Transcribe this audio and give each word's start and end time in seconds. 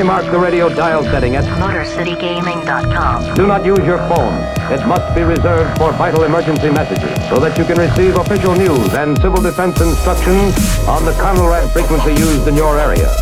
Clearly 0.00 0.22
mark 0.22 0.32
the 0.32 0.38
radio 0.38 0.70
dial 0.70 1.02
setting 1.04 1.36
at 1.36 1.44
MotorCityGaming.com. 1.44 3.34
Do 3.34 3.46
not 3.46 3.66
use 3.66 3.80
your 3.80 3.98
phone. 4.08 4.32
It 4.72 4.80
must 4.86 5.14
be 5.14 5.20
reserved 5.20 5.76
for 5.76 5.92
vital 5.92 6.24
emergency 6.24 6.70
messages 6.70 7.12
so 7.28 7.38
that 7.38 7.58
you 7.58 7.66
can 7.66 7.76
receive 7.76 8.16
official 8.16 8.54
news 8.54 8.94
and 8.94 9.20
civil 9.20 9.42
defense 9.42 9.78
instructions 9.78 10.56
on 10.88 11.04
the 11.04 11.12
Conelrad 11.20 11.70
frequency 11.74 12.12
used 12.18 12.48
in 12.48 12.56
your 12.56 12.80
area. 12.80 13.12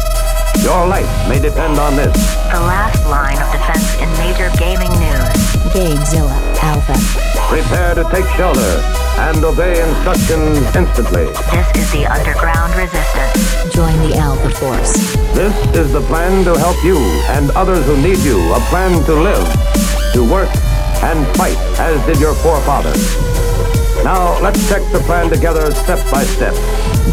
Your 0.63 0.87
life 0.87 1.11
may 1.29 1.41
depend 1.41 1.81
on 1.81 1.97
this. 1.97 2.15
The 2.47 2.63
last 2.63 3.03
line 3.11 3.43
of 3.43 3.51
defense 3.51 3.99
in 3.99 4.09
major 4.23 4.49
gaming 4.57 4.95
news. 5.03 5.35
Gamezilla 5.75 6.39
Alpha. 6.63 6.95
Prepare 7.51 7.97
to 7.97 8.05
take 8.05 8.27
shelter 8.37 9.08
and 9.19 9.45
obey 9.45 9.83
instructions 9.83 10.59
instantly. 10.77 11.27
This 11.51 11.69
is 11.75 11.93
the 11.93 12.07
underground 12.07 12.75
resistance. 12.77 13.75
Join 13.75 13.97
the 14.09 14.17
Alpha 14.17 14.51
Force. 14.51 14.93
This 15.35 15.55
is 15.75 15.93
the 15.93 16.01
plan 16.03 16.45
to 16.45 16.57
help 16.57 16.83
you 16.85 16.99
and 17.35 17.51
others 17.53 17.85
who 17.87 17.97
need 18.01 18.19
you. 18.19 18.39
A 18.55 18.61
plan 18.71 19.05
to 19.05 19.15
live, 19.15 19.47
to 20.15 20.23
work, 20.23 20.51
and 21.03 21.27
fight 21.37 21.59
as 21.79 22.05
did 22.07 22.21
your 22.21 22.35
forefathers. 22.35 23.03
Now, 24.05 24.39
let's 24.41 24.69
check 24.69 24.83
the 24.93 25.01
plan 25.01 25.29
together 25.29 25.73
step 25.75 25.99
by 26.11 26.25
step. 26.25 26.55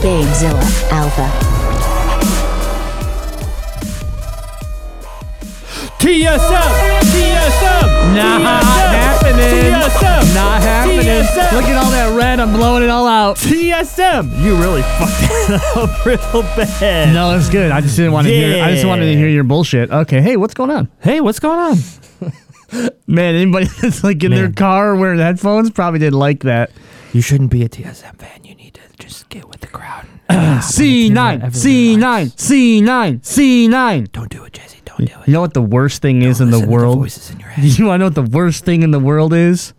Gamezilla 0.01 0.61
Alpha. 0.91 1.27
TSM! 5.97 7.01
TSM! 7.09 8.15
Not 8.15 8.63
TSM! 8.63 9.04
Happening. 9.39 9.73
TSM! 9.73 10.35
Not 10.35 10.61
happening. 10.61 10.99
TSM! 11.01 11.51
Look 11.53 11.65
at 11.65 11.83
all 11.83 11.91
that 11.91 12.15
red. 12.17 12.39
I'm 12.39 12.53
blowing 12.53 12.83
it 12.83 12.89
all 12.89 13.07
out. 13.07 13.37
TSM! 13.37 14.41
You 14.41 14.55
really 14.57 14.81
fucked 14.81 15.21
it 15.21 15.77
up 15.77 16.05
real 16.05 16.41
bad. 16.55 17.13
No, 17.13 17.35
it's 17.37 17.49
good. 17.49 17.71
I 17.71 17.81
just 17.81 17.95
didn't 17.95 18.13
want 18.13 18.27
to 18.27 18.33
hear. 18.33 18.63
I 18.63 18.71
just 18.71 18.85
wanted 18.85 19.05
to 19.05 19.15
hear 19.17 19.27
your 19.27 19.43
bullshit. 19.43 19.91
Okay. 19.91 20.21
Hey, 20.21 20.37
what's 20.37 20.53
going 20.53 20.71
on? 20.71 20.89
Hey, 20.99 21.21
what's 21.21 21.39
going 21.39 21.59
on? 21.59 21.77
Man, 23.07 23.35
anybody 23.35 23.65
that's 23.81 24.03
like 24.03 24.23
in 24.23 24.31
their 24.31 24.43
Man. 24.45 24.53
car 24.53 24.95
wearing 24.95 25.19
headphones 25.19 25.69
probably 25.69 25.99
didn't 25.99 26.19
like 26.19 26.41
that. 26.41 26.71
You 27.13 27.21
shouldn't 27.21 27.51
be 27.51 27.63
a 27.63 27.69
TSM 27.69 28.17
fan. 28.17 28.43
You 28.43 28.55
need 28.55 28.73
to 28.73 28.81
just 28.99 29.29
get 29.29 29.47
with 29.47 29.61
the 29.61 29.67
crowd. 29.67 30.05
C9, 30.29 31.41
C9, 31.43 32.33
C9, 32.33 33.21
C9. 33.21 34.11
Don't 34.11 34.29
do 34.29 34.43
it, 34.43 34.53
Jesse. 34.53 34.74
Don't 34.97 35.07
do 35.07 35.13
it. 35.21 35.27
You 35.27 35.33
know 35.33 35.41
what 35.41 35.53
the 35.53 35.61
worst 35.61 36.01
thing 36.01 36.21
is 36.21 36.39
in 36.41 36.49
Listen 36.51 36.61
the 36.61 36.65
to 36.65 36.71
world? 36.71 36.99
voices 36.99 37.31
in 37.31 37.39
your 37.39 37.49
head. 37.49 37.65
You 37.79 37.85
want 37.85 37.95
to 37.95 37.97
know 37.99 38.05
what 38.05 38.15
the 38.15 38.37
worst 38.37 38.65
thing 38.65 38.83
in 38.83 38.91
the 38.91 38.99
world 38.99 39.33
is? 39.33 39.73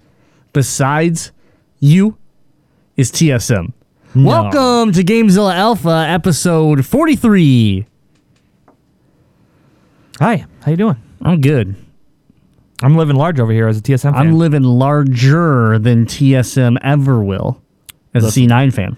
Besides 0.52 1.32
you, 1.80 2.16
is 2.96 3.12
TSM. 3.12 3.72
Welcome 4.14 4.92
to 4.92 5.04
Gamezilla 5.04 5.54
Alpha, 5.54 6.06
episode 6.08 6.86
43. 6.86 7.86
Hi, 10.18 10.46
how 10.62 10.70
you 10.70 10.76
doing? 10.78 10.96
I'm 11.20 11.42
good. 11.42 11.74
I'm 12.82 12.96
living 12.96 13.16
large 13.16 13.38
over 13.38 13.52
here 13.52 13.68
as 13.68 13.78
a 13.78 13.82
TSM 13.82 14.12
fan. 14.12 14.14
I'm 14.14 14.38
living 14.38 14.62
larger 14.62 15.78
than 15.78 16.06
TSM 16.06 16.78
ever 16.82 17.22
will 17.22 17.60
as 18.14 18.24
a 18.24 18.28
C9 18.28 18.72
fan. 18.72 18.96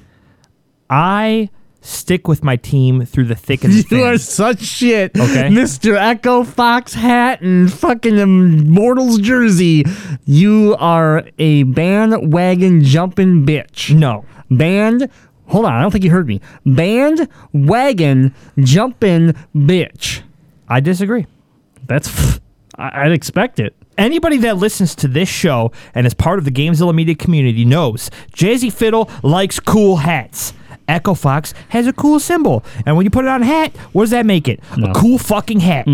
I 0.89 1.51
stick 1.81 2.27
with 2.29 2.43
my 2.45 2.57
team 2.57 3.05
through 3.07 3.25
the 3.25 3.35
thick 3.35 3.65
and 3.65 3.73
You 3.91 4.03
are 4.05 4.19
such 4.19 4.61
shit. 4.63 5.13
Okay. 5.17 5.49
Mr. 5.49 5.95
Echo 5.97 6.45
Fox 6.45 6.95
hat 6.95 7.41
and 7.41 7.73
fucking 7.73 8.17
Immortals 8.19 9.19
jersey. 9.21 9.85
You 10.25 10.77
are 10.79 11.25
a 11.39 11.63
bandwagon 11.65 12.83
jumping 12.83 13.47
bitch. 13.47 13.95
no. 13.95 14.25
Band, 14.51 15.09
hold 15.49 15.67
on, 15.67 15.73
I 15.73 15.83
don't 15.83 15.91
think 15.91 16.05
you 16.05 16.11
heard 16.11 16.27
me. 16.27 16.41
Band 16.65 17.29
wagon 17.53 18.35
jumping 18.59 19.35
bitch. 19.55 20.23
I 20.69 20.81
disagree. 20.81 21.27
That's, 21.87 22.41
I- 22.79 23.05
I'd 23.05 23.13
expect 23.13 23.61
it. 23.61 23.75
Anybody 23.99 24.37
that 24.39 24.57
listens 24.59 24.95
to 24.97 25.09
this 25.09 25.29
show 25.29 25.73
and 25.95 26.07
is 26.07 26.15
part 26.15 26.39
of 26.39 26.45
the 26.45 26.51
Gamezilla 26.53 26.95
media 26.95 27.15
community 27.17 27.65
knows 27.65 28.11
Jazzy 28.33 28.73
Fiddle 28.73 29.11
likes 29.23 29.59
cool 29.61 29.97
hats. 29.97 30.53
Echo 30.89 31.15
Fox 31.15 31.55
has 31.69 31.87
a 31.87 31.93
cool 31.93 32.19
symbol. 32.19 32.65
And 32.87 32.97
when 32.97 33.05
you 33.05 33.11
put 33.11 33.25
it 33.25 33.29
on 33.29 33.43
a 33.43 33.47
hat, 33.47 33.77
what 33.93 34.05
does 34.05 34.11
that 34.11 34.27
make 34.27 34.49
it? 34.49 34.61
No. 34.77 34.91
A 34.91 34.95
cool 34.95 35.19
fucking 35.19 35.61
hat. 35.61 35.87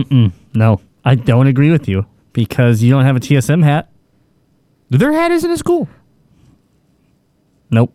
No, 0.54 0.80
I 1.04 1.16
don't 1.16 1.46
agree 1.48 1.70
with 1.70 1.88
you 1.88 2.06
because 2.32 2.82
you 2.82 2.90
don't 2.90 3.04
have 3.04 3.16
a 3.16 3.20
TSM 3.20 3.64
hat. 3.64 3.90
Their 4.90 5.12
hat 5.12 5.32
isn't 5.32 5.50
as 5.50 5.62
cool. 5.62 5.88
Nope. 7.70 7.92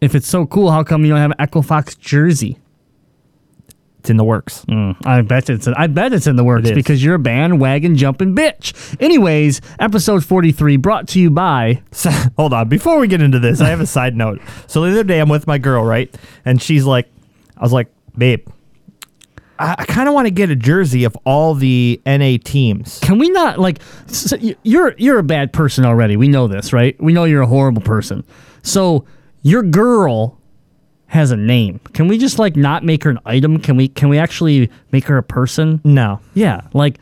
If 0.00 0.14
it's 0.14 0.28
so 0.28 0.46
cool, 0.46 0.70
how 0.70 0.84
come 0.84 1.04
you 1.04 1.10
don't 1.10 1.18
have 1.18 1.32
an 1.32 1.40
Echo 1.40 1.62
Fox 1.62 1.94
jersey? 1.96 2.58
It's 4.06 4.10
in 4.12 4.18
the 4.18 4.24
works. 4.24 4.64
Mm, 4.68 5.04
I 5.04 5.20
bet 5.22 5.50
it's 5.50 5.66
I 5.66 5.88
bet 5.88 6.12
it's 6.12 6.28
in 6.28 6.36
the 6.36 6.44
works 6.44 6.70
because 6.70 7.02
you're 7.02 7.16
a 7.16 7.18
bandwagon 7.18 7.96
jumping 7.96 8.36
bitch. 8.36 8.96
Anyways, 9.02 9.60
episode 9.80 10.24
43 10.24 10.76
brought 10.76 11.08
to 11.08 11.18
you 11.20 11.28
by 11.28 11.82
So, 11.90 12.10
hold 12.38 12.52
on. 12.52 12.68
Before 12.68 13.00
we 13.00 13.08
get 13.08 13.20
into 13.20 13.40
this, 13.40 13.60
I 13.60 13.68
have 13.70 13.80
a 13.80 13.86
side 13.86 14.14
note. 14.14 14.40
So 14.68 14.82
the 14.82 14.92
other 14.92 15.02
day, 15.02 15.18
I'm 15.18 15.28
with 15.28 15.48
my 15.48 15.58
girl, 15.58 15.82
right? 15.82 16.14
And 16.44 16.62
she's 16.62 16.84
like, 16.84 17.08
I 17.56 17.62
was 17.62 17.72
like, 17.72 17.88
babe, 18.16 18.46
I, 19.58 19.74
I 19.78 19.84
kind 19.86 20.06
of 20.08 20.14
want 20.14 20.26
to 20.28 20.30
get 20.30 20.50
a 20.50 20.56
jersey 20.56 21.02
of 21.02 21.16
all 21.24 21.54
the 21.54 22.00
NA 22.06 22.36
teams. 22.44 23.00
Can 23.00 23.18
we 23.18 23.28
not 23.30 23.58
like 23.58 23.80
s- 24.08 24.32
y- 24.40 24.54
you're 24.62 24.94
you're 24.98 25.18
a 25.18 25.24
bad 25.24 25.52
person 25.52 25.84
already. 25.84 26.16
We 26.16 26.28
know 26.28 26.46
this, 26.46 26.72
right? 26.72 26.94
We 27.02 27.12
know 27.12 27.24
you're 27.24 27.42
a 27.42 27.46
horrible 27.48 27.82
person. 27.82 28.22
So 28.62 29.04
your 29.42 29.64
girl 29.64 30.38
has 31.08 31.30
a 31.30 31.36
name. 31.36 31.78
Can 31.92 32.08
we 32.08 32.18
just 32.18 32.38
like 32.38 32.56
not 32.56 32.84
make 32.84 33.04
her 33.04 33.10
an 33.10 33.18
item? 33.24 33.58
Can 33.60 33.76
we 33.76 33.88
can 33.88 34.08
we 34.08 34.18
actually 34.18 34.70
make 34.92 35.04
her 35.06 35.18
a 35.18 35.22
person? 35.22 35.80
No. 35.84 36.20
Yeah, 36.34 36.62
like 36.72 36.98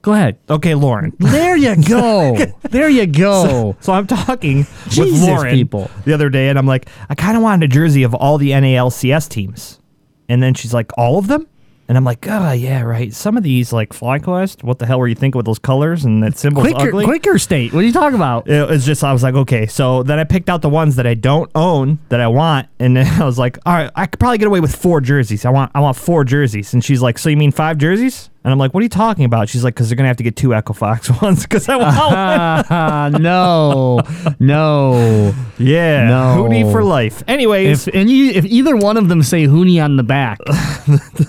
Go 0.00 0.12
ahead. 0.12 0.38
Okay, 0.48 0.74
Lauren. 0.74 1.12
There 1.18 1.56
you 1.56 1.74
go. 1.88 2.36
there 2.70 2.88
you 2.88 3.04
go. 3.06 3.76
So 3.80 3.92
I'm 3.92 4.06
talking 4.06 4.64
Jesus, 4.88 4.98
with 5.20 5.22
Lauren 5.22 5.54
people. 5.54 5.90
the 6.04 6.14
other 6.14 6.30
day, 6.30 6.48
and 6.48 6.58
I'm 6.58 6.66
like, 6.66 6.88
I 7.10 7.14
kind 7.16 7.36
of 7.36 7.42
wanted 7.42 7.68
a 7.68 7.72
jersey 7.74 8.04
of 8.04 8.14
all 8.14 8.38
the 8.38 8.52
NALCS 8.52 9.28
teams. 9.28 9.80
And 10.28 10.40
then 10.42 10.54
she's 10.54 10.72
like, 10.72 10.92
all 10.96 11.18
of 11.18 11.26
them? 11.26 11.46
And 11.88 11.96
I'm 11.96 12.04
like, 12.04 12.26
oh, 12.28 12.52
yeah, 12.52 12.82
right. 12.82 13.14
Some 13.14 13.38
of 13.38 13.42
these, 13.42 13.72
like 13.72 13.94
FlyQuest, 13.94 14.62
what 14.62 14.78
the 14.78 14.84
hell 14.84 14.98
were 14.98 15.08
you 15.08 15.14
thinking 15.14 15.38
with 15.38 15.46
those 15.46 15.58
colors 15.58 16.04
and 16.04 16.22
that 16.22 16.36
symbol's 16.36 16.66
Quicker, 16.68 16.88
ugly? 16.88 17.04
quicker 17.06 17.38
state. 17.38 17.72
What 17.72 17.80
are 17.80 17.86
you 17.86 17.92
talking 17.92 18.14
about? 18.16 18.46
It 18.46 18.68
was 18.68 18.84
just, 18.84 19.02
I 19.02 19.10
was 19.12 19.22
like, 19.22 19.34
okay. 19.34 19.66
So 19.66 20.02
then 20.02 20.18
I 20.18 20.24
picked 20.24 20.50
out 20.50 20.60
the 20.60 20.68
ones 20.68 20.96
that 20.96 21.06
I 21.06 21.14
don't 21.14 21.50
own 21.54 21.98
that 22.10 22.20
I 22.20 22.28
want. 22.28 22.68
And 22.78 22.94
then 22.96 23.06
I 23.20 23.24
was 23.24 23.38
like, 23.38 23.58
all 23.64 23.72
right, 23.72 23.90
I 23.96 24.04
could 24.04 24.20
probably 24.20 24.36
get 24.36 24.48
away 24.48 24.60
with 24.60 24.76
four 24.76 25.00
jerseys. 25.00 25.46
I 25.46 25.50
want, 25.50 25.72
I 25.74 25.80
want 25.80 25.96
four 25.96 26.24
jerseys. 26.24 26.74
And 26.74 26.84
she's 26.84 27.00
like, 27.00 27.16
so 27.18 27.30
you 27.30 27.38
mean 27.38 27.52
five 27.52 27.78
jerseys? 27.78 28.28
And 28.48 28.52
I'm 28.54 28.58
like, 28.58 28.72
what 28.72 28.80
are 28.80 28.84
you 28.84 28.88
talking 28.88 29.26
about? 29.26 29.50
She's 29.50 29.62
like, 29.62 29.74
because 29.74 29.90
they're 29.90 29.96
going 29.96 30.04
to 30.04 30.08
have 30.08 30.16
to 30.16 30.22
get 30.22 30.36
two 30.36 30.54
Echo 30.54 30.72
Fox 30.72 31.10
ones 31.22 31.42
because 31.42 31.68
I 31.68 31.76
want. 31.76 33.18
No, 33.22 34.00
no. 34.40 35.34
Yeah. 35.58 36.08
No. 36.08 36.36
Hootie 36.48 36.72
for 36.72 36.82
life. 36.82 37.22
Anyways. 37.28 37.86
If 37.88 37.94
any, 37.94 38.28
if 38.28 38.46
either 38.46 38.74
one 38.74 38.96
of 38.96 39.08
them 39.10 39.22
say 39.22 39.44
Huni 39.44 39.84
on 39.84 39.96
the 39.98 40.02
back, 40.02 40.38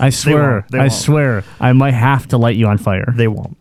I 0.00 0.08
swear, 0.08 0.52
won't. 0.60 0.70
They 0.70 0.78
I 0.78 0.82
won't. 0.84 0.92
swear, 0.94 1.44
I 1.60 1.74
might 1.74 1.92
have 1.92 2.26
to 2.28 2.38
light 2.38 2.56
you 2.56 2.66
on 2.68 2.78
fire, 2.78 3.12
they 3.14 3.28
won't. 3.28 3.58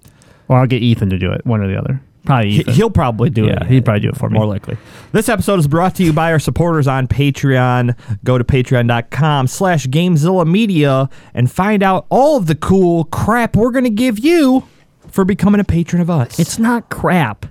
or 0.47 0.59
I'll 0.59 0.65
get 0.67 0.81
Ethan 0.81 1.09
to 1.09 1.17
do 1.17 1.33
it, 1.33 1.45
one 1.45 1.59
or 1.61 1.67
the 1.67 1.77
other. 1.77 2.01
Probably 2.25 2.51
He- 2.51 2.59
Ethan. 2.59 2.73
He'll 2.73 2.89
probably 2.89 3.29
do 3.29 3.45
it. 3.45 3.57
Yeah, 3.61 3.67
he'd 3.67 3.85
probably 3.85 4.01
do 4.01 4.09
it 4.09 4.17
for 4.17 4.29
me. 4.29 4.37
More 4.37 4.45
likely. 4.47 4.77
This 5.13 5.29
episode 5.29 5.59
is 5.59 5.67
brought 5.67 5.95
to 5.95 6.03
you 6.03 6.13
by 6.13 6.31
our 6.31 6.39
supporters 6.39 6.87
on 6.87 7.07
Patreon. 7.07 7.95
Go 8.23 8.37
to 8.37 8.43
patreon.com 8.43 9.47
slash 9.47 9.87
Gamezilla 9.87 10.45
Media 10.45 11.09
and 11.33 11.51
find 11.51 11.81
out 11.81 12.05
all 12.09 12.37
of 12.37 12.45
the 12.47 12.55
cool 12.55 13.05
crap 13.05 13.55
we're 13.55 13.71
going 13.71 13.85
to 13.85 13.89
give 13.89 14.19
you 14.19 14.63
for 15.07 15.25
becoming 15.25 15.59
a 15.59 15.63
patron 15.63 16.01
of 16.01 16.09
us. 16.09 16.37
it's 16.39 16.59
not 16.59 16.89
crap. 16.89 17.45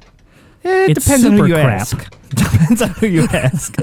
It 0.64 0.90
it's 0.96 1.04
depends 1.04 1.24
on 1.24 1.32
who 1.32 1.46
you 1.46 1.54
crap. 1.54 1.80
ask. 1.80 2.10
depends 2.28 2.82
on 2.82 2.88
who 2.90 3.06
you 3.06 3.26
ask. 3.32 3.76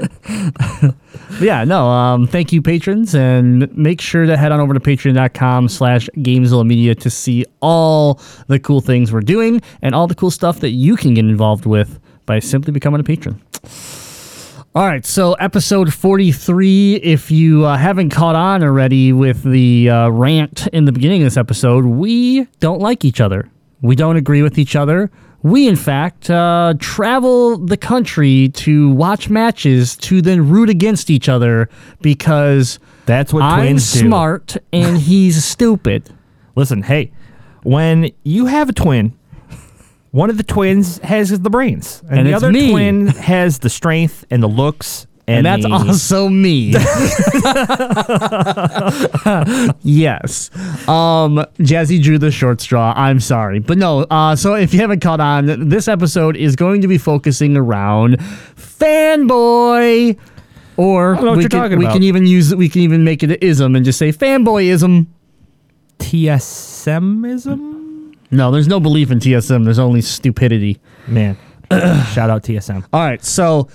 Yeah, 1.40 1.64
no. 1.64 1.88
Um, 1.88 2.26
thank 2.26 2.52
you, 2.52 2.62
patrons, 2.62 3.14
and 3.14 3.74
make 3.76 4.00
sure 4.00 4.26
to 4.26 4.36
head 4.36 4.52
on 4.52 4.60
over 4.60 4.72
to 4.74 4.80
patreon.com 4.80 5.68
slash 5.68 6.08
Media 6.16 6.94
to 6.94 7.10
see 7.10 7.44
all 7.60 8.20
the 8.46 8.58
cool 8.58 8.80
things 8.80 9.12
we're 9.12 9.20
doing 9.20 9.60
and 9.82 9.94
all 9.94 10.06
the 10.06 10.14
cool 10.14 10.30
stuff 10.30 10.60
that 10.60 10.70
you 10.70 10.96
can 10.96 11.14
get 11.14 11.24
involved 11.24 11.66
with 11.66 11.98
by 12.26 12.38
simply 12.38 12.72
becoming 12.72 13.00
a 13.00 13.04
patron. 13.04 13.40
All 14.74 14.84
right, 14.86 15.06
so 15.06 15.32
episode 15.34 15.92
43. 15.92 16.96
If 16.96 17.30
you 17.30 17.64
uh, 17.64 17.76
haven't 17.78 18.10
caught 18.10 18.36
on 18.36 18.62
already 18.62 19.12
with 19.12 19.42
the 19.42 19.88
uh, 19.88 20.08
rant 20.10 20.66
in 20.68 20.84
the 20.84 20.92
beginning 20.92 21.22
of 21.22 21.26
this 21.26 21.38
episode, 21.38 21.86
we 21.86 22.44
don't 22.60 22.80
like 22.80 23.04
each 23.04 23.20
other. 23.20 23.48
We 23.80 23.96
don't 23.96 24.16
agree 24.16 24.42
with 24.42 24.58
each 24.58 24.76
other. 24.76 25.10
We, 25.46 25.68
in 25.68 25.76
fact, 25.76 26.28
uh, 26.28 26.74
travel 26.80 27.56
the 27.56 27.76
country 27.76 28.48
to 28.54 28.90
watch 28.90 29.28
matches 29.30 29.94
to 29.98 30.20
then 30.20 30.48
root 30.48 30.68
against 30.68 31.08
each 31.08 31.28
other 31.28 31.68
because 32.02 32.80
That's 33.06 33.32
what 33.32 33.42
I'm 33.44 33.60
twins 33.60 33.92
do. 33.92 34.00
smart 34.00 34.56
and 34.72 34.98
he's 34.98 35.44
stupid. 35.44 36.10
Listen, 36.56 36.82
hey, 36.82 37.12
when 37.62 38.10
you 38.24 38.46
have 38.46 38.68
a 38.70 38.72
twin, 38.72 39.12
one 40.10 40.30
of 40.30 40.36
the 40.36 40.42
twins 40.42 40.98
has 40.98 41.30
the 41.38 41.50
brains, 41.50 42.02
and, 42.08 42.20
And 42.20 42.28
the 42.28 42.34
other 42.34 42.50
me. 42.50 42.70
twin 42.72 43.06
has 43.28 43.60
the 43.60 43.70
strength 43.70 44.24
and 44.30 44.42
the 44.42 44.48
looks 44.48 45.06
And, 45.28 45.44
that's 45.44 45.64
also 45.64 46.28
me. 46.28 46.68
yes. 49.82 50.50
Um, 50.88 51.44
Jazzy 51.58 52.00
drew 52.00 52.16
the 52.16 52.30
short 52.30 52.60
straw. 52.60 52.92
I'm 52.96 53.18
sorry. 53.18 53.58
But 53.58 53.76
no, 53.76 54.02
uh, 54.02 54.36
so 54.36 54.54
if 54.54 54.72
you 54.72 54.78
haven't 54.78 55.00
caught 55.00 55.18
on, 55.18 55.68
this 55.68 55.88
episode 55.88 56.36
is 56.36 56.54
going 56.54 56.80
to 56.82 56.88
be 56.88 56.96
focusing 56.96 57.56
around 57.56 58.18
fanboy. 58.54 60.16
Or 60.76 61.14
we, 61.34 61.48
can, 61.48 61.78
we 61.78 61.86
can 61.86 62.02
even 62.04 62.26
use 62.26 62.54
we 62.54 62.68
can 62.68 62.82
even 62.82 63.02
make 63.02 63.22
it 63.22 63.30
an 63.30 63.38
ism 63.40 63.74
and 63.74 63.84
just 63.84 63.98
say 63.98 64.12
fanboyism. 64.12 65.06
TSMism? 65.98 67.74
No, 68.30 68.50
there's 68.50 68.68
no 68.68 68.78
belief 68.78 69.10
in 69.10 69.18
TSM. 69.18 69.64
There's 69.64 69.78
only 69.78 70.02
stupidity. 70.02 70.78
Man. 71.08 71.36
Shout 71.70 72.30
out 72.30 72.42
TSM. 72.42 72.84
All 72.92 73.00
right, 73.00 73.24
so 73.24 73.68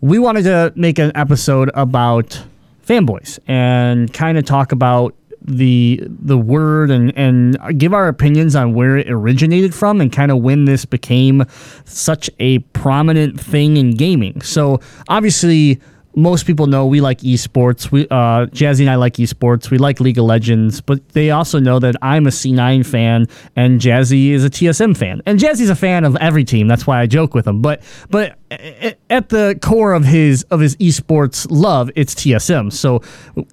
we 0.00 0.18
wanted 0.18 0.44
to 0.44 0.72
make 0.76 0.98
an 0.98 1.12
episode 1.14 1.70
about 1.74 2.42
fanboys 2.86 3.38
and 3.46 4.12
kind 4.12 4.38
of 4.38 4.44
talk 4.44 4.72
about 4.72 5.14
the 5.40 6.02
the 6.08 6.36
word 6.36 6.90
and 6.90 7.16
and 7.16 7.56
give 7.78 7.94
our 7.94 8.08
opinions 8.08 8.54
on 8.54 8.74
where 8.74 8.96
it 8.96 9.10
originated 9.10 9.74
from 9.74 10.00
and 10.00 10.12
kind 10.12 10.30
of 10.30 10.38
when 10.38 10.64
this 10.64 10.84
became 10.84 11.44
such 11.84 12.28
a 12.38 12.58
prominent 12.58 13.40
thing 13.40 13.76
in 13.76 13.92
gaming. 13.92 14.40
So 14.42 14.80
obviously 15.08 15.80
most 16.14 16.46
people 16.46 16.66
know 16.66 16.86
we 16.86 17.00
like 17.00 17.20
esports. 17.20 17.90
We 17.90 18.04
uh, 18.08 18.46
Jazzy 18.46 18.80
and 18.80 18.90
I 18.90 18.96
like 18.96 19.14
esports. 19.14 19.70
We 19.70 19.78
like 19.78 20.00
League 20.00 20.18
of 20.18 20.24
Legends, 20.24 20.80
but 20.80 21.08
they 21.10 21.30
also 21.30 21.58
know 21.58 21.78
that 21.78 21.96
I'm 22.02 22.26
a 22.26 22.30
C9 22.30 22.84
fan 22.86 23.26
and 23.54 23.80
Jazzy 23.80 24.30
is 24.30 24.44
a 24.44 24.50
TSM 24.50 24.96
fan. 24.96 25.22
And 25.26 25.38
Jazzy's 25.38 25.70
a 25.70 25.76
fan 25.76 26.04
of 26.04 26.16
every 26.16 26.44
team. 26.44 26.66
That's 26.66 26.86
why 26.86 27.00
I 27.00 27.06
joke 27.06 27.34
with 27.34 27.46
him. 27.46 27.62
But 27.62 27.82
but 28.10 28.38
at 28.50 29.28
the 29.28 29.58
core 29.62 29.92
of 29.92 30.04
his 30.04 30.42
of 30.44 30.60
his 30.60 30.76
esports 30.76 31.46
love, 31.50 31.90
it's 31.94 32.14
TSM. 32.14 32.72
So 32.72 33.02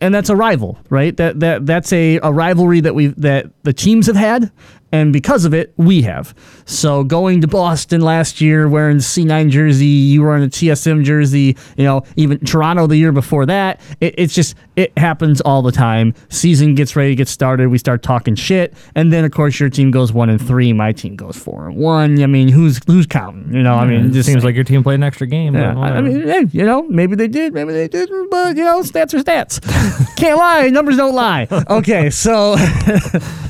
and 0.02 0.14
that's 0.14 0.30
a 0.30 0.36
rival, 0.36 0.78
right? 0.90 1.16
That 1.18 1.40
that 1.42 1.66
that's 1.66 1.94
a, 1.94 2.20
a 2.24 2.32
rivalry 2.32 2.80
that 2.82 2.96
we 2.96 3.08
that 3.08 3.48
the 3.64 3.74
teams 3.74 4.08
have 4.08 4.16
had 4.16 4.52
and 4.96 5.12
because 5.12 5.44
of 5.44 5.54
it, 5.54 5.74
we 5.76 6.04
have. 6.04 6.34
So 6.66 7.04
going 7.04 7.42
to 7.42 7.48
Boston 7.48 8.00
last 8.00 8.40
year 8.40 8.70
wearing 8.70 8.98
the 8.98 9.04
C9 9.04 9.50
jersey, 9.50 9.86
you 9.86 10.22
were 10.22 10.38
in 10.38 10.44
a 10.44 10.48
TSM 10.48 11.04
jersey, 11.04 11.58
you 11.76 11.84
know, 11.84 12.04
even 12.16 12.40
Toronto 12.40 12.88
the 12.88 12.96
year 12.96 13.12
before 13.12 13.46
that. 13.46 13.82
It, 14.00 14.16
it's 14.18 14.34
just, 14.34 14.56
it 14.78 14.98
happens 14.98 15.42
all 15.42 15.62
the 15.62 15.74
time. 15.74 16.14
Season 16.30 16.76
gets 16.76 16.96
ready 16.96 17.12
to 17.12 17.16
get 17.16 17.28
started, 17.28 17.68
we 17.68 17.78
start 17.78 18.04
talking 18.04 18.36
shit, 18.36 18.74
and 18.96 19.12
then 19.12 19.26
of 19.26 19.32
course 19.32 19.60
your 19.60 19.70
team 19.70 19.92
goes 19.92 20.14
one 20.14 20.30
and 20.30 20.40
three, 20.46 20.72
my 20.72 20.94
team 20.94 21.18
goes 21.18 21.36
four 21.36 21.68
and 21.68 21.76
one. 21.76 22.22
I 22.24 22.28
mean, 22.28 22.48
who's 22.48 22.80
who's 22.88 23.06
counting? 23.06 23.54
You 23.54 23.64
know, 23.64 23.76
I 23.76 23.86
mean, 23.86 24.06
it 24.06 24.12
just 24.12 24.28
seems 24.28 24.46
like 24.46 24.56
your 24.56 24.64
team 24.64 24.82
played 24.82 24.96
an 24.96 25.04
extra 25.04 25.28
game. 25.28 25.56
yeah, 25.56 25.78
I 25.78 25.98
I 25.98 26.02
mean, 26.02 26.26
hey, 26.26 26.46
you 26.52 26.66
know, 26.66 26.84
maybe 26.84 27.16
they 27.16 27.28
did, 27.28 27.54
maybe 27.54 27.74
they 27.74 27.90
didn't, 27.90 28.30
but 28.32 28.56
you 28.56 28.64
know, 28.64 28.82
stats 28.82 29.14
are 29.14 29.22
stats. 29.22 29.60
Can't 30.16 30.38
lie, 30.38 30.70
numbers 30.70 30.96
don't 30.96 31.16
lie. 31.16 31.48
Okay, 31.70 32.10
so, 32.10 32.56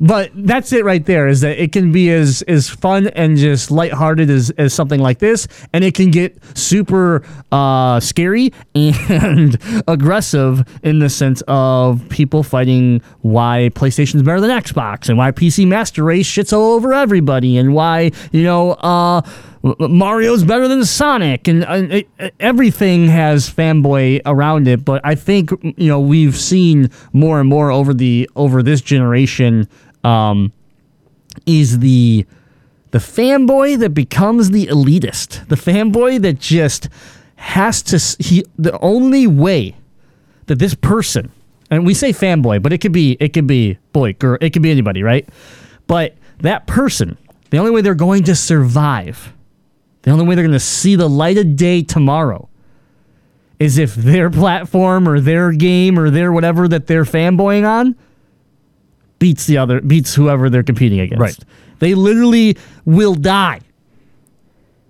but 0.00 0.30
that's 0.34 0.72
it 0.72 0.84
right 0.84 1.04
there. 1.04 1.28
Is 1.28 1.40
that 1.42 1.62
it 1.62 1.72
can 1.72 1.92
be 1.92 2.10
as 2.10 2.42
as 2.42 2.68
fun 2.68 3.08
and 3.08 3.36
just 3.36 3.70
lighthearted 3.70 4.30
as 4.30 4.50
as 4.50 4.72
something 4.74 5.00
like 5.00 5.18
this, 5.18 5.48
and 5.72 5.84
it 5.84 5.94
can 5.94 6.10
get 6.10 6.36
super 6.56 7.22
uh, 7.52 8.00
scary 8.00 8.52
and 8.74 9.58
aggressive 9.88 10.64
in 10.82 10.98
the 10.98 11.08
sense 11.08 11.42
of 11.48 12.06
people 12.08 12.42
fighting 12.42 13.00
why 13.22 13.70
PlayStation's 13.74 14.22
better 14.22 14.40
than 14.40 14.50
Xbox 14.50 15.08
and 15.08 15.18
why 15.18 15.30
PC 15.30 15.66
Master 15.66 16.04
Race 16.04 16.26
shits 16.30 16.52
all 16.52 16.72
over 16.72 16.92
everybody 16.92 17.56
and 17.56 17.74
why 17.74 18.10
you 18.32 18.42
know. 18.42 18.72
Uh, 18.72 19.22
Mario's 19.78 20.44
better 20.44 20.68
than 20.68 20.84
Sonic, 20.84 21.48
and 21.48 21.64
uh, 21.64 21.96
it, 22.18 22.34
everything 22.38 23.08
has 23.08 23.48
fanboy 23.48 24.20
around 24.26 24.68
it. 24.68 24.84
But 24.84 25.00
I 25.04 25.14
think 25.14 25.50
you 25.62 25.88
know 25.88 26.00
we've 26.00 26.36
seen 26.36 26.90
more 27.12 27.40
and 27.40 27.48
more 27.48 27.70
over 27.70 27.94
the 27.94 28.28
over 28.36 28.62
this 28.62 28.82
generation 28.82 29.68
um, 30.02 30.52
is 31.46 31.78
the 31.78 32.26
the 32.90 32.98
fanboy 32.98 33.78
that 33.78 33.90
becomes 33.90 34.50
the 34.50 34.66
elitist, 34.66 35.48
the 35.48 35.56
fanboy 35.56 36.20
that 36.22 36.38
just 36.38 36.88
has 37.36 37.82
to. 37.82 38.22
He 38.22 38.44
the 38.58 38.78
only 38.80 39.26
way 39.26 39.76
that 40.46 40.58
this 40.58 40.74
person, 40.74 41.32
and 41.70 41.86
we 41.86 41.94
say 41.94 42.12
fanboy, 42.12 42.62
but 42.62 42.72
it 42.72 42.78
could 42.78 42.92
be 42.92 43.16
it 43.18 43.32
could 43.32 43.46
be 43.46 43.78
boy, 43.92 44.12
girl, 44.12 44.36
it 44.40 44.50
could 44.50 44.62
be 44.62 44.70
anybody, 44.70 45.02
right? 45.02 45.28
But 45.86 46.16
that 46.40 46.66
person, 46.66 47.16
the 47.50 47.58
only 47.58 47.70
way 47.70 47.80
they're 47.80 47.94
going 47.94 48.24
to 48.24 48.34
survive, 48.34 49.33
the 50.04 50.10
only 50.10 50.24
way 50.24 50.34
they're 50.34 50.44
going 50.44 50.52
to 50.52 50.60
see 50.60 50.96
the 50.96 51.08
light 51.08 51.36
of 51.36 51.56
day 51.56 51.82
tomorrow, 51.82 52.48
is 53.58 53.78
if 53.78 53.94
their 53.94 54.30
platform 54.30 55.08
or 55.08 55.20
their 55.20 55.50
game 55.52 55.98
or 55.98 56.10
their 56.10 56.32
whatever 56.32 56.68
that 56.68 56.86
they're 56.86 57.04
fanboying 57.04 57.66
on 57.66 57.96
beats 59.18 59.46
the 59.46 59.56
other 59.56 59.80
beats 59.80 60.14
whoever 60.14 60.50
they're 60.50 60.62
competing 60.62 61.00
against. 61.00 61.20
Right. 61.20 61.38
They 61.78 61.94
literally 61.94 62.58
will 62.84 63.14
die. 63.14 63.60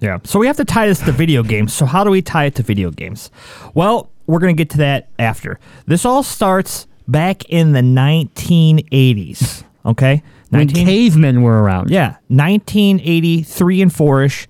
Yeah. 0.01 0.19
So 0.25 0.39
we 0.39 0.47
have 0.47 0.57
to 0.57 0.65
tie 0.65 0.87
this 0.87 1.01
to 1.01 1.13
video 1.13 1.43
games. 1.43 1.73
So 1.73 1.87
how 1.87 2.05
do 2.05 2.11
we 2.11 2.21
tie 2.21 2.47
it 2.47 2.57
to 2.57 2.63
video 2.63 2.91
games? 2.91 3.31
Well, 3.75 4.11
we're 4.27 4.41
going 4.41 4.57
to 4.57 4.61
get 4.61 4.71
to 4.71 4.79
that 4.79 5.09
after. 5.19 5.61
This 5.87 6.05
all 6.05 6.23
starts 6.23 6.87
back 7.07 7.45
in 7.49 7.73
the 7.73 7.81
1980s. 7.81 9.65
Okay? 9.87 10.23
When 10.51 10.69
cavemen 10.69 11.43
were 11.43 11.63
around. 11.63 11.91
Yeah, 11.91 12.17
1983 12.29 13.83
and 13.83 13.93
four-ish. 13.93 14.49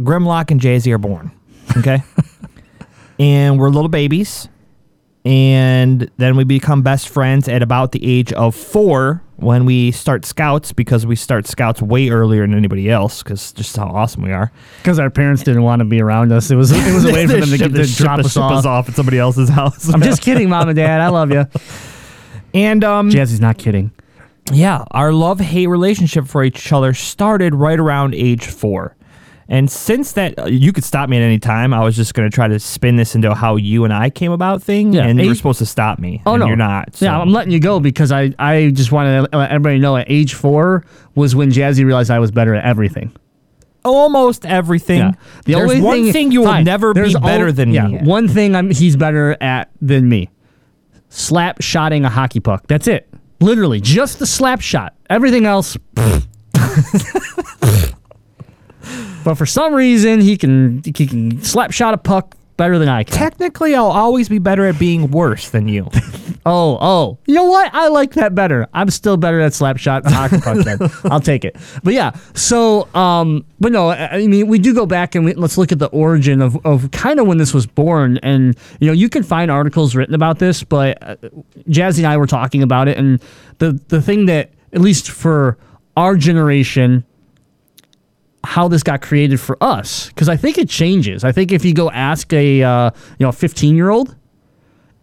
Grimlock 0.00 0.50
and 0.50 0.60
Jazzy 0.60 0.92
are 0.92 0.98
born. 0.98 1.30
Okay, 1.76 2.02
and 3.18 3.58
we're 3.58 3.68
little 3.70 3.88
babies, 3.88 4.48
and 5.24 6.10
then 6.18 6.36
we 6.36 6.44
become 6.44 6.82
best 6.82 7.08
friends 7.08 7.48
at 7.48 7.62
about 7.62 7.92
the 7.92 8.04
age 8.04 8.32
of 8.32 8.54
four 8.54 9.22
when 9.36 9.64
we 9.64 9.90
start 9.90 10.24
scouts 10.24 10.72
because 10.72 11.06
we 11.06 11.16
start 11.16 11.46
scouts 11.46 11.82
way 11.82 12.08
earlier 12.10 12.42
than 12.42 12.54
anybody 12.54 12.88
else 12.90 13.22
because 13.22 13.50
just 13.52 13.76
how 13.76 13.86
awesome 13.86 14.22
we 14.22 14.32
are. 14.32 14.52
Because 14.78 14.98
our 14.98 15.10
parents 15.10 15.42
didn't 15.42 15.62
want 15.62 15.80
to 15.80 15.84
be 15.84 16.00
around 16.00 16.32
us. 16.32 16.50
It 16.50 16.56
was 16.56 16.70
it 16.70 16.94
was 16.94 17.04
a 17.04 17.12
way 17.12 17.26
for 17.28 17.32
them 17.32 17.40
to, 17.48 17.56
Ship- 17.58 17.72
get, 17.72 17.86
to 17.86 17.96
drop 17.96 18.18
us 18.20 18.32
ship 18.34 18.42
off. 18.42 18.88
at 18.88 18.94
somebody 18.94 19.18
else's 19.18 19.48
house. 19.48 19.88
I'm 19.92 20.02
just 20.02 20.22
kidding, 20.22 20.48
mom 20.50 20.68
and 20.68 20.76
dad. 20.76 21.00
I 21.00 21.08
love 21.08 21.32
you. 21.32 21.46
and 22.52 22.84
um, 22.84 23.10
Jazzy's 23.10 23.40
not 23.40 23.58
kidding. 23.58 23.90
yeah, 24.52 24.84
our 24.90 25.12
love 25.12 25.40
hate 25.40 25.66
relationship 25.68 26.26
for 26.26 26.44
each 26.44 26.70
other 26.72 26.92
started 26.94 27.54
right 27.54 27.80
around 27.80 28.14
age 28.14 28.46
four. 28.46 28.96
And 29.48 29.70
since 29.70 30.12
that, 30.12 30.38
uh, 30.38 30.46
you 30.46 30.72
could 30.72 30.84
stop 30.84 31.08
me 31.08 31.18
at 31.18 31.22
any 31.22 31.38
time. 31.38 31.74
I 31.74 31.84
was 31.84 31.96
just 31.96 32.14
going 32.14 32.30
to 32.30 32.34
try 32.34 32.48
to 32.48 32.58
spin 32.58 32.96
this 32.96 33.14
into 33.14 33.34
how 33.34 33.56
you 33.56 33.84
and 33.84 33.92
I 33.92 34.08
came 34.08 34.32
about 34.32 34.62
thing. 34.62 34.92
Yeah, 34.94 35.04
and 35.06 35.20
you 35.20 35.28
were 35.28 35.34
supposed 35.34 35.58
to 35.58 35.66
stop 35.66 35.98
me. 35.98 36.22
Oh 36.24 36.34
and 36.34 36.40
no, 36.40 36.46
You're 36.46 36.56
not. 36.56 36.96
so- 36.96 37.04
Yeah, 37.06 37.18
I'm 37.20 37.30
letting 37.30 37.52
you 37.52 37.60
go 37.60 37.78
because 37.80 38.10
I 38.10 38.32
I 38.38 38.70
just 38.74 38.90
wanted 38.90 39.30
to 39.30 39.36
let 39.36 39.50
everybody 39.50 39.78
know 39.78 39.96
at 39.96 40.10
age 40.10 40.32
four 40.34 40.84
was 41.14 41.34
when 41.36 41.50
Jazzy 41.50 41.84
realized 41.84 42.10
I 42.10 42.18
was 42.20 42.30
better 42.30 42.54
at 42.54 42.64
everything. 42.64 43.12
almost 43.84 44.46
everything. 44.46 44.98
Yeah. 45.00 45.12
The 45.44 45.52
There's 45.54 45.70
only 45.72 45.82
one 45.82 46.10
thing, 46.12 46.32
you 46.32 46.40
will 46.40 46.46
fine, 46.48 46.64
never 46.64 46.94
be 46.94 47.00
there's 47.00 47.14
better 47.14 47.48
al- 47.48 47.52
than 47.52 47.70
yeah, 47.70 47.86
me. 47.88 47.98
One 47.98 48.28
thing 48.28 48.56
I'm 48.56 48.70
he's 48.70 48.96
better 48.96 49.36
at 49.42 49.70
than 49.82 50.08
me. 50.08 50.30
Slap 51.10 51.60
shotting 51.60 52.06
a 52.06 52.08
hockey 52.08 52.40
puck. 52.40 52.66
That's 52.66 52.88
it. 52.88 53.06
Literally, 53.40 53.80
just 53.82 54.18
the 54.20 54.26
slap 54.26 54.62
shot. 54.62 54.94
Everything 55.10 55.44
else. 55.44 55.76
but 59.24 59.34
for 59.36 59.46
some 59.46 59.74
reason, 59.74 60.20
he 60.20 60.36
can 60.36 60.82
he 60.84 61.06
can 61.06 61.42
slap 61.42 61.72
shot 61.72 61.94
a 61.94 61.98
puck 61.98 62.36
better 62.56 62.78
than 62.78 62.88
I 62.88 63.04
can. 63.04 63.16
Technically, 63.16 63.74
I'll 63.74 63.86
always 63.86 64.28
be 64.28 64.38
better 64.38 64.66
at 64.66 64.78
being 64.78 65.10
worse 65.10 65.50
than 65.50 65.68
you. 65.68 65.90
Oh, 66.46 66.76
oh. 66.78 67.18
You 67.26 67.34
know 67.34 67.44
what? 67.44 67.74
I 67.74 67.88
like 67.88 68.12
that 68.14 68.34
better. 68.34 68.68
I'm 68.74 68.90
still 68.90 69.16
better 69.16 69.40
at 69.40 69.54
slap 69.54 69.78
shot 69.78 70.04
hockey 70.04 70.38
puck 70.40 70.58
then. 70.58 70.78
I'll 71.04 71.20
take 71.20 71.42
it. 71.42 71.56
But 71.82 71.94
yeah, 71.94 72.12
so 72.34 72.86
um 72.94 73.46
but 73.60 73.72
no, 73.72 73.88
I 73.88 74.16
I 74.16 74.26
mean 74.26 74.46
we 74.46 74.58
do 74.58 74.74
go 74.74 74.84
back 74.84 75.14
and 75.14 75.24
we, 75.24 75.32
let's 75.32 75.56
look 75.56 75.72
at 75.72 75.78
the 75.78 75.86
origin 75.86 76.42
of, 76.42 76.58
of 76.66 76.90
kind 76.90 77.18
of 77.18 77.26
when 77.26 77.38
this 77.38 77.54
was 77.54 77.66
born 77.66 78.18
and 78.18 78.58
you 78.78 78.86
know, 78.86 78.92
you 78.92 79.08
can 79.08 79.22
find 79.22 79.50
articles 79.50 79.96
written 79.96 80.14
about 80.14 80.38
this, 80.38 80.62
but 80.62 80.98
uh, 81.02 81.16
Jazzy 81.70 81.98
and 81.98 82.08
I 82.08 82.18
were 82.18 82.26
talking 82.26 82.62
about 82.62 82.88
it 82.88 82.98
and 82.98 83.22
the 83.56 83.80
the 83.88 84.02
thing 84.02 84.26
that 84.26 84.50
at 84.74 84.82
least 84.82 85.10
for 85.10 85.56
our 85.96 86.14
generation 86.14 87.06
how 88.44 88.68
this 88.68 88.82
got 88.82 89.02
created 89.02 89.40
for 89.40 89.56
us 89.62 90.08
because 90.08 90.28
I 90.28 90.36
think 90.36 90.58
it 90.58 90.68
changes. 90.68 91.24
I 91.24 91.32
think 91.32 91.50
if 91.52 91.64
you 91.64 91.74
go 91.74 91.90
ask 91.90 92.32
a 92.32 92.62
uh, 92.62 92.90
you 93.18 93.26
know 93.26 93.32
15 93.32 93.74
year 93.74 93.90
old, 93.90 94.14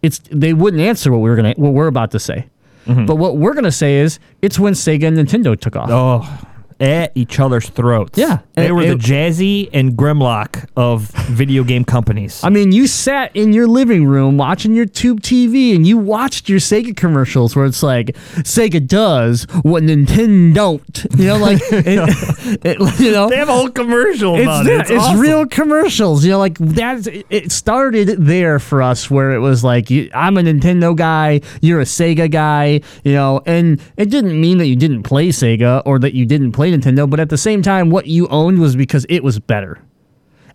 it's 0.02 0.20
they 0.30 0.52
wouldn't 0.54 0.82
answer 0.82 1.10
what 1.12 1.18
we 1.18 1.28
were 1.30 1.36
gonna 1.36 1.54
what 1.56 1.72
we're 1.72 1.86
about 1.88 2.10
to 2.12 2.18
say. 2.18 2.48
But 2.84 3.14
what 3.16 3.36
we're 3.36 3.54
gonna 3.54 3.70
say 3.70 3.98
is 3.98 4.18
it's 4.42 4.58
when 4.58 4.72
Sega 4.74 5.06
and 5.06 5.16
Nintendo 5.16 5.58
took 5.58 5.76
off. 5.76 5.88
oh, 5.90 6.40
at 6.82 7.12
each 7.14 7.38
other's 7.38 7.68
throats. 7.68 8.18
Yeah, 8.18 8.40
they 8.54 8.66
and 8.66 8.76
were 8.76 8.84
the 8.86 8.94
Jazzy 8.96 9.70
and 9.72 9.92
Grimlock 9.92 10.68
of 10.76 11.02
video 11.30 11.62
game 11.62 11.84
companies. 11.84 12.42
I 12.42 12.48
mean, 12.50 12.72
you 12.72 12.86
sat 12.88 13.34
in 13.36 13.52
your 13.52 13.68
living 13.68 14.04
room 14.04 14.36
watching 14.36 14.74
your 14.74 14.86
tube 14.86 15.20
TV 15.20 15.74
and 15.76 15.86
you 15.86 15.96
watched 15.96 16.48
your 16.48 16.58
Sega 16.58 16.94
commercials 16.96 17.54
where 17.54 17.64
it's 17.66 17.82
like 17.84 18.08
Sega 18.42 18.84
does 18.86 19.44
what 19.62 19.82
Nintendo 19.84 20.54
don't. 20.54 21.06
You 21.16 21.26
know, 21.28 21.36
like 21.38 21.60
it, 21.70 22.64
it- 22.64 23.00
you 23.00 23.12
know. 23.12 23.28
they 23.28 23.36
have 23.36 23.48
a 23.48 23.52
whole 23.52 23.70
commercial 23.70 24.34
It's, 24.34 24.42
about 24.42 24.66
yeah, 24.66 24.80
it. 24.80 24.90
it's, 24.90 24.90
awesome. 24.90 25.20
real 25.20 25.46
commercials, 25.46 26.24
you 26.24 26.32
know. 26.32 26.38
Like 26.38 26.58
that's 26.58 27.06
it- 27.06 27.26
it 27.30 27.52
started 27.52 28.08
there 28.18 28.58
for 28.58 28.82
us, 28.82 29.08
where 29.08 29.32
it 29.32 29.38
was 29.38 29.62
like 29.62 29.88
you, 29.88 30.10
I'm 30.14 30.36
a 30.36 30.42
Nintendo 30.42 30.96
guy, 30.96 31.42
you're 31.60 31.80
a 31.80 31.84
Sega 31.84 32.28
guy, 32.30 32.80
you 33.04 33.12
know. 33.12 33.40
And 33.46 33.80
it 33.96 34.10
didn't 34.10 34.40
mean 34.40 34.58
that 34.58 34.66
you 34.66 34.74
didn't 34.76 35.04
play 35.04 35.28
Sega 35.28 35.82
or 35.86 36.00
that 36.00 36.14
you 36.14 36.26
didn't 36.26 36.50
play 36.52 36.71
Nintendo, 36.72 37.08
but 37.08 37.20
at 37.20 37.28
the 37.28 37.38
same 37.38 37.62
time, 37.62 37.90
what 37.90 38.06
you 38.06 38.26
owned 38.28 38.58
was 38.58 38.76
because 38.76 39.06
it 39.08 39.22
was 39.22 39.38
better. 39.38 39.78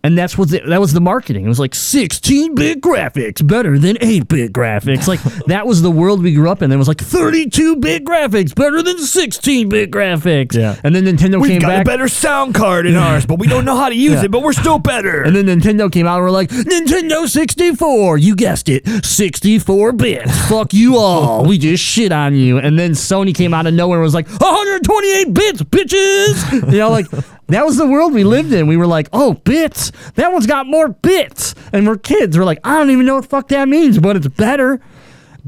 And 0.07 0.17
that's 0.17 0.37
what 0.37 0.49
the, 0.49 0.61
that 0.61 0.79
was 0.79 0.93
the 0.93 1.01
marketing. 1.01 1.43
It 1.43 1.49
was 1.49 1.59
like 1.59 1.73
16-bit 1.73 2.79
graphics 2.79 3.45
better 3.45 3.77
than 3.77 3.97
8-bit 3.97 4.53
graphics. 4.53 5.05
Like 5.05 5.21
that 5.47 5.67
was 5.67 5.81
the 5.81 5.91
world 5.91 6.23
we 6.23 6.33
grew 6.33 6.49
up 6.49 6.61
in. 6.61 6.71
It 6.71 6.77
was 6.77 6.87
like 6.87 6.99
32-bit 6.99 8.05
graphics 8.05 8.55
better 8.55 8.81
than 8.81 8.95
16-bit 8.95 9.91
graphics. 9.91 10.53
Yeah. 10.53 10.79
And 10.85 10.95
then 10.95 11.03
Nintendo 11.03 11.45
came 11.45 11.59
back. 11.59 11.67
We 11.67 11.75
got 11.75 11.81
a 11.81 11.83
better 11.83 12.07
sound 12.07 12.55
card 12.55 12.85
in 12.85 12.95
ours, 12.95 13.25
but 13.25 13.37
we 13.37 13.47
don't 13.47 13.65
know 13.65 13.75
how 13.75 13.89
to 13.89 13.95
use 13.95 14.23
it. 14.23 14.31
But 14.31 14.43
we're 14.43 14.53
still 14.53 14.79
better. 14.79 15.23
And 15.23 15.35
then 15.35 15.45
Nintendo 15.47 15.91
came 15.91 16.07
out 16.07 16.15
and 16.19 16.23
we're 16.23 16.31
like, 16.31 16.51
Nintendo 16.51 17.27
64. 17.27 18.17
You 18.17 18.33
guessed 18.37 18.69
it. 18.69 18.87
64 19.05 19.91
bits. 19.91 20.47
Fuck 20.47 20.73
you 20.73 20.95
all. 20.95 21.45
We 21.45 21.57
just 21.57 21.83
shit 21.83 22.13
on 22.13 22.33
you. 22.33 22.59
And 22.59 22.79
then 22.79 22.91
Sony 22.91 23.35
came 23.35 23.53
out 23.53 23.67
of 23.67 23.73
nowhere 23.73 23.99
and 23.99 24.05
was 24.05 24.13
like, 24.13 24.29
128 24.29 25.33
bits, 25.33 25.61
bitches. 25.63 26.63
You 26.77 26.79
know, 26.79 26.91
like, 26.91 27.07
that 27.47 27.65
was 27.65 27.77
the 27.77 27.87
world 27.87 28.13
we 28.13 28.23
lived 28.23 28.53
in. 28.53 28.67
We 28.67 28.77
were 28.77 28.87
like, 28.87 29.09
oh, 29.13 29.33
bits. 29.33 29.91
That 30.15 30.31
one's 30.31 30.47
got 30.47 30.67
more 30.67 30.89
bits. 30.89 31.55
And 31.73 31.87
we're 31.87 31.97
kids. 31.97 32.37
We're 32.37 32.45
like, 32.45 32.59
I 32.63 32.77
don't 32.77 32.91
even 32.91 33.05
know 33.05 33.15
what 33.15 33.23
the 33.23 33.29
fuck 33.29 33.47
that 33.49 33.67
means, 33.67 33.99
but 33.99 34.15
it's 34.15 34.27
better. 34.27 34.79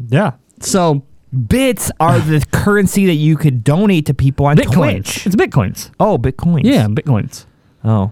yeah. 0.10 0.34
So, 0.62 1.04
Bits 1.48 1.92
are 2.00 2.20
the 2.20 2.44
currency 2.52 3.06
that 3.06 3.14
you 3.14 3.38
could 3.38 3.64
donate 3.64 4.08
to 4.08 4.14
people 4.14 4.48
on 4.48 4.58
Bitcoins. 4.58 4.74
Twitch. 4.74 5.28
It's 5.28 5.36
Bitcoins. 5.36 5.92
Oh, 6.00 6.18
Bitcoins. 6.18 6.64
Yeah, 6.64 6.88
Bitcoins. 6.88 7.46
Oh. 7.84 8.12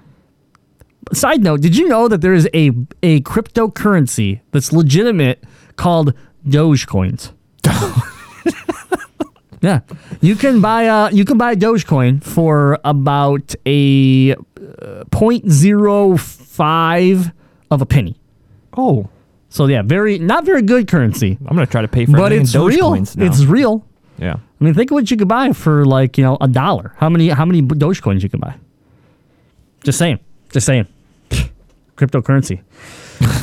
Side 1.13 1.41
note, 1.41 1.61
did 1.61 1.75
you 1.75 1.87
know 1.87 2.07
that 2.07 2.21
there 2.21 2.33
is 2.33 2.47
a, 2.53 2.67
a 3.01 3.21
cryptocurrency 3.21 4.41
that's 4.51 4.71
legitimate 4.71 5.43
called 5.77 6.13
Dogecoins? 6.47 7.31
yeah. 9.61 9.79
You 10.21 10.35
can 10.35 10.61
buy 10.61 10.83
a 10.83 11.11
you 11.11 11.25
can 11.25 11.37
buy 11.37 11.53
a 11.53 11.55
Dogecoin 11.55 12.23
for 12.23 12.77
about 12.85 13.55
a 13.65 14.33
uh, 14.33 15.03
0.05 15.11 17.31
of 17.71 17.81
a 17.81 17.85
penny. 17.85 18.15
Oh. 18.75 19.09
So 19.49 19.65
yeah, 19.65 19.81
very 19.81 20.19
not 20.19 20.45
very 20.45 20.61
good 20.61 20.87
currency, 20.87 21.37
I'm 21.47 21.55
gonna 21.55 21.65
try 21.65 21.81
to 21.81 21.87
pay 21.87 22.05
for 22.05 22.17
but 22.17 22.31
it's 22.31 22.55
real. 22.55 22.93
It's 22.93 23.43
real. 23.45 23.85
yeah. 24.17 24.35
I 24.59 24.63
mean, 24.63 24.73
think 24.73 24.89
of 24.91 24.95
what 24.95 25.11
you 25.11 25.17
could 25.17 25.27
buy 25.27 25.51
for 25.53 25.85
like 25.85 26.17
you 26.17 26.23
know 26.23 26.37
a 26.41 26.47
dollar. 26.47 26.93
How 26.97 27.09
many 27.09 27.29
how 27.29 27.45
many 27.45 27.61
Dogecoins 27.61 28.23
you 28.23 28.29
can 28.29 28.39
buy? 28.39 28.55
Just 29.83 29.99
saying. 29.99 30.19
Just 30.51 30.65
saying. 30.65 30.87
Cryptocurrency. 31.95 32.61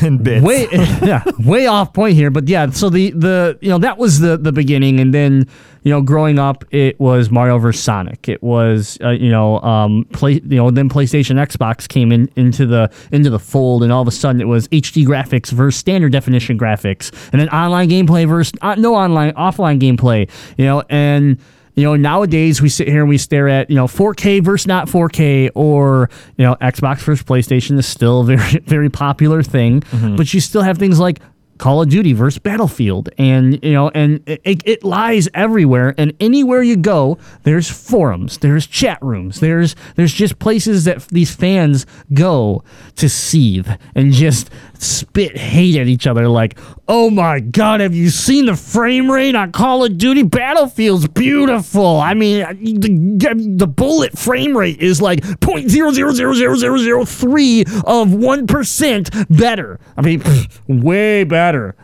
In 0.04 0.18
bits. 0.18 0.44
way 0.44 0.68
yeah 0.72 1.22
way 1.38 1.66
off 1.66 1.92
point 1.92 2.14
here 2.14 2.30
but 2.30 2.48
yeah 2.48 2.70
so 2.70 2.88
the 2.88 3.10
the 3.12 3.58
you 3.60 3.68
know 3.68 3.78
that 3.78 3.98
was 3.98 4.20
the 4.20 4.36
the 4.36 4.52
beginning 4.52 5.00
and 5.00 5.12
then 5.12 5.46
you 5.82 5.90
know 5.90 6.00
growing 6.00 6.38
up 6.38 6.64
it 6.70 6.98
was 7.00 7.30
mario 7.30 7.58
vs 7.58 7.82
sonic 7.82 8.28
it 8.28 8.42
was 8.42 8.98
uh, 9.02 9.10
you 9.10 9.30
know 9.30 9.60
um 9.60 10.06
play 10.12 10.32
you 10.32 10.56
know 10.56 10.70
then 10.70 10.88
playstation 10.88 11.36
xbox 11.46 11.88
came 11.88 12.12
in 12.12 12.28
into 12.36 12.66
the 12.66 12.90
into 13.12 13.30
the 13.30 13.38
fold 13.38 13.82
and 13.82 13.92
all 13.92 14.02
of 14.02 14.08
a 14.08 14.12
sudden 14.12 14.40
it 14.40 14.48
was 14.48 14.68
hd 14.68 15.04
graphics 15.06 15.50
versus 15.50 15.78
standard 15.78 16.12
definition 16.12 16.58
graphics 16.58 17.10
and 17.32 17.40
then 17.40 17.48
online 17.50 17.88
gameplay 17.88 18.26
versus 18.26 18.52
uh, 18.62 18.74
no 18.74 18.94
online 18.94 19.32
offline 19.32 19.80
gameplay 19.80 20.28
you 20.56 20.64
know 20.64 20.82
and 20.88 21.38
you 21.74 21.84
know, 21.84 21.96
nowadays 21.96 22.62
we 22.62 22.68
sit 22.68 22.86
here 22.88 23.00
and 23.00 23.08
we 23.08 23.18
stare 23.18 23.48
at, 23.48 23.68
you 23.68 23.76
know, 23.76 23.86
4K 23.86 24.42
versus 24.42 24.66
not 24.66 24.86
4K 24.86 25.50
or, 25.54 26.08
you 26.36 26.44
know, 26.44 26.54
Xbox 26.56 27.00
versus 27.00 27.24
PlayStation 27.24 27.78
is 27.78 27.86
still 27.86 28.20
a 28.20 28.24
very, 28.24 28.58
very 28.66 28.90
popular 28.90 29.42
thing. 29.42 29.80
Mm-hmm. 29.80 30.16
But 30.16 30.32
you 30.32 30.40
still 30.40 30.62
have 30.62 30.78
things 30.78 31.00
like 31.00 31.20
Call 31.58 31.82
of 31.82 31.88
Duty 31.88 32.12
versus 32.12 32.38
Battlefield. 32.38 33.08
And, 33.18 33.62
you 33.64 33.72
know, 33.72 33.88
and 33.94 34.22
it, 34.26 34.62
it 34.64 34.84
lies 34.84 35.28
everywhere. 35.34 35.94
And 35.98 36.12
anywhere 36.20 36.62
you 36.62 36.76
go, 36.76 37.18
there's 37.42 37.70
forums, 37.70 38.38
there's 38.38 38.66
chat 38.66 38.98
rooms, 39.02 39.40
there's, 39.40 39.74
there's 39.96 40.12
just 40.12 40.38
places 40.38 40.84
that 40.84 41.06
these 41.08 41.34
fans 41.34 41.86
go 42.12 42.62
to 42.96 43.08
seethe 43.08 43.68
and 43.94 44.12
just 44.12 44.50
spit 44.84 45.36
hate 45.36 45.76
at 45.76 45.86
each 45.86 46.06
other 46.06 46.28
like, 46.28 46.58
oh 46.88 47.10
my 47.10 47.40
God, 47.40 47.80
have 47.80 47.94
you 47.94 48.08
seen 48.10 48.46
the 48.46 48.56
frame 48.56 49.10
rate 49.10 49.34
on 49.34 49.52
Call 49.52 49.84
of 49.84 49.98
Duty? 49.98 50.22
Battlefield's 50.22 51.08
beautiful. 51.08 52.00
I 52.00 52.14
mean, 52.14 52.38
the, 52.80 53.54
the 53.56 53.66
bullet 53.66 54.16
frame 54.18 54.56
rate 54.56 54.80
is 54.80 55.02
like 55.02 55.20
0.0000003 55.22 57.60
of 57.84 58.08
1% 58.08 59.38
better. 59.38 59.78
I 59.96 60.02
mean, 60.02 60.22
way 60.68 61.24
better. 61.24 61.74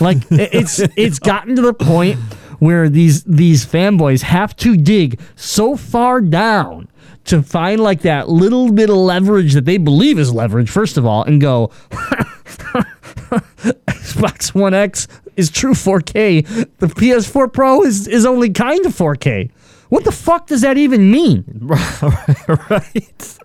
like, 0.00 0.18
it's 0.30 0.78
it's 0.96 1.18
gotten 1.18 1.56
to 1.56 1.62
the 1.62 1.74
point 1.74 2.18
where 2.58 2.88
these 2.88 3.24
these 3.24 3.64
fanboys 3.64 4.22
have 4.22 4.54
to 4.56 4.76
dig 4.76 5.20
so 5.36 5.76
far 5.76 6.20
down 6.20 6.88
to 7.28 7.42
find 7.42 7.80
like 7.80 8.02
that 8.02 8.28
little 8.28 8.72
bit 8.72 8.90
of 8.90 8.96
leverage 8.96 9.54
that 9.54 9.64
they 9.64 9.78
believe 9.78 10.18
is 10.18 10.32
leverage 10.32 10.70
first 10.70 10.96
of 10.96 11.06
all 11.06 11.22
and 11.24 11.40
go 11.40 11.70
Xbox 13.86 14.54
One 14.54 14.74
X 14.74 15.08
is 15.36 15.50
true 15.50 15.72
4K. 15.72 16.68
The 16.78 16.86
PS4 16.86 17.52
Pro 17.52 17.84
is, 17.84 18.08
is 18.08 18.24
only 18.26 18.50
kind 18.50 18.84
of 18.86 18.92
4K. 18.92 19.50
What 19.88 20.04
the 20.04 20.12
fuck 20.12 20.46
does 20.46 20.62
that 20.62 20.76
even 20.76 21.10
mean? 21.10 21.44
right? 22.70 23.38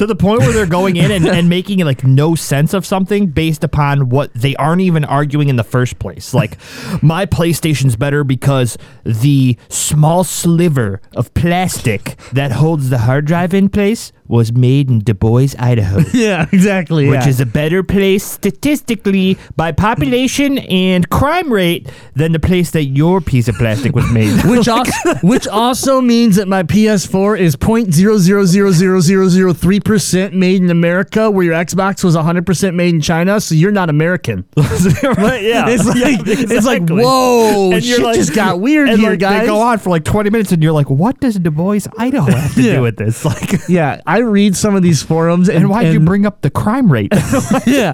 To 0.00 0.06
the 0.06 0.16
point 0.16 0.40
where 0.40 0.52
they're 0.52 0.64
going 0.64 0.96
in 0.96 1.10
and, 1.10 1.28
and 1.28 1.46
making 1.50 1.78
like 1.80 2.02
no 2.04 2.34
sense 2.34 2.72
of 2.72 2.86
something 2.86 3.26
based 3.26 3.62
upon 3.62 4.08
what 4.08 4.32
they 4.32 4.56
aren't 4.56 4.80
even 4.80 5.04
arguing 5.04 5.50
in 5.50 5.56
the 5.56 5.62
first 5.62 5.98
place. 5.98 6.32
Like, 6.32 6.56
my 7.02 7.26
PlayStation's 7.26 7.96
better 7.96 8.24
because 8.24 8.78
the 9.04 9.58
small 9.68 10.24
sliver 10.24 11.02
of 11.14 11.34
plastic 11.34 12.16
that 12.32 12.50
holds 12.50 12.88
the 12.88 12.96
hard 12.96 13.26
drive 13.26 13.52
in 13.52 13.68
place 13.68 14.10
was 14.30 14.52
made 14.52 14.88
in 14.90 15.00
Du 15.00 15.14
Bois, 15.14 15.48
Idaho. 15.58 16.00
Yeah, 16.14 16.46
exactly. 16.52 17.08
Which 17.08 17.26
is 17.26 17.40
a 17.40 17.46
better 17.46 17.82
place 17.82 18.24
statistically 18.24 19.36
by 19.56 19.72
population 19.72 20.58
and 20.58 21.08
crime 21.10 21.52
rate 21.52 21.88
than 22.14 22.32
the 22.32 22.38
place 22.40 22.70
that 22.72 22.84
your 22.84 23.20
piece 23.20 23.48
of 23.48 23.54
plastic 23.56 23.94
was 23.94 24.10
made. 24.12 24.44
which 24.50 24.68
also 24.78 24.92
which 25.22 25.46
also 25.48 26.00
means 26.00 26.36
that 26.36 26.48
my 26.48 26.62
PS4 26.62 27.38
is 27.38 27.56
0.0000003 27.56 29.84
percent 29.84 30.34
made 30.34 30.62
in 30.62 30.70
America, 30.70 31.30
where 31.30 31.44
your 31.44 31.54
Xbox 31.54 32.02
was 32.04 32.14
100 32.16 32.46
percent 32.46 32.76
made 32.76 32.94
in 32.94 33.00
China. 33.00 33.40
So 33.40 33.54
you're 33.54 33.72
not 33.72 33.88
American. 33.90 34.44
right? 34.56 35.42
Yeah. 35.42 35.68
It's 35.68 35.86
like 35.86 35.96
Yeah, 35.96 36.16
it's 36.26 36.66
like 36.66 36.88
whoa, 36.88 37.72
And 37.72 37.84
you're 37.84 37.96
shit 37.96 38.04
like- 38.04 38.16
just 38.16 38.34
got 38.34 38.60
weird 38.60 38.88
and 38.88 39.00
here, 39.00 39.10
like, 39.10 39.18
guys. 39.20 39.40
They 39.42 39.46
go 39.46 39.60
on 39.60 39.78
for 39.78 39.90
like 39.90 40.04
20 40.04 40.30
minutes, 40.30 40.52
and 40.52 40.62
you're 40.62 40.72
like, 40.72 40.90
"What 40.90 41.20
does 41.20 41.36
Du 41.38 41.50
Bois, 41.50 41.80
Idaho, 41.98 42.30
have 42.30 42.54
to 42.54 42.62
Yeah. 42.62 42.76
do 42.76 42.82
with 42.82 42.96
this?" 42.96 43.24
Like, 43.24 43.68
Yeah, 43.68 44.00
I 44.06 44.19
read 44.20 44.56
some 44.56 44.74
of 44.74 44.82
these 44.82 45.02
forums, 45.02 45.48
and, 45.48 45.58
and 45.58 45.70
why 45.70 45.84
would 45.84 45.92
you 45.92 46.00
bring 46.00 46.26
up 46.26 46.40
the 46.40 46.50
crime 46.50 46.90
rate? 46.90 47.12
yeah, 47.66 47.92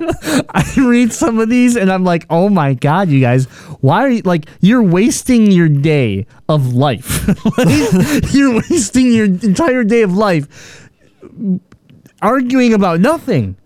I 0.51 0.73
read 0.77 1.13
some 1.13 1.39
of 1.39 1.49
these, 1.49 1.77
and 1.77 1.91
I'm 1.91 2.05
like, 2.05 2.27
oh 2.31 2.49
my 2.49 2.75
god, 2.75 3.09
you 3.09 3.21
guys, 3.21 3.47
why 3.81 4.03
are 4.03 4.11
you 4.11 4.23
like 4.23 4.49
you're 4.61 4.83
wasting 4.83 5.51
your 5.51 5.69
day 5.69 6.27
of 6.49 6.75
life? 6.75 7.27
Like, 7.57 8.33
you're 8.33 8.55
wasting 8.55 9.13
your 9.13 9.27
entire 9.27 9.83
day 9.85 10.03
of 10.03 10.15
life 10.15 10.91
arguing 12.23 12.75
about 12.75 13.01
nothing. 13.01 13.57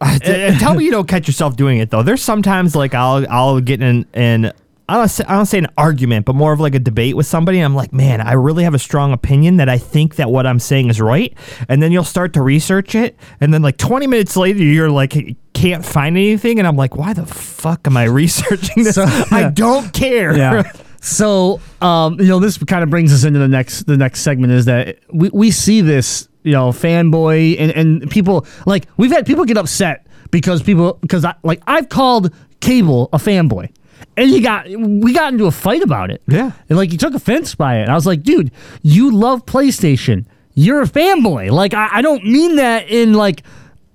and 0.00 0.58
tell 0.60 0.74
me 0.74 0.84
you 0.84 0.90
don't 0.90 1.08
catch 1.08 1.26
yourself 1.26 1.56
doing 1.56 1.78
it 1.78 1.90
though. 1.90 2.02
There's 2.02 2.22
sometimes 2.22 2.76
like 2.76 2.94
I'll 2.94 3.26
I'll 3.30 3.60
get 3.60 3.82
in 3.82 4.06
in 4.14 4.52
I 4.88 4.96
don't 4.96 5.08
say, 5.08 5.24
I 5.28 5.34
don't 5.34 5.46
say 5.46 5.58
an 5.58 5.66
argument, 5.76 6.24
but 6.24 6.34
more 6.34 6.52
of 6.52 6.60
like 6.60 6.74
a 6.74 6.78
debate 6.78 7.14
with 7.16 7.26
somebody. 7.26 7.58
And 7.58 7.64
I'm 7.66 7.74
like, 7.74 7.92
man, 7.92 8.20
I 8.22 8.32
really 8.32 8.64
have 8.64 8.72
a 8.74 8.78
strong 8.78 9.12
opinion 9.12 9.58
that 9.58 9.68
I 9.68 9.76
think 9.78 10.16
that 10.16 10.30
what 10.30 10.46
I'm 10.46 10.58
saying 10.58 10.88
is 10.88 11.00
right. 11.00 11.36
And 11.68 11.82
then 11.82 11.92
you'll 11.92 12.04
start 12.04 12.32
to 12.34 12.42
research 12.42 12.94
it, 12.94 13.18
and 13.40 13.52
then 13.52 13.60
like 13.62 13.76
20 13.76 14.06
minutes 14.06 14.36
later, 14.36 14.58
you're 14.62 14.90
like 14.90 15.36
can't 15.52 15.84
find 15.84 16.16
anything, 16.16 16.58
and 16.58 16.68
I'm 16.68 16.76
like, 16.76 16.96
why 16.96 17.12
the 17.12 17.26
fuck 17.26 17.86
am 17.86 17.96
I 17.96 18.04
researching 18.22 18.84
this? 18.84 18.94
So- 18.94 19.04
I 19.30 19.50
don't 19.50 19.92
care. 19.92 20.36
Yeah. 20.36 20.72
So, 21.00 21.60
um, 21.80 22.18
you 22.18 22.26
know, 22.26 22.40
this 22.40 22.58
kind 22.58 22.82
of 22.82 22.90
brings 22.90 23.14
us 23.14 23.22
into 23.22 23.38
the 23.38 23.46
next 23.46 23.84
the 23.84 23.96
next 23.96 24.22
segment 24.22 24.52
is 24.52 24.64
that 24.64 24.98
we, 25.12 25.30
we 25.32 25.52
see 25.52 25.80
this, 25.80 26.28
you 26.42 26.50
know, 26.50 26.70
fanboy 26.70 27.54
and, 27.56 27.70
and 27.70 28.10
people 28.10 28.44
like 28.66 28.88
we've 28.96 29.12
had 29.12 29.24
people 29.24 29.44
get 29.44 29.56
upset 29.56 30.08
because 30.32 30.60
people 30.60 30.94
because 31.00 31.24
I 31.24 31.36
like 31.44 31.62
I've 31.68 31.88
called 31.88 32.34
cable 32.60 33.10
a 33.12 33.18
fanboy. 33.18 33.70
And 34.16 34.28
he 34.30 34.40
got 34.40 34.66
we 34.68 35.12
got 35.12 35.32
into 35.32 35.46
a 35.46 35.50
fight 35.50 35.82
about 35.82 36.10
it. 36.10 36.22
Yeah. 36.26 36.52
And 36.68 36.76
like 36.78 36.90
he 36.90 36.96
took 36.96 37.14
offense 37.14 37.54
by 37.54 37.78
it. 37.78 37.82
And 37.82 37.90
I 37.90 37.94
was 37.94 38.06
like, 38.06 38.22
dude, 38.22 38.50
you 38.82 39.12
love 39.14 39.46
PlayStation. 39.46 40.26
You're 40.54 40.82
a 40.82 40.86
fanboy. 40.86 41.50
Like 41.52 41.72
I, 41.74 41.88
I 41.98 42.02
don't 42.02 42.24
mean 42.24 42.56
that 42.56 42.88
in 42.90 43.14
like 43.14 43.42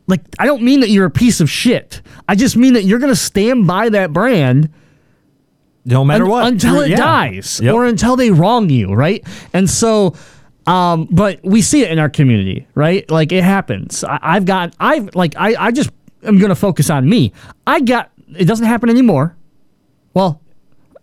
like 0.07 0.21
I 0.39 0.45
don't 0.45 0.61
mean 0.63 0.79
that 0.81 0.89
you're 0.89 1.05
a 1.05 1.11
piece 1.11 1.41
of 1.41 1.49
shit. 1.49 2.01
I 2.27 2.35
just 2.35 2.55
mean 2.55 2.73
that 2.75 2.83
you're 2.83 2.99
gonna 2.99 3.15
stand 3.15 3.67
by 3.67 3.89
that 3.89 4.13
brand 4.13 4.69
No 5.85 6.05
matter 6.05 6.23
un- 6.23 6.29
what. 6.29 6.47
until 6.47 6.79
it 6.81 6.91
Yeah. 6.91 6.95
dies 6.97 7.59
Yep. 7.61 7.73
or 7.73 7.85
until 7.85 8.15
they 8.15 8.31
wrong 8.31 8.69
you, 8.69 8.93
right? 8.93 9.25
And 9.53 9.69
so, 9.69 10.15
um, 10.65 11.07
but 11.11 11.41
we 11.43 11.61
see 11.61 11.81
it 11.81 11.91
in 11.91 11.99
our 11.99 12.09
community, 12.09 12.65
right? 12.75 13.09
Like 13.11 13.31
it 13.33 13.43
happens. 13.43 14.03
I, 14.05 14.19
I've 14.21 14.45
got, 14.45 14.73
I've 14.79 15.13
like, 15.15 15.35
I, 15.37 15.55
I 15.67 15.71
just 15.71 15.89
am 16.23 16.37
gonna 16.39 16.55
focus 16.55 16.89
on 16.89 17.07
me. 17.09 17.33
I 17.67 17.81
got. 17.81 18.09
It 18.37 18.45
doesn't 18.45 18.65
happen 18.65 18.89
anymore. 18.89 19.35
Well. 20.13 20.41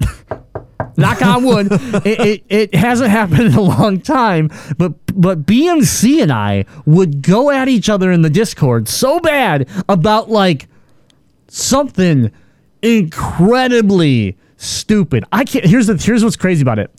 Knock 0.97 1.23
on 1.23 1.45
wood. 1.45 1.69
it, 1.71 2.21
it, 2.21 2.45
it 2.49 2.75
hasn't 2.75 3.11
happened 3.11 3.40
in 3.43 3.55
a 3.55 3.61
long 3.61 4.00
time, 4.00 4.50
but 4.76 4.93
but 5.14 5.47
BMC 5.47 6.23
and 6.23 6.33
I 6.33 6.67
would 6.85 7.23
go 7.23 7.50
at 7.50 7.69
each 7.69 7.88
other 7.88 8.11
in 8.11 8.23
the 8.23 8.31
Discord 8.31 8.88
so 8.88 9.19
bad 9.21 9.69
about 9.88 10.31
like 10.31 10.69
something 11.49 12.31
incredibly 12.83 14.37
stupid. 14.57 15.25
I 15.33 15.45
can't. 15.45 15.64
Here's 15.64 15.87
the 15.87 15.97
here's 15.97 16.25
what's 16.25 16.37
crazy 16.37 16.62
about 16.62 16.79
it. 16.79 16.90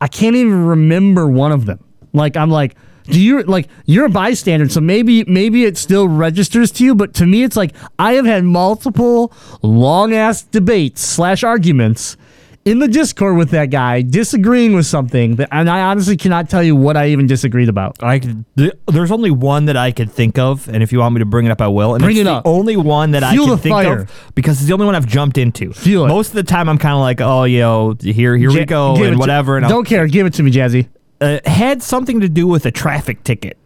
I 0.00 0.08
can't 0.08 0.36
even 0.36 0.64
remember 0.66 1.26
one 1.28 1.52
of 1.52 1.66
them. 1.66 1.82
Like 2.12 2.36
I'm 2.36 2.50
like, 2.50 2.76
do 3.10 3.20
you 3.20 3.42
like 3.42 3.68
you're 3.86 4.06
a 4.06 4.10
bystander, 4.10 4.68
so 4.68 4.80
maybe 4.80 5.24
maybe 5.24 5.64
it 5.64 5.76
still 5.76 6.06
registers 6.08 6.70
to 6.72 6.84
you, 6.84 6.94
but 6.94 7.14
to 7.14 7.26
me 7.26 7.42
it's 7.42 7.56
like 7.56 7.74
I 7.98 8.12
have 8.14 8.26
had 8.26 8.44
multiple 8.44 9.32
long 9.62 10.12
ass 10.12 10.42
debates 10.42 11.00
slash 11.02 11.42
arguments 11.44 12.16
in 12.64 12.80
the 12.80 12.88
Discord 12.88 13.38
with 13.38 13.48
that 13.50 13.66
guy, 13.70 14.02
disagreeing 14.02 14.74
with 14.74 14.84
something 14.84 15.36
that, 15.36 15.48
and 15.52 15.70
I 15.70 15.80
honestly 15.82 16.18
cannot 16.18 16.50
tell 16.50 16.62
you 16.62 16.76
what 16.76 16.98
I 16.98 17.08
even 17.08 17.26
disagreed 17.26 17.70
about. 17.70 17.96
I 18.02 18.18
th- 18.18 18.72
there's 18.86 19.10
only 19.10 19.30
one 19.30 19.64
that 19.66 19.76
I 19.78 19.90
could 19.90 20.10
think 20.12 20.38
of, 20.38 20.68
and 20.68 20.82
if 20.82 20.92
you 20.92 20.98
want 20.98 21.14
me 21.14 21.20
to 21.20 21.24
bring 21.24 21.46
it 21.46 21.50
up, 21.50 21.62
I 21.62 21.68
will. 21.68 21.94
And 21.94 22.02
Bring 22.04 22.16
it's 22.16 22.22
it 22.22 22.24
the 22.24 22.32
up. 22.34 22.42
only 22.46 22.76
one 22.76 23.12
that 23.12 23.22
Feel 23.32 23.44
I 23.44 23.48
can 23.48 23.58
think 23.58 23.72
fire. 23.72 23.98
of 24.02 24.32
because 24.34 24.58
it's 24.58 24.66
the 24.66 24.74
only 24.74 24.84
one 24.84 24.94
I've 24.96 25.06
jumped 25.06 25.38
into. 25.38 25.72
Feel 25.72 26.04
it. 26.04 26.08
Most 26.08 26.28
of 26.28 26.34
the 26.34 26.42
time, 26.42 26.68
I'm 26.68 26.76
kind 26.76 26.92
of 26.92 27.00
like, 27.00 27.22
oh, 27.22 27.44
yo, 27.44 27.94
here, 28.02 28.36
here 28.36 28.50
we 28.50 28.58
Ja- 28.58 28.64
go, 28.66 28.96
give 28.96 29.04
it 29.04 29.08
and 29.08 29.14
to- 29.16 29.18
whatever. 29.20 29.56
And 29.56 29.64
I'll- 29.64 29.70
don't 29.72 29.86
care. 29.86 30.06
Give 30.06 30.26
it 30.26 30.34
to 30.34 30.42
me, 30.42 30.50
Jazzy. 30.50 30.88
Uh, 31.20 31.38
had 31.44 31.82
something 31.82 32.20
to 32.20 32.28
do 32.28 32.46
with 32.46 32.64
a 32.66 32.70
traffic 32.70 33.22
ticket 33.24 33.56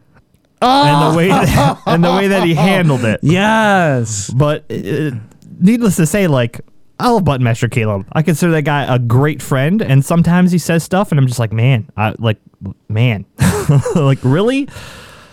Oh, 0.65 0.85
and 0.85 1.13
the 1.13 1.17
way 1.19 1.29
that, 1.29 1.83
and 1.87 2.05
the 2.05 2.11
way 2.13 2.29
that 2.29 2.45
he 2.45 2.55
handled 2.55 3.05
it. 3.05 3.19
yes. 3.23 4.31
But 4.31 4.65
uh, 4.71 5.11
needless 5.59 5.97
to 5.97 6.07
say, 6.07 6.29
like 6.29 6.61
I 7.01 7.09
love 7.11 7.25
Button 7.25 7.43
Master 7.43 7.69
Caleb. 7.69 8.07
I 8.13 8.23
consider 8.23 8.53
that 8.53 8.63
guy 8.63 8.85
a 8.95 8.99
great 9.01 9.43
friend, 9.43 9.83
and 9.83 10.05
sometimes 10.05 10.53
he 10.53 10.59
says 10.59 10.85
stuff, 10.85 11.11
and 11.11 11.19
I'm 11.19 11.27
just 11.27 11.41
like, 11.41 11.53
man, 11.53 11.91
I 11.97 12.15
like, 12.19 12.39
man, 12.89 13.25
like 13.97 14.19
really. 14.23 14.69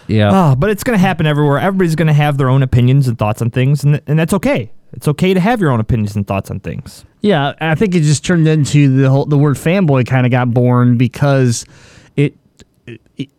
Yeah. 0.08 0.32
Ah, 0.34 0.56
but 0.56 0.72
it's 0.72 0.84
gonna 0.84 0.98
happen 0.98 1.28
everywhere. 1.28 1.60
Everybody's 1.60 1.94
gonna 1.96 2.12
have 2.14 2.40
their 2.40 2.50
own 2.50 2.64
opinions 2.64 3.08
and 3.08 3.16
thoughts 3.16 3.40
on 3.44 3.52
things, 3.52 3.84
and 3.84 4.02
and 4.08 4.18
that's 4.18 4.34
okay. 4.34 4.72
It's 4.94 5.08
okay 5.08 5.36
to 5.36 5.40
have 5.40 5.62
your 5.62 5.70
own 5.70 5.80
opinions 5.80 6.16
and 6.16 6.26
thoughts 6.26 6.50
on 6.50 6.60
things. 6.60 7.06
Yeah, 7.22 7.54
I 7.62 7.76
think 7.76 7.94
it 7.94 8.00
just 8.02 8.26
turned 8.26 8.48
into 8.48 8.98
the 9.00 9.12
whole 9.12 9.26
the 9.28 9.38
word 9.38 9.58
fanboy 9.58 10.08
kind 10.08 10.26
of 10.26 10.32
got 10.32 10.52
born 10.52 10.98
because 10.98 11.66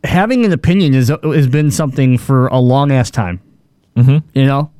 having 0.04 0.44
an 0.44 0.52
opinion 0.52 0.94
is 0.94 1.08
has 1.22 1.46
been 1.46 1.70
something 1.70 2.18
for 2.18 2.48
a 2.48 2.58
long 2.58 2.92
ass 2.92 3.10
time. 3.10 3.40
Mm-hmm. 3.96 4.38
You 4.38 4.46
know, 4.46 4.70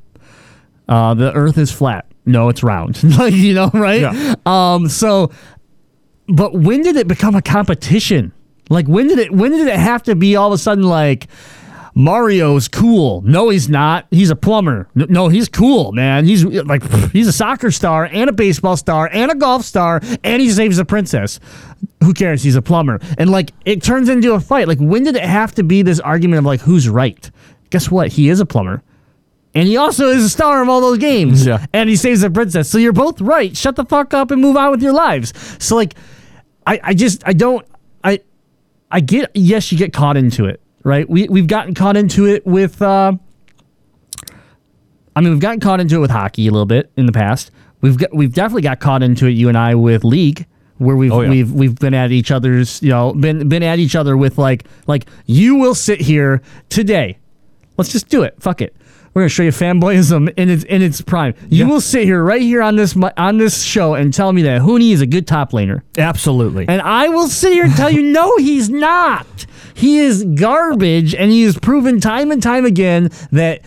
uh, 0.88 1.14
the 1.14 1.32
Earth 1.32 1.58
is 1.58 1.72
flat. 1.72 2.06
No, 2.26 2.48
it's 2.48 2.62
round. 2.62 3.02
like 3.18 3.34
you 3.34 3.54
know, 3.54 3.70
right? 3.72 4.00
Yeah. 4.00 4.34
Um. 4.46 4.88
So, 4.88 5.30
but 6.28 6.54
when 6.54 6.82
did 6.82 6.96
it 6.96 7.08
become 7.08 7.34
a 7.34 7.42
competition? 7.42 8.32
Like 8.68 8.86
when 8.86 9.08
did 9.08 9.18
it? 9.18 9.32
When 9.32 9.52
did 9.52 9.66
it 9.66 9.78
have 9.78 10.02
to 10.04 10.14
be 10.14 10.36
all 10.36 10.48
of 10.48 10.52
a 10.52 10.58
sudden 10.58 10.84
like? 10.84 11.28
Mario's 11.94 12.68
cool. 12.68 13.22
No, 13.22 13.48
he's 13.50 13.68
not. 13.68 14.06
He's 14.10 14.30
a 14.30 14.36
plumber. 14.36 14.88
No, 14.94 15.28
he's 15.28 15.48
cool, 15.48 15.92
man. 15.92 16.24
He's 16.24 16.44
like 16.44 16.82
he's 17.12 17.28
a 17.28 17.32
soccer 17.32 17.70
star 17.70 18.04
and 18.04 18.30
a 18.30 18.32
baseball 18.32 18.76
star 18.76 19.08
and 19.12 19.30
a 19.30 19.34
golf 19.34 19.64
star 19.64 20.00
and 20.24 20.40
he 20.40 20.50
saves 20.50 20.78
a 20.78 20.84
princess. 20.84 21.40
Who 22.04 22.14
cares? 22.14 22.42
He's 22.42 22.56
a 22.56 22.62
plumber. 22.62 23.00
And 23.18 23.30
like 23.30 23.52
it 23.64 23.82
turns 23.82 24.08
into 24.08 24.32
a 24.32 24.40
fight. 24.40 24.68
Like 24.68 24.78
when 24.78 25.04
did 25.04 25.16
it 25.16 25.24
have 25.24 25.54
to 25.56 25.62
be 25.62 25.82
this 25.82 26.00
argument 26.00 26.38
of 26.38 26.44
like 26.44 26.60
who's 26.60 26.88
right? 26.88 27.30
Guess 27.70 27.90
what? 27.90 28.08
He 28.08 28.28
is 28.28 28.40
a 28.40 28.46
plumber. 28.46 28.82
And 29.54 29.66
he 29.66 29.76
also 29.76 30.08
is 30.08 30.24
a 30.24 30.28
star 30.28 30.62
of 30.62 30.68
all 30.68 30.80
those 30.80 30.98
games. 30.98 31.44
Yeah. 31.44 31.66
And 31.72 31.88
he 31.88 31.96
saves 31.96 32.22
a 32.22 32.30
princess. 32.30 32.68
So 32.68 32.78
you're 32.78 32.92
both 32.92 33.20
right. 33.20 33.56
Shut 33.56 33.74
the 33.74 33.84
fuck 33.84 34.14
up 34.14 34.30
and 34.30 34.40
move 34.40 34.56
on 34.56 34.70
with 34.70 34.82
your 34.82 34.92
lives. 34.92 35.32
So 35.58 35.74
like 35.74 35.94
I, 36.66 36.80
I 36.82 36.94
just 36.94 37.26
I 37.26 37.32
don't 37.32 37.66
I 38.04 38.20
I 38.90 39.00
get 39.00 39.30
yes, 39.34 39.72
you 39.72 39.78
get 39.78 39.92
caught 39.92 40.16
into 40.16 40.44
it, 40.46 40.59
right? 40.84 41.08
We 41.08 41.28
we've 41.28 41.46
gotten 41.46 41.74
caught 41.74 41.96
into 41.96 42.26
it 42.26 42.46
with 42.46 42.80
uh 42.82 43.12
I 45.16 45.20
mean, 45.20 45.30
we've 45.32 45.40
gotten 45.40 45.60
caught 45.60 45.80
into 45.80 45.96
it 45.96 45.98
with 45.98 46.10
hockey 46.10 46.46
a 46.46 46.50
little 46.50 46.66
bit 46.66 46.90
in 46.96 47.06
the 47.06 47.12
past. 47.12 47.50
We've 47.80 47.98
got 47.98 48.14
we've 48.14 48.32
definitely 48.32 48.62
got 48.62 48.80
caught 48.80 49.02
into 49.02 49.26
it 49.26 49.30
you 49.30 49.48
and 49.48 49.58
I 49.58 49.74
with 49.74 50.04
league 50.04 50.46
where 50.78 50.96
we've 50.96 51.12
Oh, 51.12 51.20
yeah. 51.22 51.30
we've 51.30 51.52
we've 51.52 51.74
been 51.74 51.94
at 51.94 52.10
each 52.12 52.30
other's, 52.30 52.82
you 52.82 52.90
know, 52.90 53.12
been 53.12 53.48
been 53.48 53.62
at 53.62 53.78
each 53.78 53.96
other 53.96 54.16
with 54.16 54.38
like 54.38 54.64
like 54.86 55.06
you 55.26 55.56
will 55.56 55.74
sit 55.74 56.00
here 56.00 56.42
today. 56.68 57.18
Let's 57.76 57.90
just 57.92 58.08
do 58.08 58.22
it. 58.22 58.34
Fuck 58.40 58.60
it. 58.62 58.76
We're 59.12 59.22
gonna 59.22 59.28
show 59.28 59.42
you 59.42 59.50
fanboyism 59.50 60.32
in 60.36 60.48
its 60.48 60.64
in 60.64 60.82
its 60.82 61.00
prime. 61.00 61.34
You 61.48 61.66
will 61.66 61.80
sit 61.80 62.04
here 62.04 62.22
right 62.22 62.40
here 62.42 62.62
on 62.62 62.76
this 62.76 62.96
on 63.16 63.38
this 63.38 63.62
show 63.62 63.94
and 63.94 64.14
tell 64.14 64.32
me 64.32 64.42
that 64.42 64.62
Huni 64.62 64.92
is 64.92 65.00
a 65.00 65.06
good 65.06 65.26
top 65.26 65.50
laner. 65.50 65.82
Absolutely. 65.98 66.66
And 66.68 66.80
I 66.80 67.08
will 67.08 67.26
sit 67.26 67.52
here 67.52 67.64
and 67.64 67.74
tell 67.74 67.90
you, 67.90 68.02
no, 68.02 68.36
he's 68.36 68.70
not. 68.70 69.46
He 69.74 69.98
is 69.98 70.24
garbage, 70.24 71.14
and 71.14 71.30
he 71.30 71.42
has 71.42 71.58
proven 71.58 72.00
time 72.00 72.30
and 72.30 72.42
time 72.42 72.64
again 72.64 73.10
that 73.32 73.62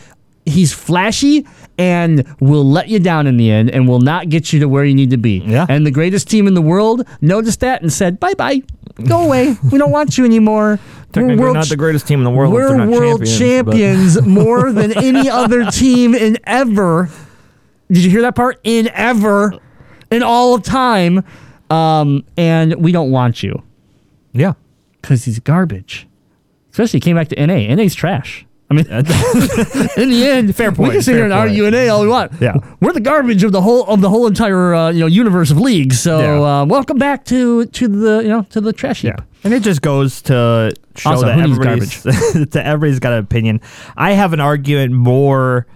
he's 0.46 0.72
flashy 0.72 1.46
and 1.78 2.26
will 2.40 2.66
let 2.66 2.88
you 2.88 3.00
down 3.00 3.28
in 3.28 3.38
the 3.38 3.50
end 3.50 3.70
and 3.72 3.88
will 3.88 4.02
not 4.02 4.30
get 4.30 4.54
you 4.54 4.60
to 4.60 4.70
where 4.70 4.86
you 4.86 4.94
need 4.94 5.10
to 5.10 5.18
be. 5.18 5.40
Yeah. 5.40 5.66
And 5.68 5.86
the 5.86 5.92
greatest 5.92 6.30
team 6.30 6.48
in 6.48 6.54
the 6.54 6.62
world 6.62 7.08
noticed 7.22 7.62
that 7.62 7.82
and 7.82 7.92
said, 7.92 8.20
bye 8.20 8.34
bye. 8.36 8.62
Go 9.08 9.26
away. 9.26 9.56
We 9.72 9.80
don't 9.80 9.90
want 9.92 10.18
you 10.18 10.26
anymore. 10.26 10.80
Technically 11.14 11.54
not 11.54 11.70
the 11.70 11.78
greatest 11.78 12.08
team 12.08 12.20
in 12.20 12.24
the 12.24 12.32
world 12.32 12.52
We're 12.52 12.88
world 12.88 13.24
champions, 13.26 14.16
champions 14.16 14.22
more 14.28 14.72
than 14.72 14.98
any 14.98 15.30
other 15.30 15.70
team 15.70 16.16
in 16.16 16.38
ever. 16.44 17.10
Did 17.92 18.04
you 18.04 18.10
hear 18.10 18.22
that 18.24 18.36
part? 18.36 18.60
In 18.64 18.90
ever, 18.90 19.60
in 20.10 20.24
all 20.24 20.56
of 20.56 20.64
time. 20.64 21.24
Um, 21.70 22.26
and 22.36 22.76
we 22.76 22.92
don't 22.92 23.12
want 23.12 23.42
you 23.42 23.64
yeah. 24.32 24.54
because 25.02 25.26
he's 25.26 25.40
garbage. 25.40 26.08
Especially 26.72 26.98
he 26.98 27.02
came 27.02 27.16
back 27.16 27.28
to 27.30 27.48
NA. 27.48 27.74
NA's 27.76 27.96
trash. 27.96 28.46
I 28.72 28.74
mean, 28.76 28.86
in 29.98 30.10
the 30.10 30.26
end, 30.28 30.56
Fair 30.56 30.72
point. 30.72 30.90
We 30.90 30.96
can 30.96 31.02
sit 31.04 31.16
here 31.16 31.26
and 31.26 31.32
point. 31.34 31.50
argue 31.50 31.70
NA 31.70 31.94
all 31.94 32.02
we 32.02 32.08
want. 32.08 32.32
Yeah. 32.42 32.56
we're 32.80 32.94
the 32.94 33.00
garbage 33.02 33.44
of 33.44 33.52
the 33.52 33.62
whole 33.62 33.84
of 33.86 34.02
the 34.02 34.10
whole 34.10 34.26
entire 34.26 34.74
uh, 34.74 34.90
you 34.92 35.02
know 35.02 35.06
universe 35.06 35.52
of 35.52 35.60
leagues. 35.60 36.00
So 36.00 36.20
Yeah. 36.20 36.62
uh, 36.62 36.66
welcome 36.66 36.98
back 36.98 37.26
to 37.26 37.66
to 37.66 37.88
the 37.88 38.22
you 38.24 38.30
know 38.30 38.44
to 38.50 38.62
the 38.62 38.74
trash 38.74 39.02
heap. 39.02 39.14
Yeah. 39.18 39.24
And 39.44 39.54
it 39.54 39.62
just 39.62 39.82
goes 39.82 40.22
to 40.24 40.72
show 40.96 41.10
Also, 41.12 41.26
that 41.26 41.38
everybody's, 41.40 42.02
that 42.04 42.56
everybody's 42.64 43.00
got 43.00 43.12
an 43.14 43.20
opinion. 43.20 43.60
I 43.98 44.14
have 44.14 44.32
an 44.34 44.40
argument 44.40 44.94
more 44.94 45.68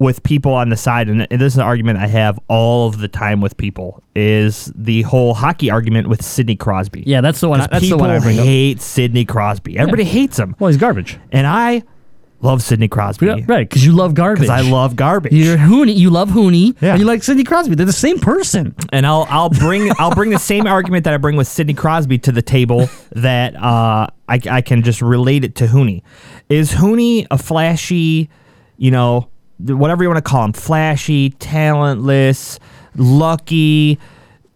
with 0.00 0.24
people 0.24 0.52
on 0.52 0.68
the 0.70 0.76
side, 0.76 1.08
and 1.08 1.20
this 1.30 1.52
is 1.52 1.56
an 1.56 1.62
argument 1.62 2.00
I 2.00 2.08
have 2.08 2.36
all 2.48 2.88
of 2.88 2.98
the 2.98 3.06
time 3.06 3.40
with 3.40 3.56
people, 3.56 4.02
is 4.16 4.72
the 4.74 5.02
whole 5.02 5.32
hockey 5.34 5.70
argument 5.70 6.08
with 6.08 6.20
Sidney 6.24 6.56
Crosby. 6.56 7.04
Yeah, 7.06 7.20
that's 7.20 7.38
the 7.38 7.48
one. 7.48 7.60
I- 7.60 7.68
That's 7.68 7.82
the 7.84 7.90
people 7.94 8.00
one 8.00 8.10
I 8.10 8.18
hate 8.18 8.80
Sidney 8.80 9.24
Crosby. 9.24 9.78
Everybody 9.78 10.02
hates 10.02 10.36
him. 10.36 10.56
Well, 10.58 10.68
he's 10.68 10.76
garbage. 10.80 11.20
And 11.30 11.46
I 11.46 11.84
love 12.42 12.62
Sidney 12.62 12.88
Crosby. 12.88 13.26
Yeah, 13.26 13.36
right, 13.46 13.68
because 13.68 13.84
you 13.84 13.92
love 13.92 14.14
garbage. 14.14 14.42
Because 14.42 14.66
I 14.66 14.68
love 14.68 14.96
garbage. 14.96 15.32
You're 15.32 15.56
Huni. 15.56 15.96
You 15.96 16.10
love 16.10 16.30
Huni. 16.30 16.76
Yeah. 16.80 16.90
And 16.92 17.00
you 17.00 17.06
like 17.06 17.22
Sidney 17.22 17.44
Crosby. 17.44 17.74
They're 17.74 17.86
the 17.86 17.92
same 17.92 18.18
person. 18.18 18.74
and 18.92 19.06
I'll 19.06 19.26
I'll 19.30 19.50
bring 19.50 19.90
I'll 19.98 20.14
bring 20.14 20.30
the 20.30 20.38
same 20.38 20.66
argument 20.66 21.04
that 21.04 21.14
I 21.14 21.16
bring 21.16 21.36
with 21.36 21.48
Sidney 21.48 21.74
Crosby 21.74 22.18
to 22.18 22.32
the 22.32 22.42
table 22.42 22.88
that 23.12 23.56
uh, 23.56 24.08
I 24.28 24.40
I 24.50 24.60
can 24.60 24.82
just 24.82 25.00
relate 25.00 25.44
it 25.44 25.54
to 25.56 25.66
Huni. 25.66 26.02
Is 26.48 26.72
Huni 26.72 27.26
a 27.30 27.38
flashy, 27.38 28.28
you 28.76 28.90
know, 28.90 29.28
whatever 29.58 30.02
you 30.02 30.08
want 30.10 30.24
to 30.24 30.28
call 30.28 30.44
him, 30.44 30.52
flashy, 30.52 31.30
talentless, 31.30 32.58
lucky? 32.96 33.98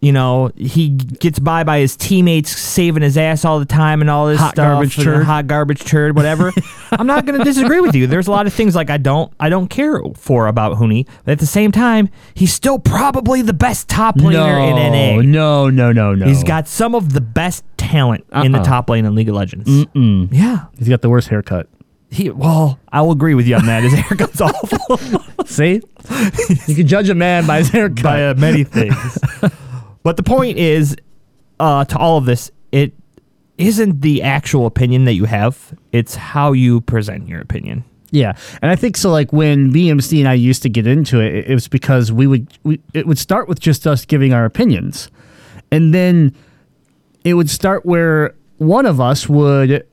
You 0.02 0.12
know, 0.12 0.50
he 0.56 0.90
gets 0.90 1.38
by 1.38 1.64
by 1.64 1.78
his 1.78 1.96
teammates 1.96 2.50
saving 2.56 3.02
his 3.02 3.16
ass 3.16 3.46
all 3.46 3.58
the 3.58 3.64
time 3.64 4.02
and 4.02 4.10
all 4.10 4.26
this 4.26 4.38
Hot 4.38 4.52
stuff. 4.52 4.74
garbage 4.74 4.96
turd. 4.96 5.24
hot 5.24 5.46
garbage 5.46 5.84
turd, 5.84 6.14
whatever. 6.14 6.52
I'm 6.92 7.06
not 7.06 7.24
going 7.24 7.38
to 7.38 7.44
disagree 7.44 7.80
with 7.80 7.94
you. 7.94 8.06
There's 8.06 8.26
a 8.28 8.30
lot 8.30 8.46
of 8.46 8.52
things 8.52 8.76
like 8.76 8.90
I 8.90 8.98
don't 8.98 9.32
I 9.40 9.48
don't 9.48 9.68
care 9.68 9.98
for 10.14 10.48
about 10.48 10.76
Huni, 10.76 11.08
but 11.24 11.32
at 11.32 11.38
the 11.38 11.46
same 11.46 11.72
time, 11.72 12.10
he's 12.34 12.52
still 12.52 12.78
probably 12.78 13.40
the 13.40 13.54
best 13.54 13.88
top 13.88 14.16
laner 14.16 14.68
in 14.70 14.76
NA. 14.76 15.22
No, 15.22 15.70
no, 15.70 15.92
no, 15.92 16.14
no. 16.14 16.26
He's 16.26 16.44
got 16.44 16.68
some 16.68 16.94
of 16.94 17.14
the 17.14 17.22
best 17.22 17.64
talent 17.78 18.26
in 18.34 18.52
the 18.52 18.58
Uh-uh. 18.58 18.64
top 18.64 18.90
lane 18.90 19.06
in 19.06 19.14
League 19.14 19.30
of 19.30 19.34
Legends. 19.34 19.66
Mm-mm. 19.68 20.28
Yeah. 20.30 20.66
He's 20.78 20.88
got 20.90 21.00
the 21.00 21.08
worst 21.10 21.28
haircut. 21.28 21.68
He, 22.08 22.30
well, 22.30 22.78
I 22.92 23.00
will 23.00 23.10
agree 23.12 23.34
with 23.34 23.48
you 23.48 23.56
on 23.56 23.66
that. 23.66 23.82
His 23.82 23.92
haircut's 23.98 24.40
awful 24.40 24.98
See, 25.46 25.80
you 26.68 26.74
can 26.74 26.86
judge 26.86 27.08
a 27.08 27.14
man 27.14 27.46
by 27.46 27.58
his 27.58 27.68
haircut. 27.70 28.02
by 28.02 28.26
uh, 28.28 28.34
many 28.34 28.62
things. 28.62 28.94
But 30.06 30.16
the 30.16 30.22
point 30.22 30.56
is, 30.56 30.94
uh, 31.58 31.84
to 31.84 31.98
all 31.98 32.16
of 32.16 32.26
this, 32.26 32.52
it 32.70 32.94
isn't 33.58 34.02
the 34.02 34.22
actual 34.22 34.66
opinion 34.66 35.04
that 35.06 35.14
you 35.14 35.24
have; 35.24 35.76
it's 35.90 36.14
how 36.14 36.52
you 36.52 36.80
present 36.82 37.26
your 37.26 37.40
opinion. 37.40 37.82
Yeah, 38.12 38.34
and 38.62 38.70
I 38.70 38.76
think 38.76 38.96
so. 38.96 39.10
Like 39.10 39.32
when 39.32 39.72
BMC 39.72 40.20
and 40.20 40.28
I 40.28 40.34
used 40.34 40.62
to 40.62 40.68
get 40.68 40.86
into 40.86 41.18
it, 41.18 41.50
it, 41.50 41.52
was 41.52 41.66
because 41.66 42.12
we 42.12 42.28
would 42.28 42.56
we, 42.62 42.80
it 42.94 43.08
would 43.08 43.18
start 43.18 43.48
with 43.48 43.58
just 43.58 43.84
us 43.84 44.04
giving 44.04 44.32
our 44.32 44.44
opinions, 44.44 45.10
and 45.72 45.92
then 45.92 46.36
it 47.24 47.34
would 47.34 47.50
start 47.50 47.84
where 47.84 48.36
one 48.58 48.86
of 48.86 49.00
us 49.00 49.28
would 49.28 49.88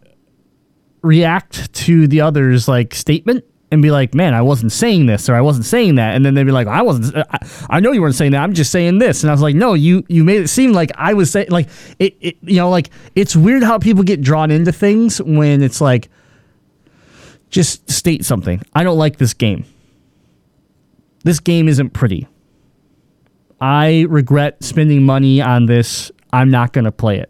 react 1.02 1.74
to 1.74 2.08
the 2.08 2.22
other's 2.22 2.68
like 2.68 2.94
statement 2.94 3.46
and 3.74 3.82
be 3.82 3.92
like, 3.92 4.14
"Man, 4.14 4.34
I 4.34 4.42
wasn't 4.42 4.72
saying 4.72 5.08
this 5.08 5.28
or 5.28 5.36
I 5.36 5.42
wasn't 5.42 5.66
saying 5.66 5.96
that," 5.96 6.16
and 6.16 6.26
then 6.26 6.34
they'd 6.34 6.46
be 6.46 6.52
like, 6.52 6.68
"I 6.68 6.82
wasn't. 6.82 7.16
Uh, 7.16 7.26
I, 7.30 7.38
I 7.70 7.80
know 7.80 7.92
you 7.92 8.02
weren't 8.02 8.16
saying 8.16 8.32
that. 8.32 8.42
I'm 8.42 8.54
just 8.54 8.72
saying 8.72 9.00
this." 9.00 9.24
And 9.24 9.30
I 9.30 9.34
was 9.34 9.42
like, 9.42 9.56
"No, 9.56 9.74
you 9.74 10.06
you 10.08 10.24
made 10.24 10.42
it 10.42 10.48
seem 10.48 10.72
like 10.72 10.92
I 10.96 11.14
was 11.14 11.32
saying 11.32 11.48
like 11.50 11.68
it, 12.00 12.16
it. 12.22 12.38
You 12.42 12.58
know, 12.58 12.70
like 12.70 12.90
it's 13.16 13.36
weird 13.36 13.64
how 13.64 13.80
people 13.80 14.04
get 14.04 14.22
drawn 14.22 14.52
into 14.52 14.72
things 14.72 15.22
when 15.22 15.62
it's 15.62 15.82
like." 15.82 16.10
just 17.54 17.88
state 17.90 18.26
something. 18.26 18.62
I 18.74 18.84
don't 18.84 18.98
like 18.98 19.18
this 19.18 19.36
game. 19.36 19.64
This 21.24 21.40
game 21.40 21.70
isn't 21.70 21.92
pretty. 21.92 22.28
I 23.62 24.08
regret 24.10 24.62
spending 24.64 25.04
money 25.04 25.40
on 25.40 25.68
this. 25.68 26.12
I'm 26.34 26.50
not 26.50 26.74
going 26.74 26.86
to 26.86 26.92
play 26.92 27.20
it. 27.20 27.30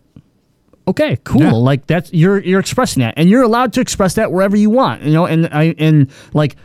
Okay, 0.88 1.18
cool. 1.24 1.42
Yeah. 1.42 1.52
Like 1.54 1.88
that's 1.88 2.12
you're 2.14 2.40
you're 2.40 2.60
expressing 2.60 3.02
that, 3.02 3.14
and 3.18 3.30
you're 3.30 3.44
allowed 3.44 3.74
to 3.74 3.82
express 3.82 4.16
that 4.16 4.32
wherever 4.32 4.58
you 4.58 4.70
want. 4.70 5.04
You 5.04 5.14
know, 5.14 5.26
and 5.26 5.48
I 5.48 5.76
and 5.78 6.12
like 6.34 6.56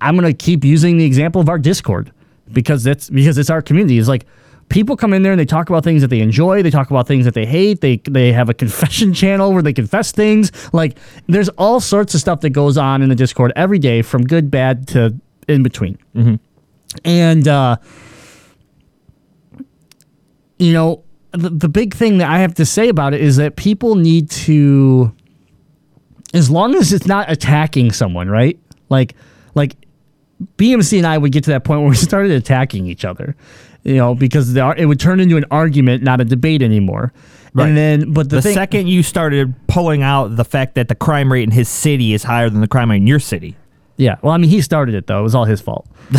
I'm 0.00 0.14
gonna 0.14 0.32
keep 0.32 0.64
using 0.64 0.98
the 0.98 1.04
example 1.04 1.40
of 1.40 1.48
our 1.48 1.58
Discord 1.58 2.12
because 2.52 2.84
that's 2.84 3.10
because 3.10 3.38
it's 3.38 3.50
our 3.50 3.62
community. 3.62 3.98
It's 3.98 4.08
like 4.08 4.26
people 4.68 4.96
come 4.96 5.12
in 5.12 5.22
there 5.22 5.32
and 5.32 5.40
they 5.40 5.44
talk 5.46 5.68
about 5.68 5.84
things 5.84 6.02
that 6.02 6.08
they 6.08 6.20
enjoy. 6.20 6.62
They 6.62 6.70
talk 6.70 6.90
about 6.90 7.06
things 7.08 7.24
that 7.24 7.34
they 7.34 7.46
hate. 7.46 7.80
They 7.80 7.96
they 8.08 8.32
have 8.32 8.48
a 8.48 8.54
confession 8.54 9.12
channel 9.22 9.52
where 9.52 9.62
they 9.62 9.72
confess 9.72 10.12
things. 10.12 10.52
Like 10.72 10.98
there's 11.26 11.48
all 11.50 11.80
sorts 11.80 12.14
of 12.14 12.20
stuff 12.20 12.42
that 12.42 12.50
goes 12.50 12.78
on 12.78 13.02
in 13.02 13.08
the 13.08 13.14
Discord 13.16 13.52
every 13.56 13.78
day, 13.80 14.02
from 14.02 14.22
good, 14.24 14.50
bad 14.50 14.86
to 14.88 15.18
in 15.48 15.62
between. 15.64 15.98
And 17.04 17.48
uh, 17.48 17.76
you 20.58 20.72
know, 20.72 21.02
the, 21.36 21.50
the 21.50 21.68
big 21.68 21.94
thing 21.94 22.18
that 22.18 22.30
I 22.30 22.38
have 22.38 22.54
to 22.54 22.66
say 22.66 22.88
about 22.88 23.14
it 23.14 23.20
is 23.20 23.36
that 23.36 23.56
people 23.56 23.94
need 23.94 24.30
to, 24.30 25.14
as 26.34 26.50
long 26.50 26.74
as 26.74 26.92
it's 26.92 27.06
not 27.06 27.30
attacking 27.30 27.92
someone, 27.92 28.28
right? 28.28 28.58
Like, 28.88 29.14
like 29.54 29.76
BMC 30.56 30.98
and 30.98 31.06
I 31.06 31.18
would 31.18 31.32
get 31.32 31.44
to 31.44 31.50
that 31.50 31.64
point 31.64 31.80
where 31.80 31.90
we 31.90 31.96
started 32.10 32.32
attacking 32.32 32.86
each 32.86 33.04
other, 33.04 33.36
you 33.82 33.96
know, 33.96 34.14
because 34.14 34.52
the, 34.52 34.74
it 34.76 34.86
would 34.86 35.00
turn 35.00 35.20
into 35.20 35.36
an 35.36 35.44
argument, 35.50 36.02
not 36.02 36.20
a 36.20 36.24
debate 36.24 36.62
anymore. 36.62 37.12
Right. 37.54 37.68
And 37.68 37.76
then, 37.76 38.12
but 38.12 38.28
the, 38.28 38.36
The 38.36 38.42
thing, 38.42 38.54
second 38.54 38.88
you 38.88 39.02
started 39.02 39.54
pulling 39.66 40.02
out 40.02 40.36
the 40.36 40.44
fact 40.44 40.74
that 40.74 40.88
the 40.88 40.94
crime 40.94 41.32
rate 41.32 41.44
in 41.44 41.52
his 41.52 41.68
city 41.70 42.12
is 42.12 42.22
higher 42.22 42.50
than 42.50 42.60
the 42.60 42.68
crime 42.68 42.90
rate 42.90 42.98
in 42.98 43.06
your 43.06 43.18
city, 43.20 43.56
yeah. 43.96 44.16
Well, 44.22 44.32
I 44.32 44.36
mean, 44.38 44.50
he 44.50 44.60
started 44.60 44.94
it 44.94 45.06
though; 45.06 45.20
it 45.20 45.22
was 45.22 45.34
all 45.34 45.44
his 45.44 45.60
fault. 45.60 45.86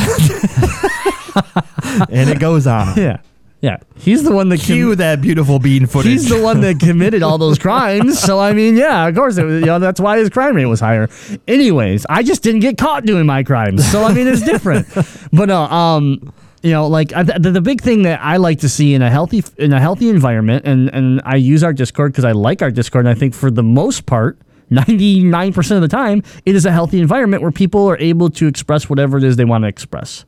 and 2.09 2.29
it 2.29 2.39
goes 2.39 2.67
on. 2.67 2.97
Yeah, 2.97 3.17
yeah. 3.61 3.77
He's 3.95 4.23
the 4.23 4.31
one 4.31 4.49
that 4.49 4.57
com- 4.59 4.65
Cue 4.65 4.95
that 4.95 5.21
beautiful 5.21 5.59
bean 5.59 5.87
footage. 5.87 6.11
He's 6.11 6.29
the 6.29 6.41
one 6.41 6.61
that 6.61 6.79
committed 6.79 7.23
all 7.23 7.37
those 7.37 7.57
crimes. 7.67 8.19
So 8.19 8.39
I 8.39 8.53
mean, 8.53 8.75
yeah, 8.75 9.07
of 9.07 9.15
course, 9.15 9.37
it 9.37 9.45
was, 9.45 9.61
you 9.61 9.65
know, 9.65 9.79
that's 9.79 9.99
why 9.99 10.19
his 10.19 10.29
crime 10.29 10.55
rate 10.55 10.65
was 10.65 10.79
higher. 10.79 11.09
Anyways, 11.47 12.05
I 12.09 12.23
just 12.23 12.43
didn't 12.43 12.61
get 12.61 12.77
caught 12.77 13.05
doing 13.05 13.25
my 13.25 13.43
crimes, 13.43 13.89
so 13.89 14.03
I 14.03 14.13
mean, 14.13 14.27
it's 14.27 14.43
different. 14.43 14.87
but 15.33 15.47
no, 15.47 15.63
um, 15.63 16.33
you 16.61 16.71
know, 16.71 16.87
like 16.87 17.13
I, 17.13 17.23
the, 17.23 17.51
the 17.51 17.61
big 17.61 17.81
thing 17.81 18.03
that 18.03 18.19
I 18.21 18.37
like 18.37 18.59
to 18.59 18.69
see 18.69 18.93
in 18.93 19.01
a 19.01 19.09
healthy 19.09 19.43
in 19.57 19.73
a 19.73 19.79
healthy 19.79 20.09
environment, 20.09 20.65
and 20.67 20.89
and 20.93 21.21
I 21.25 21.37
use 21.37 21.63
our 21.63 21.73
Discord 21.73 22.11
because 22.11 22.25
I 22.25 22.33
like 22.33 22.61
our 22.61 22.71
Discord, 22.71 23.05
and 23.05 23.15
I 23.15 23.19
think 23.19 23.33
for 23.33 23.49
the 23.51 23.63
most 23.63 24.05
part. 24.05 24.37
99% 24.69 25.75
of 25.77 25.81
the 25.81 25.87
time, 25.87 26.21
it 26.45 26.53
is 26.53 26.65
a 26.65 26.71
healthy 26.73 26.99
environment 26.99 27.41
where 27.41 27.53
people 27.53 27.89
are 27.89 27.97
able 27.99 28.29
to 28.31 28.47
express 28.47 28.89
whatever 28.89 29.17
it 29.17 29.23
is 29.23 29.37
they 29.37 29.45
want 29.45 29.63
to 29.63 29.67
express. 29.69 30.25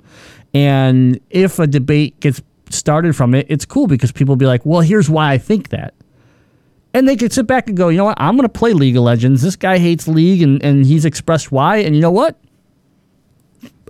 And 0.53 1.19
if 1.29 1.59
a 1.59 1.67
debate 1.67 2.17
gets 2.21 2.41
started 2.73 3.15
from 3.15 3.33
it, 3.35 3.45
it's 3.49 3.65
cool 3.65 3.87
because 3.87 4.11
people 4.11 4.35
be 4.35 4.45
like, 4.45 4.65
well, 4.65 4.81
here's 4.81 5.09
why 5.09 5.31
I 5.31 5.37
think 5.37 5.69
that. 5.69 5.93
And 6.93 7.07
they 7.07 7.15
could 7.15 7.31
sit 7.31 7.45
back 7.45 7.67
and 7.67 7.77
go, 7.77 7.89
you 7.89 7.97
know 7.97 8.05
what, 8.05 8.19
I'm 8.19 8.35
going 8.35 8.47
to 8.47 8.59
play 8.59 8.73
League 8.73 8.97
of 8.97 9.03
Legends. 9.03 9.41
This 9.41 9.55
guy 9.55 9.77
hates 9.77 10.07
League 10.07 10.41
and, 10.41 10.63
and 10.63 10.85
he's 10.85 11.05
expressed 11.05 11.51
why. 11.51 11.77
And 11.77 11.95
you 11.95 12.01
know 12.01 12.09
what? 12.11 12.35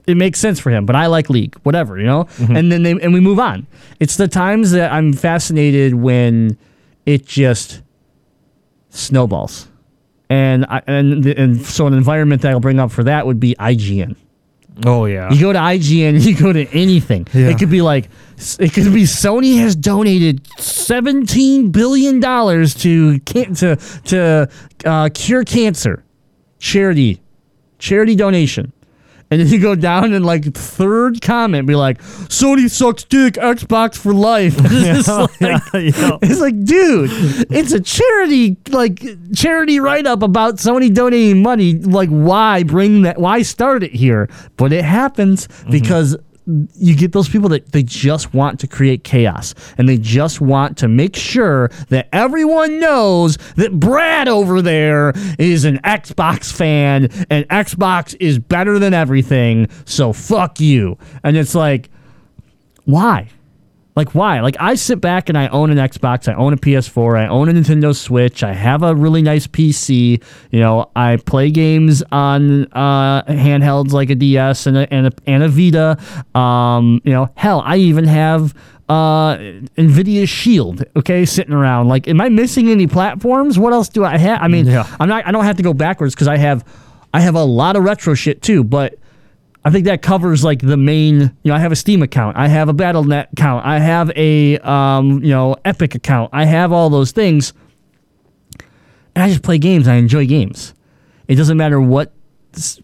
It 0.05 0.15
makes 0.17 0.39
sense 0.39 0.59
for 0.59 0.69
him, 0.69 0.85
but 0.85 0.95
I 0.95 1.05
like 1.05 1.29
League, 1.29 1.55
whatever, 1.63 1.97
you 1.99 2.05
know? 2.05 2.23
Mm-hmm. 2.25 2.55
And 2.55 2.71
then 2.71 2.83
they, 2.83 2.91
and 2.91 3.13
we 3.13 3.19
move 3.19 3.39
on. 3.39 3.67
It's 3.99 4.17
the 4.17 4.27
times 4.27 4.71
that 4.71 4.91
I'm 4.91 5.13
fascinated 5.13 5.93
when 5.93 6.57
it 7.05 7.25
just 7.25 7.81
snowballs. 8.89 9.67
And 10.29 10.65
I, 10.65 10.81
and 10.87 11.23
the- 11.23 11.37
and 11.39 11.61
so 11.65 11.87
an 11.87 11.93
environment 11.93 12.41
that 12.41 12.51
I'll 12.51 12.59
bring 12.59 12.79
up 12.79 12.91
for 12.91 13.03
that 13.03 13.25
would 13.25 13.39
be 13.39 13.55
IGN. 13.59 14.15
oh 14.85 15.05
yeah. 15.05 15.31
You 15.31 15.39
go 15.41 15.53
to 15.53 15.59
IGN, 15.59 16.21
you 16.25 16.35
go 16.35 16.53
to 16.53 16.67
anything. 16.75 17.27
Yeah. 17.33 17.47
It 17.49 17.57
could 17.59 17.69
be 17.71 17.81
like, 17.81 18.09
it 18.59 18.73
could 18.73 18.85
be 18.93 19.03
Sony 19.03 19.57
has 19.59 19.75
donated 19.75 20.47
seventeen 20.59 21.71
billion 21.71 22.19
dollars 22.19 22.73
to 22.75 23.19
can- 23.21 23.53
to 23.55 23.75
to 24.05 24.49
uh, 24.85 25.09
cure 25.13 25.43
cancer, 25.43 26.03
charity, 26.59 27.21
charity 27.77 28.15
donation. 28.15 28.73
And 29.31 29.39
then 29.39 29.47
you 29.49 29.59
go 29.59 29.75
down 29.75 30.13
and 30.13 30.25
like 30.25 30.43
third 30.55 31.21
comment 31.21 31.67
be 31.67 31.75
like, 31.75 32.01
Sony 32.01 32.67
sucks 32.67 33.03
dick, 33.03 33.35
Xbox 33.35 33.95
for 33.95 34.11
life. 34.11 34.55
It's 34.59 35.05
just 35.05 35.39
like, 35.39 35.73
You 35.73 35.91
know? 35.91 36.17
it's 36.23 36.39
like, 36.39 36.63
dude, 36.63 37.11
it's 37.51 37.71
a 37.71 37.79
charity, 37.79 38.57
like 38.69 39.05
charity 39.35 39.79
write 39.79 40.07
up 40.07 40.23
about 40.23 40.55
Sony 40.55 40.91
donating 40.91 41.43
money. 41.43 41.73
Like, 41.75 42.09
why 42.09 42.63
bring 42.63 43.03
that? 43.03 43.19
Why 43.19 43.43
start 43.43 43.83
it 43.83 43.93
here? 43.93 44.29
But 44.57 44.73
it 44.73 44.83
happens 44.83 45.47
because 45.69 46.17
you 46.75 46.95
get 46.95 47.11
those 47.11 47.29
people 47.29 47.49
that 47.49 47.71
they 47.71 47.83
just 47.83 48.33
want 48.33 48.59
to 48.59 48.67
create 48.67 49.03
chaos 49.03 49.53
and 49.77 49.87
they 49.87 49.97
just 49.97 50.41
want 50.41 50.77
to 50.79 50.87
make 50.87 51.15
sure 51.15 51.69
that 51.89 52.09
everyone 52.11 52.79
knows 52.79 53.37
that 53.55 53.79
Brad 53.79 54.27
over 54.27 54.61
there 54.61 55.13
is 55.37 55.65
an 55.65 55.77
Xbox 55.79 56.51
fan 56.51 57.09
and 57.29 57.47
Xbox 57.49 58.15
is 58.19 58.39
better 58.39 58.79
than 58.79 58.93
everything. 58.93 59.67
So 59.85 60.11
fuck 60.11 60.59
you. 60.59 60.97
And 61.23 61.37
it's 61.37 61.53
like, 61.53 61.89
why? 62.85 63.29
Like 63.99 64.15
why? 64.15 64.39
Like 64.39 64.55
I 64.61 64.75
sit 64.75 65.01
back 65.01 65.27
and 65.27 65.37
I 65.37 65.49
own 65.49 65.71
an 65.71 65.77
Xbox, 65.77 66.31
I 66.31 66.33
own 66.35 66.53
a 66.53 66.55
PS4, 66.55 67.19
I 67.19 67.27
own 67.27 67.49
a 67.49 67.51
Nintendo 67.51 67.93
Switch, 67.93 68.43
I 68.43 68.53
have 68.53 68.81
a 68.81 68.95
really 68.95 69.21
nice 69.21 69.45
PC. 69.45 70.23
You 70.51 70.59
know, 70.61 70.89
I 70.95 71.17
play 71.17 71.51
games 71.51 72.01
on 72.09 72.71
uh, 72.71 73.23
handhelds 73.23 73.91
like 73.91 74.09
a 74.09 74.15
DS 74.15 74.67
and 74.67 74.77
a 74.77 74.93
and 74.93 75.07
a, 75.07 75.11
and 75.27 75.43
a 75.43 75.49
Vita. 75.49 75.97
Um, 76.33 77.01
you 77.03 77.11
know, 77.11 77.27
hell, 77.35 77.61
I 77.65 77.75
even 77.75 78.05
have 78.05 78.53
uh, 78.87 79.35
Nvidia 79.75 80.25
Shield. 80.25 80.85
Okay, 80.95 81.25
sitting 81.25 81.53
around. 81.53 81.89
Like, 81.89 82.07
am 82.07 82.21
I 82.21 82.29
missing 82.29 82.69
any 82.69 82.87
platforms? 82.87 83.59
What 83.59 83.73
else 83.73 83.89
do 83.89 84.05
I 84.05 84.17
have? 84.17 84.41
I 84.41 84.47
mean, 84.47 84.65
Yeah. 84.65 84.87
I'm 85.01 85.09
not. 85.09 85.27
I 85.27 85.33
don't 85.33 85.43
have 85.43 85.57
to 85.57 85.63
go 85.63 85.73
backwards 85.73 86.15
because 86.15 86.29
I 86.29 86.37
have, 86.37 86.63
I 87.13 87.19
have 87.19 87.35
a 87.35 87.43
lot 87.43 87.75
of 87.75 87.83
retro 87.83 88.13
shit 88.13 88.41
too, 88.41 88.63
but. 88.63 88.95
I 89.65 89.71
think 89.71 89.85
that 89.85 90.01
covers 90.01 90.43
like 90.43 90.61
the 90.61 90.77
main. 90.77 91.19
You 91.43 91.51
know, 91.51 91.53
I 91.55 91.59
have 91.59 91.71
a 91.71 91.75
Steam 91.75 92.01
account, 92.01 92.37
I 92.37 92.47
have 92.47 92.69
a 92.69 92.73
BattleNet 92.73 93.33
account, 93.33 93.65
I 93.65 93.79
have 93.79 94.09
a 94.15 94.57
um, 94.59 95.21
you 95.23 95.29
know 95.31 95.55
Epic 95.65 95.95
account, 95.95 96.29
I 96.33 96.45
have 96.45 96.71
all 96.71 96.89
those 96.89 97.11
things, 97.11 97.53
and 99.15 99.23
I 99.23 99.29
just 99.29 99.43
play 99.43 99.57
games. 99.57 99.87
I 99.87 99.95
enjoy 99.95 100.25
games. 100.25 100.73
It 101.27 101.35
doesn't 101.35 101.57
matter 101.57 101.79
what 101.79 102.13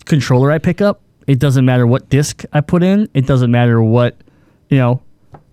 controller 0.06 0.52
I 0.52 0.58
pick 0.60 0.82
up. 0.82 1.02
It 1.28 1.40
doesn't 1.40 1.66
matter 1.66 1.88
what 1.88 2.10
disc 2.10 2.44
I 2.54 2.62
put 2.62 2.84
in. 2.84 3.10
It 3.14 3.26
doesn't 3.26 3.50
matter 3.52 3.82
what 3.82 4.16
you 4.70 4.78
know, 4.78 5.02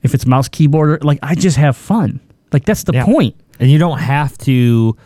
if 0.02 0.14
it's 0.14 0.26
mouse 0.26 0.48
keyboard 0.48 0.90
or 0.90 0.98
like 1.06 1.18
I 1.22 1.34
just 1.34 1.56
have 1.56 1.76
fun. 1.76 2.20
Like 2.52 2.64
that's 2.64 2.82
the 2.84 2.92
Yeah. 2.94 3.04
point. 3.04 3.36
And 3.60 3.70
you 3.70 3.78
don't 3.78 3.98
have 3.98 4.36
to 4.38 4.96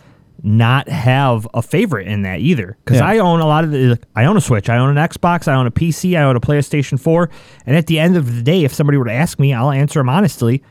not 0.46 0.88
have 0.88 1.46
a 1.54 1.61
favorite 1.61 2.06
in 2.06 2.22
that 2.22 2.38
either. 2.40 2.76
Because 2.85 3.00
Yeah. 3.00 3.06
I 3.06 3.18
own 3.18 3.40
a 3.40 3.46
lot 3.46 3.64
of 3.64 3.72
the. 3.72 3.98
I 4.14 4.24
own 4.26 4.37
a 4.37 4.40
Switch. 4.40 4.68
I 4.70 4.78
own 4.78 4.96
an 4.96 5.09
Xbox. 5.09 5.48
I 5.48 5.54
own 5.54 5.66
a 5.66 5.70
PC. 5.72 6.16
I 6.16 6.22
own 6.22 6.37
a 6.37 6.40
PlayStation 6.40 6.98
4. 7.00 7.28
And 7.66 7.76
at 7.76 7.88
the 7.88 7.98
end 7.98 8.16
of 8.16 8.35
the 8.37 8.42
day, 8.42 8.64
if 8.64 8.72
somebody 8.72 8.96
were 8.96 9.06
to 9.06 9.12
ask 9.12 9.38
me, 9.40 9.52
I'll 9.52 9.72
answer 9.72 9.98
them 10.00 10.09
honestly. 10.09 10.62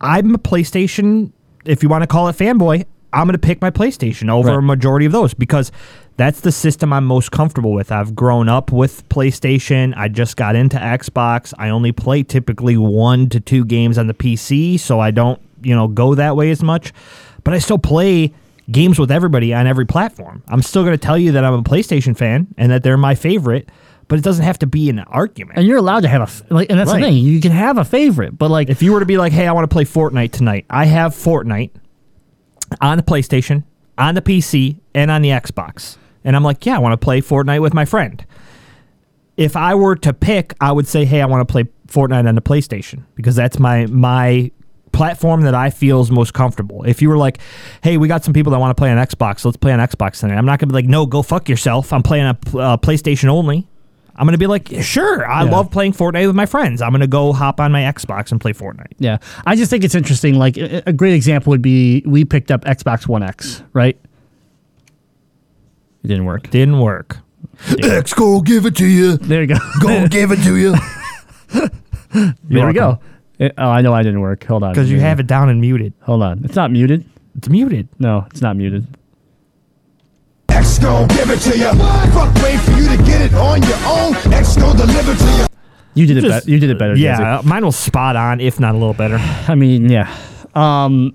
I'm 0.00 0.34
a 0.34 0.38
PlayStation. 0.38 1.30
If 1.64 1.82
you 1.84 1.88
want 1.88 2.02
to 2.02 2.08
call 2.08 2.26
it 2.28 2.36
fanboy, 2.36 2.84
I'm 3.12 3.26
going 3.26 3.34
to 3.34 3.38
pick 3.38 3.60
my 3.60 3.70
PlayStation 3.70 4.28
over 4.28 4.48
Right. 4.48 4.58
a 4.58 4.62
majority 4.62 5.06
of 5.06 5.12
those 5.12 5.34
because 5.34 5.70
that's 6.16 6.40
the 6.40 6.50
system 6.50 6.92
I'm 6.92 7.04
most 7.04 7.30
comfortable 7.30 7.72
with. 7.72 7.92
I've 7.92 8.16
grown 8.16 8.48
up 8.48 8.72
with 8.72 9.08
PlayStation. 9.08 9.94
I 9.96 10.08
just 10.08 10.36
got 10.36 10.56
into 10.56 10.78
Xbox. 10.78 11.54
I 11.58 11.68
only 11.68 11.92
play 11.92 12.22
typically 12.24 12.76
one 12.76 13.28
to 13.28 13.38
two 13.38 13.64
games 13.64 13.98
on 13.98 14.08
the 14.08 14.14
PC, 14.14 14.80
so 14.80 14.98
I 14.98 15.12
don't, 15.12 15.40
you 15.62 15.74
know, 15.76 15.86
go 15.86 16.14
that 16.16 16.34
way 16.36 16.50
as 16.50 16.62
much. 16.62 16.92
But 17.44 17.54
I 17.54 17.58
still 17.58 17.78
play 17.78 18.32
games 18.72 18.98
with 18.98 19.10
everybody 19.10 19.52
on 19.54 19.66
every 19.66 19.86
platform. 19.86 20.42
I'm 20.48 20.62
still 20.62 20.82
going 20.82 20.94
to 20.96 21.02
tell 21.06 21.18
you 21.18 21.32
that 21.32 21.44
I'm 21.44 21.54
a 21.54 21.62
PlayStation 21.62 22.16
fan 22.16 22.48
and 22.56 22.72
that 22.72 22.82
they're 22.82 22.96
my 22.96 23.14
favorite. 23.14 23.70
but 24.08 24.18
it 24.18 24.24
doesn't 24.24 24.44
have 24.44 24.58
to 24.58 24.66
be 24.66 24.90
an 24.90 24.98
argument. 24.98 25.56
And 25.58 25.66
you're 25.66 25.78
allowed 25.78 26.00
to 26.00 26.08
have 26.08 26.20
a 26.50 26.54
like, 26.54 26.68
and 26.68 26.78
that's 26.78 26.90
Right. 26.90 27.00
the 27.00 27.06
thing. 27.06 27.16
You 27.16 27.40
can 27.40 27.52
have 27.52 27.78
a 27.78 27.84
favorite, 27.84 28.36
but 28.36 28.50
like, 28.50 28.68
if 28.68 28.82
you 28.82 28.92
were 28.92 29.00
to 29.00 29.06
be 29.06 29.16
like, 29.16 29.32
"Hey, 29.32 29.46
I 29.46 29.52
want 29.52 29.64
to 29.70 29.72
play 29.72 29.84
Fortnite 29.86 30.32
tonight," 30.32 30.66
I 30.68 30.84
have 30.84 31.14
Fortnite 31.14 31.70
on 32.82 32.98
the 32.98 33.02
PlayStation, 33.02 33.62
on 33.96 34.14
the 34.14 34.20
PC, 34.20 34.76
and 34.94 35.10
on 35.10 35.22
the 35.22 35.30
Xbox, 35.30 35.96
and 36.24 36.36
I'm 36.36 36.42
like, 36.42 36.66
"Yeah, 36.66 36.76
I 36.76 36.78
want 36.78 36.92
to 36.92 37.02
play 37.02 37.22
Fortnite 37.22 37.62
with 37.62 37.72
my 37.72 37.86
friend." 37.86 38.22
If 39.38 39.56
I 39.56 39.74
were 39.74 39.96
to 39.96 40.12
pick, 40.12 40.52
I 40.60 40.72
would 40.72 40.86
say, 40.86 41.06
"Hey, 41.06 41.22
I 41.22 41.26
want 41.26 41.46
to 41.46 41.50
play 41.50 41.64
Fortnite 41.88 42.28
on 42.28 42.34
the 42.34 42.42
PlayStation 42.42 43.04
because 43.14 43.34
that's 43.34 43.58
my 43.58 43.86
my 43.86 44.50
platform 44.92 45.42
that 45.42 45.54
I 45.54 45.70
feel 45.70 46.00
is 46.00 46.10
most 46.10 46.32
comfortable." 46.34 46.82
If 46.84 47.02
you 47.02 47.08
were 47.08 47.18
like, 47.18 47.38
"Hey, 47.82 47.96
we 47.96 48.08
got 48.08 48.24
some 48.24 48.32
people 48.34 48.52
that 48.52 48.58
want 48.60 48.70
to 48.76 48.80
play 48.80 48.90
on 48.90 48.98
Xbox, 48.98 49.44
let's 49.44 49.56
play 49.56 49.72
on 49.72 49.78
Xbox 49.78 50.20
tonight," 50.20 50.36
I'm 50.36 50.46
not 50.46 50.58
gonna 50.58 50.68
be 50.72 50.74
like, 50.74 50.86
"No, 50.86 51.06
go 51.06 51.22
fuck 51.22 51.48
yourself. 51.48 51.92
I'm 51.92 52.02
playing 52.02 52.24
on 52.26 52.36
uh, 52.54 52.76
PlayStation 52.76 53.28
only." 53.28 53.66
I'm 54.14 54.26
gonna 54.26 54.36
be 54.38 54.46
like, 54.46 54.68
"Sure, 54.82 55.26
I 55.26 55.42
Yeah. 55.44 55.50
love 55.50 55.70
playing 55.70 55.94
Fortnite 55.94 56.26
with 56.26 56.36
my 56.36 56.44
friends. 56.44 56.82
I'm 56.82 56.92
gonna 56.92 57.06
go 57.06 57.32
hop 57.32 57.58
on 57.60 57.72
my 57.72 57.80
Xbox 57.82 58.30
and 58.30 58.38
play 58.40 58.52
Fortnite." 58.52 58.92
yeah, 58.98 59.16
I 59.46 59.56
just 59.56 59.70
think 59.70 59.84
it's 59.84 59.94
interesting. 59.94 60.34
Like 60.34 60.58
a 60.58 60.82
a 60.86 60.92
great 60.92 61.14
example 61.14 61.50
would 61.50 61.62
be 61.62 62.02
we 62.06 62.24
picked 62.26 62.50
up 62.50 62.64
Xbox 62.66 63.08
One 63.08 63.22
X, 63.22 63.62
right? 63.72 63.96
It 66.04 66.08
didn't 66.08 66.26
work. 66.26 66.50
Didn't 66.50 66.78
work. 66.80 67.18
X 67.82 68.12
go 68.12 68.40
give 68.40 68.66
it 68.66 68.76
to 68.76 68.86
you. 68.86 69.16
There 69.16 69.40
you 69.40 69.46
go. 69.46 69.56
Go 69.80 70.06
give 70.08 70.30
it 70.32 70.42
to 70.42 70.56
you. 70.56 70.74
there 72.44 72.66
we 72.66 72.72
go. 72.72 72.98
It- 73.38 73.54
oh, 73.58 73.68
I 73.70 73.80
know 73.82 73.92
I 73.92 74.02
didn't 74.02 74.20
work. 74.20 74.44
Hold 74.44 74.62
on. 74.62 74.72
Because 74.72 74.90
you 74.90 75.00
have 75.00 75.18
it 75.20 75.26
down 75.26 75.48
and 75.48 75.60
muted. 75.60 75.92
Hold 76.02 76.22
on. 76.22 76.44
It's 76.44 76.56
not 76.56 76.70
muted. 76.70 77.04
It's 77.36 77.48
muted. 77.48 77.88
No, 77.98 78.26
it's 78.30 78.40
not 78.42 78.56
muted. 78.56 78.86
X 80.48 80.78
go 80.78 81.06
give 81.08 81.30
it 81.30 81.38
to 81.40 81.58
you. 81.58 81.70
Fuck, 82.12 82.34
wait 82.42 82.60
for 82.60 82.72
you 82.72 82.88
to 82.88 82.96
get 83.04 83.20
it 83.22 83.34
on 83.34 83.62
your 83.62 83.78
own. 83.86 84.14
X 84.32 84.56
go 84.56 84.72
deliver 84.76 85.14
to 85.14 85.24
you. 85.38 85.46
You 85.94 86.06
did 86.06 86.18
it. 86.18 86.20
Just- 86.22 86.46
Be- 86.46 86.52
you 86.52 86.58
did 86.58 86.70
it 86.70 86.78
better. 86.78 86.94
Yeah, 86.96 87.36
Jesse. 87.36 87.48
mine 87.48 87.64
was 87.64 87.76
spot 87.76 88.16
on, 88.16 88.40
if 88.40 88.60
not 88.60 88.74
a 88.74 88.78
little 88.78 88.94
better. 88.94 89.16
I 89.48 89.54
mean, 89.54 89.88
yeah. 89.90 90.14
Um, 90.54 91.14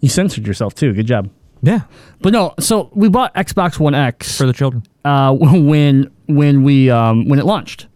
you 0.00 0.08
censored 0.08 0.46
yourself 0.46 0.74
too. 0.74 0.92
Good 0.94 1.06
job. 1.06 1.30
Yeah, 1.60 1.80
But 2.22 2.32
no, 2.32 2.54
so 2.60 2.88
we 2.94 3.08
bought 3.08 3.34
Xbox 3.34 3.80
One 3.80 3.92
X 3.92 4.38
for 4.38 4.46
the 4.46 4.52
children. 4.52 4.84
uh, 5.04 5.34
when 5.34 6.08
when 6.26 6.62
we 6.62 6.88
um, 6.88 7.28
when 7.28 7.40
it 7.40 7.44
launched, 7.46 7.88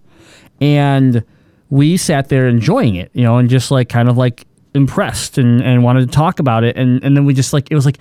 and 0.61 1.23
we 1.73 1.97
sat 1.97 2.29
there 2.29 2.49
enjoying 2.49 2.97
it, 2.97 3.11
you 3.15 3.23
know, 3.23 3.39
and 3.39 3.49
just 3.49 3.71
like 3.71 3.89
kind 3.89 4.11
of 4.11 4.19
like 4.19 4.47
impressed 4.75 5.39
and, 5.39 5.63
and 5.63 5.83
wanted 5.83 6.01
to 6.01 6.07
talk 6.15 6.39
about 6.39 6.65
it, 6.65 6.77
and 6.77 7.03
and 7.03 7.17
then 7.17 7.25
we 7.25 7.33
just 7.33 7.55
like 7.55 7.71
it 7.71 7.75
was 7.75 7.87
like 7.87 7.97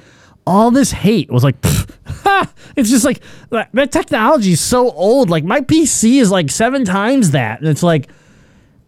all 0.45 0.71
this 0.71 0.91
hate 0.91 1.31
was 1.31 1.41
like, 1.41 1.55
ha! 2.05 2.51
it's 2.75 2.89
just 2.89 3.05
like 3.05 3.21
that 3.49 3.93
technology 3.93 4.51
is 4.51 4.59
so 4.59 4.91
old. 4.91 5.29
Like 5.29 5.45
my 5.45 5.61
PC 5.61 6.19
is 6.19 6.29
like 6.29 6.51
seven 6.51 6.83
times 6.83 7.31
that, 7.31 7.59
and 7.59 7.69
it's 7.69 7.81
like. 7.81 8.09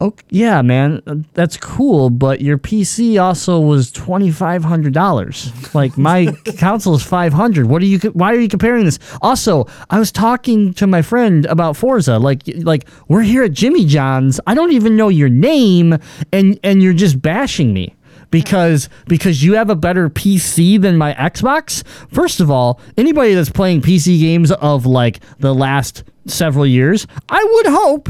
Oh 0.02 0.14
yeah, 0.30 0.62
man, 0.62 1.26
that's 1.34 1.56
cool. 1.58 2.10
But 2.10 2.42
your 2.42 2.58
PC 2.58 3.22
also 3.22 3.60
was 3.60 3.92
twenty 3.92 4.32
five 4.32 4.64
hundred 4.64 4.94
dollars. 4.94 5.52
Like 5.74 5.98
my 5.98 6.36
console 6.58 6.96
is 6.96 7.04
five 7.04 7.34
hundred. 7.34 7.68
What 7.68 7.82
are 7.82 7.86
you? 7.86 8.00
Why 8.12 8.34
are 8.34 8.40
you 8.40 8.50
comparing 8.50 8.86
this? 8.86 9.00
Also, 9.22 9.66
I 9.90 10.00
was 10.00 10.12
talking 10.12 10.74
to 10.76 10.88
my 10.88 11.02
friend 11.02 11.46
about 11.46 11.78
Forza. 11.78 12.20
Like, 12.20 12.44
like 12.58 12.88
we're 13.08 13.22
here 13.22 13.44
at 13.44 13.54
Jimmy 13.54 13.86
John's. 13.86 14.40
I 14.46 14.56
don't 14.56 14.72
even 14.72 14.96
know 14.98 15.10
your 15.10 15.30
name, 15.30 15.98
and 16.32 16.60
and 16.64 16.84
you're 16.84 16.94
just 16.94 17.22
bashing 17.22 17.74
me 17.74 17.96
because 18.34 18.90
because 19.08 19.44
you 19.44 19.54
have 19.54 19.70
a 19.70 19.76
better 19.76 20.10
PC 20.10 20.82
than 20.82 20.98
my 20.98 21.14
Xbox. 21.14 21.86
First 22.10 22.40
of 22.40 22.50
all, 22.50 22.82
anybody 22.98 23.36
that's 23.36 23.52
playing 23.52 23.82
PC 23.84 24.20
games 24.20 24.52
of 24.52 24.86
like 24.86 25.20
the 25.40 25.54
last 25.54 26.04
several 26.26 26.66
years, 26.66 27.06
I 27.30 27.44
would 27.44 27.68
hope 27.68 28.10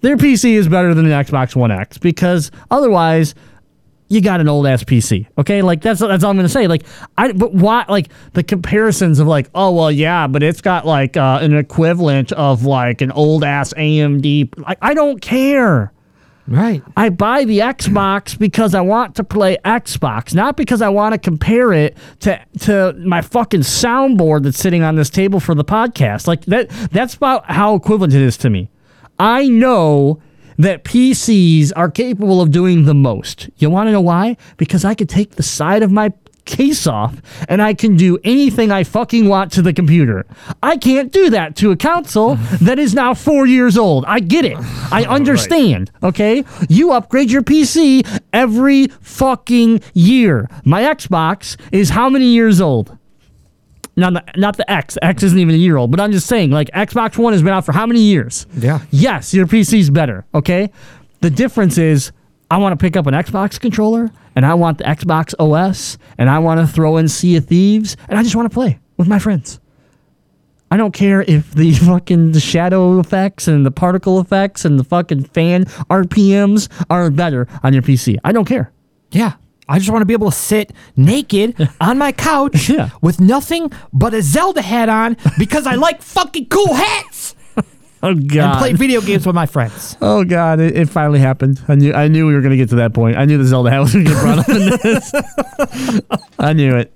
their 0.00 0.16
PC 0.16 0.52
is 0.52 0.68
better 0.68 0.94
than 0.94 1.04
the 1.04 1.14
Xbox 1.14 1.54
One 1.54 1.70
X 1.70 1.98
because 1.98 2.50
otherwise 2.70 3.34
you 4.10 4.20
got 4.20 4.40
an 4.40 4.48
old 4.48 4.66
ass 4.66 4.82
PC. 4.82 5.26
Okay, 5.38 5.62
like 5.62 5.80
that's 5.82 6.00
that's 6.00 6.24
all 6.24 6.30
I'm 6.30 6.36
gonna 6.36 6.48
say. 6.48 6.66
Like 6.66 6.84
I, 7.16 7.32
but 7.32 7.54
why? 7.54 7.84
Like 7.88 8.10
the 8.32 8.42
comparisons 8.42 9.20
of 9.20 9.26
like, 9.28 9.48
oh 9.54 9.72
well, 9.72 9.90
yeah, 9.90 10.26
but 10.26 10.42
it's 10.42 10.60
got 10.60 10.84
like 10.84 11.16
uh, 11.16 11.38
an 11.40 11.54
equivalent 11.56 12.32
of 12.32 12.64
like 12.64 13.00
an 13.00 13.12
old 13.12 13.44
ass 13.44 13.72
AMD. 13.74 14.58
Like 14.58 14.78
I 14.82 14.94
don't 14.94 15.22
care. 15.22 15.92
Right. 16.48 16.82
I 16.96 17.10
buy 17.10 17.44
the 17.44 17.60
Xbox 17.60 18.36
because 18.36 18.74
I 18.74 18.80
want 18.80 19.14
to 19.14 19.24
play 19.24 19.56
Xbox, 19.64 20.34
not 20.34 20.56
because 20.56 20.82
I 20.82 20.88
want 20.88 21.12
to 21.12 21.18
compare 21.18 21.72
it 21.72 21.96
to 22.20 22.44
to 22.62 22.92
my 22.94 23.22
fucking 23.22 23.60
soundboard 23.60 24.42
that's 24.42 24.58
sitting 24.58 24.82
on 24.82 24.96
this 24.96 25.08
table 25.08 25.38
for 25.38 25.54
the 25.54 25.64
podcast. 25.64 26.26
Like 26.26 26.44
that 26.46 26.68
that's 26.90 27.14
about 27.14 27.48
how 27.48 27.76
equivalent 27.76 28.12
it 28.12 28.22
is 28.22 28.36
to 28.38 28.50
me. 28.50 28.68
I 29.20 29.48
know 29.48 30.18
that 30.56 30.82
PCs 30.82 31.72
are 31.76 31.90
capable 31.90 32.40
of 32.40 32.50
doing 32.50 32.86
the 32.86 32.94
most. 32.94 33.50
You 33.58 33.68
want 33.68 33.88
to 33.88 33.92
know 33.92 34.00
why? 34.00 34.38
Because 34.56 34.82
I 34.82 34.94
could 34.94 35.10
take 35.10 35.32
the 35.32 35.42
side 35.42 35.82
of 35.82 35.92
my 35.92 36.14
case 36.46 36.86
off 36.86 37.20
and 37.46 37.60
I 37.60 37.74
can 37.74 37.96
do 37.96 38.18
anything 38.24 38.72
I 38.72 38.82
fucking 38.82 39.28
want 39.28 39.52
to 39.52 39.62
the 39.62 39.74
computer. 39.74 40.24
I 40.62 40.78
can't 40.78 41.12
do 41.12 41.28
that 41.30 41.54
to 41.56 41.70
a 41.70 41.76
console 41.76 42.36
that 42.62 42.78
is 42.78 42.94
now 42.94 43.12
4 43.12 43.46
years 43.46 43.76
old. 43.76 44.06
I 44.06 44.20
get 44.20 44.46
it. 44.46 44.56
I 44.90 45.04
understand, 45.04 45.90
okay? 46.02 46.42
You 46.70 46.92
upgrade 46.92 47.30
your 47.30 47.42
PC 47.42 48.06
every 48.32 48.86
fucking 49.02 49.82
year. 49.92 50.48
My 50.64 50.82
Xbox 50.82 51.60
is 51.72 51.90
how 51.90 52.08
many 52.08 52.26
years 52.26 52.58
old? 52.58 52.96
Not 54.00 54.14
the, 54.14 54.40
not 54.40 54.56
the 54.56 54.68
X. 54.70 54.96
X 55.02 55.22
isn't 55.22 55.38
even 55.38 55.54
a 55.54 55.58
year 55.58 55.76
old, 55.76 55.90
but 55.90 56.00
I'm 56.00 56.10
just 56.10 56.26
saying, 56.26 56.50
like 56.50 56.68
Xbox 56.70 57.18
One 57.18 57.32
has 57.34 57.42
been 57.42 57.52
out 57.52 57.66
for 57.66 57.72
how 57.72 57.86
many 57.86 58.00
years? 58.00 58.46
Yeah. 58.56 58.80
Yes, 58.90 59.34
your 59.34 59.46
PC's 59.46 59.90
better. 59.90 60.24
Okay. 60.34 60.70
The 61.20 61.30
difference 61.30 61.76
is, 61.76 62.12
I 62.50 62.56
want 62.56 62.72
to 62.78 62.82
pick 62.82 62.96
up 62.96 63.06
an 63.06 63.14
Xbox 63.14 63.60
controller, 63.60 64.10
and 64.34 64.46
I 64.46 64.54
want 64.54 64.78
the 64.78 64.84
Xbox 64.84 65.34
OS, 65.38 65.98
and 66.16 66.30
I 66.30 66.38
want 66.38 66.60
to 66.60 66.66
throw 66.66 66.96
in 66.96 67.08
Sea 67.08 67.36
of 67.36 67.44
Thieves, 67.44 67.96
and 68.08 68.18
I 68.18 68.22
just 68.22 68.34
want 68.34 68.50
to 68.50 68.54
play 68.54 68.78
with 68.96 69.06
my 69.06 69.18
friends. 69.18 69.60
I 70.70 70.76
don't 70.76 70.92
care 70.92 71.22
if 71.22 71.52
the 71.52 71.72
fucking 71.86 72.32
shadow 72.38 72.98
effects 73.00 73.48
and 73.48 73.66
the 73.66 73.70
particle 73.70 74.18
effects 74.20 74.64
and 74.64 74.78
the 74.78 74.84
fucking 74.84 75.24
fan 75.24 75.64
RPMs 75.90 76.68
are 76.88 77.10
better 77.10 77.48
on 77.62 77.72
your 77.74 77.82
PC. 77.82 78.16
I 78.24 78.32
don't 78.32 78.46
care. 78.46 78.72
Yeah. 79.10 79.34
I 79.70 79.78
just 79.78 79.90
want 79.90 80.02
to 80.02 80.06
be 80.06 80.12
able 80.12 80.30
to 80.30 80.36
sit 80.36 80.72
naked 80.96 81.68
on 81.80 81.96
my 81.96 82.12
couch 82.12 82.68
Yeah. 82.68 82.90
with 83.00 83.20
nothing 83.20 83.70
but 83.92 84.12
a 84.14 84.20
Zelda 84.20 84.62
hat 84.62 84.88
on 84.88 85.16
because 85.38 85.66
I 85.66 85.76
like 85.76 86.02
fucking 86.02 86.46
cool 86.48 86.74
hats 86.74 87.34
Oh 88.02 88.14
god 88.14 88.14
and 88.14 88.30
god. 88.30 88.58
play 88.58 88.72
video 88.72 89.00
games 89.00 89.26
with 89.26 89.34
my 89.36 89.46
friends. 89.46 89.96
Oh 90.00 90.24
god, 90.24 90.58
it, 90.58 90.74
it 90.76 90.88
finally 90.88 91.18
happened. 91.20 91.62
I 91.68 91.74
knew 91.74 91.92
I 91.92 92.08
knew 92.08 92.26
we 92.26 92.34
were 92.34 92.40
gonna 92.40 92.56
get 92.56 92.70
to 92.70 92.76
that 92.76 92.92
point. 92.94 93.16
I 93.16 93.26
knew 93.26 93.36
the 93.38 93.44
Zelda 93.44 93.70
hat 93.70 93.80
was 93.80 93.92
gonna 93.92 94.04
get 94.06 94.20
brought 94.20 94.38
up 94.38 94.48
in 94.48 94.70
this. 94.82 95.12
I 96.38 96.52
knew 96.54 96.76
it. 96.76 96.92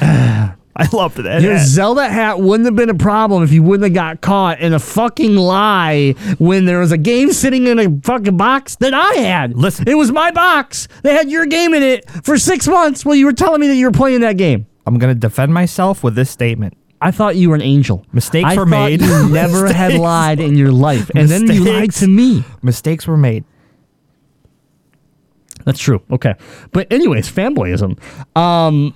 I 0.76 0.88
loved 0.92 1.18
that. 1.18 1.40
Your 1.40 1.54
hat. 1.56 1.66
Zelda 1.66 2.08
hat 2.08 2.40
wouldn't 2.40 2.64
have 2.66 2.74
been 2.74 2.90
a 2.90 2.94
problem 2.94 3.44
if 3.44 3.52
you 3.52 3.62
wouldn't 3.62 3.84
have 3.84 3.94
got 3.94 4.20
caught 4.20 4.58
in 4.58 4.72
a 4.72 4.80
fucking 4.80 5.36
lie 5.36 6.14
when 6.38 6.64
there 6.64 6.80
was 6.80 6.90
a 6.90 6.98
game 6.98 7.32
sitting 7.32 7.68
in 7.68 7.78
a 7.78 8.00
fucking 8.02 8.36
box 8.36 8.74
that 8.76 8.92
I 8.92 9.14
had. 9.14 9.56
Listen. 9.56 9.88
It 9.88 9.94
was 9.94 10.10
my 10.10 10.32
box. 10.32 10.88
They 11.02 11.14
had 11.14 11.30
your 11.30 11.46
game 11.46 11.74
in 11.74 11.82
it 11.84 12.10
for 12.24 12.36
six 12.38 12.66
months 12.66 13.04
while 13.04 13.14
you 13.14 13.26
were 13.26 13.32
telling 13.32 13.60
me 13.60 13.68
that 13.68 13.76
you 13.76 13.86
were 13.86 13.92
playing 13.92 14.22
that 14.22 14.36
game. 14.36 14.66
I'm 14.84 14.98
going 14.98 15.14
to 15.14 15.18
defend 15.18 15.54
myself 15.54 16.02
with 16.02 16.16
this 16.16 16.30
statement. 16.30 16.76
I 17.00 17.10
thought 17.10 17.36
you 17.36 17.50
were 17.50 17.54
an 17.54 17.62
angel. 17.62 18.04
Mistakes 18.12 18.48
I 18.48 18.56
were 18.56 18.66
made. 18.66 19.00
You 19.00 19.28
never 19.30 19.72
had 19.72 19.94
lied 19.94 20.40
in 20.40 20.56
your 20.56 20.72
life, 20.72 21.10
and 21.14 21.28
then 21.28 21.46
you 21.50 21.64
lied 21.64 21.92
to 21.92 22.08
me. 22.08 22.44
Mistakes 22.62 23.06
were 23.06 23.16
made. 23.16 23.44
That's 25.64 25.78
true. 25.78 26.02
Okay, 26.10 26.34
but 26.72 26.90
anyways, 26.92 27.30
fanboyism. 27.30 27.98
Um, 28.36 28.94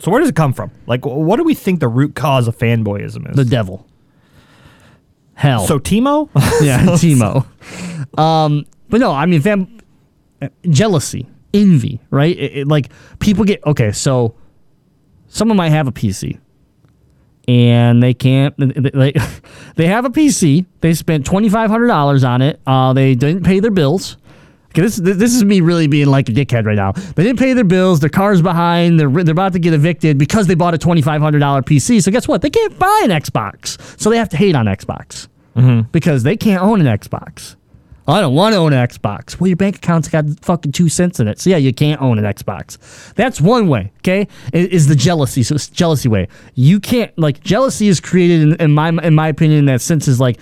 So 0.00 0.10
where 0.10 0.20
does 0.20 0.30
it 0.30 0.36
come 0.36 0.52
from? 0.52 0.70
Like, 0.86 1.04
what 1.06 1.36
do 1.36 1.44
we 1.44 1.54
think 1.54 1.80
the 1.80 1.88
root 1.88 2.14
cause 2.14 2.48
of 2.48 2.56
fanboyism 2.58 3.30
is? 3.30 3.36
the 3.36 3.44
devil. 3.44 3.86
Hell. 5.34 5.66
so 5.66 5.78
Teemo? 5.78 6.28
yeah, 6.62 6.84
Teemo. 6.86 7.46
Um, 8.18 8.64
but 8.88 9.00
no, 9.00 9.12
I 9.12 9.26
mean, 9.26 9.40
fam- 9.40 9.78
jealousy, 10.68 11.26
envy, 11.54 12.00
right? 12.10 12.36
It, 12.36 12.56
it- 12.58 12.68
like 12.68 12.90
people 13.20 13.44
get 13.44 13.64
okay. 13.66 13.92
So 13.92 14.34
someone 15.28 15.56
might 15.56 15.70
have 15.70 15.86
a 15.88 15.92
PC, 15.92 16.38
and 17.48 18.02
they 18.02 18.12
can't. 18.14 18.54
They 18.58 19.12
they 19.76 19.86
have 19.86 20.04
a 20.04 20.10
PC. 20.10 20.66
They 20.82 20.92
spent 20.94 21.24
twenty 21.24 21.48
five 21.48 21.70
hundred 21.70 21.86
dollars 21.86 22.22
on 22.24 22.42
it. 22.42 22.60
Uh, 22.66 22.92
they 22.92 23.14
didn't 23.14 23.44
pay 23.44 23.60
their 23.60 23.70
bills. 23.70 24.16
Okay, 24.70 24.82
this 24.82 24.96
this 24.96 25.34
is 25.34 25.44
me 25.44 25.60
really 25.60 25.88
being 25.88 26.06
like 26.06 26.28
a 26.28 26.32
dickhead 26.32 26.64
right 26.64 26.76
now. 26.76 26.92
They 26.92 27.24
didn't 27.24 27.40
pay 27.40 27.54
their 27.54 27.64
bills. 27.64 27.98
Their 27.98 28.10
car's 28.10 28.40
behind. 28.40 29.00
They're 29.00 29.10
they're 29.10 29.32
about 29.32 29.52
to 29.54 29.58
get 29.58 29.74
evicted 29.74 30.16
because 30.16 30.46
they 30.46 30.54
bought 30.54 30.74
a 30.74 30.78
twenty 30.78 31.02
five 31.02 31.20
hundred 31.20 31.40
dollar 31.40 31.62
PC. 31.62 32.02
So 32.02 32.12
guess 32.12 32.28
what? 32.28 32.42
They 32.42 32.50
can't 32.50 32.78
buy 32.78 33.00
an 33.02 33.10
Xbox. 33.10 34.00
So 34.00 34.10
they 34.10 34.16
have 34.16 34.28
to 34.28 34.36
hate 34.36 34.54
on 34.54 34.66
Xbox 34.66 35.26
mm-hmm. 35.56 35.88
because 35.90 36.22
they 36.22 36.36
can't 36.36 36.62
own 36.62 36.80
an 36.80 36.86
Xbox. 36.86 37.56
I 38.06 38.20
don't 38.20 38.34
want 38.34 38.54
to 38.54 38.58
own 38.58 38.72
an 38.72 38.86
Xbox. 38.86 39.38
Well, 39.38 39.48
your 39.48 39.56
bank 39.56 39.76
account's 39.76 40.08
got 40.08 40.24
fucking 40.40 40.72
two 40.72 40.88
cents 40.88 41.20
in 41.20 41.28
it. 41.28 41.38
So 41.38 41.50
yeah, 41.50 41.58
you 41.58 41.72
can't 41.72 42.00
own 42.00 42.18
an 42.18 42.24
Xbox. 42.24 42.78
That's 43.14 43.40
one 43.40 43.68
way, 43.68 43.92
okay? 43.98 44.26
Is 44.52 44.88
the 44.88 44.96
jealousy. 44.96 45.42
So 45.42 45.54
it's 45.54 45.68
jealousy 45.68 46.08
way. 46.08 46.28
You 46.54 46.80
can't 46.80 47.16
like 47.18 47.40
jealousy 47.40 47.88
is 47.88 48.00
created 48.00 48.42
in, 48.42 48.54
in 48.54 48.72
my 48.72 48.88
in 48.88 49.14
my 49.14 49.28
opinion 49.28 49.60
in 49.60 49.64
that 49.66 49.80
sense 49.80 50.08
is 50.08 50.20
like 50.20 50.38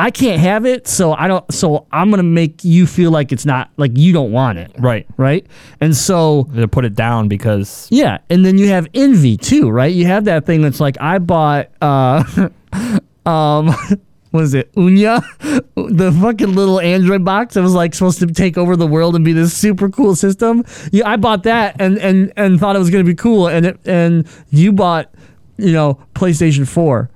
I 0.00 0.10
can't 0.10 0.40
have 0.40 0.64
it, 0.64 0.88
so 0.88 1.12
I 1.12 1.28
don't. 1.28 1.44
So 1.52 1.86
I'm 1.92 2.10
gonna 2.10 2.22
make 2.22 2.64
you 2.64 2.86
feel 2.86 3.10
like 3.10 3.32
it's 3.32 3.44
not 3.44 3.70
like 3.76 3.92
you 3.96 4.12
don't 4.12 4.32
want 4.32 4.58
it, 4.58 4.72
Right. 4.78 5.06
right? 5.18 5.46
And 5.80 5.94
so 5.96 6.48
To 6.54 6.66
put 6.66 6.84
it 6.84 6.94
down 6.94 7.28
because 7.28 7.86
yeah, 7.90 8.18
and 8.30 8.44
then 8.44 8.56
you 8.58 8.68
have 8.68 8.86
envy 8.94 9.36
too, 9.36 9.68
right? 9.68 9.92
You 9.92 10.06
have 10.06 10.24
that 10.24 10.46
thing 10.46 10.62
that's 10.62 10.80
like 10.80 10.96
I 11.00 11.18
bought 11.18 11.68
uh 11.82 12.24
um 13.26 13.74
what 14.30 14.42
is 14.44 14.54
it? 14.54 14.72
Ouya? 14.74 15.22
The 15.76 16.12
fucking 16.12 16.54
little 16.54 16.78
Android 16.80 17.24
box 17.24 17.54
that 17.54 17.62
was 17.62 17.74
like 17.74 17.94
supposed 17.94 18.20
to 18.20 18.26
take 18.26 18.56
over 18.56 18.76
the 18.76 18.86
world 18.86 19.16
and 19.16 19.24
be 19.24 19.32
this 19.32 19.52
super 19.56 19.88
cool 19.88 20.14
system. 20.14 20.64
Yeah, 20.92 21.08
I 21.08 21.16
bought 21.16 21.42
that 21.44 21.76
and 21.80 21.98
and 21.98 22.32
and 22.36 22.60
thought 22.60 22.76
it 22.76 22.78
was 22.78 22.90
going 22.90 23.04
to 23.04 23.10
be 23.10 23.14
cool 23.16 23.48
and 23.48 23.66
it, 23.66 23.80
and 23.86 24.26
you 24.50 24.72
bought, 24.72 25.12
you 25.56 25.72
know, 25.72 25.98
PlayStation 26.14 26.66
4. 26.68 27.10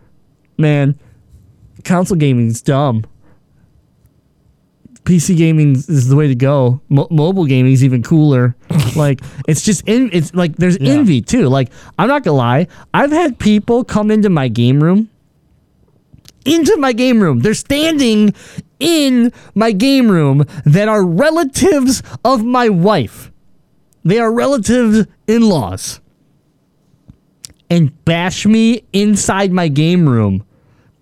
Man, 0.59 0.99
console 1.85 2.17
gaming's 2.17 2.63
dumb. 2.63 3.05
PC 5.05 5.37
gaming 5.37 5.73
is 5.73 6.09
the 6.09 6.17
way 6.17 6.29
to 6.29 6.35
go. 6.35 6.81
Mo- 6.89 7.09
mobile 7.11 7.45
gaming 7.45 7.73
is 7.73 7.85
even 7.85 8.03
cooler. 8.03 8.57
like 8.97 9.21
it's 9.47 9.63
just 9.63 9.87
in, 9.87 10.09
it's 10.13 10.35
like 10.35 10.57
there's 10.57 10.79
Yeah. 10.81 10.95
envy 10.95 11.21
too. 11.21 11.49
Like 11.49 11.71
I'm 11.99 12.09
not 12.09 12.23
gonna 12.25 12.37
lie, 12.39 12.67
I've 12.95 13.11
had 13.13 13.39
people 13.39 13.85
come 13.85 14.11
into 14.11 14.31
my 14.31 14.49
game 14.49 14.83
room, 14.83 15.11
into 16.47 16.77
my 16.79 16.93
game 16.95 17.21
room. 17.21 17.41
They're 17.41 17.53
standing 17.55 18.35
in 18.81 19.31
my 19.55 19.73
game 19.73 20.11
room 20.11 20.47
that 20.65 20.89
are 20.89 21.05
relatives 21.05 22.03
of 22.25 22.43
my 22.45 22.71
wife. 22.71 23.31
They 24.07 24.19
are 24.19 24.33
relatives 24.33 25.07
in-laws, 25.27 26.01
and 27.71 28.05
bash 28.05 28.47
me 28.47 28.85
inside 28.93 29.53
my 29.53 29.69
game 29.69 30.09
room 30.09 30.45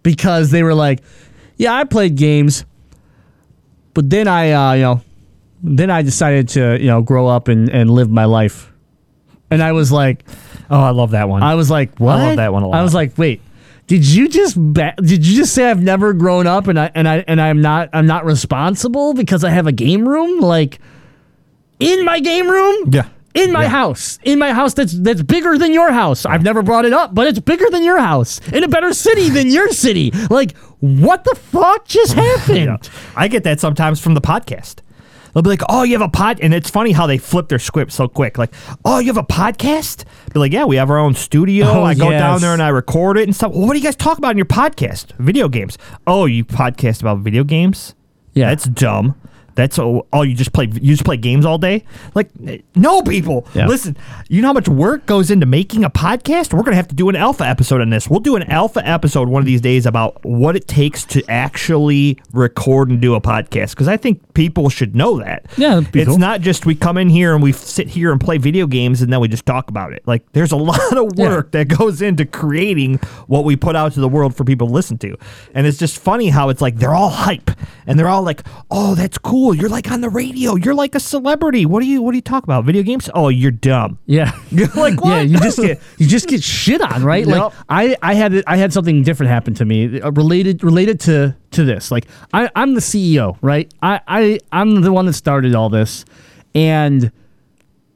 because 0.02 0.50
they 0.50 0.62
were 0.62 0.74
like, 0.74 1.02
"Yeah, 1.56 1.74
I 1.74 1.84
played 1.84 2.16
games." 2.16 2.64
But 3.94 4.08
then 4.08 4.26
I, 4.26 4.52
uh, 4.52 4.72
you 4.72 4.82
know, 4.82 5.00
then 5.62 5.90
I 5.90 6.02
decided 6.02 6.48
to, 6.50 6.78
you 6.80 6.86
know, 6.86 7.02
grow 7.02 7.26
up 7.26 7.48
and, 7.48 7.68
and 7.68 7.90
live 7.90 8.10
my 8.10 8.24
life. 8.24 8.72
And 9.50 9.62
I 9.62 9.72
was 9.72 9.92
like, 9.92 10.24
oh, 10.70 10.80
I 10.80 10.90
love 10.90 11.10
that 11.10 11.28
one. 11.28 11.42
I 11.42 11.54
was 11.54 11.70
like, 11.70 11.98
what? 11.98 12.18
I 12.18 12.26
love 12.28 12.36
that 12.36 12.52
one 12.52 12.62
a 12.62 12.68
lot. 12.68 12.78
I 12.78 12.82
was 12.82 12.94
like, 12.94 13.18
wait, 13.18 13.42
did 13.86 14.06
you 14.06 14.28
just 14.28 14.56
ba- 14.58 14.94
did 14.96 15.26
you 15.26 15.36
just 15.36 15.54
say 15.54 15.70
I've 15.70 15.82
never 15.82 16.14
grown 16.14 16.46
up 16.46 16.68
and 16.68 16.80
I 16.80 16.90
and 16.94 17.06
I 17.06 17.24
and 17.28 17.40
I'm 17.40 17.60
not 17.60 17.90
I'm 17.92 18.06
not 18.06 18.24
responsible 18.24 19.12
because 19.12 19.44
I 19.44 19.50
have 19.50 19.66
a 19.66 19.72
game 19.72 20.08
room 20.08 20.40
like 20.40 20.78
in 21.78 22.04
my 22.04 22.18
game 22.20 22.50
room? 22.50 22.90
Yeah. 22.90 23.08
In 23.34 23.50
my 23.52 23.62
Yeah. 23.62 23.68
house, 23.68 24.18
in 24.24 24.38
my 24.38 24.52
house 24.52 24.74
that's 24.74 24.92
that's 24.92 25.22
bigger 25.22 25.56
than 25.56 25.72
your 25.72 25.90
house. 25.90 26.26
I've 26.26 26.42
never 26.42 26.62
brought 26.62 26.84
it 26.84 26.92
up, 26.92 27.14
but 27.14 27.26
it's 27.26 27.38
bigger 27.38 27.64
than 27.70 27.82
your 27.82 27.98
house 27.98 28.40
in 28.52 28.62
a 28.62 28.68
better 28.68 28.92
city 28.92 29.30
than 29.30 29.48
your 29.50 29.68
city. 29.70 30.12
Like, 30.28 30.54
what 30.80 31.24
the 31.24 31.34
fuck 31.34 31.86
just 31.88 32.12
happened? 32.26 32.56
Yeah. 32.66 32.76
I 33.16 33.28
get 33.28 33.44
that 33.44 33.58
sometimes 33.58 34.00
from 34.00 34.14
the 34.14 34.20
podcast. 34.20 34.76
They'll 35.32 35.42
be 35.42 35.48
like, 35.48 35.62
"Oh, 35.70 35.82
you 35.82 35.94
have 35.94 36.02
a 36.06 36.10
pod," 36.10 36.40
and 36.42 36.52
it's 36.52 36.68
funny 36.68 36.92
how 36.92 37.06
they 37.06 37.16
flip 37.16 37.48
their 37.48 37.58
script 37.58 37.90
so 37.92 38.06
quick. 38.06 38.36
Like, 38.36 38.52
"Oh, 38.84 38.98
you 38.98 39.06
have 39.06 39.16
a 39.16 39.22
podcast?" 39.22 40.04
Be 40.34 40.38
like, 40.38 40.52
"Yeah, 40.52 40.66
we 40.66 40.76
have 40.76 40.90
our 40.90 40.98
own 40.98 41.14
studio. 41.14 41.66
Oh, 41.68 41.82
I 41.84 41.94
go 41.94 42.10
down 42.10 42.42
there 42.42 42.52
and 42.52 42.62
I 42.62 42.68
record 42.68 43.16
it 43.16 43.22
and 43.22 43.34
stuff." 43.34 43.52
Well, 43.52 43.62
what 43.66 43.72
do 43.72 43.78
you 43.78 43.84
guys 43.84 43.96
talk 43.96 44.18
about 44.18 44.32
in 44.32 44.36
your 44.36 44.44
podcast? 44.44 45.12
Video 45.18 45.48
games. 45.48 45.78
Oh, 46.06 46.26
you 46.26 46.44
podcast 46.44 47.00
about 47.00 47.20
video 47.20 47.44
games? 47.44 47.94
Yeah. 48.34 48.48
that's 48.50 48.64
dumb. 48.64 49.14
That's 49.54 49.78
all, 49.78 50.06
oh, 50.12 50.22
you 50.22 50.34
just 50.34 50.52
play 50.52 50.66
you 50.66 50.92
just 50.92 51.04
play 51.04 51.16
games 51.16 51.44
all 51.44 51.58
day? 51.58 51.84
Like, 52.14 52.28
no, 52.74 53.02
people. 53.02 53.46
Yeah. 53.54 53.66
Listen, 53.66 53.96
you 54.28 54.40
know 54.42 54.48
how 54.48 54.52
much 54.54 54.68
work 54.68 55.06
goes 55.06 55.30
into 55.30 55.46
making 55.46 55.84
a 55.84 55.90
podcast? 55.90 56.52
We're 56.54 56.62
gonna 56.62 56.76
have 56.76 56.88
to 56.88 56.94
do 56.94 57.08
an 57.08 57.16
alpha 57.16 57.44
episode 57.46 57.80
on 57.80 57.90
this. 57.90 58.08
We'll 58.08 58.20
do 58.20 58.36
an 58.36 58.44
alpha 58.44 58.86
episode 58.86 59.28
one 59.28 59.40
of 59.40 59.46
these 59.46 59.60
days 59.60 59.86
about 59.86 60.24
what 60.24 60.56
it 60.56 60.66
takes 60.68 61.04
to 61.06 61.22
actually 61.30 62.18
record 62.32 62.90
and 62.90 63.00
do 63.00 63.14
a 63.14 63.20
podcast 63.20 63.70
because 63.70 63.88
I 63.88 63.96
think 63.96 64.34
people 64.34 64.68
should 64.70 64.94
know 64.96 65.18
that. 65.18 65.46
Yeah, 65.56 65.80
it's 65.92 66.08
cool. 66.08 66.18
not 66.18 66.40
just 66.40 66.66
we 66.66 66.74
come 66.74 66.96
in 66.96 67.08
here 67.08 67.34
and 67.34 67.42
we 67.42 67.52
sit 67.52 67.88
here 67.88 68.12
and 68.12 68.20
play 68.20 68.38
video 68.38 68.66
games 68.66 69.02
and 69.02 69.12
then 69.12 69.20
we 69.20 69.28
just 69.28 69.44
talk 69.46 69.68
about 69.68 69.92
it. 69.92 70.02
Like, 70.06 70.30
there's 70.32 70.52
a 70.52 70.56
lot 70.72 70.96
of 70.96 71.10
Yeah. 71.16 71.28
work 71.28 71.50
that 71.52 71.68
goes 71.68 72.00
into 72.02 72.24
creating 72.24 72.96
what 73.26 73.44
we 73.44 73.56
put 73.56 73.76
out 73.76 73.92
to 73.92 74.00
the 74.00 74.08
world 74.08 74.34
for 74.36 74.44
people 74.44 74.66
to 74.68 74.72
listen 74.72 74.98
to. 74.98 75.16
And 75.54 75.66
it's 75.66 75.78
just 75.78 75.98
funny 75.98 76.28
how 76.28 76.48
it's 76.48 76.60
like 76.62 76.76
they're 76.76 76.94
all 76.94 77.10
hype 77.10 77.50
and 77.86 77.98
they're 77.98 78.08
all 78.08 78.22
like, 78.22 78.42
"Oh, 78.70 78.94
that's 78.94 79.18
cool. 79.18 79.41
You're 79.50 79.68
like 79.68 79.90
on 79.90 80.00
the 80.00 80.08
radio. 80.08 80.54
You're 80.54 80.74
like 80.74 80.94
a 80.94 81.00
celebrity. 81.00 81.66
What 81.66 81.80
do 81.80 81.88
you 81.88 82.00
what 82.00 82.12
do 82.12 82.16
you 82.18 82.22
talk 82.22 82.44
about? 82.44 82.64
Video 82.64 82.84
games? 82.84 83.10
Oh, 83.12 83.28
you're 83.28 83.50
dumb." 83.50 83.98
Yeah. 84.06 84.38
You're 84.50 84.68
like, 84.68 85.00
what? 85.02 85.10
Yeah, 85.10 85.22
you 85.22 85.38
just 85.38 85.58
get 85.58 85.80
you 85.98 86.06
just 86.06 86.28
get 86.28 86.42
shit 86.42 86.80
on, 86.80 87.02
right? 87.02 87.26
Like 87.26 87.52
I 87.68 87.96
I 88.00 88.14
had 88.14 88.44
I 88.46 88.56
had 88.56 88.72
something 88.72 89.02
different 89.02 89.30
happen 89.30 89.54
to 89.54 89.64
me 89.64 90.00
uh, 90.00 90.12
related 90.12 90.62
related 90.62 91.00
to 91.00 91.34
to 91.52 91.64
this. 91.64 91.90
Like 91.90 92.06
I 92.32 92.48
I'm 92.54 92.74
the 92.74 92.80
CEO, 92.80 93.36
right? 93.40 93.72
I 93.82 94.00
I 94.06 94.38
I'm 94.52 94.82
the 94.82 94.92
one 94.92 95.06
that 95.06 95.14
started 95.14 95.54
all 95.56 95.68
this, 95.68 96.04
and 96.54 97.10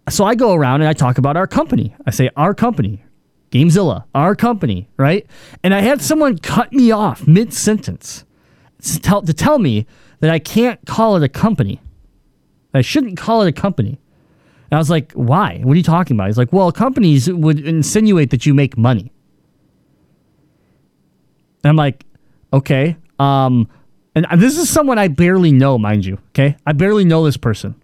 so 0.09 0.24
I 0.24 0.35
go 0.35 0.54
around 0.54 0.80
and 0.80 0.88
I 0.88 0.94
talk 0.94 1.18
about 1.18 1.37
our 1.37 1.46
company. 1.46 1.94
I 2.06 2.11
say 2.11 2.30
our 2.37 2.54
company, 2.54 3.04
Gamezilla, 3.50 4.04
our 4.14 4.35
company, 4.35 4.88
right? 4.96 5.26
And 5.62 5.74
I 5.74 5.80
had 5.80 6.00
someone 6.00 6.38
cut 6.38 6.72
me 6.72 6.90
off 6.90 7.26
mid 7.26 7.52
sentence 7.52 8.24
to 8.82 9.00
tell 9.00 9.22
to 9.22 9.35
tell 9.35 9.59
me 9.59 9.87
that 10.20 10.31
I 10.31 10.38
can't 10.38 10.85
call 10.87 11.16
it 11.16 11.22
a 11.22 11.29
company. 11.29 11.81
I 12.74 12.81
shouldn't 12.81 13.16
call 13.16 13.42
it 13.42 13.48
a 13.48 13.52
company. 13.52 13.98
And 14.70 14.76
I 14.76 14.79
was 14.79 14.90
like, 14.90 15.12
why? 15.12 15.61
What 15.62 15.74
are 15.74 15.76
you 15.76 15.83
talking 15.83 16.16
about? 16.16 16.26
He's 16.26 16.38
like, 16.38 16.52
well, 16.52 16.72
companies 16.72 17.31
would 17.31 17.61
insinuate 17.61 18.31
that 18.31 18.46
you 18.46 18.55
make 18.55 18.76
money. 18.76 19.12
And 21.62 21.70
I'm 21.70 21.76
like, 21.76 22.05
okay. 22.52 22.96
Um, 23.18 23.68
and 24.14 24.26
this 24.40 24.59
is 24.59 24.68
someone 24.68 24.98
I 24.98 25.09
barely 25.09 25.52
know, 25.52 25.79
mind 25.79 26.05
you. 26.05 26.18
Okay. 26.31 26.57
I 26.66 26.72
barely 26.72 27.05
know 27.05 27.24
this 27.24 27.37
person. 27.37 27.74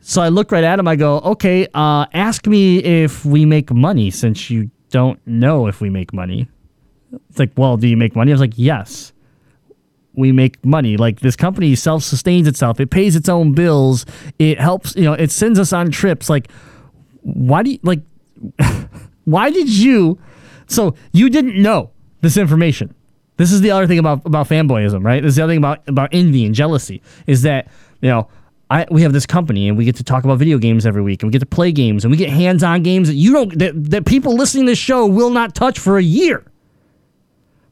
So 0.00 0.22
I 0.22 0.28
look 0.28 0.52
right 0.52 0.64
at 0.64 0.78
him. 0.78 0.86
I 0.86 0.94
go, 0.94 1.18
okay, 1.18 1.66
uh, 1.74 2.06
ask 2.14 2.46
me 2.46 2.78
if 2.78 3.24
we 3.24 3.44
make 3.44 3.72
money 3.72 4.10
since 4.10 4.50
you 4.50 4.70
don't 4.90 5.24
know 5.26 5.66
if 5.66 5.80
we 5.80 5.90
make 5.90 6.12
money. 6.12 6.48
It's 7.28 7.38
like, 7.38 7.50
well, 7.56 7.76
do 7.76 7.88
you 7.88 7.96
make 7.96 8.14
money? 8.14 8.30
I 8.30 8.34
was 8.34 8.40
like, 8.40 8.54
yes 8.56 9.12
we 10.16 10.32
make 10.32 10.64
money. 10.64 10.96
Like 10.96 11.20
this 11.20 11.36
company 11.36 11.74
self 11.74 12.02
sustains 12.02 12.48
itself. 12.48 12.80
It 12.80 12.90
pays 12.90 13.14
its 13.14 13.28
own 13.28 13.52
bills. 13.52 14.06
It 14.38 14.58
helps, 14.58 14.96
you 14.96 15.04
know, 15.04 15.12
it 15.12 15.30
sends 15.30 15.58
us 15.58 15.72
on 15.72 15.90
trips. 15.90 16.28
Like, 16.28 16.50
why 17.22 17.62
do 17.62 17.70
you, 17.70 17.78
like, 17.82 18.00
why 19.24 19.50
did 19.50 19.68
you, 19.68 20.18
so 20.66 20.94
you 21.12 21.30
didn't 21.30 21.60
know 21.60 21.90
this 22.20 22.36
information. 22.36 22.94
This 23.36 23.52
is 23.52 23.60
the 23.60 23.70
other 23.70 23.86
thing 23.86 23.98
about, 23.98 24.24
about 24.24 24.48
fanboyism, 24.48 25.04
right? 25.04 25.22
This 25.22 25.30
is 25.30 25.36
the 25.36 25.42
other 25.42 25.52
thing 25.52 25.58
about, 25.58 25.86
about 25.86 26.10
envy 26.12 26.46
and 26.46 26.54
jealousy 26.54 27.02
is 27.26 27.42
that, 27.42 27.68
you 28.00 28.08
know, 28.08 28.28
I, 28.70 28.86
we 28.90 29.02
have 29.02 29.12
this 29.12 29.26
company 29.26 29.68
and 29.68 29.78
we 29.78 29.84
get 29.84 29.96
to 29.96 30.04
talk 30.04 30.24
about 30.24 30.38
video 30.38 30.58
games 30.58 30.86
every 30.86 31.02
week 31.02 31.22
and 31.22 31.28
we 31.28 31.32
get 31.32 31.40
to 31.40 31.46
play 31.46 31.70
games 31.70 32.04
and 32.04 32.10
we 32.10 32.16
get 32.16 32.30
hands-on 32.30 32.82
games 32.82 33.08
that 33.08 33.14
you 33.14 33.32
don't, 33.32 33.58
that, 33.58 33.90
that 33.90 34.06
people 34.06 34.34
listening 34.34 34.64
to 34.64 34.72
this 34.72 34.78
show 34.78 35.06
will 35.06 35.30
not 35.30 35.54
touch 35.54 35.78
for 35.78 35.98
a 35.98 36.02
year. 36.02 36.44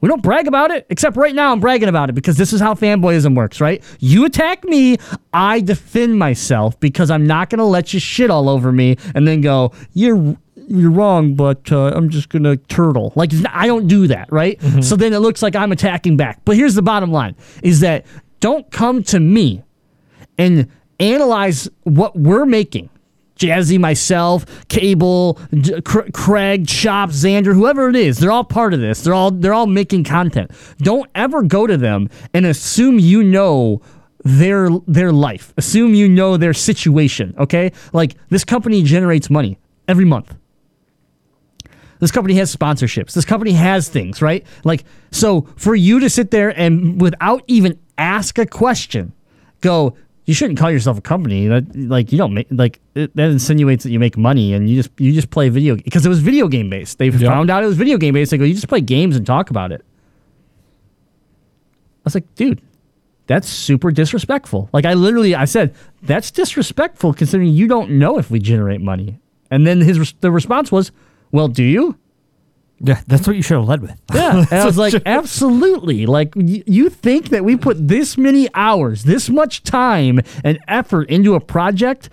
We 0.04 0.08
don't 0.08 0.22
brag 0.22 0.46
about 0.46 0.70
it, 0.70 0.84
except 0.90 1.16
right 1.16 1.34
now 1.34 1.50
I'm 1.50 1.60
bragging 1.60 1.88
about 1.88 2.10
it 2.10 2.12
because 2.12 2.36
this 2.36 2.52
is 2.52 2.60
how 2.60 2.74
fanboyism 2.74 3.34
works, 3.34 3.58
right? 3.58 3.82
You 4.00 4.26
attack 4.26 4.62
me, 4.64 4.98
I 5.32 5.60
defend 5.60 6.18
myself 6.18 6.78
because 6.78 7.10
I'm 7.10 7.26
not 7.26 7.48
going 7.48 7.60
to 7.60 7.64
let 7.64 7.94
you 7.94 8.00
shit 8.00 8.28
all 8.30 8.50
over 8.50 8.70
me 8.70 8.98
and 9.14 9.26
then 9.26 9.40
go, 9.40 9.72
you're 9.94 10.36
you're 10.68 10.90
wrong, 10.90 11.32
but 11.32 11.72
uh, 11.72 11.92
I'm 11.94 12.10
just 12.10 12.28
going 12.28 12.42
to 12.42 12.58
turtle. 12.58 13.14
Like 13.16 13.30
I 13.48 13.66
don't 13.66 13.86
do 13.86 14.06
that, 14.08 14.30
right? 14.30 14.60
So 14.82 14.94
then 14.94 15.14
it 15.14 15.20
looks 15.20 15.40
like 15.42 15.56
I'm 15.56 15.72
attacking 15.72 16.18
back. 16.18 16.38
But 16.44 16.56
here's 16.56 16.74
the 16.74 16.82
bottom 16.82 17.10
line 17.10 17.34
is 17.62 17.80
that 17.80 18.04
don't 18.40 18.70
come 18.70 19.02
to 19.04 19.18
me 19.18 19.62
and 20.36 20.70
analyze 21.00 21.66
what 21.84 22.14
we're 22.14 22.44
making. 22.44 22.90
Jazzy, 23.36 23.78
myself, 23.78 24.46
Cable, 24.68 25.38
J- 25.54 25.80
Craig, 25.82 26.66
Chop, 26.66 27.10
Xander, 27.10 27.54
whoever 27.54 27.88
it 27.88 27.96
is, 27.96 28.18
they're 28.18 28.32
all 28.32 28.44
part 28.44 28.74
of 28.74 28.80
this. 28.80 29.02
They're 29.02 29.14
all 29.14 29.30
they're 29.30 29.54
all 29.54 29.66
making 29.66 30.04
content. 30.04 30.50
Don't 30.78 31.10
ever 31.14 31.42
go 31.42 31.66
to 31.66 31.76
them 31.76 32.08
and 32.32 32.46
assume 32.46 32.98
you 32.98 33.22
know 33.22 33.82
their 34.24 34.70
their 34.86 35.12
life. 35.12 35.52
Assume 35.56 35.94
you 35.94 36.08
know 36.08 36.36
their 36.36 36.54
situation. 36.54 37.34
Okay, 37.38 37.72
like 37.92 38.16
this 38.28 38.44
company 38.44 38.82
generates 38.82 39.28
money 39.30 39.58
every 39.88 40.04
month. 40.04 40.34
This 42.00 42.10
company 42.10 42.34
has 42.34 42.54
sponsorships. 42.54 43.12
This 43.14 43.24
company 43.24 43.52
has 43.52 43.88
things, 43.88 44.20
right? 44.20 44.44
Like, 44.62 44.84
so 45.10 45.48
for 45.56 45.74
you 45.74 46.00
to 46.00 46.10
sit 46.10 46.30
there 46.30 46.50
and 46.50 47.00
without 47.00 47.42
even 47.46 47.78
ask 47.96 48.38
a 48.38 48.46
question, 48.46 49.12
go, 49.60 49.96
you 50.26 50.34
shouldn't 50.34 50.58
call 50.58 50.70
yourself 50.70 50.98
a 50.98 51.02
company. 51.02 51.48
That 51.48 51.76
like 51.76 52.12
you 52.12 52.18
don't 52.18 52.34
make 52.34 52.46
like 52.50 52.80
it, 52.94 53.14
that 53.16 53.30
insinuates 53.30 53.84
that 53.84 53.90
you 53.90 53.98
make 53.98 54.16
money 54.16 54.54
and 54.54 54.68
you 54.68 54.76
just 54.76 54.90
you 54.98 55.12
just 55.12 55.30
play 55.30 55.48
video 55.48 55.76
because 55.76 56.06
it 56.06 56.08
was 56.08 56.20
video 56.20 56.48
game 56.48 56.70
based. 56.70 56.98
They 56.98 57.10
found 57.10 57.50
out 57.50 57.62
it 57.62 57.66
was 57.66 57.76
video 57.76 57.98
game 57.98 58.14
based. 58.14 58.30
They 58.30 58.38
go, 58.38 58.44
you 58.44 58.54
just 58.54 58.68
play 58.68 58.80
games 58.80 59.16
and 59.16 59.26
talk 59.26 59.50
about 59.50 59.72
it. 59.72 59.82
I 59.82 62.04
was 62.04 62.14
like, 62.14 62.34
dude, 62.34 62.62
that's 63.26 63.48
super 63.48 63.90
disrespectful. 63.90 64.70
Like 64.72 64.86
I 64.86 64.94
literally 64.94 65.34
I 65.34 65.44
said 65.44 65.74
that's 66.02 66.30
disrespectful 66.30 67.14
considering 67.14 67.50
you 67.50 67.66
don't 67.66 67.90
know 67.90 68.18
if 68.18 68.30
we 68.30 68.38
generate 68.38 68.80
money. 68.80 69.18
And 69.50 69.66
then 69.66 69.80
his 69.80 70.14
the 70.20 70.30
response 70.30 70.72
was, 70.72 70.90
well, 71.32 71.48
do 71.48 71.62
you? 71.62 71.98
Yeah, 72.80 73.00
that's 73.06 73.26
what 73.26 73.36
you 73.36 73.42
should 73.42 73.56
have 73.58 73.68
led 73.68 73.80
with. 73.82 73.94
Yeah, 74.12 74.44
and 74.50 74.52
I 74.60 74.64
was 74.66 74.76
like, 74.76 74.94
absolutely. 75.06 76.06
Like, 76.06 76.34
y- 76.36 76.62
you 76.66 76.90
think 76.90 77.28
that 77.30 77.44
we 77.44 77.56
put 77.56 77.88
this 77.88 78.18
many 78.18 78.48
hours, 78.54 79.04
this 79.04 79.30
much 79.30 79.62
time 79.62 80.20
and 80.42 80.58
effort 80.68 81.08
into 81.08 81.34
a 81.34 81.40
project 81.40 82.10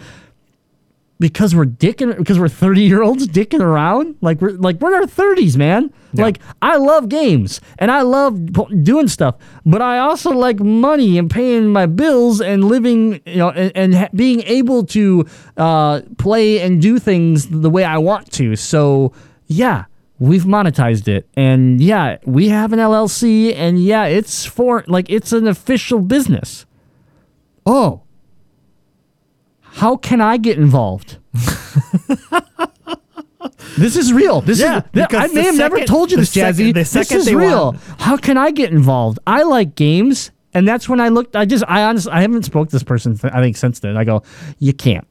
because 1.19 1.53
we're 1.53 1.65
dicking, 1.65 2.17
because 2.17 2.39
we're 2.39 2.47
thirty 2.47 2.81
year 2.83 3.03
olds 3.03 3.27
dicking 3.27 3.59
around? 3.61 4.15
Like 4.21 4.41
we're 4.41 4.51
like 4.51 4.79
we're 4.81 4.89
in 4.95 5.01
our 5.01 5.07
thirties, 5.07 5.57
man. 5.57 5.91
Like 6.13 6.39
I 6.61 6.77
love 6.77 7.09
games 7.09 7.61
and 7.79 7.89
I 7.91 8.01
love 8.01 8.37
p- 8.53 8.75
doing 8.83 9.07
stuff, 9.07 9.35
but 9.65 9.81
I 9.81 9.99
also 9.99 10.31
like 10.31 10.59
money 10.59 11.17
and 11.17 11.29
paying 11.29 11.67
my 11.69 11.85
bills 11.85 12.41
and 12.41 12.65
living, 12.65 13.21
you 13.25 13.37
know, 13.37 13.49
and, 13.51 13.71
and 13.75 13.95
ha- 13.95 14.09
being 14.13 14.41
able 14.41 14.83
to 14.87 15.25
uh, 15.57 16.01
play 16.17 16.59
and 16.59 16.81
do 16.81 16.99
things 16.99 17.47
the 17.47 17.69
way 17.69 17.83
I 17.85 17.97
want 17.97 18.31
to. 18.33 18.55
So 18.57 19.13
yeah, 19.47 19.85
we've 20.21 20.43
monetized 20.43 21.07
it, 21.07 21.27
and 21.35 21.81
yeah, 21.81 22.17
we 22.25 22.49
have 22.49 22.71
an 22.73 22.79
LLC, 22.79 23.53
and 23.55 23.83
yeah, 23.83 24.05
it's 24.05 24.45
for 24.45 24.83
like 24.87 25.09
it's 25.09 25.33
an 25.33 25.47
official 25.47 25.99
business. 25.99 26.65
Oh, 27.65 28.03
how 29.61 29.97
can 29.97 30.21
I 30.21 30.37
get 30.37 30.57
involved? 30.59 31.17
this 33.77 33.95
is 33.95 34.13
real. 34.13 34.41
This 34.41 34.59
Yeah, 34.59 34.77
is. 34.79 34.83
th- 34.93 35.13
I 35.13 35.27
may 35.27 35.43
have 35.43 35.55
never 35.55 35.79
told 35.85 36.11
you 36.11 36.17
this, 36.17 36.29
Jazzy. 36.33 36.35
second- 36.35 36.65
the 36.67 36.71
this 36.73 37.11
is 37.11 37.25
they 37.25 37.35
real. 37.35 37.65
want- 37.73 37.79
How 37.99 38.17
can 38.17 38.37
I 38.37 38.51
get 38.51 38.71
involved? 38.71 39.19
I 39.25 39.43
like 39.43 39.75
games, 39.75 40.31
and 40.53 40.67
that's 40.67 40.87
when 40.87 40.99
I 40.99 41.09
looked. 41.09 41.35
I 41.35 41.45
just, 41.45 41.63
I 41.67 41.83
honestly, 41.83 42.11
I 42.11 42.21
haven't 42.21 42.43
spoke 42.43 42.69
to 42.69 42.75
this 42.75 42.83
person. 42.83 43.17
th- 43.17 43.33
I 43.33 43.41
think 43.41 43.57
since 43.57 43.79
then. 43.79 43.97
I 43.97 44.03
go, 44.03 44.21
you 44.59 44.73
can't. 44.73 45.07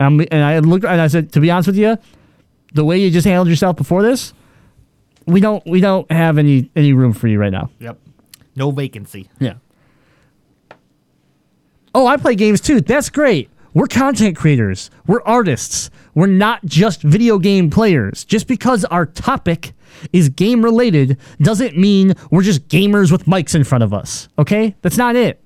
Um, 0.00 0.20
and 0.30 0.44
I 0.44 0.58
looked, 0.60 0.84
and 0.84 1.00
I 1.00 1.06
said, 1.08 1.32
to 1.32 1.40
be 1.40 1.50
honest 1.50 1.66
with 1.68 1.76
you, 1.76 1.96
the 2.74 2.84
way 2.84 2.98
you 2.98 3.10
just 3.10 3.26
handled 3.26 3.48
yourself 3.48 3.76
before 3.76 4.02
this, 4.02 4.32
we 5.26 5.40
don't, 5.40 5.64
we 5.66 5.80
don't 5.80 6.10
have 6.10 6.38
any 6.38 6.70
any 6.74 6.92
room 6.92 7.12
for 7.12 7.28
you 7.28 7.38
right 7.38 7.52
now. 7.52 7.70
Yep. 7.80 7.98
No 8.56 8.70
vacancy. 8.70 9.28
Yeah. 9.38 9.54
Oh, 11.94 12.06
I 12.06 12.16
play 12.16 12.34
games 12.34 12.60
too. 12.60 12.80
That's 12.80 13.10
great. 13.10 13.50
We're 13.74 13.86
content 13.86 14.36
creators. 14.36 14.90
We're 15.06 15.22
artists. 15.22 15.90
We're 16.14 16.26
not 16.26 16.64
just 16.64 17.02
video 17.02 17.38
game 17.38 17.70
players. 17.70 18.24
Just 18.24 18.48
because 18.48 18.84
our 18.86 19.06
topic 19.06 19.72
is 20.12 20.28
game 20.28 20.64
related 20.64 21.18
doesn't 21.40 21.76
mean 21.76 22.14
we're 22.30 22.42
just 22.42 22.66
gamers 22.68 23.12
with 23.12 23.26
mics 23.26 23.54
in 23.54 23.64
front 23.64 23.84
of 23.84 23.92
us. 23.94 24.28
Okay? 24.38 24.74
That's 24.82 24.96
not 24.96 25.16
it. 25.16 25.40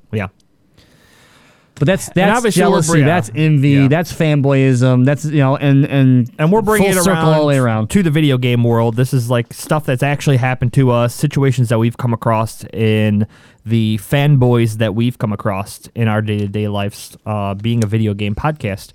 Yeah. 1.75 1.79
But 1.79 1.87
that's 1.87 2.11
that's 2.11 2.37
obviously 2.39 2.61
jealousy. 2.61 2.93
br- 2.93 2.99
yeah. 2.99 3.05
That's 3.07 3.31
envy. 3.35 3.71
Yeah. 3.71 3.89
That's 3.89 4.13
fanboyism. 4.13 5.05
That's 5.05 5.25
you 5.25 5.39
know, 5.39 5.57
and 5.57 5.85
and 5.87 6.31
And 6.39 6.53
we're 6.53 6.63
bringing 6.63 6.91
full 6.93 6.99
it 7.01 7.05
circle 7.05 7.19
around 7.23 7.35
all 7.35 7.41
the 7.41 7.47
way 7.47 7.59
around. 7.59 7.89
to 7.91 8.03
the 8.03 8.11
video 8.11 8.39
game 8.39 8.63
world. 8.63 8.95
This 8.97 9.13
is 9.13 9.29
like 9.31 9.53
stuff 9.53 9.85
that's 9.87 10.03
actually 10.03 10.37
happened 10.37 10.73
to 10.75 10.91
us, 10.91 11.15
situations 11.15 11.71
that 11.71 11.79
we've 11.79 11.97
come 11.97 12.13
across 12.13 12.65
in 12.73 13.27
the 13.65 13.99
fanboys 14.03 14.79
that 14.79 14.95
we've 14.95 15.19
come 15.19 15.33
across 15.33 15.89
in 15.95 16.09
our 16.09 16.21
day 16.23 16.39
to 16.39 16.49
day 16.49 16.69
lives, 16.69 17.17
uh, 17.27 17.55
being 17.55 17.83
a 17.83 17.87
video 17.87 18.13
game 18.15 18.35
podcast. 18.35 18.93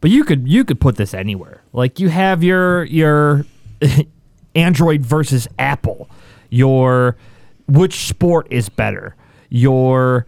But 0.00 0.10
you 0.10 0.24
could 0.24 0.48
you 0.48 0.64
could 0.64 0.80
put 0.80 0.96
this 0.96 1.12
anywhere. 1.12 1.62
Like 1.74 1.98
you 2.00 2.08
have 2.08 2.42
your 2.42 2.84
your 2.84 3.44
Android 4.54 5.04
versus 5.04 5.46
Apple, 5.58 6.08
your 6.48 7.16
which 7.68 8.06
sport 8.06 8.46
is 8.50 8.68
better, 8.68 9.14
your 9.48 10.26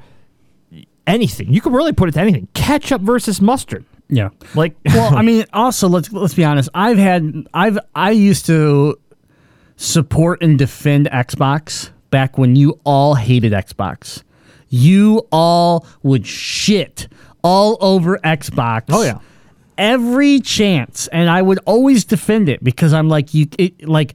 anything. 1.07 1.53
You 1.53 1.61
could 1.61 1.73
really 1.73 1.93
put 1.93 2.09
it 2.09 2.13
to 2.13 2.21
anything. 2.21 2.49
Ketchup 2.55 3.03
versus 3.03 3.41
mustard. 3.41 3.85
Yeah. 4.09 4.31
Like 4.55 4.77
well, 4.87 5.17
I 5.17 5.23
mean, 5.29 5.45
also 5.53 5.89
let's 5.89 6.13
let's 6.13 6.35
be 6.35 6.45
honest. 6.45 6.69
I've 6.75 6.99
had 6.99 7.47
I've 7.55 7.79
I 7.95 8.11
used 8.11 8.47
to 8.47 8.99
support 9.77 10.43
and 10.43 10.59
defend 10.59 11.07
Xbox 11.11 11.91
back 12.11 12.39
when 12.39 12.57
you 12.57 12.79
all 12.85 13.15
hated 13.15 13.53
Xbox. 13.53 14.23
You 14.69 15.27
all 15.33 15.87
would 16.03 16.27
shit 16.27 17.09
all 17.43 17.77
over 17.81 18.19
Xbox. 18.19 18.85
Oh, 18.91 19.03
yeah. 19.03 19.19
Every 19.77 20.41
chance, 20.41 21.09
and 21.09 21.29
I 21.29 21.43
would 21.43 21.59
always 21.67 22.05
defend 22.05 22.49
it 22.49 22.63
because 22.63 22.93
I'm 22.93 23.09
like 23.09 23.35
you, 23.35 23.49
it, 23.59 23.87
like 23.89 24.15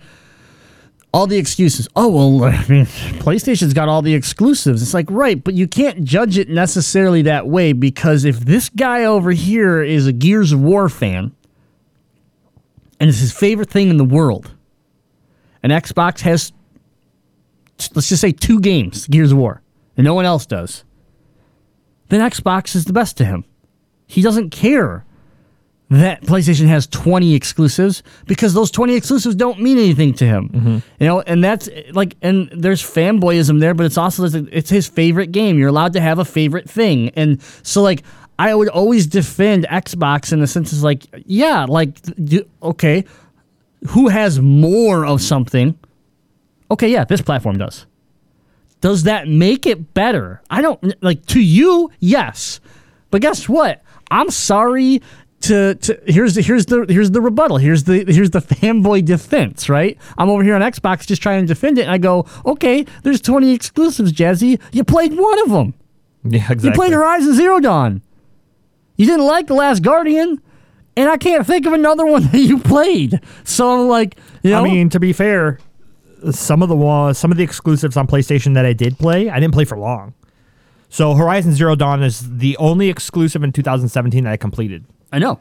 all 1.18 1.26
the 1.26 1.38
excuses. 1.38 1.88
Oh 1.96 2.10
well, 2.10 2.44
I 2.54 2.66
mean, 2.68 2.86
PlayStation's 2.86 3.74
got 3.74 3.90
all 3.90 4.04
the 4.04 4.14
exclusives. 4.14 4.84
It's 4.84 4.94
like 4.94 5.10
right, 5.10 5.44
but 5.44 5.56
you 5.56 5.68
can't 5.68 6.04
judge 6.04 6.38
it 6.38 6.48
necessarily 6.48 7.24
that 7.24 7.48
way 7.48 7.74
because 7.74 8.24
if 8.24 8.42
this 8.42 8.70
guy 8.70 9.04
over 9.04 9.32
here 9.32 9.82
is 9.82 10.06
a 10.06 10.14
Gears 10.14 10.52
of 10.52 10.62
War 10.62 10.90
fan 10.90 11.36
and 13.00 13.10
it's 13.10 13.20
his 13.20 13.34
favorite 13.34 13.70
thing 13.70 13.90
in 13.90 13.98
the 13.98 14.06
world, 14.06 14.54
and 15.64 15.72
Xbox 15.72 16.22
has 16.22 16.54
let's 17.96 18.10
just 18.10 18.22
say 18.22 18.32
two 18.32 18.60
games, 18.60 19.08
Gears 19.08 19.32
of 19.32 19.40
War, 19.40 19.64
and 19.98 20.06
no 20.06 20.14
one 20.14 20.26
else 20.26 20.46
does, 20.46 20.84
then 22.10 22.22
Xbox 22.22 22.76
is 22.76 22.86
the 22.86 22.94
best 22.94 23.18
to 23.18 23.26
him. 23.26 23.44
He 24.06 24.22
doesn't 24.22 24.52
care 24.52 25.04
that 25.90 26.22
PlayStation 26.24 26.68
has 26.68 26.86
20 26.88 27.34
exclusives 27.34 28.04
because 28.26 28.54
those 28.54 28.72
20 28.72 28.94
exclusives 28.96 29.36
don't 29.36 29.62
mean 29.62 29.78
anything 29.78 30.14
to 30.16 30.26
him. 30.26 30.50
Mm-hmm. 30.50 30.78
You 31.00 31.08
know, 31.08 31.22
and 31.22 31.44
that's 31.44 31.70
like 31.92 32.16
and 32.22 32.50
there's 32.52 32.82
fanboyism 32.82 33.60
there, 33.60 33.74
but 33.74 33.86
it's 33.86 33.98
also 33.98 34.26
it's 34.52 34.70
his 34.70 34.88
favorite 34.88 35.32
game. 35.32 35.58
You're 35.58 35.70
allowed 35.70 35.94
to 35.94 36.02
have 36.02 36.20
a 36.20 36.26
favorite 36.26 36.70
thing. 36.70 37.10
And 37.10 37.42
so 37.64 37.82
like 37.82 38.04
I 38.38 38.54
would 38.54 38.68
always 38.68 39.08
defend 39.08 39.66
Xbox 39.66 40.34
in 40.34 40.42
the 40.42 40.48
sense 40.48 40.74
is 40.74 40.84
like, 40.84 41.06
yeah, 41.26 41.66
like 41.66 41.98
okay, 42.62 43.06
who 43.90 44.10
has 44.10 44.40
more 44.42 45.06
of 45.06 45.22
something? 45.22 45.78
Okay, 46.70 46.90
yeah, 46.90 47.06
this 47.06 47.22
platform 47.22 47.58
does. 47.58 47.86
Does 48.82 49.04
that 49.04 49.28
make 49.28 49.66
it 49.66 49.94
better? 49.94 50.42
I 50.50 50.62
don't 50.62 51.02
like 51.02 51.26
to 51.28 51.42
you, 51.42 51.90
yes. 52.00 52.60
But 53.10 53.22
guess 53.22 53.48
what? 53.48 53.82
I'm 54.12 54.30
sorry 54.30 55.02
to, 55.42 55.76
to 55.76 56.00
here's 56.08 56.36
the 56.36 56.42
here's 56.42 56.66
the 56.66 56.86
here's 56.90 57.12
the 57.12 57.22
rebuttal. 57.22 57.58
Here's 57.58 57.84
the 57.84 58.04
here's 58.08 58.32
the 58.32 58.40
fanboy 58.40 59.06
defense, 59.06 59.70
right? 59.70 59.98
I'm 60.18 60.30
over 60.30 60.44
here 60.44 60.56
on 60.56 60.62
Xbox 60.62 61.06
just 61.06 61.22
trying 61.22 61.42
to 61.42 61.48
defend 61.48 61.78
it 61.78 61.84
and 61.84 61.92
I 61.92 61.98
go, 62.00 62.26
"Okay, 62.46 62.86
there's 63.04 63.22
20 63.22 63.54
exclusives, 63.54 64.12
Jazzy. 64.12 64.60
You 64.72 64.84
played 64.84 65.14
one 65.18 65.40
of 65.44 65.50
them. 65.50 65.74
Yeah, 66.30 66.40
exactly. 66.52 66.70
You 66.70 66.74
played 66.74 66.92
Horizon 66.92 67.36
Zero 67.36 67.60
Dawn. 67.62 68.02
You 68.98 69.06
didn't 69.06 69.28
like 69.28 69.48
The 69.48 69.54
Last 69.54 69.82
Guardian, 69.82 70.42
and 70.98 71.10
I 71.10 71.16
can't 71.16 71.48
think 71.48 71.66
of 71.66 71.72
another 71.72 72.06
one 72.06 72.24
that 72.32 72.40
you 72.40 72.60
played. 72.60 73.22
So 73.46 73.82
I'm 73.82 73.88
like, 73.88 74.18
you 74.44 74.52
know, 74.52 74.60
I 74.60 74.64
mean, 74.64 74.90
to 74.90 75.00
be 75.00 75.14
fair, 75.14 75.60
some 76.32 76.62
of 76.62 76.68
the 76.68 76.76
wa- 76.76 77.14
some 77.14 77.32
of 77.32 77.38
the 77.38 77.44
exclusives 77.44 77.96
on 77.96 78.08
PlayStation 78.08 78.56
that 78.56 78.66
I 78.66 78.74
did 78.74 78.98
play, 78.98 79.30
I 79.30 79.40
didn't 79.40 79.54
play 79.54 79.64
for 79.64 79.78
long. 79.78 80.16
So 80.90 81.14
Horizon 81.14 81.54
Zero 81.54 81.76
Dawn 81.76 82.02
is 82.04 82.38
the 82.40 82.58
only 82.58 82.90
exclusive 82.90 83.44
in 83.44 83.52
2017 83.54 84.24
that 84.26 84.34
I 84.34 84.38
completed. 84.38 84.84
I 85.12 85.20
know. 85.20 85.40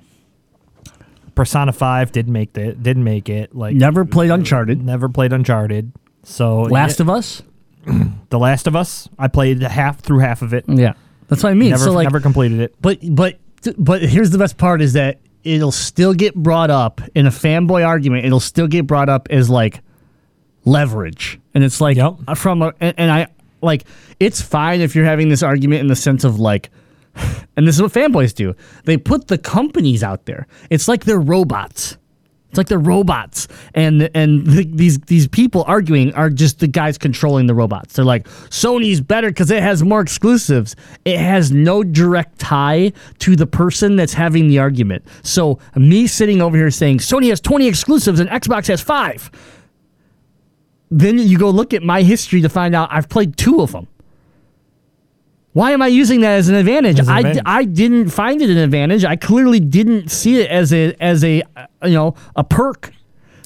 Persona 1.35 1.73
5 1.73 2.13
didn't 2.13 2.33
make 2.33 2.57
it. 2.57 2.83
Didn't 2.83 3.05
make 3.05 3.29
it. 3.29 3.55
Like 3.55 3.75
Never 3.77 4.05
played 4.05 4.31
Uncharted. 4.31 4.83
never 4.83 5.09
played 5.09 5.33
Uncharted. 5.33 5.93
So 6.23 6.63
Last 6.63 7.01
of 7.01 7.09
Us. 7.11 7.43
The 8.31 8.39
Last 8.41 8.67
of 8.67 8.75
Us, 8.75 9.09
I 9.17 9.29
played 9.29 9.63
half 9.63 10.01
through 10.01 10.19
half 10.19 10.43
of 10.43 10.53
it. 10.53 10.65
Yeah, 10.67 10.95
that's 11.29 11.45
what 11.45 11.51
I 11.51 11.55
mean. 11.55 11.71
Never 11.71 11.85
so 11.85 11.93
like, 11.93 12.05
never 12.07 12.19
completed 12.19 12.59
it. 12.59 12.75
But 12.83 12.99
but 13.15 13.39
but 13.79 14.03
here's 14.03 14.31
the 14.31 14.39
best 14.39 14.59
part 14.59 14.83
is 14.83 14.95
that 14.95 15.21
it'll 15.45 15.71
still 15.71 16.13
get 16.13 16.35
brought 16.35 16.69
up 16.71 17.01
in 17.15 17.27
a 17.29 17.31
fanboy 17.31 17.87
argument. 17.87 18.25
It'll 18.27 18.41
still 18.41 18.67
get 18.67 18.85
brought 18.89 19.09
up 19.09 19.29
as 19.31 19.49
like 19.49 19.81
leverage, 20.65 21.39
and 21.55 21.63
it's 21.63 21.81
like 21.81 21.97
Yep. 21.97 22.37
from 22.37 22.63
a 22.63 22.75
and, 22.81 22.95
and 22.99 23.11
I 23.13 23.29
like 23.63 23.85
it's 24.19 24.41
fine 24.43 24.81
if 24.81 24.97
you're 24.97 25.05
having 25.05 25.29
this 25.29 25.45
argument 25.45 25.81
in 25.83 25.87
the 25.87 25.97
sense 25.97 26.25
of 26.25 26.41
like. 26.41 26.71
And 27.57 27.67
this 27.67 27.77
is 27.77 27.83
what 27.83 27.93
fanboys 27.93 28.35
do. 28.35 28.55
They 28.85 28.97
put 28.97 29.29
the 29.29 29.39
companies 29.39 30.03
out 30.03 30.27
there. 30.27 30.47
It's 30.71 30.89
like 30.89 31.05
they're 31.05 31.19
robots. 31.21 31.97
It's 32.51 32.59
like 32.59 32.69
they're 32.69 32.79
robots, 32.79 33.49
and 33.75 34.09
and 34.15 34.47
th- 34.47 34.69
these 34.71 34.99
these 35.01 35.29
people 35.29 35.65
arguing 35.67 36.15
are 36.15 36.31
just 36.31 36.61
the 36.61 36.69
guys 36.69 36.97
controlling 36.97 37.49
the 37.49 37.55
robots. 37.55 37.95
They're 37.95 38.05
like 38.05 38.27
Sony's 38.49 39.01
better 39.01 39.29
because 39.29 39.51
it 39.51 39.63
has 39.63 39.83
more 39.83 40.01
exclusives. 40.01 40.77
It 41.05 41.19
has 41.19 41.51
no 41.53 41.83
direct 41.83 42.39
tie 42.39 42.93
to 43.19 43.37
the 43.37 43.47
person 43.47 43.97
that's 43.97 44.15
having 44.15 44.49
the 44.49 44.59
argument. 44.59 45.05
So 45.23 45.59
me 45.75 46.07
sitting 46.07 46.41
over 46.41 46.57
here 46.57 46.71
saying 46.71 46.99
Sony 46.99 47.29
has 47.31 47.41
twenty 47.41 47.67
exclusives 47.69 48.21
and 48.21 48.31
Xbox 48.31 48.69
has 48.69 48.81
five. 48.81 49.31
Then 50.91 51.19
you 51.19 51.39
go 51.39 51.51
look 51.51 51.75
at 51.75 51.83
my 51.83 52.03
history 52.03 52.41
to 52.43 52.49
find 52.49 52.75
out 52.75 52.89
I've 52.93 53.09
played 53.09 53.37
two 53.37 53.61
of 53.61 53.73
them. 53.73 53.89
Why 55.57 55.71
am 55.73 55.81
I 55.81 55.87
using 55.87 56.21
that 56.21 56.33
as 56.37 56.49
an 56.51 56.55
advantage? 56.55 57.01
As 57.01 57.09
an 57.09 57.15
I, 57.15 57.19
advantage. 57.21 57.43
I 57.47 57.65
didn't 57.65 58.11
find 58.11 58.43
it 58.43 58.51
an 58.51 58.59
advantage. 58.59 59.05
I 59.07 59.17
clearly 59.17 59.59
didn't 59.59 60.11
see 60.11 60.41
it 60.41 60.51
as 60.51 60.71
a 60.73 60.95
as 61.01 61.25
a 61.25 61.43
you 61.83 61.91
know 61.99 62.15
a 62.37 62.45
perk. 62.45 62.93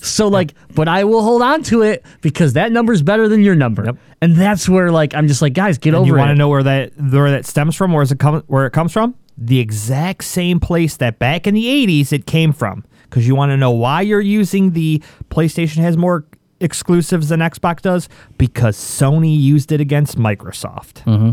So 0.03 0.27
like, 0.29 0.55
but 0.75 0.89
I 0.89 1.05
will 1.05 1.23
hold 1.23 1.41
on 1.43 1.63
to 1.65 1.83
it 1.83 2.05
because 2.21 2.55
that 2.55 2.73
number's 2.73 3.03
better 3.03 3.29
than 3.29 3.43
your 3.43 3.55
number, 3.55 3.85
Yep. 3.85 3.97
and 4.23 4.35
that's 4.35 4.69
where 4.69 4.91
like 4.91 5.15
I'm 5.15 5.29
just 5.29 5.41
like, 5.43 5.53
guys, 5.53 5.79
get 5.79 5.91
And 5.91 5.99
over 5.99 6.07
you 6.09 6.15
it. 6.17 6.19
want 6.19 6.31
to 6.31 6.35
know 6.35 6.49
where 6.49 6.63
that 6.65 6.93
where 6.99 7.31
that 7.31 7.45
stems 7.47 7.77
from? 7.77 7.93
Where 7.93 8.03
it 8.03 8.19
come 8.19 8.43
where 8.49 8.67
it 8.67 8.73
comes 8.73 8.93
from? 8.93 9.15
The 9.39 9.61
exact 9.61 10.25
same 10.25 10.59
place 10.59 10.97
that 10.97 11.19
back 11.21 11.47
in 11.47 11.55
the 11.55 11.65
80s 11.67 12.13
it 12.13 12.27
came 12.27 12.53
from. 12.53 12.83
because 13.05 13.27
you 13.29 13.35
want 13.37 13.51
to 13.51 13.57
know 13.57 13.71
why 13.71 14.01
you're 14.01 14.21
using 14.21 14.73
the 14.73 15.03
PlayStation 15.31 15.77
has 15.79 15.97
more 15.97 16.25
exclusives 16.61 17.29
than 17.29 17.41
Xbox 17.41 17.81
does 17.83 18.09
because 18.39 18.77
Sony 18.77 19.39
used 19.39 19.71
it 19.73 19.81
against 19.81 20.19
Microsoft. 20.19 21.05
Mm-hmm. 21.05 21.31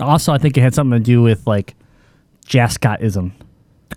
Also, 0.00 0.32
I 0.32 0.38
think 0.38 0.56
it 0.56 0.60
had 0.60 0.74
something 0.74 0.98
to 0.98 1.04
do 1.04 1.22
with 1.22 1.46
like 1.46 1.74
Jascottism. 2.46 3.32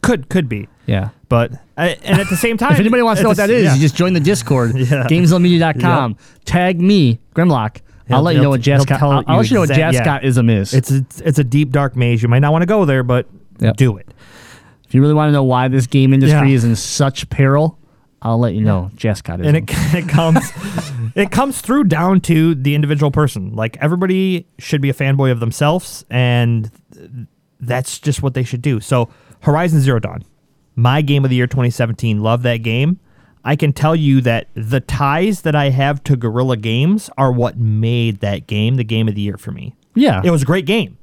Could 0.02 0.30
could 0.30 0.50
be, 0.50 0.68
Yeah. 0.88 1.10
but 1.30 1.52
uh, 1.78 1.94
and 2.04 2.20
at 2.20 2.28
the 2.30 2.38
same 2.38 2.58
time, 2.58 2.74
If 2.74 2.80
anybody 2.80 3.04
wants 3.04 3.20
to 3.20 3.24
know 3.24 3.30
what 3.30 3.40
at 3.40 3.48
that 3.48 3.54
is, 3.54 3.66
yeah. 3.66 3.76
you 3.76 3.82
just 3.82 3.96
join 3.96 4.14
the 4.14 4.20
Discord, 4.20 4.72
Yeah. 4.76 5.06
gamesmedia.com. 5.08 6.16
Tag 6.46 6.82
me, 6.82 7.20
Grimlock. 7.36 7.82
I'll 8.10 8.18
He'll- 8.18 8.22
let 8.24 8.36
you 8.36 8.42
know 8.42 8.50
what 8.50 8.66
he'll- 8.66 8.78
he'll 8.78 8.86
Jascott. 8.86 8.98
tell 9.00 9.12
I'll, 9.12 9.24
I'll 9.28 9.38
let 9.38 9.50
you 9.50 9.56
know 9.56 9.60
what 9.62 9.70
exact- 9.70 10.24
yeah. 10.24 10.50
Is. 10.60 10.74
It's 10.74 10.92
a, 10.92 11.06
it's 11.24 11.40
a 11.40 11.44
deep 11.44 11.70
dark 11.72 11.96
maze. 11.96 12.24
You 12.24 12.30
might 12.30 12.40
not 12.40 12.52
want 12.52 12.62
to 12.64 12.66
go 12.68 12.86
there, 12.86 13.04
but 13.04 13.28
Yep. 13.60 13.78
do 13.78 13.98
it. 13.98 14.12
if 14.88 14.96
you 14.96 15.02
really 15.02 15.14
want 15.14 15.30
to 15.30 15.34
know 15.34 15.44
why 15.44 15.68
this 15.68 15.86
game 15.88 16.14
industry 16.14 16.50
Yeah. 16.50 16.56
is 16.56 16.64
in 16.64 16.76
such 16.76 17.30
peril, 17.30 17.78
I'll 18.24 18.40
let 18.40 18.54
you 18.56 18.62
know. 18.62 18.90
Jascottism. 18.96 19.46
and 19.46 19.58
it, 19.58 19.64
it 19.94 20.10
comes 20.10 20.40
it 21.16 21.32
comes 21.32 21.62
through 21.62 21.86
down 21.86 22.22
to 22.22 22.56
the 22.56 22.76
individual 22.76 23.12
person. 23.12 23.54
Like 23.56 23.78
everybody 23.78 24.48
should 24.60 24.82
be 24.82 24.90
a 24.90 24.94
fanboy 24.94 25.32
of 25.32 25.40
themselves 25.40 26.06
and 26.10 26.72
that's 27.60 28.00
just 28.00 28.24
what 28.24 28.34
they 28.34 28.44
should 28.44 28.62
do. 28.62 28.80
So 28.80 29.10
horizon 29.42 29.82
zero 29.82 30.00
dawn 30.00 30.24
my 30.76 31.02
game 31.02 31.24
of 31.24 31.30
the 31.30 31.36
year 31.36 31.48
2017 31.48 32.22
love 32.22 32.44
that 32.44 32.58
game. 32.58 33.00
I 33.44 33.56
can 33.56 33.74
tell 33.74 33.96
you 33.96 34.22
that 34.22 34.48
the 34.54 34.80
ties 34.80 35.42
that 35.42 35.56
i 35.56 35.70
have 35.70 36.04
to 36.04 36.16
guerrilla 36.16 36.58
games 36.58 37.10
are 37.18 37.32
what 37.32 37.58
made 37.58 38.20
that 38.20 38.46
game 38.46 38.76
the 38.76 38.84
game 38.84 39.08
of 39.08 39.16
the 39.16 39.22
year 39.22 39.38
for 39.38 39.52
me. 39.52 39.76
Yeah. 39.96 40.22
it 40.24 40.30
was 40.30 40.44
a 40.44 40.46
great 40.46 40.66
game. 40.66 40.98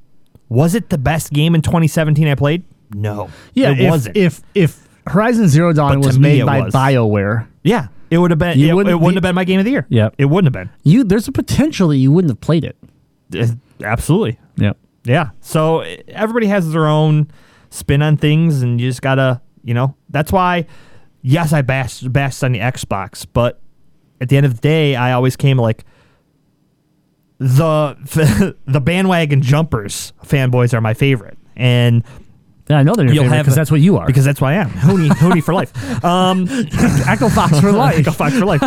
Was 0.47 0.73
it 0.73 0.89
the 0.89 0.97
best 0.97 1.31
game 1.31 1.53
in 1.53 1.61
2017 1.61 2.27
i 2.27 2.35
played? 2.35 2.63
No. 2.91 3.29
Yeah. 3.53 3.71
it 3.71 3.81
if, 3.81 3.89
wasn't. 3.89 4.17
If 4.17 4.41
if 4.55 4.87
Horizon 5.05 5.47
Zero 5.47 5.73
Dawn 5.73 6.01
was 6.01 6.19
made 6.19 6.45
by 6.45 6.61
was. 6.61 6.73
BioWare, 6.73 7.47
yeah 7.63 7.87
it 8.11 8.17
would 8.17 8.31
have 8.31 8.39
been 8.39 8.57
You 8.57 8.69
it, 8.69 8.73
wouldn't 8.73 8.93
it 8.93 8.97
wouldn't 8.97 9.15
have 9.15 9.23
been 9.23 9.35
my 9.35 9.43
game 9.43 9.59
of 9.59 9.65
the 9.65 9.71
year 9.71 9.85
Yeah, 9.89 10.09
it 10.17 10.25
wouldn't 10.25 10.53
have 10.53 10.67
been 10.67 10.73
you 10.83 11.03
there's 11.03 11.27
a 11.27 11.31
potential 11.31 11.89
that 11.89 11.97
you 11.97 12.11
wouldn't 12.11 12.31
have 12.31 12.41
played 12.41 12.63
it. 12.63 12.77
Uh, 13.35 13.47
Absolutely. 13.83 14.39
Yep. 14.57 14.77
Yeah. 15.05 15.29
So 15.41 15.81
uh, 15.81 15.95
everybody 16.09 16.47
has 16.47 16.71
their 16.71 16.87
own 16.87 17.29
spin 17.69 18.01
on 18.01 18.17
things, 18.17 18.61
and 18.61 18.79
you 18.81 18.89
just 18.89 19.01
gotta, 19.01 19.41
you 19.63 19.73
know, 19.73 19.95
that's 20.09 20.31
why. 20.31 20.65
Yes, 21.21 21.51
I 21.51 21.61
bashed 21.61 22.11
bashed 22.11 22.43
on 22.43 22.53
the 22.53 22.59
Xbox, 22.59 23.25
but 23.31 23.61
at 24.21 24.29
the 24.29 24.37
end 24.37 24.45
of 24.45 24.55
the 24.55 24.61
day, 24.61 24.95
I 24.95 25.11
always 25.11 25.35
came 25.35 25.57
like 25.57 25.83
the 27.39 28.55
the 28.65 28.81
bandwagon 28.81 29.41
jumpers 29.41 30.13
fanboys 30.23 30.73
are 30.73 30.81
my 30.81 30.93
favorite, 30.93 31.37
and 31.55 32.03
Yeah, 32.03 32.09
I 32.69 32.83
know 32.83 32.93
they're 32.93 33.05
your 33.05 33.13
you'll 33.15 33.23
favorite 33.23 33.37
have 33.37 33.45
because 33.45 33.55
that's 33.55 33.71
what 33.71 33.81
you 33.81 33.97
are. 33.97 34.05
because 34.05 34.25
that's 34.25 34.39
what 34.39 34.49
I 34.49 34.55
am. 34.55 34.69
Huni, 34.69 35.09
Huni 35.21 35.43
for 35.43 35.53
life. 35.53 35.73
Um, 36.05 36.47
Echo 37.07 37.29
Fox 37.29 37.59
for 37.59 37.71
life. 37.71 37.97
Echo 37.99 38.11
Fox 38.11 38.37
for 38.37 38.45
life. 38.45 38.61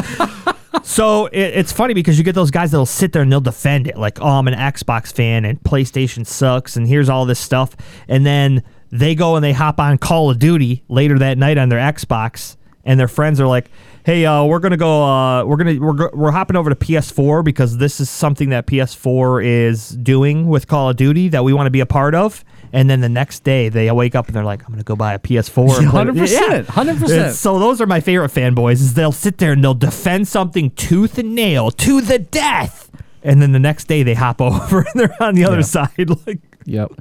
So 0.85 1.27
it, 1.27 1.39
it's 1.39 1.71
funny 1.73 1.95
because 1.95 2.19
you 2.19 2.25
get 2.25 2.35
those 2.35 2.51
guys 2.51 2.71
that'll 2.73 2.87
sit 2.87 3.13
there 3.13 3.23
and 3.23 3.31
they'll 3.31 3.41
defend 3.41 3.87
it, 3.87 3.97
like, 3.97 4.21
"Oh, 4.21 4.27
I'm 4.27 4.49
an 4.49 4.55
Xbox 4.55 5.13
fan 5.13 5.45
and 5.45 5.63
PlayStation 5.63 6.27
sucks, 6.27 6.77
and 6.77 6.87
here's 6.89 7.09
all 7.09 7.27
this 7.27 7.39
stuff," 7.39 7.77
and 8.09 8.27
then 8.27 8.63
they 8.91 9.15
go 9.15 9.37
and 9.37 9.45
they 9.45 9.53
hop 9.53 9.79
on 9.79 9.99
Call 9.99 10.31
of 10.31 10.39
Duty 10.39 10.83
later 10.89 11.19
that 11.19 11.39
night 11.39 11.57
on 11.59 11.69
their 11.69 11.79
Xbox, 11.79 12.57
and 12.85 12.99
their 12.99 13.09
friends 13.09 13.41
are 13.41 13.47
like, 13.47 13.71
"Hey, 14.05 14.25
uh, 14.27 14.45
we're 14.45 14.59
gonna 14.59 14.77
go, 14.77 15.03
uh, 15.05 15.45
we're 15.45 15.57
gonna 15.57 15.79
we're, 15.81 16.11
we're 16.13 16.31
hopping 16.31 16.57
over 16.57 16.71
to 16.71 16.77
PS4 16.77 17.45
because 17.45 17.79
this 17.79 18.01
is 18.01 18.11
something 18.11 18.51
that 18.51 18.67
PS4 18.67 19.45
is 19.45 19.91
doing 19.91 20.47
with 20.49 20.67
Call 20.67 20.91
of 20.91 20.97
Duty 20.97 21.29
that 21.29 21.45
we 21.45 21.53
want 21.53 21.67
to 21.67 21.71
be 21.71 21.81
a 21.81 21.87
part 21.87 22.15
of." 22.15 22.45
And 22.75 22.89
then 22.89 23.01
the 23.03 23.09
next 23.09 23.45
day 23.45 23.69
they 23.69 23.91
wake 23.91 24.15
up 24.15 24.27
and 24.29 24.35
they're 24.35 24.45
like, 24.45 24.63
"I'm 24.65 24.71
gonna 24.73 24.83
go 24.83 24.97
buy 24.97 25.13
a 25.15 25.19
PS4." 25.19 25.79
and 25.79 25.89
100%, 25.89 26.65
100%. 26.67 27.33
So 27.35 27.59
those 27.59 27.81
are 27.81 27.87
my 27.87 28.01
favorite 28.01 28.31
fanboys. 28.31 28.75
Is 28.75 28.95
they'll 28.95 29.13
sit 29.13 29.39
there 29.39 29.53
and 29.53 29.63
they'll 29.63 29.75
defend 29.75 30.27
something 30.29 30.71
tooth 30.71 31.19
and 31.19 31.35
nail 31.35 31.71
to 31.71 32.01
the 32.01 32.19
death, 32.19 32.91
and 33.23 33.43
then 33.43 33.53
the 33.53 33.59
next 33.59 33.85
day 33.89 34.03
they 34.03 34.15
hop 34.15 34.41
over 34.41 34.81
and 34.81 35.01
they're 35.01 35.23
on 35.23 35.35
the 35.35 35.45
other 35.45 35.57
Yeah. 35.57 35.63
side. 35.63 36.11
Like, 36.27 36.41
Yep. 36.65 36.93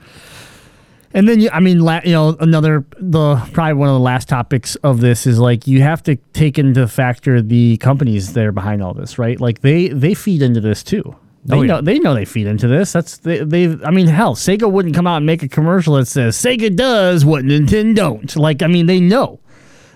And 1.14 1.28
then 1.28 1.40
you, 1.42 1.50
I 1.52 1.60
mean, 1.60 1.80
la, 1.82 2.00
you 2.06 2.12
know, 2.14 2.36
another 2.40 2.86
the 2.98 3.36
probably 3.54 3.74
one 3.74 3.90
of 3.90 3.96
the 3.96 4.00
last 4.00 4.30
topics 4.30 4.76
of 4.78 5.02
this 5.02 5.28
is 5.28 5.40
like 5.40 5.68
you 5.68 5.82
have 5.82 6.02
to 6.04 6.16
take 6.34 6.58
into 6.58 6.88
factor 6.88 7.42
the 7.42 7.78
companies 7.78 8.34
that 8.34 8.46
are 8.46 8.52
behind 8.52 8.82
all 8.82 8.94
this, 8.94 9.18
right? 9.20 9.40
Like 9.40 9.62
they 9.62 9.90
they 9.90 10.14
feed 10.14 10.42
into 10.42 10.62
this 10.62 10.84
too. 10.84 11.16
They 11.44 11.58
Oh, 11.58 11.62
yeah. 11.64 11.68
know 11.68 11.82
they 11.82 12.00
know 12.00 12.14
they 12.14 12.26
feed 12.26 12.48
into 12.48 12.68
this. 12.68 12.94
That's 12.94 13.18
they 13.18 13.44
they. 13.44 13.76
I 13.84 13.92
mean, 13.92 14.08
hell, 14.08 14.36
Sega 14.36 14.72
wouldn't 14.72 14.96
come 14.96 15.08
out 15.08 15.18
and 15.18 15.26
make 15.26 15.44
a 15.44 15.48
commercial 15.50 15.96
that 15.96 16.06
says 16.06 16.38
Sega 16.38 16.74
does 16.76 17.26
what 17.26 17.44
Nintendo 17.44 17.96
don't. 17.96 18.36
Like, 18.36 18.62
I 18.62 18.68
mean, 18.68 18.86
they 18.86 19.00
know 19.00 19.40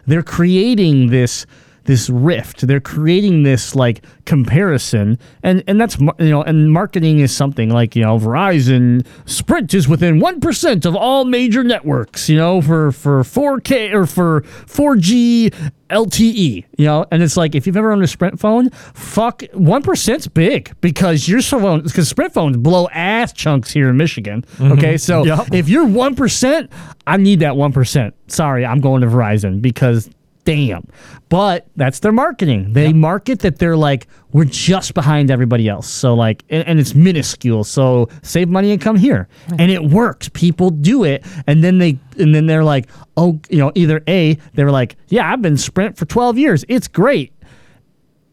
they're 0.08 0.24
creating 0.24 1.12
this 1.12 1.46
this 1.86 2.10
rift. 2.10 2.68
They're 2.68 2.80
creating 2.80 3.44
this 3.44 3.76
like 3.76 4.04
comparison, 4.26 5.18
and 5.44 5.64
and 5.68 5.80
that's 5.80 5.98
you 6.00 6.30
know, 6.30 6.44
and 6.44 6.72
marketing 6.72 7.20
is 7.20 7.36
something 7.36 7.70
like 7.70 7.96
you 7.96 8.04
know, 8.04 8.18
Verizon 8.20 9.06
Sprint 9.26 9.74
is 9.74 9.88
within 9.88 10.20
one 10.20 10.40
percent 10.40 10.86
of 10.86 10.96
all 10.96 11.26
major 11.26 11.64
networks. 11.64 12.30
You 12.30 12.38
know, 12.38 12.62
for 12.62 12.92
for 12.92 13.22
4K 13.24 13.94
or 13.94 14.06
for 14.06 14.42
4G 14.42 15.54
LTE. 15.90 16.66
You 16.78 16.86
know, 16.86 17.06
and 17.12 17.22
it's 17.22 17.38
like 17.38 17.56
if 17.56 17.68
you've 17.68 17.78
ever 17.78 17.92
owned 17.92 18.04
a 18.04 18.08
Sprint 18.08 18.40
phone, 18.40 18.70
fuck 18.94 19.44
one 19.54 19.82
percent's 19.84 20.28
big 20.28 20.72
because 20.82 21.28
your 21.28 21.42
phone 21.42 21.82
because 21.84 22.10
Sprint 22.10 22.34
phones 22.34 22.58
blow 22.58 22.88
ass 22.90 23.32
chunks 23.34 23.72
here 23.72 23.90
in 23.90 23.98
Michigan. 23.98 24.44
Mm-hmm. 24.58 24.72
Okay, 24.74 24.98
so 24.98 25.24
Yep. 25.24 25.54
if 25.54 25.70
you're 25.70 25.86
one 25.86 26.16
percent, 26.16 26.72
I 27.08 27.18
need 27.18 27.40
that 27.42 27.56
one 27.56 27.72
percent. 27.72 28.16
Sorry, 28.28 28.66
I'm 28.66 28.82
going 28.82 29.02
to 29.02 29.08
Verizon 29.08 29.62
because 29.62 30.10
damn. 30.46 30.88
But 31.28 31.68
that's 31.76 32.00
their 32.00 32.12
marketing. 32.12 32.72
They 32.74 32.94
market 32.94 33.40
that 33.40 33.58
they're 33.60 33.76
like, 33.76 34.08
we're 34.32 34.46
just 34.46 34.94
behind 34.94 35.30
everybody 35.30 35.68
else. 35.68 35.90
So 35.90 36.14
like 36.14 36.46
and, 36.50 36.66
and 36.68 36.80
it's 36.80 36.96
minuscule. 36.96 37.64
So 37.64 38.08
save 38.22 38.48
money 38.48 38.72
and 38.72 38.80
come 38.80 38.96
here. 38.96 39.28
And 39.60 39.72
it 39.72 39.84
works. 39.84 40.30
People 40.30 40.70
do 40.70 41.04
it. 41.04 41.26
And 41.48 41.64
then 41.64 41.80
they 41.80 41.98
and 42.18 42.34
then 42.34 42.46
they're 42.46 42.64
like, 42.64 42.90
oh, 43.18 43.40
you 43.50 43.58
know, 43.58 43.72
either 43.76 44.02
A, 44.08 44.36
they're 44.54 44.72
like, 44.72 44.96
Yeah, 45.10 45.32
I've 45.32 45.42
been 45.42 45.58
Sprint 45.58 45.98
for 45.98 46.06
twelve 46.06 46.38
years. 46.38 46.64
It's 46.70 46.88
great. 46.88 47.34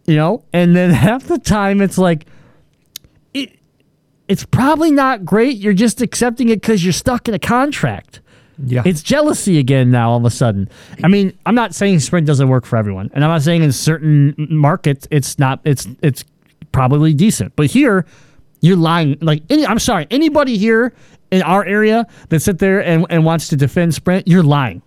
You 0.07 0.17
know? 0.17 0.45
And 0.53 0.77
then 0.77 0.91
half 1.07 1.25
the 1.25 1.39
time 1.39 1.81
it's 1.81 1.99
like 1.99 2.27
it 3.33 3.59
it's 4.29 4.45
probably 4.45 4.91
not 4.91 5.25
great. 5.25 5.57
You're 5.57 5.73
just 5.73 6.03
accepting 6.03 6.51
it 6.51 6.61
because 6.61 6.85
you're 6.85 6.93
stuck 6.93 7.27
in 7.27 7.35
a 7.35 7.39
contract. 7.39 8.21
Yeah, 8.65 8.83
It's 8.85 9.03
jealousy 9.03 9.59
again 9.59 9.91
now 9.91 10.11
all 10.11 10.19
of 10.19 10.25
a 10.25 10.31
sudden. 10.31 10.69
I 11.03 11.09
mean, 11.09 11.37
I'm 11.47 11.55
not 11.55 11.75
saying 11.75 12.01
Sprint 12.01 12.27
doesn't 12.27 12.49
work 12.49 12.65
for 12.65 12.77
everyone, 12.77 13.11
and 13.15 13.25
I'm 13.25 13.31
not 13.31 13.43
saying 13.43 13.63
in 13.63 13.73
certain 13.73 14.35
markets 14.39 15.07
it's 15.11 15.39
not. 15.39 15.61
It's 15.65 15.89
it's 16.03 16.25
probably 16.71 17.13
decent, 17.15 17.55
but 17.57 17.67
here 17.67 18.07
you're 18.61 18.77
lying. 18.77 19.19
Like 19.21 19.43
any, 19.51 19.67
I'm 19.67 19.79
sorry, 19.79 20.07
anybody 20.11 20.57
here 20.59 20.93
in 21.31 21.43
our 21.43 21.65
area 21.65 22.07
that 22.29 22.41
sit 22.41 22.59
there 22.59 22.85
and, 22.85 23.07
and 23.11 23.25
wants 23.25 23.49
to 23.49 23.57
defend 23.57 23.95
Sprint, 23.95 24.29
you're 24.29 24.43
lying. 24.43 24.83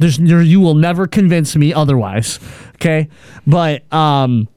There's 0.00 0.18
there, 0.18 0.42
you 0.42 0.60
will 0.60 0.74
never 0.74 1.06
convince 1.06 1.54
me 1.56 1.72
otherwise. 1.72 2.38
Okay, 2.76 3.08
but 3.46 3.90
um, 3.92 4.48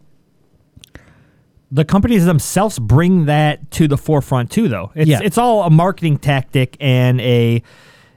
the 1.72 1.86
companies 1.86 2.26
themselves 2.26 2.78
bring 2.80 3.26
that 3.26 3.72
to 3.72 3.88
the 3.88 3.98
forefront 3.98 4.52
too. 4.52 4.68
Though 4.68 4.92
it's 4.96 5.10
Yeah. 5.10 5.20
it's 5.24 5.38
all 5.38 5.64
a 5.64 5.70
marketing 5.70 6.18
tactic 6.18 6.78
and 6.80 7.20
a 7.22 7.64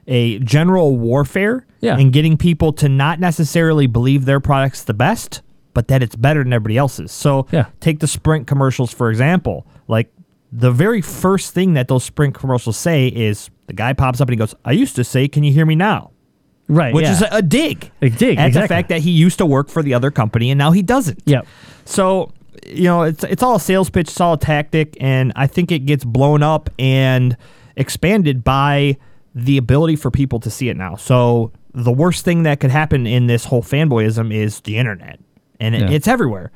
a 0.06 0.38
general 0.40 0.96
warfare. 0.96 1.66
Yeah. 1.80 1.98
and 1.98 2.14
getting 2.14 2.38
people 2.38 2.72
to 2.74 2.88
not 2.88 3.20
necessarily 3.20 3.86
believe 3.86 4.24
their 4.24 4.40
product's 4.40 4.84
the 4.84 4.94
best, 4.94 5.42
but 5.74 5.88
that 5.88 6.02
it's 6.02 6.16
better 6.16 6.42
than 6.42 6.50
everybody 6.54 6.78
else's. 6.78 7.12
So 7.12 7.46
Yeah. 7.52 7.66
take 7.80 7.98
the 7.98 8.06
Sprint 8.06 8.46
commercials 8.46 8.90
for 8.90 9.10
example. 9.10 9.66
Like 9.86 10.10
the 10.50 10.70
very 10.70 11.02
first 11.02 11.52
thing 11.52 11.74
that 11.74 11.88
those 11.88 12.02
Sprint 12.02 12.32
commercials 12.34 12.78
say 12.78 13.08
is 13.08 13.50
the 13.66 13.74
guy 13.74 13.92
pops 13.92 14.22
up 14.22 14.28
and 14.28 14.32
he 14.32 14.38
goes, 14.38 14.54
"I 14.64 14.72
used 14.72 14.96
to 14.96 15.04
say, 15.04 15.28
can 15.28 15.44
you 15.44 15.52
hear 15.52 15.66
me 15.66 15.74
now?" 15.74 16.12
right, 16.68 16.94
Which 16.94 17.04
yeah. 17.04 17.12
is 17.12 17.24
a, 17.30 17.42
dig. 17.42 17.90
A 18.00 18.08
dig, 18.08 18.38
at 18.38 18.54
the 18.54 18.66
fact 18.66 18.88
that 18.88 19.02
he 19.02 19.10
used 19.10 19.36
to 19.36 19.44
work 19.44 19.68
for 19.68 19.82
the 19.82 19.92
other 19.92 20.10
company 20.10 20.50
and 20.50 20.56
now 20.56 20.70
he 20.70 20.80
doesn't. 20.80 21.20
Yep. 21.26 21.46
So 21.84 22.30
you 22.66 22.84
know, 22.84 23.02
it's 23.02 23.24
it's 23.24 23.42
all 23.42 23.56
a 23.56 23.60
sales 23.60 23.90
pitch, 23.90 24.08
it's 24.08 24.20
all 24.22 24.32
a 24.34 24.38
tactic, 24.38 24.96
and 25.00 25.34
I 25.36 25.46
think 25.48 25.70
it 25.70 25.80
gets 25.80 26.02
blown 26.02 26.42
up 26.42 26.70
and 26.78 27.36
expanded 27.76 28.42
by 28.42 28.96
the 29.34 29.56
ability 29.56 29.96
for 29.96 30.10
people 30.10 30.38
to 30.40 30.50
see 30.50 30.68
it 30.68 30.76
now. 30.76 30.94
So 30.96 31.50
the 31.72 31.92
worst 31.92 32.24
thing 32.24 32.44
that 32.44 32.60
could 32.60 32.70
happen 32.70 33.06
in 33.06 33.26
this 33.26 33.46
whole 33.46 33.62
fanboyism 33.62 34.32
is 34.32 34.60
the 34.60 34.76
internet, 34.76 35.18
and 35.58 35.74
it, 35.74 35.80
Yeah. 35.82 35.90
it's 35.90 36.06
everywhere. 36.08 36.52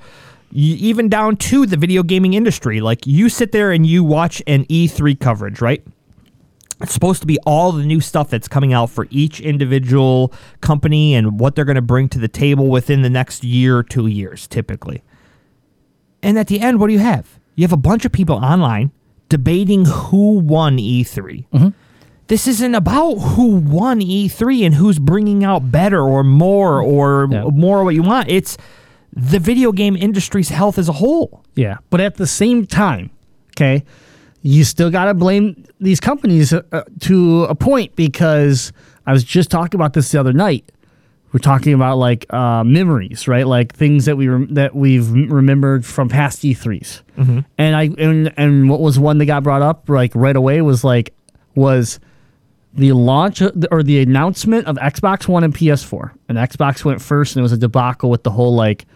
You, 0.50 0.76
even 0.76 1.08
down 1.08 1.36
to 1.36 1.66
the 1.66 1.76
video 1.76 2.02
gaming 2.02 2.34
industry. 2.34 2.80
Like 2.80 3.06
you 3.06 3.28
sit 3.28 3.52
there 3.52 3.70
and 3.72 3.84
you 3.84 4.02
watch 4.04 4.42
an 4.46 4.64
E3 4.66 5.18
coverage, 5.18 5.60
right? 5.60 5.84
It's 6.80 6.92
supposed 6.94 7.20
to 7.22 7.26
be 7.26 7.38
all 7.44 7.72
the 7.72 7.84
new 7.84 8.00
stuff 8.00 8.30
that's 8.30 8.46
coming 8.48 8.72
out 8.72 8.88
for 8.88 9.08
each 9.10 9.40
individual 9.40 10.32
company 10.60 11.14
and 11.14 11.40
what 11.40 11.56
they're 11.56 11.64
going 11.64 11.74
to 11.74 11.82
bring 11.82 12.08
to 12.10 12.18
the 12.20 12.28
table 12.28 12.68
within 12.68 13.02
the 13.02 13.10
next 13.10 13.42
year 13.42 13.76
or 13.78 13.82
two 13.82 14.06
years, 14.06 14.46
typically. 14.46 15.02
And 16.22 16.38
at 16.38 16.46
the 16.46 16.60
end, 16.60 16.78
what 16.80 16.86
do 16.86 16.92
you 16.92 16.98
have? 17.00 17.38
You 17.56 17.64
have 17.64 17.72
a 17.72 17.76
bunch 17.76 18.04
of 18.04 18.12
people 18.12 18.36
online 18.36 18.92
debating 19.28 19.84
who 19.86 20.38
won 20.38 20.78
E3. 20.78 21.46
This 22.28 22.46
isn't 22.46 22.74
about 22.74 23.14
who 23.16 23.56
won 23.56 24.00
E3 24.00 24.64
and 24.66 24.74
who's 24.74 24.98
bringing 24.98 25.44
out 25.44 25.70
better 25.70 26.00
or 26.02 26.22
more 26.22 26.80
or 26.82 27.28
Yeah. 27.30 27.44
more 27.52 27.84
what 27.84 27.94
you 27.94 28.02
want. 28.02 28.28
It's 28.28 28.56
the 29.12 29.38
video 29.38 29.72
game 29.72 29.96
industry's 29.96 30.50
health 30.50 30.78
as 30.78 30.88
a 30.88 30.92
whole. 30.92 31.42
Yeah, 31.56 31.78
but 31.90 32.00
at 32.00 32.16
the 32.16 32.26
same 32.26 32.66
time, 32.66 33.10
okay, 33.56 33.82
you 34.42 34.62
still 34.64 34.90
got 34.90 35.06
to 35.06 35.14
blame 35.14 35.64
these 35.80 35.98
companies 36.00 36.52
uh, 36.52 36.62
uh, 36.70 36.82
to 37.00 37.44
a 37.44 37.54
point 37.54 37.96
because 37.96 38.72
I 39.06 39.12
was 39.12 39.24
just 39.24 39.50
talking 39.50 39.78
about 39.78 39.94
this 39.94 40.10
the 40.12 40.20
other 40.20 40.32
night. 40.32 40.70
We're 41.32 41.40
talking 41.40 41.74
about 41.74 41.98
like 41.98 42.24
uh, 42.32 42.62
memories, 42.64 43.26
right? 43.28 43.46
Like 43.46 43.74
things 43.74 44.04
that 44.06 44.16
we 44.16 44.28
rem- 44.28 44.54
that 44.54 44.74
we've 44.74 45.10
remembered 45.10 45.84
from 45.84 46.08
past 46.08 46.42
E3s. 46.42 47.02
And 47.58 47.76
I 47.76 47.90
and 47.98 48.32
and 48.38 48.70
what 48.70 48.80
was 48.80 48.98
one 48.98 49.18
that 49.18 49.26
got 49.26 49.42
brought 49.42 49.60
up 49.62 49.88
like 49.88 50.12
right 50.14 50.36
away 50.36 50.62
was 50.62 50.84
like 50.84 51.12
was 51.54 51.98
the 52.78 52.92
launch 52.92 53.42
or 53.42 53.82
the 53.82 54.00
announcement 54.00 54.66
of 54.66 54.76
Xbox 54.76 55.28
One 55.28 55.44
and 55.44 55.54
PS4. 55.54 56.12
And 56.28 56.38
Xbox 56.38 56.84
went 56.84 57.02
first, 57.02 57.34
and 57.34 57.40
it 57.40 57.42
was 57.42 57.52
a 57.52 57.58
debacle 57.58 58.08
with 58.08 58.22
the 58.22 58.30
whole 58.30 58.54
like 58.54 58.86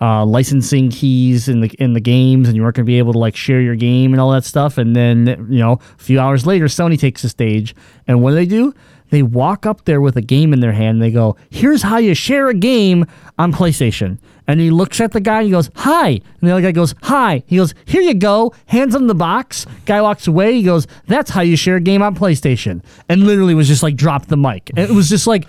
uh, 0.00 0.24
licensing 0.24 0.90
keys 0.90 1.48
in 1.48 1.60
the 1.60 1.68
in 1.78 1.92
the 1.92 2.00
games, 2.00 2.48
and 2.48 2.56
you 2.56 2.62
weren't 2.62 2.76
going 2.76 2.86
to 2.86 2.90
be 2.90 2.98
able 2.98 3.12
to 3.12 3.18
like 3.18 3.36
share 3.36 3.60
your 3.60 3.76
game 3.76 4.12
and 4.12 4.20
all 4.20 4.30
that 4.30 4.44
stuff. 4.44 4.78
And 4.78 4.96
then 4.96 5.46
you 5.50 5.58
know, 5.58 5.72
a 5.72 6.02
few 6.02 6.18
hours 6.18 6.46
later, 6.46 6.66
Sony 6.66 6.98
takes 6.98 7.22
the 7.22 7.28
stage, 7.28 7.74
and 8.06 8.22
what 8.22 8.30
do 8.30 8.36
they 8.36 8.46
do? 8.46 8.74
They 9.10 9.22
walk 9.22 9.66
up 9.66 9.84
there 9.84 10.00
with 10.00 10.16
a 10.16 10.22
game 10.22 10.52
in 10.52 10.60
their 10.60 10.72
hand. 10.72 10.96
And 10.96 11.02
they 11.02 11.10
go, 11.10 11.36
"Here's 11.50 11.82
how 11.82 11.98
you 11.98 12.14
share 12.14 12.48
a 12.48 12.54
game 12.54 13.06
on 13.38 13.52
PlayStation." 13.52 14.18
And 14.46 14.60
he 14.60 14.70
looks 14.70 15.00
at 15.00 15.12
the 15.12 15.20
guy 15.20 15.38
and 15.38 15.46
he 15.46 15.50
goes, 15.50 15.70
"Hi." 15.76 16.08
And 16.08 16.22
the 16.48 16.52
other 16.52 16.62
guy 16.62 16.72
goes, 16.72 16.94
"Hi." 17.02 17.42
He 17.46 17.56
goes, 17.56 17.74
"Here 17.84 18.02
you 18.02 18.14
go." 18.14 18.54
Hands 18.66 18.94
him 18.94 19.06
the 19.06 19.14
box. 19.14 19.66
Guy 19.84 20.00
walks 20.00 20.26
away. 20.26 20.54
He 20.54 20.62
goes, 20.62 20.86
"That's 21.06 21.30
how 21.30 21.42
you 21.42 21.56
share 21.56 21.76
a 21.76 21.80
game 21.80 22.02
on 22.02 22.14
PlayStation." 22.14 22.82
And 23.08 23.24
literally 23.24 23.54
was 23.54 23.68
just 23.68 23.82
like, 23.82 23.96
drop 23.96 24.26
the 24.26 24.36
mic. 24.36 24.70
And 24.70 24.90
it 24.90 24.94
was 24.94 25.08
just 25.08 25.26
like, 25.26 25.46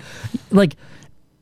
like 0.51 0.76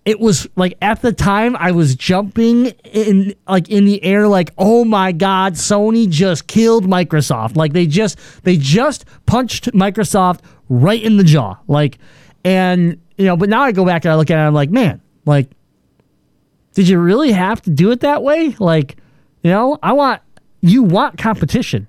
it 0.07 0.21
was 0.21 0.47
like 0.55 0.77
at 0.81 1.01
the 1.01 1.11
time 1.11 1.57
I 1.57 1.71
was 1.71 1.93
jumping 1.93 2.67
in 2.85 3.35
like 3.45 3.67
in 3.67 3.83
the 3.83 4.01
air 4.01 4.25
like 4.29 4.51
oh 4.57 4.85
my 4.85 5.11
god 5.11 5.55
Sony 5.55 6.07
just 6.07 6.47
killed 6.47 6.85
Microsoft 6.85 7.57
like 7.57 7.73
they 7.73 7.85
just 7.85 8.17
they 8.43 8.55
just 8.55 9.03
punched 9.25 9.65
Microsoft 9.73 10.39
right 10.69 11.01
in 11.01 11.17
the 11.17 11.23
jaw 11.23 11.55
like 11.67 11.97
and 12.43 12.99
you 13.17 13.25
know 13.25 13.37
but 13.37 13.49
now 13.49 13.63
I 13.63 13.71
go 13.71 13.85
back 13.85 14.05
and 14.05 14.11
I 14.11 14.15
look 14.15 14.29
at 14.31 14.37
it 14.37 14.41
I'm 14.41 14.53
like 14.53 14.69
man 14.69 15.01
like 15.25 15.49
did 16.73 16.87
you 16.87 16.99
really 16.99 17.31
have 17.31 17.61
to 17.63 17.69
do 17.69 17.91
it 17.91 18.01
that 18.01 18.21
way 18.23 18.55
like 18.59 18.97
you 19.41 19.51
know 19.51 19.77
I 19.81 19.93
want 19.93 20.21
you 20.61 20.83
want 20.83 21.17
competition 21.17 21.87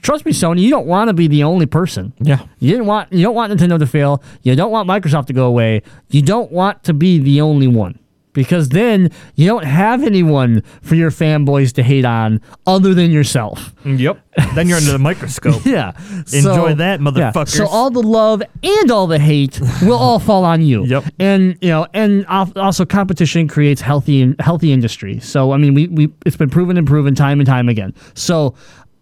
trust 0.00 0.24
me 0.24 0.32
Sony 0.32 0.60
you 0.60 0.70
don't 0.70 0.86
want 0.86 1.08
to 1.08 1.14
be 1.14 1.28
the 1.28 1.44
only 1.44 1.66
person 1.66 2.12
Yeah. 2.20 2.46
you 2.58 2.70
didn't 2.70 2.86
want 2.86 3.12
you 3.12 3.22
don't 3.22 3.34
want 3.34 3.52
Nintendo 3.52 3.78
to 3.78 3.86
fail. 3.86 4.22
You 4.42 4.56
don't 4.56 4.70
want 4.70 4.88
Microsoft 4.88 5.26
to 5.26 5.32
go 5.32 5.46
away. 5.46 5.82
You 6.10 6.22
don't 6.22 6.50
want 6.50 6.84
to 6.84 6.94
be 6.94 7.18
the 7.18 7.40
only 7.42 7.68
one. 7.68 7.98
Because 8.32 8.70
then 8.70 9.10
you 9.34 9.46
don't 9.46 9.64
have 9.64 10.02
anyone 10.02 10.62
for 10.80 10.94
your 10.94 11.10
fanboys 11.10 11.72
to 11.74 11.82
hate 11.82 12.06
on 12.06 12.40
other 12.66 12.94
than 12.94 13.10
yourself. 13.10 13.74
Yep. 13.84 14.20
then 14.54 14.68
you're 14.68 14.78
under 14.78 14.92
the 14.92 14.98
microscope. 14.98 15.62
Yeah. 15.72 15.92
Enjoy 16.32 16.74
that, 16.74 17.00
yeah. 17.14 17.44
So 17.44 17.66
all 17.66 17.90
the 17.90 18.02
love 18.02 18.42
and 18.62 18.90
all 18.90 19.06
the 19.06 19.18
hate 19.18 19.60
will 19.82 19.98
all 19.98 20.18
fall 20.28 20.44
on 20.44 20.62
you. 20.62 20.84
Yep. 20.86 21.04
And 21.18 21.56
you 21.60 21.68
know, 21.68 21.86
and 21.92 22.26
also 22.26 22.84
competition 22.84 23.48
creates 23.48 23.80
healthy 23.80 24.34
healthy 24.40 24.72
industry. 24.72 25.20
So 25.20 25.52
I 25.52 25.56
mean, 25.56 25.74
we 25.74 25.88
we 25.88 26.12
it's 26.26 26.36
been 26.36 26.50
proven 26.50 26.76
and 26.76 26.86
proven 26.86 27.14
time 27.14 27.38
and 27.38 27.46
time 27.46 27.68
again. 27.68 27.94
So 28.14 28.54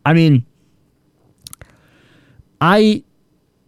I 0.04 0.12
mean, 0.12 0.44
I 2.60 3.04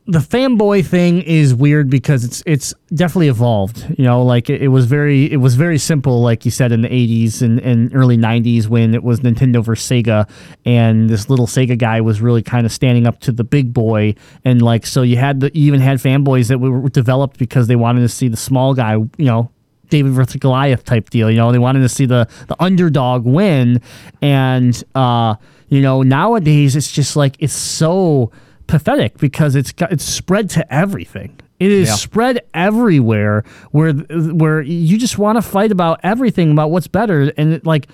the 0.07 0.19
fanboy 0.19 0.85
thing 0.85 1.23
is 1.23 1.55
weird 1.55 1.89
because 1.89 2.25
it's 2.25 2.43
it's 2.45 2.75
definitely 2.93 3.29
evolved. 3.29 3.87
You 3.97 4.05
know, 4.05 4.23
like 4.23 4.51
it, 4.51 4.63
it 4.63 4.69
was 4.69 4.87
very 4.87 5.31
it 5.31 5.37
was 5.37 5.55
very 5.55 5.79
simple, 5.79 6.21
like 6.21 6.45
you 6.45 6.51
said 6.51 6.73
in 6.73 6.83
the 6.83 6.89
'80s 6.89 7.41
and, 7.41 7.61
and 7.61 7.95
early 7.95 8.17
'90s 8.17 8.67
when 8.67 8.95
it 8.95 9.05
was 9.05 9.21
Nintendo 9.21 9.65
versus 9.65 9.89
Sega, 9.89 10.29
and 10.65 11.09
this 11.09 11.31
little 11.31 11.47
Sega 11.47 11.79
guy 11.79 12.01
was 12.01 12.21
really 12.21 12.43
kind 12.43 12.67
of 12.67 12.73
standing 12.73 13.07
up 13.07 13.21
to 13.21 13.33
the 13.33 13.45
big 13.45 13.73
boy, 13.73 14.15
and 14.45 14.61
like 14.61 14.87
so 14.87 15.03
you 15.03 15.17
had 15.17 15.39
the 15.39 15.53
you 15.55 15.67
even 15.67 15.81
had 15.81 15.99
fanboys 15.99 16.49
that 16.49 16.59
were 16.59 16.89
developed 16.89 17.39
because 17.39 17.69
they 17.69 17.77
wanted 17.77 18.01
to 18.01 18.09
see 18.09 18.29
the 18.29 18.37
small 18.37 18.75
guy, 18.75 18.95
you 18.95 19.11
know. 19.19 19.51
David 19.89 20.13
versus 20.13 20.37
Goliath 20.37 20.87
type 20.87 21.11
deal, 21.11 21.31
you 21.31 21.37
know. 21.37 21.53
They 21.53 21.59
wanted 21.59 21.81
to 21.81 21.89
see 21.91 22.07
the 22.07 22.27
the 22.49 22.57
underdog 22.59 23.27
win, 23.27 23.83
and 24.23 24.83
uh, 24.95 25.35
you 25.69 25.83
know 25.83 26.03
nowadays 26.03 26.77
it's 26.77 26.91
just 26.91 27.15
like 27.15 27.37
it's 27.41 27.53
so 27.53 28.33
pathetic 28.73 29.19
because 29.19 29.55
it's 29.55 29.71
got, 29.71 29.93
it's 29.93 30.03
spread 30.05 30.49
to 30.51 30.75
everything. 30.75 31.39
It 31.61 31.71
is 31.71 31.89
Yeah. 31.89 31.95
spread 31.95 32.41
everywhere 32.55 33.45
where 33.71 33.93
where 33.93 34.63
you 34.63 34.97
just 34.99 35.19
want 35.19 35.37
to 35.37 35.43
fight 35.43 35.71
about 35.71 36.01
everything 36.03 36.51
about 36.53 36.71
what's 36.71 36.89
better 36.89 37.31
and 37.37 37.53
it, 37.53 37.67
like 37.67 37.89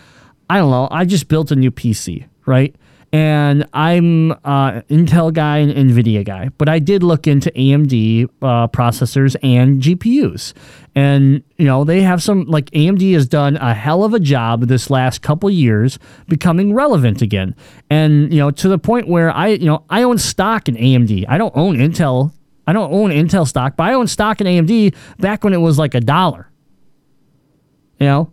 I 0.48 0.58
don't 0.58 0.70
know. 0.70 0.86
I 0.90 1.04
just 1.04 1.26
built 1.28 1.50
a 1.50 1.56
new 1.56 1.70
PC, 1.72 2.24
right? 2.46 2.74
And 3.10 3.66
I'm 3.72 4.32
uh, 4.32 4.82
Intel 4.90 5.32
guy 5.32 5.58
and 5.58 5.90
Nvidia 5.90 6.24
guy, 6.24 6.50
but 6.58 6.68
I 6.68 6.78
did 6.78 7.02
look 7.02 7.26
into 7.26 7.50
AMD 7.52 8.28
uh, 8.42 8.68
processors 8.68 9.34
and 9.42 9.80
GPUs, 9.80 10.52
and 10.94 11.42
you 11.56 11.64
know 11.64 11.84
they 11.84 12.02
have 12.02 12.22
some 12.22 12.44
like 12.44 12.70
AMD 12.72 13.14
has 13.14 13.26
done 13.26 13.56
a 13.56 13.72
hell 13.72 14.04
of 14.04 14.12
a 14.12 14.20
job 14.20 14.66
this 14.66 14.90
last 14.90 15.22
couple 15.22 15.48
years 15.48 15.98
becoming 16.28 16.74
relevant 16.74 17.22
again, 17.22 17.54
and 17.88 18.30
you 18.30 18.40
know 18.40 18.50
to 18.50 18.68
the 18.68 18.78
point 18.78 19.08
where 19.08 19.30
I 19.30 19.48
you 19.48 19.66
know 19.66 19.84
I 19.88 20.02
own 20.02 20.18
stock 20.18 20.68
in 20.68 20.74
AMD. 20.76 21.24
I 21.28 21.38
don't 21.38 21.56
own 21.56 21.76
Intel. 21.76 22.32
I 22.66 22.74
don't 22.74 22.92
own 22.92 23.08
Intel 23.08 23.48
stock, 23.48 23.76
but 23.76 23.84
I 23.84 23.94
own 23.94 24.06
stock 24.06 24.42
in 24.42 24.46
AMD 24.46 24.94
back 25.18 25.44
when 25.44 25.54
it 25.54 25.58
was 25.58 25.78
like 25.78 25.94
a 25.94 26.00
dollar. 26.02 26.50
You 27.98 28.06
know, 28.06 28.32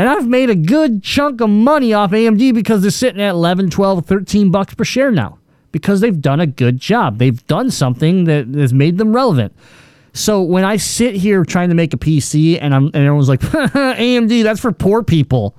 and 0.00 0.08
I've 0.08 0.26
made 0.26 0.48
a 0.48 0.54
good 0.54 1.02
chunk 1.02 1.42
of 1.42 1.50
money 1.50 1.92
off 1.92 2.12
AMD 2.12 2.54
because 2.54 2.80
they're 2.80 2.90
sitting 2.90 3.20
at 3.20 3.32
11, 3.32 3.68
12, 3.68 4.06
13 4.06 4.50
bucks 4.50 4.72
per 4.72 4.82
share 4.82 5.10
now 5.10 5.36
because 5.72 6.00
they've 6.00 6.18
done 6.18 6.40
a 6.40 6.46
good 6.46 6.78
job. 6.78 7.18
They've 7.18 7.46
done 7.46 7.70
something 7.70 8.24
that 8.24 8.46
has 8.46 8.72
made 8.72 8.96
them 8.96 9.14
relevant. 9.14 9.54
So 10.14 10.40
when 10.40 10.64
I 10.64 10.78
sit 10.78 11.16
here 11.16 11.44
trying 11.44 11.68
to 11.68 11.74
make 11.74 11.92
a 11.92 11.98
PC 11.98 12.56
and 12.58 12.74
I'm 12.74 12.86
and 12.86 12.96
everyone's 12.96 13.28
like 13.28 13.40
AMD, 13.42 14.42
that's 14.42 14.58
for 14.58 14.72
poor 14.72 15.02
people. 15.02 15.54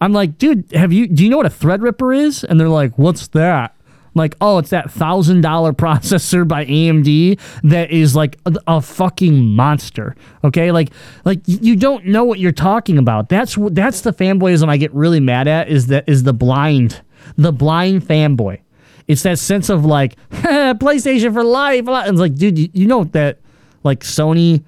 I'm 0.00 0.14
like, 0.14 0.38
dude, 0.38 0.72
have 0.72 0.90
you 0.90 1.06
do 1.06 1.22
you 1.22 1.28
know 1.28 1.36
what 1.36 1.44
a 1.44 1.50
Threadripper 1.50 2.16
is? 2.16 2.44
And 2.44 2.58
they're 2.58 2.70
like, 2.70 2.96
what's 2.96 3.28
that? 3.28 3.76
Like, 4.14 4.36
oh, 4.40 4.58
it's 4.58 4.70
that 4.70 4.90
thousand 4.90 5.40
dollar 5.40 5.72
processor 5.72 6.46
by 6.46 6.64
AMD 6.66 7.38
that 7.64 7.90
is 7.90 8.14
like 8.14 8.38
a, 8.46 8.54
a 8.66 8.80
fucking 8.80 9.44
monster. 9.54 10.14
Okay, 10.44 10.72
like 10.72 10.90
like 11.24 11.40
you 11.46 11.76
don't 11.76 12.06
know 12.06 12.24
what 12.24 12.38
you're 12.38 12.52
talking 12.52 12.98
about. 12.98 13.28
That's 13.28 13.56
that's 13.70 14.02
the 14.02 14.12
fanboyism 14.12 14.68
I 14.68 14.76
get 14.76 14.92
really 14.94 15.20
mad 15.20 15.48
at. 15.48 15.68
Is 15.68 15.86
that 15.88 16.08
is 16.08 16.22
the 16.22 16.34
blind, 16.34 17.02
the 17.36 17.52
blind 17.52 18.02
fanboy. 18.02 18.60
It's 19.08 19.22
that 19.22 19.38
sense 19.38 19.68
of 19.68 19.84
like 19.84 20.16
PlayStation 20.30 21.32
for 21.32 21.44
life. 21.44 21.88
And 21.88 22.08
it's 22.08 22.20
like, 22.20 22.34
dude, 22.34 22.58
you, 22.58 22.68
you 22.72 22.86
know 22.86 23.04
that 23.04 23.38
like 23.82 24.00
Sony 24.00 24.62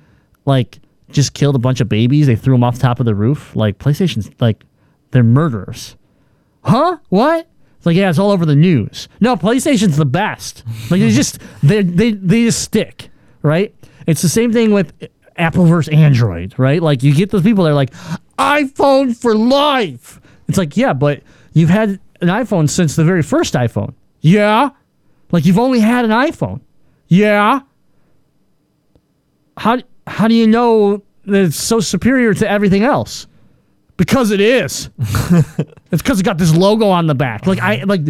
like 0.45 0.80
just 1.11 1.34
killed 1.34 1.55
a 1.55 1.59
bunch 1.59 1.80
of 1.80 1.88
babies. 1.88 2.26
They 2.26 2.36
threw 2.36 2.55
them 2.55 2.64
off 2.64 2.76
the 2.76 2.82
top 2.82 3.01
of 3.01 3.07
the 3.07 3.14
roof. 3.14 3.55
Like 3.55 3.78
PlayStation's 3.78 4.30
like 4.40 4.64
they're 5.11 5.22
murderers. 5.22 5.97
Huh? 6.64 6.99
What? 7.09 7.49
It's 7.85 7.87
like 7.87 7.97
yeah, 7.97 8.09
it's 8.09 8.18
all 8.18 8.30
over 8.30 8.47
the 8.47 8.57
news. 8.57 9.11
No, 9.20 9.37
PlayStation's 9.37 9.99
the 9.99 10.07
best. 10.07 10.64
Like 10.91 11.03
they 11.03 11.11
just 11.11 11.39
they 11.62 11.82
they 11.82 12.12
they 12.12 12.45
just 12.45 12.62
stick, 12.62 13.11
right? 13.43 13.74
It's 14.07 14.22
the 14.22 14.28
same 14.30 14.55
thing 14.55 14.72
with 14.72 14.95
Apple 15.37 15.66
versus 15.66 15.93
Android, 15.93 16.59
right? 16.59 16.80
Like 16.80 17.03
you 17.03 17.14
get 17.14 17.28
those 17.28 17.43
people 17.43 17.64
that 17.64 17.72
are 17.72 17.74
like 17.74 17.93
iPhone 18.39 19.14
for 19.14 19.37
life. 19.37 20.18
It's 20.49 20.57
like 20.57 20.78
yeah, 20.78 20.95
but 20.95 21.24
you've 21.53 21.68
had 21.68 22.01
an 22.22 22.28
iPhone 22.28 22.70
since 22.70 22.97
the 22.97 23.05
very 23.05 23.22
first 23.22 23.53
iPhone. 23.53 23.93
Yeah, 24.22 24.70
like 25.30 25.45
you've 25.45 25.59
only 25.59 25.80
had 25.80 26.07
an 26.07 26.11
iPhone. 26.11 26.62
Yeah. 27.09 27.61
How 29.59 29.78
how 30.07 30.26
do 30.26 30.35
you 30.35 30.47
know 30.47 31.03
that 31.26 31.43
it's 31.49 31.57
so 31.57 31.80
superior 31.80 32.32
to 32.32 32.51
everything 32.51 32.82
else? 32.82 33.26
Because 33.97 34.30
it 34.30 34.40
is. 34.40 34.90
It's 35.92 36.03
because 36.03 36.18
it 36.18 36.24
got 36.24 36.38
this 36.38 36.53
logo 36.53 36.88
on 36.88 37.07
the 37.07 37.14
back. 37.14 37.47
Like 37.47 37.61
I 37.61 37.84
like 37.84 38.01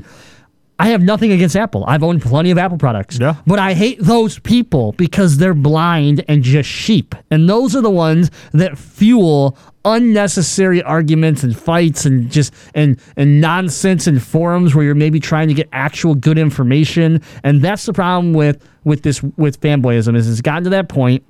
I 0.79 0.89
have 0.89 1.03
nothing 1.03 1.33
against 1.33 1.55
Apple. 1.55 1.85
I've 1.87 2.03
owned 2.03 2.23
plenty 2.23 2.51
of 2.51 2.59
Apple 2.59 2.79
products. 2.79 3.19
Yeah. 3.21 3.37
But 3.47 3.59
I 3.59 3.75
hate 3.75 3.99
those 4.01 4.39
people 4.41 4.93
because 4.93 5.37
they're 5.37 5.55
blind 5.55 6.25
and 6.27 6.43
just 6.43 6.69
sheep. 6.69 7.15
And 7.31 7.49
those 7.49 7.77
are 7.77 7.81
the 7.81 7.91
ones 7.91 8.31
that 8.53 8.77
fuel 8.79 9.57
unnecessary 9.85 10.83
arguments 10.83 11.43
and 11.43 11.57
fights 11.57 12.07
and 12.07 12.31
just 12.31 12.55
and 12.75 12.99
and 13.17 13.41
nonsense 13.41 14.07
in 14.07 14.19
forums 14.19 14.75
where 14.75 14.85
you're 14.85 14.95
maybe 14.95 15.21
trying 15.21 15.49
to 15.49 15.55
get 15.55 15.69
actual 15.73 16.15
good 16.15 16.39
information. 16.39 17.23
And 17.45 17.61
that's 17.61 17.87
the 17.87 17.93
problem 17.93 18.33
with 18.33 18.67
with 18.85 19.03
this 19.03 19.23
with 19.23 19.61
fanboyism 19.61 20.17
is 20.17 20.29
it's 20.29 20.41
gotten 20.41 20.65
to 20.65 20.71
that 20.71 20.89
point 20.89 21.23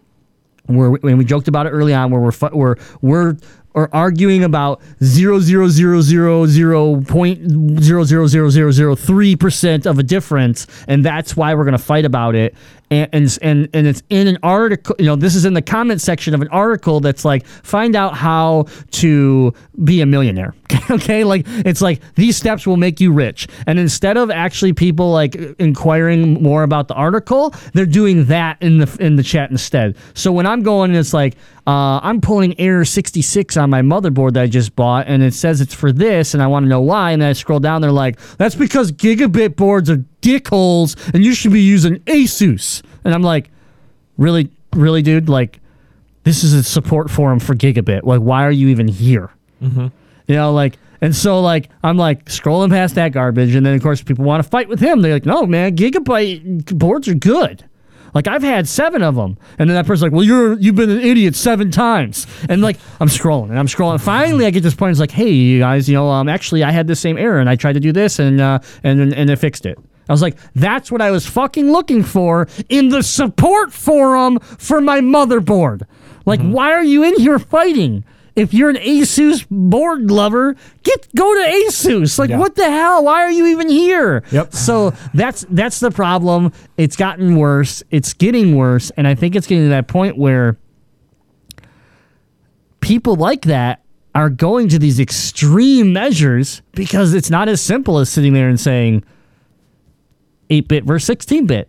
where 0.66 0.94
and 1.02 1.18
we 1.18 1.24
joked 1.24 1.48
about 1.48 1.66
it 1.66 1.70
early 1.70 1.92
on 1.92 2.10
where 2.10 2.20
we're 2.20 2.50
we're 2.52 2.76
we're 3.02 3.36
or 3.74 3.88
arguing 3.92 4.44
about 4.44 4.80
zero 5.02 5.40
zero 5.40 5.68
zero 5.68 6.00
zero 6.00 6.46
zero 6.46 7.00
point 7.02 7.40
zero 7.82 8.04
zero 8.04 8.26
zero 8.26 8.48
zero 8.48 8.70
zero 8.70 8.94
three 8.94 9.36
percent 9.36 9.86
of 9.86 9.98
a 9.98 10.02
difference, 10.02 10.66
and 10.88 11.04
that's 11.04 11.36
why 11.36 11.54
we're 11.54 11.64
gonna 11.64 11.78
fight 11.78 12.04
about 12.04 12.34
it. 12.34 12.54
And, 12.94 13.08
and 13.12 13.38
and 13.42 13.68
and 13.72 13.86
it's 13.86 14.02
in 14.08 14.28
an 14.28 14.38
article. 14.42 14.94
You 14.98 15.06
know, 15.06 15.16
this 15.16 15.34
is 15.34 15.44
in 15.44 15.54
the 15.54 15.62
comment 15.62 16.00
section 16.00 16.34
of 16.34 16.40
an 16.40 16.48
article 16.48 17.00
that's 17.00 17.24
like 17.24 17.46
find 17.46 17.96
out 17.96 18.14
how 18.14 18.66
to 18.92 19.52
be 19.82 20.00
a 20.00 20.06
millionaire. 20.06 20.54
okay, 20.90 21.24
like 21.24 21.44
it's 21.46 21.80
like 21.80 22.00
these 22.14 22.36
steps 22.36 22.66
will 22.66 22.76
make 22.76 23.00
you 23.00 23.12
rich. 23.12 23.48
And 23.66 23.78
instead 23.78 24.16
of 24.16 24.30
actually 24.30 24.72
people 24.72 25.10
like 25.10 25.34
inquiring 25.58 26.42
more 26.42 26.62
about 26.62 26.88
the 26.88 26.94
article, 26.94 27.54
they're 27.72 27.86
doing 27.86 28.26
that 28.26 28.58
in 28.60 28.78
the 28.78 28.96
in 29.00 29.16
the 29.16 29.22
chat 29.22 29.50
instead. 29.50 29.96
So 30.14 30.32
when 30.32 30.46
I'm 30.46 30.62
going, 30.62 30.90
and 30.90 30.98
it's 30.98 31.14
like 31.14 31.36
uh, 31.66 31.98
I'm 32.02 32.20
pulling 32.20 32.58
Error 32.60 32.84
66 32.84 33.56
on 33.56 33.70
my 33.70 33.80
motherboard 33.80 34.34
that 34.34 34.42
I 34.42 34.46
just 34.46 34.76
bought, 34.76 35.06
and 35.06 35.22
it 35.22 35.32
says 35.32 35.60
it's 35.60 35.72
for 35.72 35.92
this, 35.92 36.34
and 36.34 36.42
I 36.42 36.46
want 36.46 36.64
to 36.64 36.68
know 36.68 36.82
why. 36.82 37.12
And 37.12 37.22
then 37.22 37.30
I 37.30 37.32
scroll 37.32 37.60
down, 37.60 37.80
they're 37.80 37.90
like, 37.90 38.20
that's 38.36 38.54
because 38.54 38.92
Gigabyte 38.92 39.56
boards 39.56 39.88
are 39.88 40.04
dickholes, 40.24 40.96
and 41.14 41.24
you 41.24 41.34
should 41.34 41.52
be 41.52 41.60
using 41.60 41.96
Asus. 42.06 42.82
And 43.04 43.14
I'm 43.14 43.22
like, 43.22 43.50
really, 44.16 44.50
really, 44.72 45.02
dude, 45.02 45.28
like. 45.28 45.60
This 46.24 46.42
is 46.42 46.54
a 46.54 46.62
support 46.62 47.10
forum 47.10 47.38
for 47.38 47.54
Gigabyte. 47.54 48.04
Like, 48.04 48.20
why 48.20 48.44
are 48.46 48.50
you 48.50 48.68
even 48.68 48.88
here? 48.88 49.28
You 50.26 50.36
know, 50.36 50.54
like, 50.54 50.78
and 51.02 51.14
so 51.14 51.42
like 51.42 51.68
I'm 51.82 51.98
like 51.98 52.24
scrolling 52.30 52.70
past 52.70 52.94
that 52.94 53.12
garbage, 53.12 53.54
and 53.54 53.66
then 53.66 53.74
of 53.74 53.82
course 53.82 54.00
people 54.02 54.24
want 54.24 54.42
to 54.42 54.48
fight 54.48 54.66
with 54.70 54.80
him. 54.80 55.02
They're 55.02 55.12
like, 55.12 55.26
no, 55.26 55.44
man, 55.44 55.76
gigabyte 55.76 56.78
boards 56.78 57.08
are 57.08 57.14
good. 57.14 57.62
Like 58.14 58.26
I've 58.26 58.42
had 58.42 58.66
seven 58.66 59.02
of 59.02 59.16
them, 59.16 59.36
and 59.58 59.68
then 59.68 59.74
that 59.74 59.84
person's 59.84 60.04
like, 60.04 60.12
"Well, 60.12 60.22
you're 60.24 60.58
you've 60.58 60.76
been 60.76 60.88
an 60.88 61.02
idiot 61.02 61.34
seven 61.36 61.70
times." 61.70 62.26
And 62.48 62.62
like 62.62 62.78
I'm 63.00 63.08
scrolling 63.08 63.50
and 63.50 63.58
I'm 63.58 63.66
scrolling. 63.66 64.00
Finally, 64.00 64.46
I 64.46 64.50
get 64.50 64.60
to 64.60 64.64
this 64.64 64.74
point. 64.74 64.92
It's 64.92 65.00
like, 65.00 65.10
"Hey, 65.10 65.28
you 65.30 65.58
guys, 65.58 65.90
you 65.90 65.94
know, 65.94 66.08
um, 66.08 66.28
actually, 66.30 66.64
I 66.64 66.70
had 66.70 66.86
the 66.86 66.96
same 66.96 67.18
error, 67.18 67.38
and 67.38 67.50
I 67.50 67.56
tried 67.56 67.74
to 67.74 67.80
do 67.80 67.92
this, 67.92 68.18
and 68.18 68.40
uh, 68.40 68.60
and 68.82 68.98
then 68.98 69.12
and 69.12 69.28
it 69.28 69.36
fixed 69.36 69.66
it." 69.66 69.78
I 70.08 70.12
was 70.12 70.22
like, 70.22 70.36
"That's 70.54 70.90
what 70.92 71.00
I 71.00 71.10
was 71.10 71.26
fucking 71.26 71.70
looking 71.70 72.02
for 72.02 72.48
in 72.68 72.88
the 72.88 73.02
support 73.02 73.72
forum 73.72 74.38
for 74.40 74.80
my 74.80 75.00
motherboard." 75.00 75.82
Like, 76.26 76.40
mm-hmm. 76.40 76.52
why 76.52 76.72
are 76.72 76.84
you 76.84 77.02
in 77.04 77.18
here 77.18 77.38
fighting? 77.38 78.04
If 78.36 78.52
you're 78.52 78.70
an 78.70 78.76
Asus 78.76 79.46
board 79.48 80.10
lover, 80.10 80.56
get 80.82 81.14
go 81.14 81.32
to 81.34 81.50
Asus. 81.68 82.18
Like, 82.18 82.30
Yeah. 82.30 82.38
what 82.38 82.56
the 82.56 82.68
hell? 82.68 83.04
Why 83.04 83.22
are 83.22 83.30
you 83.30 83.46
even 83.46 83.68
here? 83.68 84.24
Yep. 84.32 84.54
So 84.54 84.92
that's 85.12 85.46
that's 85.50 85.78
the 85.78 85.92
problem. 85.92 86.52
It's 86.76 86.96
gotten 86.96 87.36
worse. 87.36 87.82
It's 87.90 88.12
getting 88.12 88.56
worse, 88.56 88.90
and 88.96 89.06
I 89.06 89.14
think 89.14 89.36
it's 89.36 89.46
getting 89.46 89.64
to 89.64 89.70
that 89.70 89.86
point 89.86 90.18
where 90.18 90.56
people 92.80 93.14
like 93.14 93.42
that 93.42 93.82
are 94.14 94.30
going 94.30 94.68
to 94.68 94.78
these 94.78 95.00
extreme 95.00 95.92
measures 95.92 96.62
because 96.72 97.14
it's 97.14 97.30
not 97.30 97.48
as 97.48 97.60
simple 97.60 97.98
as 97.98 98.08
sitting 98.10 98.32
there 98.32 98.48
and 98.48 98.60
saying 98.60 99.02
8-bit 100.50 100.84
versus 100.84 101.16
16-bit. 101.16 101.68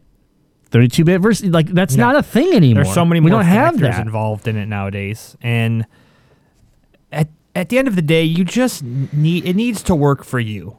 32-bit 0.71 1.21
versus 1.21 1.49
like 1.49 1.67
that's 1.67 1.95
Yeah. 1.95 2.05
not 2.05 2.15
a 2.17 2.23
thing 2.23 2.53
anymore. 2.53 2.83
There's 2.83 2.93
so 2.95 3.05
many 3.05 3.21
we 3.21 3.29
more 3.31 3.39
don't 3.39 3.47
have 3.49 3.75
factors 3.75 3.95
that. 3.95 4.01
involved 4.05 4.47
in 4.47 4.57
it 4.57 4.65
nowadays, 4.67 5.37
and 5.41 5.85
at 7.11 7.29
at 7.53 7.69
the 7.69 7.77
end 7.77 7.87
of 7.87 7.95
the 7.95 8.01
day, 8.01 8.23
you 8.23 8.43
just 8.43 8.83
need 8.83 9.45
it 9.45 9.55
needs 9.55 9.81
to 9.83 9.95
work 9.95 10.23
for 10.25 10.39
you. 10.39 10.77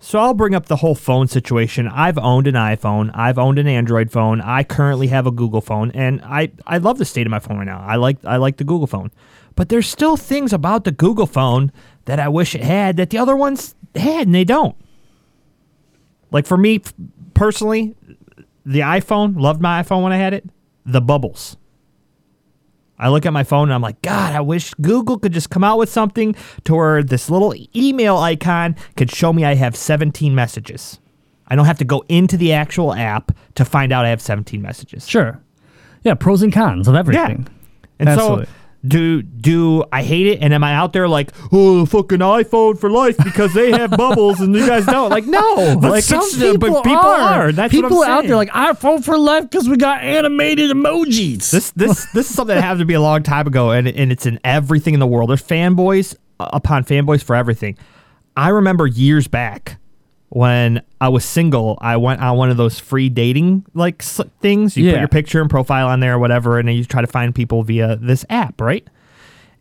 So 0.00 0.18
I'll 0.18 0.34
bring 0.34 0.54
up 0.54 0.66
the 0.66 0.76
whole 0.76 0.96
phone 0.96 1.28
situation. 1.28 1.86
I've 1.88 2.18
owned 2.18 2.48
an 2.48 2.56
iPhone. 2.56 3.10
I've 3.14 3.38
owned 3.38 3.58
an 3.60 3.68
Android 3.68 4.10
phone. 4.10 4.40
I 4.40 4.64
currently 4.64 5.06
have 5.06 5.26
a 5.26 5.30
Google 5.30 5.60
phone, 5.62 5.92
and 5.92 6.20
I 6.24 6.50
I 6.66 6.78
love 6.78 6.98
the 6.98 7.04
state 7.04 7.26
of 7.26 7.30
my 7.30 7.38
phone 7.38 7.56
right 7.58 7.64
now. 7.66 7.82
I 7.86 7.96
like 7.96 8.18
I 8.24 8.36
like 8.36 8.56
the 8.58 8.64
Google 8.64 8.88
phone, 8.88 9.12
but 9.54 9.68
there's 9.70 9.86
still 9.88 10.16
things 10.18 10.52
about 10.52 10.82
the 10.84 10.92
Google 10.92 11.26
phone 11.26 11.72
that 12.06 12.18
I 12.18 12.28
wish 12.28 12.54
it 12.54 12.64
had 12.64 12.96
that 12.98 13.08
the 13.10 13.18
other 13.18 13.36
ones 13.36 13.76
had, 13.94 14.26
and 14.26 14.34
they 14.34 14.44
don't. 14.44 14.76
Like 16.32 16.44
for 16.46 16.56
me 16.58 16.82
personally, 17.42 17.96
the 18.64 18.80
iPhone, 18.80 19.36
loved 19.36 19.60
my 19.60 19.82
iPhone 19.82 20.04
when 20.04 20.12
I 20.12 20.16
had 20.16 20.32
it. 20.32 20.44
The 20.86 21.00
bubbles. 21.00 21.56
I 22.96 23.08
look 23.08 23.26
at 23.26 23.32
my 23.32 23.42
phone 23.42 23.64
and 23.64 23.74
I'm 23.74 23.82
like, 23.82 24.00
God, 24.00 24.32
I 24.32 24.40
wish 24.40 24.74
Google 24.74 25.18
could 25.18 25.32
just 25.32 25.50
come 25.50 25.64
out 25.64 25.76
with 25.76 25.88
something 25.88 26.36
to 26.62 26.74
where 26.76 27.02
this 27.02 27.28
little 27.28 27.52
email 27.74 28.16
icon 28.16 28.76
could 28.96 29.10
show 29.10 29.32
me 29.32 29.44
I 29.44 29.56
have 29.56 29.74
17 29.74 30.32
messages. 30.32 31.00
I 31.48 31.56
don't 31.56 31.66
have 31.66 31.78
to 31.78 31.84
go 31.84 32.04
into 32.08 32.36
the 32.36 32.52
actual 32.52 32.94
app 32.94 33.32
to 33.56 33.64
find 33.64 33.90
out 33.90 34.04
I 34.04 34.10
have 34.10 34.22
17 34.22 34.62
messages. 34.62 35.08
Sure. 35.08 35.40
Yeah, 36.04 36.14
pros 36.14 36.42
and 36.42 36.52
cons 36.52 36.86
of 36.86 36.94
everything. 36.94 37.48
And 37.98 38.08
Absolutely. 38.08 38.44
so 38.44 38.50
do 38.86 39.22
do 39.22 39.84
I 39.92 40.02
hate 40.02 40.26
it 40.26 40.40
and 40.40 40.52
am 40.52 40.64
I 40.64 40.74
out 40.74 40.92
there 40.92 41.08
like, 41.08 41.32
oh 41.52 41.86
fucking 41.86 42.18
iPhone 42.18 42.78
for 42.78 42.90
life 42.90 43.16
because 43.18 43.54
they 43.54 43.70
have 43.70 43.90
bubbles 43.90 44.40
and 44.40 44.54
you 44.54 44.66
guys 44.66 44.86
don't? 44.86 45.10
Like, 45.10 45.26
no. 45.26 45.42
But 45.82 45.90
like, 45.90 46.04
some 46.04 46.28
people, 46.30 46.58
but 46.58 46.84
people 46.84 46.98
are. 46.98 47.52
That's 47.52 47.72
people 47.72 47.90
what 47.90 48.08
I'm 48.08 48.18
out 48.18 48.24
there 48.24 48.36
like 48.36 48.50
iPhone 48.50 49.04
for 49.04 49.18
life 49.18 49.44
because 49.44 49.68
we 49.68 49.76
got 49.76 50.02
animated 50.02 50.70
emojis. 50.70 51.50
This 51.50 51.70
this 51.72 52.06
this 52.14 52.28
is 52.28 52.34
something 52.34 52.54
that 52.54 52.62
happened 52.62 52.80
to 52.80 52.84
be 52.86 52.94
a 52.94 53.00
long 53.00 53.22
time 53.22 53.46
ago, 53.46 53.70
and 53.70 53.88
and 53.88 54.12
it's 54.12 54.26
in 54.26 54.38
everything 54.44 54.94
in 54.94 55.00
the 55.00 55.06
world. 55.06 55.30
There's 55.30 55.42
fanboys 55.42 56.16
uh, 56.40 56.50
upon 56.52 56.84
fanboys 56.84 57.22
for 57.22 57.34
everything. 57.36 57.76
I 58.36 58.48
remember 58.48 58.86
years 58.86 59.28
back 59.28 59.78
when 60.34 60.80
I 60.98 61.10
was 61.10 61.26
single, 61.26 61.76
I 61.82 61.98
went 61.98 62.22
on 62.22 62.38
one 62.38 62.48
of 62.48 62.56
those 62.56 62.78
free 62.78 63.10
dating 63.10 63.66
like 63.74 64.00
things. 64.02 64.78
You 64.78 64.86
Yeah. 64.86 64.92
put 64.92 64.98
your 65.00 65.08
picture 65.08 65.40
and 65.42 65.50
profile 65.50 65.88
on 65.88 66.00
there 66.00 66.14
or 66.14 66.18
whatever, 66.18 66.58
and 66.58 66.66
then 66.66 66.74
you 66.74 66.84
try 66.86 67.02
to 67.02 67.06
find 67.06 67.34
people 67.34 67.62
via 67.64 67.96
this 67.96 68.24
app, 68.30 68.58
right? 68.58 68.86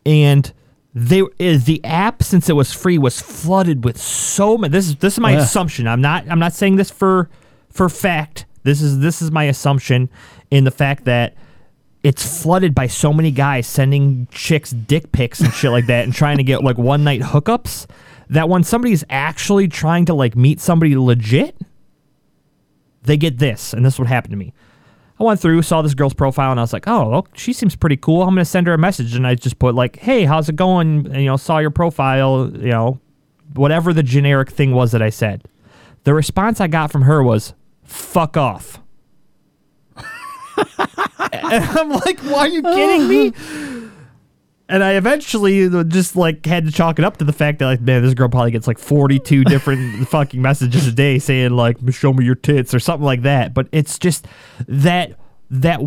And 0.05 0.49
they 0.95 1.24
is 1.39 1.65
the 1.65 1.84
app 1.84 2.24
since 2.24 2.47
it 2.49 2.53
was 2.55 2.72
free 2.72 2.97
was 2.97 3.19
flooded 3.22 3.84
with 3.84 3.97
so 3.99 4.57
many. 4.57 4.72
This 4.72 4.88
is 4.88 4.95
this 4.95 5.13
is 5.15 5.19
my 5.19 5.34
Yeah. 5.34 5.39
assumption. 5.39 5.88
I'm 5.89 5.99
not 6.01 6.24
I'm 6.30 6.39
not 6.39 6.53
saying 6.53 6.78
this 6.78 6.89
for 6.89 7.30
for 7.69 7.89
fact. 7.89 8.45
This 8.63 8.82
is 8.82 8.99
this 8.99 9.22
is 9.22 9.30
my 9.30 9.43
assumption 9.45 10.07
in 10.51 10.63
the 10.63 10.72
fact 10.72 11.03
that 11.03 11.34
it's 12.01 12.41
flooded 12.41 12.74
by 12.74 12.88
so 12.88 13.11
many 13.11 13.30
guys 13.32 13.67
sending 13.67 14.28
chicks 14.32 14.72
dick 14.72 15.11
pics 15.11 15.41
and 15.41 15.53
shit 15.53 15.69
like 15.72 15.88
that 15.88 16.05
and 16.05 16.13
trying 16.13 16.38
to 16.38 16.43
get 16.43 16.63
like 16.63 16.78
one 16.78 17.03
night 17.03 17.22
hookups 17.22 17.86
that 18.32 18.47
when 18.47 18.63
somebody's 18.63 19.03
actually 19.09 19.67
trying 19.67 20.05
to 20.05 20.13
like 20.13 20.36
meet 20.36 20.59
somebody 20.61 20.95
legit, 20.97 21.55
they 23.03 23.17
get 23.17 23.38
this. 23.38 23.73
And 23.73 23.86
this 23.86 23.95
is 23.95 23.99
what 23.99 24.07
happened 24.07 24.32
to 24.32 24.38
me. 24.38 24.53
I 25.19 25.23
went 25.23 25.39
through, 25.39 25.61
saw 25.61 25.82
this 25.82 25.93
girl's 25.93 26.13
profile, 26.13 26.49
and 26.49 26.59
I 26.59 26.63
was 26.63 26.73
like, 26.73 26.88
oh, 26.88 27.09
well, 27.09 27.27
she 27.36 27.53
seems 27.53 27.75
pretty 27.75 27.97
cool. 27.97 28.23
I'm 28.23 28.29
going 28.29 28.38
to 28.38 28.45
send 28.45 28.65
her 28.67 28.73
a 28.73 28.77
message. 28.77 29.15
And 29.15 29.27
I 29.27 29.36
just 29.36 29.59
put, 29.59 29.75
like, 29.75 29.97
hey, 29.97 30.23
how's 30.23 30.49
it 30.49 30.55
going? 30.55 31.05
And, 31.07 31.17
you 31.17 31.25
know, 31.25 31.38
saw 31.38 31.59
your 31.59 31.69
profile, 31.69 32.49
you 32.55 32.69
know, 32.69 32.99
whatever 33.53 33.93
the 33.93 34.01
generic 34.01 34.49
thing 34.49 34.71
was 34.71 34.93
that 34.93 35.01
I 35.01 35.11
said. 35.11 35.43
The 36.05 36.15
response 36.15 36.59
I 36.59 36.67
got 36.67 36.91
from 36.91 37.03
her 37.03 37.21
was, 37.21 37.53
fuck 37.84 38.36
off. 38.36 38.79
and 39.97 41.63
I'm 41.63 41.89
like, 41.89 42.19
why 42.21 42.39
are 42.39 42.47
you 42.47 42.63
kidding 42.63 43.07
me? 43.07 43.34
And 44.72 44.86
I 44.86 44.93
eventually 44.93 45.69
just 45.84 46.15
like 46.15 46.45
had 46.45 46.65
to 46.65 46.72
chalk 46.72 46.97
it 46.97 47.03
up 47.03 47.17
to 47.17 47.26
the 47.26 47.34
fact 47.34 47.59
that 47.59 47.65
like, 47.65 47.82
man, 47.82 48.01
this 48.01 48.13
girl 48.13 48.30
probably 48.30 48.51
gets 48.51 48.67
like 48.67 48.80
42 48.80 49.43
different 49.45 50.07
fucking 50.07 50.41
messages 50.41 50.88
a 50.88 50.93
day 50.93 51.19
saying 51.19 51.51
like, 51.51 51.78
show 51.91 52.13
me 52.13 52.24
your 52.24 52.36
tits 52.36 52.74
or 52.74 52.80
something 52.80 53.05
like 53.05 53.24
that. 53.24 53.53
But 53.53 53.67
it's 53.74 53.99
just 53.99 54.28
that 54.69 55.17
that 55.49 55.82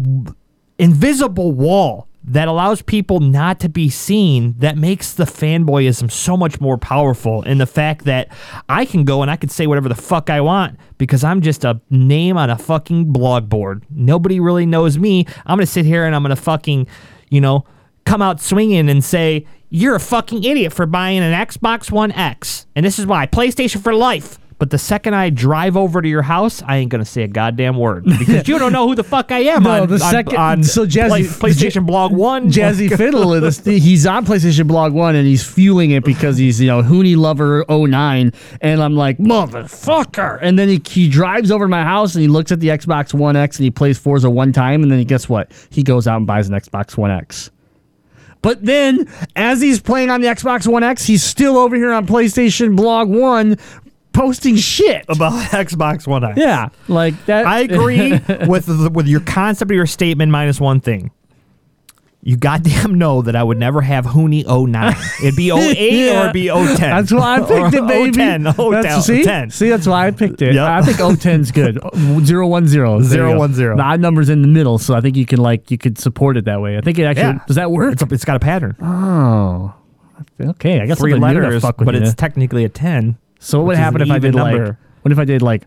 invisible 0.79 1.53
wall 1.53 2.09
that 2.27 2.47
allows 2.47 2.83
people 2.83 3.21
not 3.21 3.61
to 3.61 3.71
be 3.71 3.89
seen 3.89 4.55
that 4.59 4.77
makes 4.77 5.15
the 5.15 5.25
fanboyism 5.25 6.11
so 6.11 6.37
much 6.37 6.61
more 6.61 6.77
powerful 6.77 7.43
in 7.43 7.57
the 7.59 7.67
fact 7.67 8.05
that 8.05 8.29
I 8.69 8.85
can 8.85 9.05
go 9.05 9.23
and 9.23 9.31
I 9.31 9.37
can 9.37 9.49
say 9.49 9.67
whatever 9.67 9.89
the 9.89 9.95
fuck 9.95 10.29
I 10.29 10.41
want 10.41 10.79
because 10.99 11.25
I'm 11.25 11.41
just 11.41 11.65
a 11.65 11.81
name 11.89 12.37
on 12.37 12.51
a 12.51 12.59
fucking 12.59 13.13
blog 13.13 13.49
board. 13.49 13.85
Nobody 13.91 14.41
really 14.41 14.67
knows 14.67 14.99
me. 14.99 15.27
I'm 15.47 15.57
going 15.57 15.67
to 15.67 15.73
sit 15.73 15.87
here 15.87 16.05
and 16.05 16.15
I'm 16.15 16.23
going 16.23 16.37
to 16.37 16.43
fucking, 16.43 16.87
you 17.31 17.41
know, 17.41 17.67
come 18.15 18.23
out 18.23 18.41
swinging 18.41 18.89
and 18.89 19.03
say, 19.05 19.45
You're 19.71 19.97
a 19.97 20.01
fucking 20.01 20.45
idiot 20.45 20.73
for 20.73 20.87
buying 20.87 21.19
an 21.19 21.33
Xbox 21.33 21.91
One 21.91 22.13
X. 22.13 22.65
And 22.77 22.87
this 22.87 23.01
is 23.01 23.07
why 23.07 23.27
PlayStation 23.27 23.83
for 23.83 23.93
life. 23.93 24.39
But 24.61 24.71
the 24.71 24.79
second 24.79 25.15
I 25.17 25.31
drive 25.31 25.77
over 25.77 26.01
to 26.01 26.09
your 26.09 26.23
house, 26.23 26.63
I 26.63 26.77
ain't 26.77 26.89
gonna 26.93 27.05
say 27.05 27.25
a 27.25 27.29
goddamn 27.29 27.77
word 27.77 28.05
because 28.19 28.47
you 28.47 28.57
don't 28.57 28.71
know 28.73 28.87
who 28.87 28.95
the 28.95 29.03
fuck 29.03 29.33
I 29.33 29.41
am. 29.41 29.65
No, 29.65 29.83
on, 29.83 29.89
the 29.89 29.99
second- 29.99 30.37
on 30.37 30.63
so 30.63 30.87
Jazzy- 30.87 31.09
Play- 31.41 31.51
PlayStation 31.51 31.85
Blog 31.85 32.13
One, 32.13 32.53
Jazzy 32.53 32.89
Fiddle, 32.97 33.33
is- 33.35 33.65
he's 33.65 34.07
on 34.07 34.25
PlayStation 34.25 34.69
Blog 34.69 34.93
1 34.93 35.17
and 35.17 35.27
he's 35.27 35.45
fueling 35.45 35.91
it 35.91 36.05
because 36.05 36.37
he's, 36.39 36.61
you 36.61 36.69
know, 36.69 36.81
Huni 36.83 37.17
Lover 37.17 37.65
09. 37.69 38.31
And 38.61 38.81
I'm 38.81 38.95
like, 38.95 39.19
motherfucker. 39.19 40.39
And 40.41 40.57
then 40.57 40.69
he, 40.69 40.81
he 40.89 41.09
drives 41.09 41.51
over 41.51 41.65
to 41.65 41.69
my 41.69 41.83
house 41.83 42.15
and 42.15 42.23
he 42.23 42.29
looks 42.29 42.53
at 42.53 42.61
the 42.61 42.69
Xbox 42.69 43.13
One 43.13 43.35
X 43.35 43.57
and 43.59 43.65
he 43.65 43.73
plays 43.73 43.99
Forza 43.99 44.31
one 44.31 44.53
time. 44.53 44.85
And 44.85 44.91
then 44.93 45.01
he, 45.01 45.05
guess 45.05 45.29
what? 45.29 45.51
He 45.71 45.83
goes 45.83 46.07
out 46.07 46.19
and 46.19 46.29
buys 46.29 46.49
an 46.49 46.55
Xbox 46.55 46.97
One 46.97 47.11
X. 47.11 47.51
But 48.45 48.63
then, 48.63 49.09
as 49.35 49.63
he's 49.63 49.81
playing 49.81 50.11
on 50.11 50.21
the 50.21 50.27
Xbox 50.27 50.71
One 50.71 50.83
X, 50.83 51.07
he's 51.07 51.25
still 51.25 51.57
over 51.57 51.75
here 51.77 51.95
on 51.95 52.07
PlayStation 52.07 52.77
Blog 52.77 53.09
1 53.09 53.57
posting 54.13 54.57
shit. 54.57 55.07
about 55.09 55.33
Xbox 55.51 56.07
One 56.07 56.25
X. 56.25 56.39
Yeah, 56.39 56.69
like 56.87 57.15
that. 57.25 57.47
I 57.47 57.61
agree 57.61 58.11
with 58.47 58.67
the, 58.67 58.91
with 58.93 59.07
your 59.07 59.21
concept 59.21 59.71
of 59.71 59.75
your 59.75 59.87
statement 59.87 60.31
minus 60.31 60.61
one 60.61 60.81
thing. 60.81 61.11
You 62.27 62.39
goddamn 62.39 62.95
know 62.95 63.21
that 63.21 63.37
I 63.37 63.43
would 63.43 63.59
never 63.59 63.83
have 63.83 64.07
Huni 64.07 64.47
09. 64.47 64.95
It'd 65.23 65.37
be 65.37 65.51
08 65.53 66.11
or 66.17 66.21
it'd 66.21 66.33
be 66.33 66.47
010. 66.49 66.77
That's 66.79 67.13
why 67.13 67.37
I 67.37 67.41
picked 67.41 67.75
it, 67.75 67.87
baby. 67.87 68.13
010, 68.13 68.43
That's- 68.45 68.57
010, 68.57 69.03
see, 69.03 69.23
10. 69.25 69.51
see, 69.51 69.69
that's 69.69 69.87
why 69.87 70.07
I 70.07 70.11
picked 70.11 70.41
it. 70.41 70.55
Yep. 70.55 70.67
I 70.67 70.81
think 70.81 70.97
010's 70.97 71.51
good. 71.53 71.79
Zero 72.27 72.49
one 72.49 72.67
zero. 72.67 72.99
There 73.01 73.29
you 73.29 73.35
go. 73.37 73.47
010. 73.47 73.77
The 73.77 73.83
odd 73.83 74.01
number's 74.01 74.31
in 74.31 74.41
the 74.41 74.49
middle, 74.49 74.79
so 74.79 74.95
I 74.95 75.03
think 75.03 75.17
you 75.17 75.27
can 75.27 75.39
like 75.39 75.71
you 75.71 75.77
could 75.77 75.99
support 75.99 76.39
it 76.39 76.47
that 76.47 76.63
way. 76.63 76.79
I 76.79 76.81
think 76.81 76.99
it 76.99 77.05
actually 77.05 77.23
Yeah. 77.35 77.45
does 77.47 77.57
that 77.57 77.71
work? 77.71 77.93
It's, 77.93 78.03
a, 78.03 78.07
it's 78.15 78.25
got 78.25 78.37
a 78.37 78.41
pattern. 78.41 78.75
oh, 78.81 79.75
okay. 80.41 80.81
I 80.81 80.87
guess 80.87 80.99
Three 80.99 81.13
something 81.13 81.29
new 81.29 81.41
to 81.41 81.47
letters, 81.47 81.63
fuck 81.63 81.79
with 81.79 81.85
but 81.87 81.95
you. 81.95 82.01
it's 82.01 82.15
technically 82.15 82.65
a 82.65 82.71
10. 82.71 83.19
So 83.39 83.59
what 83.59 83.67
would 83.67 83.77
happen 83.77 84.01
if 84.01 84.11
I 84.11 84.19
did 84.19 84.35
even 84.35 84.41
like? 84.41 84.77
What 85.03 85.13
if 85.13 85.19
I 85.19 85.27
did 85.27 85.43
like? 85.43 85.65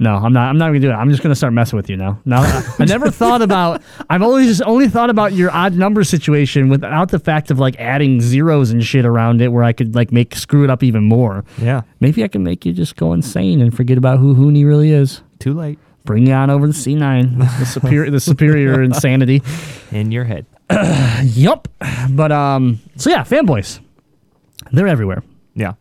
No, 0.00 0.14
I'm 0.14 0.32
not. 0.32 0.48
I'm 0.48 0.58
not 0.58 0.68
gonna 0.68 0.78
do 0.78 0.90
it. 0.90 0.94
I'm 0.94 1.10
just 1.10 1.22
gonna 1.22 1.34
start 1.34 1.52
messing 1.52 1.76
with 1.76 1.90
you 1.90 1.96
now. 1.96 2.20
Now, 2.24 2.42
I 2.78 2.84
never 2.84 3.10
thought 3.12 3.42
about. 3.42 3.82
I've 4.08 4.22
always 4.22 4.46
just 4.46 4.62
only 4.62 4.88
thought 4.88 5.10
about 5.10 5.32
your 5.32 5.50
odd 5.50 5.74
number 5.74 6.04
situation 6.04 6.68
without 6.68 7.10
the 7.10 7.18
fact 7.18 7.50
of 7.50 7.58
like 7.58 7.74
adding 7.80 8.20
zeros 8.20 8.70
and 8.70 8.84
shit 8.84 9.04
around 9.04 9.42
it, 9.42 9.48
where 9.48 9.64
I 9.64 9.72
could 9.72 9.96
like 9.96 10.12
make 10.12 10.36
screw 10.36 10.62
it 10.62 10.70
up 10.70 10.84
even 10.84 11.02
more. 11.04 11.44
Yeah. 11.60 11.82
Maybe 11.98 12.22
I 12.22 12.28
can 12.28 12.44
make 12.44 12.64
you 12.64 12.72
just 12.72 12.94
go 12.94 13.12
insane 13.12 13.60
and 13.60 13.76
forget 13.76 13.98
about 13.98 14.20
who 14.20 14.34
Huni 14.36 14.64
really 14.64 14.92
is. 14.92 15.20
Too 15.40 15.52
late. 15.54 15.80
Bring 16.04 16.28
you 16.28 16.32
on 16.32 16.48
over 16.48 16.68
the 16.68 16.72
C9, 16.74 17.58
the 17.58 17.64
superior, 17.66 18.10
the 18.10 18.20
superior 18.20 18.80
insanity. 18.82 19.42
In 19.90 20.12
your 20.12 20.24
head. 20.24 20.46
Yup. 21.24 21.66
But 22.10 22.30
um, 22.30 22.78
so 22.96 23.10
yeah, 23.10 23.24
fanboys, 23.24 23.80
they're 24.70 24.86
everywhere. 24.88 25.24
Yeah. 25.54 25.72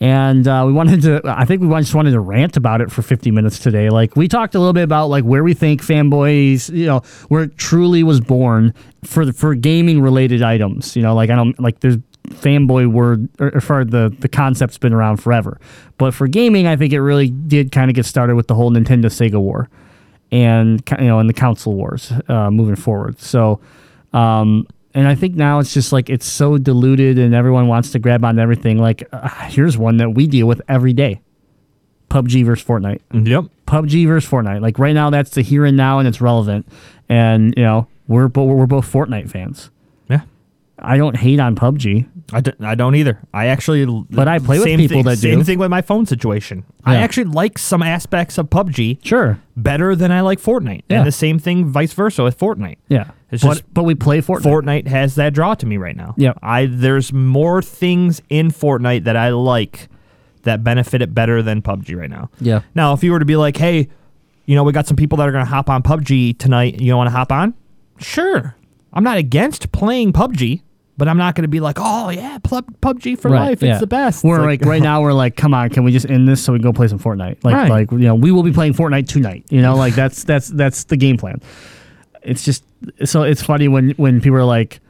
And 0.00 0.46
uh, 0.46 0.64
we 0.66 0.72
wanted 0.72 1.02
to 1.02 1.20
i 1.24 1.44
think 1.44 1.60
we 1.60 1.68
just 1.80 1.94
wanted 1.94 2.12
to 2.12 2.20
rant 2.20 2.56
about 2.56 2.80
it 2.80 2.90
for 2.90 3.02
50 3.02 3.30
minutes 3.30 3.58
today. 3.58 3.90
Like 3.90 4.16
we 4.16 4.28
talked 4.28 4.54
a 4.54 4.58
little 4.58 4.72
bit 4.72 4.84
about 4.84 5.08
like 5.08 5.24
where 5.24 5.42
we 5.42 5.54
think 5.54 5.82
fanboys 5.82 6.72
you 6.74 6.86
know 6.86 7.00
where 7.28 7.44
it 7.44 7.56
truly 7.58 8.02
was 8.02 8.20
born 8.20 8.74
for 9.04 9.24
the, 9.24 9.32
for 9.32 9.54
gaming 9.54 10.00
related 10.00 10.42
items 10.42 10.96
you 10.96 11.02
know 11.02 11.14
like 11.14 11.30
i 11.30 11.36
don't 11.36 11.58
like 11.60 11.80
there's 11.80 11.96
fanboy 12.28 12.90
word 12.90 13.28
or, 13.40 13.54
or 13.56 13.60
for 13.60 13.84
the 13.84 14.14
the 14.20 14.28
concept's 14.28 14.78
been 14.78 14.92
around 14.92 15.16
forever. 15.16 15.58
But 15.96 16.14
for 16.14 16.28
gaming 16.28 16.66
i 16.66 16.76
think 16.76 16.92
it 16.92 17.00
really 17.00 17.30
did 17.30 17.72
kind 17.72 17.90
of 17.90 17.94
get 17.94 18.06
started 18.06 18.36
with 18.36 18.46
the 18.46 18.54
whole 18.54 18.70
nintendo 18.70 19.06
sega 19.06 19.40
war 19.40 19.68
and 20.30 20.82
you 20.98 21.06
know 21.06 21.18
and 21.18 21.28
the 21.28 21.34
console 21.34 21.74
wars 21.74 22.12
uh, 22.28 22.50
moving 22.50 22.76
forward. 22.76 23.18
So 23.20 23.60
um 24.12 24.66
and 24.98 25.06
I 25.06 25.14
think 25.14 25.36
now 25.36 25.60
it's 25.60 25.72
just 25.72 25.92
like 25.92 26.10
it's 26.10 26.26
so 26.26 26.58
diluted 26.58 27.20
and 27.20 27.32
everyone 27.32 27.68
wants 27.68 27.92
to 27.92 28.00
grab 28.00 28.24
on 28.24 28.36
everything. 28.40 28.78
Like, 28.78 29.08
uh, 29.12 29.28
here's 29.46 29.78
one 29.78 29.98
that 29.98 30.10
we 30.10 30.26
deal 30.26 30.48
with 30.48 30.60
every 30.68 30.92
day 30.92 31.20
PUBG 32.10 32.44
versus 32.44 32.66
Fortnite. 32.66 33.00
Yep. 33.12 33.44
PUBG 33.68 34.08
versus 34.08 34.28
Fortnite. 34.28 34.60
Like, 34.60 34.76
right 34.80 34.94
now, 34.94 35.08
that's 35.10 35.30
the 35.30 35.42
here 35.42 35.64
and 35.64 35.76
now 35.76 36.00
and 36.00 36.08
it's 36.08 36.20
relevant. 36.20 36.66
And, 37.08 37.54
you 37.56 37.62
know, 37.62 37.86
we're, 38.08 38.26
bo- 38.26 38.46
we're 38.46 38.66
both 38.66 38.92
Fortnite 38.92 39.30
fans. 39.30 39.70
Yeah. 40.78 40.88
I 40.88 40.96
don't 40.96 41.16
hate 41.16 41.40
on 41.40 41.54
PUBG. 41.56 42.08
I 42.32 42.40
don't, 42.42 42.62
I 42.64 42.74
don't 42.74 42.94
either. 42.94 43.18
I 43.32 43.46
actually, 43.46 43.86
But 44.10 44.28
I 44.28 44.38
play 44.38 44.58
with 44.58 44.66
people 44.66 44.88
thing, 44.88 45.04
that 45.04 45.16
do. 45.20 45.32
Same 45.32 45.44
thing 45.44 45.58
with 45.58 45.70
my 45.70 45.80
phone 45.82 46.04
situation. 46.06 46.64
I 46.84 46.96
actually 46.96 47.24
like 47.24 47.58
some 47.58 47.82
aspects 47.82 48.36
of 48.38 48.48
PUBG 48.50 49.04
Sure. 49.04 49.40
better 49.56 49.96
than 49.96 50.12
I 50.12 50.20
like 50.20 50.40
Fortnite. 50.40 50.82
Yeah. 50.88 50.98
And 50.98 51.06
the 51.06 51.12
same 51.12 51.38
thing, 51.38 51.66
vice 51.66 51.92
versa, 51.94 52.22
with 52.22 52.38
Fortnite. 52.38 52.76
Yeah. 52.88 53.10
It's 53.30 53.42
but, 53.42 53.48
just- 53.54 53.74
but 53.74 53.84
we 53.84 53.94
play 53.94 54.20
Fortnite. 54.20 54.42
Fortnite 54.42 54.86
has 54.88 55.14
that 55.14 55.32
draw 55.34 55.54
to 55.54 55.66
me 55.66 55.76
right 55.78 55.96
now. 55.96 56.14
Yep. 56.18 56.38
I 56.42 56.66
there's 56.66 57.12
more 57.12 57.62
things 57.62 58.20
in 58.28 58.50
Fortnite 58.50 59.04
that 59.04 59.16
I 59.16 59.30
like 59.30 59.88
that 60.42 60.62
benefit 60.62 61.02
it 61.02 61.14
better 61.14 61.42
than 61.42 61.62
PUBG 61.62 61.96
right 61.98 62.10
now. 62.10 62.30
Yeah. 62.40 62.60
Now, 62.74 62.92
if 62.92 63.02
you 63.02 63.12
were 63.12 63.18
to 63.18 63.24
be 63.24 63.36
like, 63.36 63.56
hey, 63.56 63.88
you 64.46 64.54
know, 64.54 64.64
we 64.64 64.72
got 64.72 64.86
some 64.86 64.96
people 64.96 65.18
that 65.18 65.28
are 65.28 65.32
going 65.32 65.44
to 65.44 65.50
hop 65.50 65.68
on 65.68 65.82
PUBG 65.82 66.38
tonight. 66.38 66.80
You 66.80 66.96
want 66.96 67.08
to 67.08 67.12
hop 67.16 67.32
on? 67.32 67.54
Sure. 67.98 68.54
I'm 68.92 69.04
not 69.04 69.18
against 69.18 69.72
playing 69.72 70.12
PUBG, 70.14 70.62
but 70.98 71.08
I'm 71.08 71.16
not 71.16 71.34
going 71.36 71.42
to 71.44 71.48
be 71.48 71.60
like, 71.60 71.76
oh 71.80 72.10
yeah, 72.10 72.38
PUBG 72.38 73.18
for 73.18 73.30
life. 73.30 73.62
yeah. 73.62 73.70
It's 73.72 73.80
the 73.80 73.86
best. 73.86 74.24
We're 74.24 74.36
It's 74.50 74.60
like, 74.62 74.68
right 74.68 74.82
now 74.82 75.00
we're 75.00 75.12
like, 75.14 75.36
come 75.36 75.54
on, 75.54 75.70
can 75.70 75.84
we 75.84 75.92
just 75.92 76.10
end 76.10 76.28
this 76.28 76.42
so 76.44 76.52
we 76.52 76.58
can 76.58 76.64
go 76.64 76.72
play 76.72 76.88
some 76.88 76.98
Fortnite? 76.98 77.44
Like 77.44 77.54
Right. 77.54 77.70
like 77.70 77.90
you 77.92 77.98
know, 77.98 78.14
we 78.16 78.32
will 78.32 78.42
be 78.42 78.52
playing 78.52 78.74
Fortnite 78.74 79.06
tonight. 79.08 79.44
You 79.48 79.62
know, 79.62 79.76
like 79.76 79.94
that's 79.94 80.24
that's 80.24 80.48
that's 80.48 80.84
the 80.84 80.96
game 80.96 81.16
plan. 81.16 81.40
It's 82.22 82.44
just 82.44 82.64
so 83.04 83.22
it's 83.22 83.42
funny 83.42 83.68
when 83.68 83.90
when 83.90 84.20
people 84.20 84.36
are 84.38 84.44
like, 84.44 84.80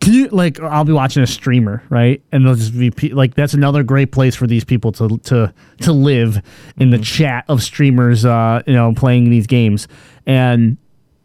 can 0.00 0.12
you 0.12 0.28
like 0.28 0.60
I'll 0.60 0.84
be 0.84 0.92
watching 0.92 1.22
a 1.22 1.26
streamer, 1.26 1.82
right? 1.88 2.22
And 2.30 2.46
they'll 2.46 2.54
just 2.54 2.78
be 2.78 2.90
pe- 2.90 3.08
like 3.10 3.34
that's 3.34 3.54
another 3.54 3.82
great 3.82 4.12
place 4.12 4.34
for 4.36 4.46
these 4.46 4.62
people 4.64 4.92
to 4.92 5.16
to 5.24 5.52
to 5.80 5.92
live 5.92 6.42
in 6.76 6.90
the 6.90 6.98
chat 6.98 7.44
of 7.48 7.62
streamers 7.62 8.24
uh, 8.26 8.62
you 8.66 8.74
know, 8.74 8.92
playing 8.94 9.30
these 9.30 9.46
games. 9.46 9.88
And 10.26 10.76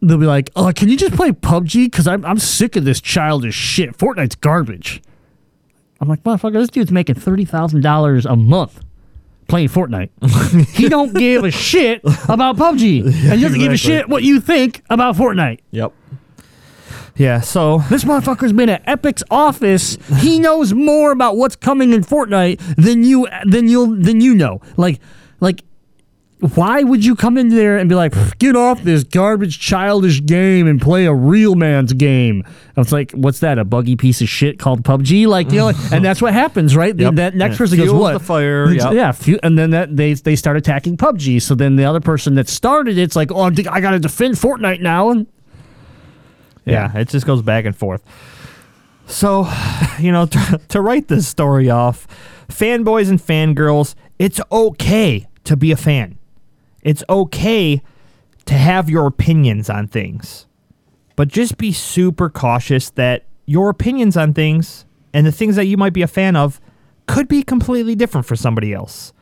they'll 0.02 0.18
be 0.18 0.26
like, 0.26 0.50
"Oh, 0.56 0.72
can 0.74 0.88
you 0.88 0.96
just 0.96 1.14
play 1.14 1.30
PUBG 1.32 1.90
cuz 1.92 2.06
I'm 2.06 2.24
I'm 2.24 2.38
sick 2.38 2.76
of 2.76 2.84
this 2.84 3.00
childish 3.00 3.54
shit. 3.54 3.96
Fortnite's 3.96 4.34
garbage." 4.34 5.00
I'm 6.00 6.08
like, 6.08 6.22
"Motherfucker, 6.24 6.54
this 6.54 6.68
dude's 6.68 6.90
making 6.90 7.14
$30,000 7.14 8.24
a 8.30 8.36
month." 8.36 8.80
Playing 9.48 9.68
Fortnite, 9.68 10.10
he 10.76 10.88
don't 10.88 11.12
give 11.14 11.44
a 11.44 11.50
shit 11.50 12.00
about 12.28 12.56
PUBG, 12.56 13.04
and 13.04 13.34
he 13.34 13.42
doesn't 13.42 13.58
give 13.58 13.72
a 13.72 13.76
shit 13.76 14.08
what 14.08 14.22
you 14.22 14.40
think 14.40 14.82
about 14.88 15.16
Fortnite. 15.16 15.58
Yep. 15.72 15.92
Yeah. 17.16 17.40
So 17.40 17.78
This 17.90 18.04
motherfucker's 18.04 18.52
been 18.52 18.70
at 18.70 18.84
Epic's 18.86 19.22
office. 19.30 19.98
He 20.18 20.38
knows 20.38 20.72
more 20.72 21.12
about 21.12 21.36
what's 21.36 21.56
coming 21.56 21.92
in 21.92 22.02
Fortnite 22.02 22.76
than 22.76 23.04
you 23.04 23.28
than 23.44 23.68
you'll 23.68 23.94
than 23.96 24.20
you 24.20 24.34
know. 24.34 24.60
Like 24.76 25.00
like 25.40 25.62
why 26.42 26.82
would 26.82 27.04
you 27.04 27.14
come 27.14 27.38
in 27.38 27.50
there 27.50 27.78
and 27.78 27.88
be 27.88 27.94
like, 27.94 28.14
get 28.38 28.56
off 28.56 28.82
this 28.82 29.04
garbage 29.04 29.60
childish 29.60 30.24
game 30.24 30.66
and 30.66 30.80
play 30.80 31.06
a 31.06 31.14
real 31.14 31.54
man's 31.54 31.92
game? 31.92 32.42
And 32.74 32.84
it's 32.84 32.90
like, 32.90 33.12
what's 33.12 33.38
that? 33.40 33.58
A 33.58 33.64
buggy 33.64 33.94
piece 33.94 34.20
of 34.20 34.28
shit 34.28 34.58
called 34.58 34.82
PUBG? 34.82 35.28
Like, 35.28 35.52
you 35.52 35.58
know, 35.58 35.68
and 35.92 36.04
that's 36.04 36.20
what 36.20 36.34
happens, 36.34 36.74
right? 36.74 36.98
Yep. 36.98 37.14
That 37.14 37.36
next 37.36 37.58
person 37.58 37.78
goes, 37.78 37.92
what? 37.92 38.14
the 38.14 38.18
fire, 38.18 38.68
yep. 38.72 38.92
Yeah, 38.92 39.12
fu- 39.12 39.38
and 39.44 39.56
then 39.56 39.70
that 39.70 39.96
they 39.96 40.14
they 40.14 40.34
start 40.34 40.56
attacking 40.56 40.96
PUBG. 40.96 41.40
So 41.40 41.54
then 41.54 41.76
the 41.76 41.84
other 41.84 42.00
person 42.00 42.34
that 42.34 42.48
started 42.48 42.98
it's 42.98 43.14
like, 43.14 43.30
oh, 43.30 43.42
I 43.42 43.80
got 43.80 43.92
to 43.92 44.00
defend 44.00 44.34
Fortnite 44.34 44.80
now. 44.80 45.10
And 45.10 45.28
Yeah, 46.64 46.96
it 46.98 47.08
just 47.08 47.24
goes 47.24 47.42
back 47.42 47.66
and 47.66 47.76
forth. 47.76 48.02
So, 49.06 49.48
you 50.00 50.10
know, 50.10 50.26
to, 50.26 50.60
to 50.70 50.80
write 50.80 51.06
this 51.06 51.28
story 51.28 51.70
off, 51.70 52.08
fanboys 52.48 53.08
and 53.08 53.20
fangirls, 53.20 53.94
it's 54.18 54.40
okay 54.50 55.28
to 55.44 55.56
be 55.56 55.70
a 55.70 55.76
fan. 55.76 56.18
It's 56.82 57.04
okay 57.08 57.82
to 58.46 58.54
have 58.54 58.90
your 58.90 59.06
opinions 59.06 59.70
on 59.70 59.86
things. 59.86 60.46
But 61.16 61.28
just 61.28 61.58
be 61.58 61.72
super 61.72 62.28
cautious 62.28 62.90
that 62.90 63.26
your 63.46 63.68
opinions 63.68 64.16
on 64.16 64.34
things 64.34 64.84
and 65.12 65.26
the 65.26 65.32
things 65.32 65.56
that 65.56 65.66
you 65.66 65.76
might 65.76 65.92
be 65.92 66.02
a 66.02 66.06
fan 66.06 66.36
of 66.36 66.60
could 67.06 67.28
be 67.28 67.42
completely 67.42 67.94
different 67.94 68.26
for 68.26 68.36
somebody 68.36 68.72
else. 68.72 69.12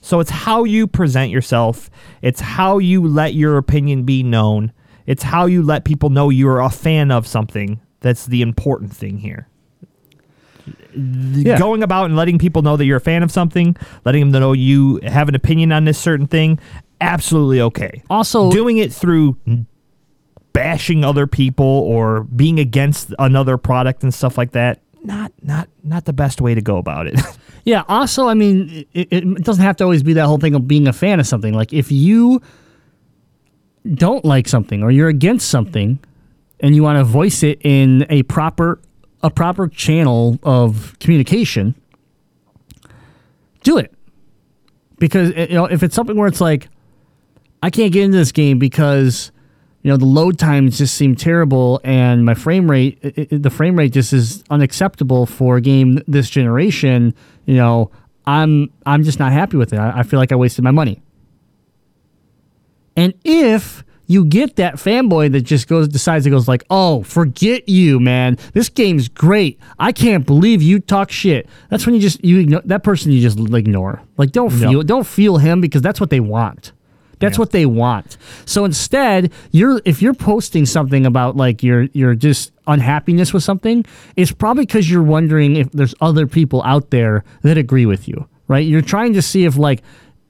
So 0.00 0.20
it's 0.20 0.30
how 0.30 0.64
you 0.64 0.86
present 0.86 1.30
yourself, 1.30 1.90
it's 2.22 2.40
how 2.40 2.78
you 2.78 3.06
let 3.06 3.34
your 3.34 3.56
opinion 3.56 4.04
be 4.04 4.22
known, 4.22 4.72
it's 5.06 5.24
how 5.24 5.46
you 5.46 5.62
let 5.62 5.84
people 5.84 6.10
know 6.10 6.30
you're 6.30 6.60
a 6.60 6.70
fan 6.70 7.10
of 7.10 7.26
something 7.26 7.80
that's 8.00 8.26
the 8.26 8.42
important 8.42 8.94
thing 8.94 9.18
here. 9.18 9.48
Yeah. 10.94 11.58
Going 11.58 11.82
about 11.82 12.06
and 12.06 12.16
letting 12.16 12.38
people 12.38 12.62
know 12.62 12.76
that 12.76 12.84
you're 12.84 12.96
a 12.96 13.00
fan 13.00 13.22
of 13.22 13.30
something, 13.30 13.76
letting 14.04 14.30
them 14.30 14.40
know 14.40 14.52
you 14.52 15.00
have 15.04 15.28
an 15.28 15.34
opinion 15.34 15.70
on 15.70 15.84
this 15.84 15.98
certain 15.98 16.26
thing, 16.26 16.58
absolutely 17.00 17.60
okay. 17.60 18.02
Also- 18.10 18.50
doing 18.50 18.78
it 18.78 18.92
through 18.92 19.36
bashing 20.52 21.04
other 21.04 21.26
people 21.26 21.66
or 21.66 22.24
being 22.24 22.58
against 22.58 23.12
another 23.18 23.56
product 23.58 24.02
and 24.02 24.12
stuff 24.12 24.38
like 24.38 24.52
that, 24.52 24.80
not 25.02 25.32
not 25.42 25.68
not 25.84 26.04
the 26.04 26.12
best 26.12 26.40
way 26.40 26.54
to 26.54 26.60
go 26.62 26.78
about 26.78 27.06
it. 27.06 27.18
Yeah. 27.66 27.82
Also, 27.88 28.28
I 28.28 28.34
mean, 28.34 28.86
it, 28.94 29.08
it 29.10 29.42
doesn't 29.42 29.64
have 29.64 29.74
to 29.78 29.84
always 29.84 30.04
be 30.04 30.12
that 30.12 30.26
whole 30.26 30.38
thing 30.38 30.54
of 30.54 30.68
being 30.68 30.86
a 30.86 30.92
fan 30.92 31.18
of 31.18 31.26
something. 31.26 31.52
Like 31.52 31.72
if 31.72 31.90
you 31.90 32.40
don't 33.92 34.24
like 34.24 34.46
something 34.46 34.84
or 34.84 34.92
you're 34.92 35.08
against 35.08 35.48
something, 35.48 35.98
and 36.60 36.76
you 36.76 36.84
want 36.84 36.98
to 36.98 37.04
voice 37.04 37.42
it 37.42 37.60
in 37.64 38.06
a 38.08 38.22
proper 38.22 38.80
a 39.20 39.30
proper 39.30 39.66
channel 39.66 40.38
of 40.44 40.96
communication, 41.00 41.74
do 43.64 43.78
it. 43.78 43.92
Because 45.00 45.34
you 45.34 45.48
know, 45.54 45.66
if 45.66 45.82
it's 45.82 45.96
something 45.96 46.16
where 46.16 46.28
it's 46.28 46.40
like, 46.40 46.68
I 47.66 47.70
can't 47.70 47.92
get 47.92 48.04
into 48.04 48.16
this 48.16 48.30
game 48.30 48.60
because 48.60 49.32
you 49.82 49.90
know 49.90 49.96
the 49.96 50.04
load 50.06 50.38
times 50.38 50.78
just 50.78 50.94
seem 50.94 51.16
terrible 51.16 51.80
and 51.82 52.24
my 52.24 52.34
frame 52.34 52.70
rate 52.70 52.98
it, 53.02 53.32
it- 53.32 53.42
the 53.42 53.50
frame 53.50 53.76
rate 53.76 53.92
just 53.92 54.12
is 54.12 54.44
unacceptable 54.50 55.26
for 55.26 55.56
a 55.56 55.60
game 55.60 55.98
this 56.06 56.30
generation. 56.30 57.12
You 57.44 57.56
know 57.56 57.90
i'm 58.24 58.70
i'm 58.86 59.02
just 59.02 59.18
not 59.18 59.32
happy 59.32 59.56
with 59.56 59.72
it. 59.72 59.78
I, 59.78 59.98
I 59.98 60.02
feel 60.04 60.20
like 60.20 60.30
i 60.30 60.36
wasted 60.36 60.62
my 60.62 60.70
money. 60.70 61.02
And 62.96 63.14
if 63.24 63.84
you 64.06 64.24
get 64.24 64.54
that 64.56 64.76
fanboy 64.76 65.32
that 65.32 65.40
just 65.42 65.66
goes 65.66 65.88
decides 65.88 66.24
it 66.24 66.30
goes 66.30 66.46
like 66.46 66.62
oh 66.70 67.02
forget 67.02 67.68
you 67.68 67.98
man. 67.98 68.38
This 68.52 68.68
game's 68.68 69.08
great. 69.08 69.58
I 69.80 69.90
can't 69.90 70.24
believe 70.24 70.62
you 70.62 70.78
talk 70.78 71.10
shit. 71.10 71.48
That's 71.70 71.84
when 71.84 71.96
you 71.96 72.00
just 72.00 72.24
you 72.24 72.38
ignore 72.38 72.62
that 72.64 72.84
person 72.84 73.10
you 73.10 73.20
just 73.20 73.40
ignore. 73.40 74.02
Like 74.16 74.30
don't 74.30 74.50
feel 74.70 74.82
don't 74.84 75.06
feel 75.06 75.38
him 75.38 75.60
because 75.60 75.82
that's 75.82 75.98
what 76.00 76.10
they 76.10 76.20
want 76.20 76.70
That's 77.18 77.38
what 77.38 77.50
they 77.52 77.64
want. 77.66 78.16
So 78.44 78.64
instead, 78.64 79.32
you're 79.50 79.80
if 79.84 80.02
you're 80.02 80.14
posting 80.14 80.66
something 80.66 81.06
about 81.06 81.36
like 81.36 81.62
your 81.62 81.84
your 81.92 82.14
just 82.14 82.52
unhappiness 82.66 83.32
with 83.32 83.42
something, 83.42 83.84
it's 84.16 84.32
probably 84.32 84.66
because 84.66 84.90
you're 84.90 85.02
wondering 85.02 85.56
if 85.56 85.70
there's 85.72 85.94
other 86.00 86.26
people 86.26 86.62
out 86.64 86.90
there 86.90 87.24
that 87.42 87.56
agree 87.56 87.86
with 87.86 88.06
you, 88.08 88.28
right? 88.48 88.66
You're 88.66 88.82
trying 88.82 89.14
to 89.14 89.22
see 89.22 89.44
if 89.44 89.56
like, 89.56 89.82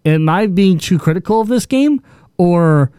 am 0.05 0.29
I 0.29 0.47
being 0.47 0.79
too 0.79 0.99
critical 0.99 1.41
of 1.41 1.49
this 1.49 1.67
game, 1.67 2.01
or 2.39 2.93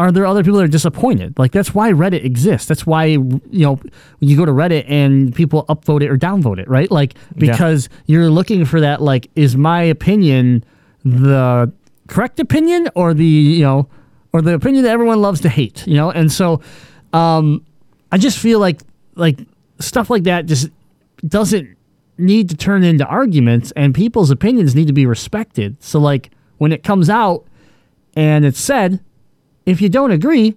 are 0.00 0.12
there 0.12 0.24
other 0.26 0.42
people 0.44 0.58
that 0.58 0.64
are 0.64 0.68
disappointed? 0.68 1.38
Like 1.38 1.52
that's 1.52 1.74
why 1.74 1.92
Reddit 1.92 2.24
exists. 2.24 2.66
That's 2.66 2.86
why 2.86 3.04
you 3.04 3.40
know 3.52 3.80
you 4.20 4.36
go 4.36 4.44
to 4.46 4.52
Reddit 4.52 4.84
and 4.88 5.34
people 5.34 5.64
upvote 5.68 6.02
it 6.02 6.08
or 6.08 6.16
downvote 6.16 6.58
it, 6.58 6.68
right? 6.68 6.90
Like 6.90 7.14
Yeah. 7.36 7.52
because 7.52 7.88
you're 8.06 8.30
looking 8.30 8.64
for 8.64 8.80
that. 8.80 9.00
Like, 9.02 9.28
is 9.36 9.56
my 9.56 9.82
opinion 9.82 10.64
the 11.04 11.72
correct 12.08 12.40
opinion 12.40 12.88
or 12.94 13.14
the 13.14 13.24
you 13.24 13.62
know 13.62 13.88
or 14.32 14.42
the 14.42 14.54
opinion 14.54 14.84
that 14.84 14.90
everyone 14.90 15.22
loves 15.22 15.40
to 15.42 15.48
hate? 15.48 15.86
You 15.86 15.94
know, 15.94 16.10
and 16.10 16.30
so 16.32 16.60
um, 17.12 17.64
I 18.10 18.18
just 18.18 18.38
feel 18.38 18.58
like 18.58 18.80
like 19.14 19.38
stuff 19.78 20.10
like 20.10 20.24
that 20.24 20.46
just 20.46 20.68
doesn't 21.26 21.76
need 22.18 22.50
to 22.50 22.56
turn 22.56 22.82
into 22.82 23.06
arguments, 23.06 23.72
and 23.76 23.94
people's 23.94 24.30
opinions 24.30 24.74
need 24.74 24.88
to 24.88 24.92
be 24.92 25.06
respected. 25.06 25.76
So 25.82 26.00
like 26.00 26.30
when 26.58 26.72
it 26.72 26.82
comes 26.82 27.08
out 27.08 27.46
and 28.16 28.44
it's 28.44 28.60
said 28.60 29.00
if 29.68 29.82
you 29.82 29.90
don't 29.90 30.12
agree, 30.12 30.56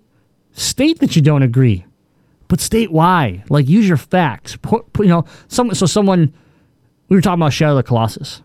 state 0.54 1.00
that 1.00 1.18
you 1.18 1.22
don't 1.22 1.44
agree, 1.44 1.86
but 2.48 2.62
state 2.62 2.94
why. 2.94 3.44
Like 3.50 3.68
use 3.68 3.86
your 3.86 3.98
facts. 3.98 4.56
Put, 4.56 4.94
put 4.94 5.06
you 5.06 5.12
know, 5.12 5.26
some 5.50 5.74
so 5.74 5.86
someone 5.86 6.34
we 7.10 7.18
were 7.18 7.22
talking 7.22 7.42
about 7.42 7.52
Shadow 7.52 7.72
of 7.72 7.78
the 7.78 7.84
Colossus, 7.84 8.42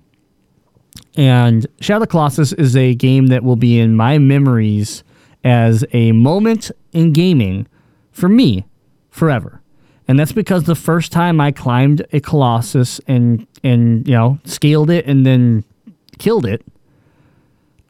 and 1.17 1.67
Shadow 1.81 2.03
of 2.03 2.11
Colossus 2.11 2.53
is 2.53 2.77
a 2.77 2.95
game 2.95 3.29
that 3.29 3.43
will 3.43 3.57
be 3.57 3.79
in 3.79 3.97
my 3.97 4.19
memories 4.19 5.03
as 5.43 5.85
a 5.93 6.13
moment 6.13 6.71
in 6.93 7.13
gaming 7.13 7.67
for 8.13 8.29
me 8.29 8.67
forever. 9.11 9.63
And 10.09 10.19
that's 10.19 10.33
because 10.33 10.65
the 10.65 10.75
first 10.75 11.11
time 11.11 11.41
I 11.41 11.51
climbed 11.53 12.07
a 12.13 12.21
Colossus 12.21 13.01
and 13.09 13.47
and 13.65 14.07
you 14.07 14.15
know 14.15 14.39
scaled 14.45 14.91
it 14.91 15.07
and 15.07 15.27
then 15.27 15.65
killed 16.19 16.47
it, 16.47 16.65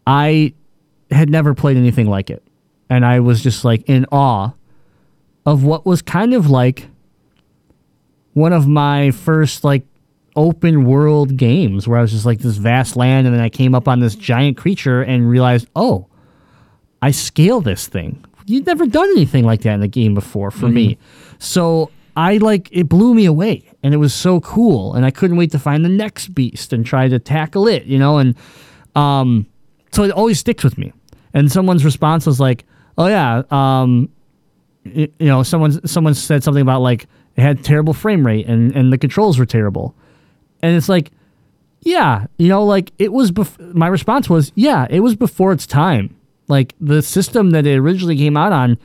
I 0.06 0.54
had 1.10 1.28
never 1.28 1.54
played 1.54 1.76
anything 1.76 2.08
like 2.08 2.30
it. 2.30 2.42
And 2.88 3.04
I 3.04 3.20
was 3.20 3.42
just 3.42 3.64
like 3.64 3.82
in 3.88 4.06
awe 4.12 4.52
of 5.44 5.64
what 5.64 5.84
was 5.84 6.00
kind 6.00 6.32
of 6.32 6.48
like 6.48 6.88
one 8.32 8.52
of 8.52 8.66
my 8.66 9.10
first 9.10 9.64
like 9.64 9.84
open 10.36 10.84
world 10.84 11.36
games 11.36 11.88
where 11.88 11.98
I 11.98 12.02
was 12.02 12.12
just 12.12 12.26
like 12.26 12.38
this 12.40 12.56
vast 12.56 12.96
land 12.96 13.26
and 13.26 13.34
then 13.34 13.42
I 13.42 13.48
came 13.48 13.74
up 13.74 13.88
on 13.88 14.00
this 14.00 14.14
giant 14.14 14.56
creature 14.56 15.02
and 15.02 15.28
realized, 15.28 15.68
oh, 15.74 16.06
I 17.02 17.10
scale 17.10 17.60
this 17.60 17.86
thing. 17.88 18.24
You'd 18.46 18.66
never 18.66 18.86
done 18.86 19.08
anything 19.10 19.44
like 19.44 19.62
that 19.62 19.74
in 19.74 19.82
a 19.82 19.88
game 19.88 20.14
before 20.14 20.50
for 20.50 20.68
me. 20.68 20.98
So 21.38 21.90
I 22.16 22.36
like 22.38 22.68
it 22.70 22.88
blew 22.88 23.12
me 23.14 23.24
away 23.26 23.64
and 23.82 23.92
it 23.92 23.96
was 23.96 24.14
so 24.14 24.40
cool 24.40 24.94
and 24.94 25.04
I 25.04 25.10
couldn't 25.10 25.36
wait 25.36 25.50
to 25.52 25.58
find 25.58 25.84
the 25.84 25.88
next 25.88 26.28
beast 26.34 26.72
and 26.72 26.86
try 26.86 27.08
to 27.08 27.18
tackle 27.18 27.66
it, 27.66 27.84
you 27.84 27.98
know, 27.98 28.18
and 28.18 28.34
um 28.94 29.46
so 29.92 30.04
it 30.04 30.10
always 30.12 30.38
sticks 30.38 30.62
with 30.64 30.78
me. 30.78 30.92
And 31.34 31.50
someone's 31.50 31.84
response 31.84 32.24
was 32.26 32.38
like, 32.40 32.64
"Oh 32.96 33.06
yeah, 33.08 33.42
um 33.50 34.08
y- 34.84 35.08
you 35.18 35.26
know, 35.26 35.42
someone 35.42 35.86
someone 35.86 36.14
said 36.14 36.42
something 36.44 36.62
about 36.62 36.80
like 36.82 37.06
it 37.36 37.42
had 37.42 37.62
terrible 37.64 37.92
frame 37.92 38.24
rate 38.26 38.46
and 38.46 38.74
and 38.74 38.92
the 38.92 38.98
controls 38.98 39.38
were 39.38 39.46
terrible." 39.46 39.94
And 40.62 40.76
it's 40.76 40.88
like, 40.88 41.10
yeah, 41.82 42.26
you 42.38 42.48
know, 42.48 42.64
like 42.64 42.92
it 42.98 43.12
was. 43.12 43.30
Bef- 43.30 43.74
my 43.74 43.86
response 43.86 44.28
was, 44.28 44.52
yeah, 44.54 44.86
it 44.90 45.00
was 45.00 45.14
before 45.14 45.52
its 45.52 45.66
time. 45.66 46.16
Like 46.48 46.74
the 46.80 47.02
system 47.02 47.50
that 47.50 47.66
it 47.66 47.76
originally 47.76 48.16
came 48.16 48.36
out 48.36 48.52
on 48.52 48.78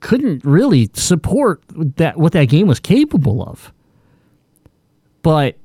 couldn't 0.00 0.44
really 0.44 0.90
support 0.94 1.62
that 1.96 2.16
what 2.18 2.32
that 2.32 2.44
game 2.46 2.66
was 2.66 2.80
capable 2.80 3.42
of. 3.42 3.72
But 5.22 5.56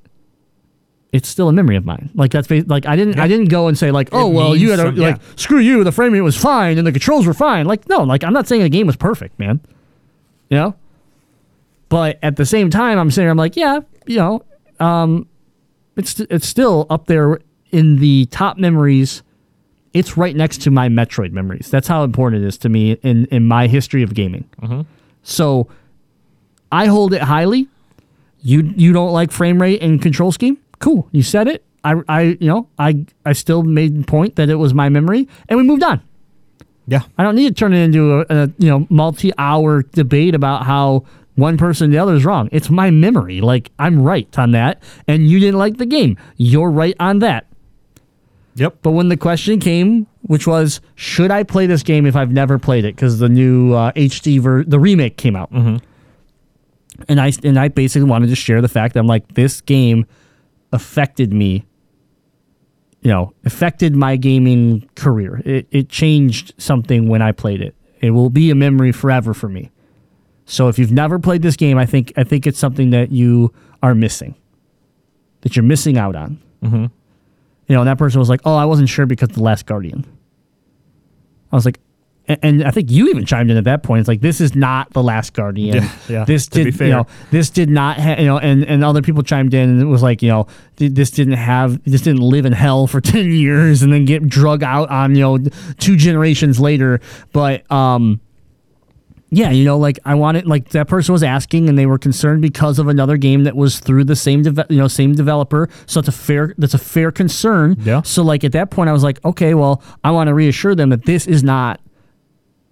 it's 1.11 1.27
still 1.27 1.49
a 1.49 1.53
memory 1.53 1.75
of 1.75 1.85
mine. 1.85 2.09
Like 2.15 2.31
that's 2.31 2.49
like 2.49 2.85
I 2.85 2.95
didn't 2.95 3.19
I 3.19 3.27
didn't 3.27 3.49
go 3.49 3.67
and 3.67 3.77
say 3.77 3.91
like, 3.91 4.09
oh 4.11 4.27
well, 4.27 4.55
you 4.55 4.71
had 4.71 4.79
a, 4.79 4.83
some- 4.83 4.95
yeah. 4.95 5.09
like 5.11 5.21
screw 5.35 5.59
you, 5.59 5.83
the 5.83 5.91
frame 5.91 6.13
rate 6.13 6.21
was 6.21 6.37
fine 6.37 6.77
and 6.77 6.87
the 6.87 6.91
controls 6.91 7.27
were 7.27 7.33
fine. 7.33 7.65
Like 7.65 7.87
no, 7.89 8.03
like 8.03 8.23
I'm 8.23 8.33
not 8.33 8.47
saying 8.47 8.61
the 8.63 8.69
game 8.69 8.87
was 8.87 8.95
perfect, 8.95 9.37
man. 9.39 9.59
You 10.49 10.57
know. 10.57 10.75
But 11.89 12.19
at 12.23 12.37
the 12.37 12.45
same 12.45 12.69
time, 12.69 12.97
I'm 12.97 13.11
saying 13.11 13.29
I'm 13.29 13.35
like, 13.37 13.57
yeah, 13.57 13.81
you 14.07 14.15
know, 14.15 14.43
um, 14.81 15.27
it's 15.95 16.19
it's 16.19 16.47
still 16.47 16.87
up 16.89 17.05
there 17.05 17.39
in 17.71 17.97
the 17.97 18.25
top 18.27 18.57
memories. 18.57 19.23
It's 19.93 20.15
right 20.17 20.35
next 20.35 20.61
to 20.61 20.71
my 20.71 20.87
Metroid 20.87 21.31
memories. 21.33 21.69
That's 21.69 21.87
how 21.87 22.03
important 22.03 22.43
it 22.43 22.47
is 22.47 22.57
to 22.59 22.69
me 22.69 22.93
in 23.03 23.25
in 23.25 23.47
my 23.47 23.67
history 23.67 24.03
of 24.03 24.13
gaming. 24.13 24.49
So 25.23 25.67
I 26.71 26.85
hold 26.87 27.13
it 27.13 27.21
highly. 27.21 27.67
You 28.41 28.73
you 28.75 28.93
don't 28.93 29.11
like 29.11 29.31
frame 29.31 29.61
rate 29.61 29.81
and 29.81 30.01
control 30.01 30.31
scheme? 30.31 30.57
Cool. 30.79 31.07
You 31.11 31.23
said 31.23 31.47
it. 31.47 31.63
I 31.83 31.95
I 32.07 32.21
you 32.39 32.47
know 32.47 32.67
I 32.79 33.05
I 33.25 33.33
still 33.33 33.63
made 33.63 34.01
the 34.01 34.05
point 34.05 34.35
that 34.37 34.49
it 34.49 34.55
was 34.55 34.73
my 34.73 34.89
memory, 34.89 35.27
and 35.49 35.57
we 35.57 35.63
moved 35.63 35.83
on. 35.83 36.01
Yeah. 36.87 37.03
I 37.17 37.23
don't 37.23 37.35
need 37.35 37.47
to 37.47 37.53
turn 37.53 37.73
it 37.73 37.79
into 37.83 38.19
a, 38.21 38.25
a 38.29 38.49
you 38.57 38.69
know 38.69 38.87
multi-hour 38.89 39.83
debate 39.83 40.35
about 40.35 40.65
how 40.65 41.05
one 41.35 41.57
person 41.57 41.91
the 41.91 41.97
other 41.97 42.13
is 42.13 42.25
wrong. 42.25 42.49
It's 42.51 42.69
my 42.69 42.91
memory. 42.91 43.41
Like 43.41 43.71
I'm 43.79 44.01
right 44.01 44.37
on 44.37 44.51
that, 44.51 44.81
and 45.07 45.27
you 45.27 45.39
didn't 45.39 45.57
like 45.57 45.77
the 45.77 45.85
game. 45.85 46.17
You're 46.37 46.69
right 46.69 46.95
on 46.99 47.19
that. 47.19 47.47
Yep. 48.55 48.79
But 48.81 48.91
when 48.91 49.09
the 49.09 49.17
question 49.17 49.59
came, 49.59 50.07
which 50.23 50.45
was, 50.45 50.81
should 50.95 51.31
I 51.31 51.43
play 51.43 51.67
this 51.67 51.83
game 51.83 52.05
if 52.05 52.15
I've 52.15 52.31
never 52.31 52.59
played 52.59 52.83
it? 52.85 52.95
Because 52.95 53.19
the 53.19 53.29
new 53.29 53.73
uh, 53.73 53.91
HD 53.93 54.39
ver- 54.39 54.63
the 54.63 54.79
remake 54.79 55.17
came 55.17 55.35
out, 55.35 55.51
and 55.51 57.21
I 57.21 57.31
and 57.43 57.57
I 57.57 57.69
basically 57.69 58.09
wanted 58.09 58.27
to 58.27 58.35
share 58.35 58.61
the 58.61 58.67
fact 58.67 58.93
that 58.93 58.99
I'm 58.99 59.07
like, 59.07 59.35
this 59.35 59.61
game 59.61 60.05
affected 60.71 61.33
me. 61.33 61.65
You 63.01 63.09
know, 63.09 63.33
affected 63.45 63.95
my 63.95 64.15
gaming 64.15 64.87
career. 64.95 65.41
It 65.43 65.67
it 65.71 65.89
changed 65.89 66.53
something 66.57 67.07
when 67.07 67.21
I 67.21 67.31
played 67.31 67.61
it. 67.61 67.73
It 67.99 68.11
will 68.11 68.29
be 68.29 68.51
a 68.51 68.55
memory 68.55 68.91
forever 68.91 69.33
for 69.33 69.49
me. 69.49 69.71
So 70.51 70.67
if 70.67 70.77
you've 70.77 70.91
never 70.91 71.17
played 71.17 71.41
this 71.43 71.55
game, 71.55 71.77
I 71.77 71.85
think 71.85 72.11
I 72.17 72.25
think 72.25 72.45
it's 72.45 72.59
something 72.59 72.89
that 72.89 73.09
you 73.11 73.53
are 73.81 73.95
missing, 73.95 74.35
that 75.41 75.55
you're 75.55 75.63
missing 75.63 75.97
out 75.97 76.13
on. 76.15 76.39
Mm-hmm. 76.61 76.85
You 77.67 77.75
know, 77.75 77.79
and 77.81 77.87
that 77.87 77.97
person 77.97 78.19
was 78.19 78.27
like, 78.27 78.41
"Oh, 78.43 78.55
I 78.55 78.65
wasn't 78.65 78.89
sure 78.89 79.05
because 79.05 79.29
of 79.29 79.35
the 79.35 79.43
Last 79.43 79.65
Guardian." 79.65 80.05
I 81.53 81.55
was 81.55 81.63
like, 81.65 81.79
and, 82.27 82.37
and 82.43 82.63
I 82.65 82.71
think 82.71 82.91
you 82.91 83.07
even 83.09 83.25
chimed 83.25 83.49
in 83.49 83.55
at 83.55 83.63
that 83.63 83.81
point. 83.81 84.01
It's 84.01 84.09
like 84.09 84.19
this 84.19 84.41
is 84.41 84.53
not 84.53 84.91
the 84.91 85.01
Last 85.01 85.31
Guardian. 85.33 85.75
Yeah, 85.83 85.91
yeah, 86.09 86.25
This 86.25 86.47
to 86.47 86.59
be 86.59 86.63
did, 86.65 86.75
fair. 86.75 86.87
you 86.87 86.93
know, 86.95 87.07
this 87.31 87.49
did 87.49 87.69
not, 87.69 87.97
ha- 87.97 88.17
you 88.19 88.25
know, 88.25 88.37
and 88.37 88.65
and 88.65 88.83
other 88.83 89.01
people 89.01 89.23
chimed 89.23 89.53
in 89.53 89.69
and 89.69 89.81
it 89.81 89.85
was 89.85 90.03
like, 90.03 90.21
you 90.21 90.27
know, 90.29 90.47
th- 90.75 90.91
this 90.91 91.11
didn't 91.11 91.35
have, 91.35 91.81
this 91.85 92.01
didn't 92.01 92.21
live 92.21 92.45
in 92.45 92.51
hell 92.51 92.87
for 92.87 92.99
ten 93.13 93.31
years 93.31 93.83
and 93.83 93.93
then 93.93 94.03
get 94.03 94.27
drug 94.27 94.63
out 94.63 94.89
on, 94.89 95.15
you 95.15 95.21
know, 95.21 95.37
two 95.79 95.95
generations 95.95 96.59
later. 96.59 96.99
But 97.31 97.69
um, 97.71 98.19
yeah, 99.33 99.49
you 99.49 99.63
know, 99.63 99.77
like 99.77 99.97
I 100.03 100.13
wanted, 100.15 100.45
like 100.45 100.69
that 100.69 100.89
person 100.89 101.13
was 101.13 101.23
asking, 101.23 101.69
and 101.69 101.77
they 101.77 101.85
were 101.85 101.97
concerned 101.97 102.41
because 102.41 102.79
of 102.79 102.89
another 102.89 103.15
game 103.15 103.45
that 103.45 103.55
was 103.55 103.79
through 103.79 104.03
the 104.03 104.15
same, 104.15 104.41
deve- 104.43 104.69
you 104.69 104.77
know, 104.77 104.89
same 104.89 105.15
developer. 105.15 105.69
So 105.85 106.01
it's 106.01 106.09
a 106.09 106.11
fair, 106.11 106.53
that's 106.57 106.73
a 106.73 106.77
fair 106.77 107.11
concern. 107.13 107.77
Yeah. 107.79 108.01
So 108.01 108.23
like 108.23 108.43
at 108.43 108.51
that 108.51 108.71
point, 108.71 108.89
I 108.89 108.93
was 108.93 109.03
like, 109.03 109.23
okay, 109.23 109.53
well, 109.53 109.81
I 110.03 110.11
want 110.11 110.27
to 110.27 110.33
reassure 110.33 110.75
them 110.75 110.89
that 110.89 111.05
this 111.05 111.27
is 111.27 111.43
not 111.43 111.79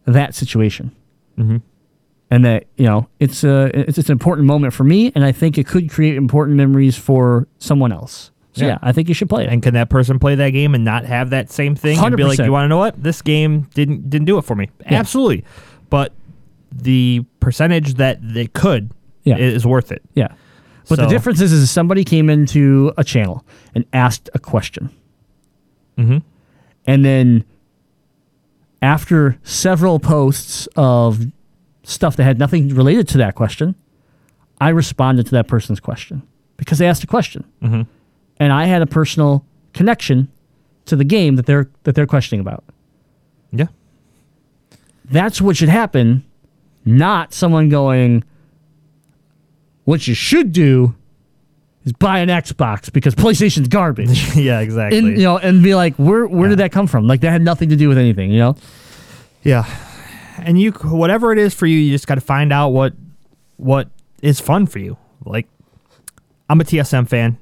that 0.05 0.35
situation, 0.35 0.93
mm-hmm. 1.37 1.57
and 2.29 2.45
that 2.45 2.65
you 2.75 2.85
know 2.85 3.07
it's 3.19 3.45
a 3.45 3.71
it's, 3.73 3.97
it's 3.97 4.09
an 4.09 4.13
important 4.13 4.45
moment 4.45 4.73
for 4.73 4.83
me, 4.83 5.13
and 5.15 5.23
I 5.23 5.31
think 5.31 5.57
it 5.57 5.65
could 5.65 5.89
create 5.89 6.15
important 6.15 6.57
memories 6.57 6.97
for 6.97 7.47
someone 7.59 7.93
else. 7.93 8.31
So 8.51 8.65
yeah, 8.65 8.71
Yeah. 8.71 8.79
I 8.81 8.91
think 8.91 9.07
you 9.07 9.13
should 9.13 9.29
play 9.29 9.45
it. 9.45 9.49
And 9.49 9.63
can 9.63 9.75
that 9.75 9.89
person 9.89 10.19
play 10.19 10.35
that 10.35 10.49
game 10.49 10.75
and 10.75 10.83
not 10.83 11.05
have 11.05 11.29
that 11.29 11.51
same 11.51 11.75
thing 11.75 11.97
and 11.99 12.17
be 12.17 12.23
like, 12.25 12.39
100%. 12.39 12.45
you 12.45 12.51
want 12.51 12.65
to 12.65 12.67
know 12.67 12.79
what? 12.79 13.01
This 13.01 13.21
game 13.21 13.69
didn't 13.75 14.09
didn't 14.09 14.25
do 14.25 14.37
it 14.37 14.41
for 14.41 14.55
me. 14.55 14.69
Absolutely. 14.87 15.45
But 15.89 16.13
the 16.71 17.25
percentage 17.39 17.95
that 17.95 18.19
they 18.21 18.47
could 18.47 18.91
Yeah. 19.23 19.37
is 19.37 19.65
worth 19.65 19.91
it. 19.91 20.01
Yeah. 20.15 20.29
But 20.87 20.97
the 20.97 21.07
difference 21.07 21.39
is, 21.39 21.51
is 21.51 21.69
somebody 21.69 22.03
came 22.03 22.29
into 22.31 22.91
a 22.97 23.03
channel 23.03 23.45
and 23.75 23.85
asked 23.93 24.29
a 24.33 24.39
question. 24.39 24.89
Mhm. 25.97 26.23
And 26.87 27.05
then 27.05 27.43
after 28.81 29.37
several 29.43 29.99
posts 29.99 30.67
of 30.75 31.27
stuff 31.83 32.15
that 32.15 32.23
had 32.23 32.39
nothing 32.39 32.69
related 32.69 33.07
to 33.09 33.17
that 33.19 33.35
question, 33.35 33.75
I 34.61 34.69
responded 34.69 35.25
to 35.27 35.31
that 35.31 35.47
person's 35.47 35.79
question 35.79 36.23
because 36.57 36.77
they 36.79 36.87
asked 36.87 37.03
a 37.03 37.07
question. 37.07 37.43
And 37.61 38.53
I 38.53 38.65
had 38.65 38.81
a 38.81 38.87
personal 38.87 39.45
connection 39.73 40.29
to 40.85 40.95
the 40.95 41.03
game 41.03 41.35
that 41.35 41.45
they're 41.45 41.69
that 41.83 41.93
they're 41.93 42.07
questioning 42.07 42.39
about. 42.41 42.63
Yeah. 43.51 43.67
That's 45.05 45.41
what 45.41 45.57
should 45.57 45.69
happen, 45.69 46.23
not 46.85 47.33
someone 47.33 47.69
going, 47.69 48.23
what 49.85 50.07
you 50.07 50.13
should 50.13 50.51
do 50.51 50.95
is 51.85 51.93
buy 51.93 52.19
an 52.19 52.29
Xbox 52.29 52.91
because 52.91 53.15
PlayStation's 53.15 53.67
garbage. 53.67 54.35
yeah, 54.35 54.59
exactly. 54.59 54.99
and 54.99 55.07
you 55.09 55.23
know, 55.23 55.37
and 55.37 55.63
be 55.63 55.75
like, 55.75 55.95
where 55.95 56.27
where 56.27 56.49
did 56.49 56.59
that 56.59 56.71
come 56.71 56.87
from? 56.87 57.07
Like 57.07 57.21
that 57.21 57.31
had 57.31 57.41
nothing 57.41 57.69
to 57.69 57.75
do 57.75 57.89
with 57.89 57.97
anything, 57.97 58.31
you 58.31 58.39
know? 58.39 58.55
Yeah, 59.43 59.65
and 60.37 60.59
you 60.59 60.71
whatever 60.71 61.31
it 61.31 61.37
is 61.37 61.53
for 61.53 61.65
you, 61.65 61.77
you 61.77 61.91
just 61.91 62.07
got 62.07 62.15
to 62.15 62.21
find 62.21 62.51
out 62.51 62.69
what 62.69 62.93
what 63.57 63.89
is 64.21 64.39
fun 64.39 64.65
for 64.65 64.79
you. 64.79 64.97
Like, 65.25 65.47
I'm 66.49 66.59
a 66.61 66.63
TSM 66.63 67.07
fan. 67.07 67.37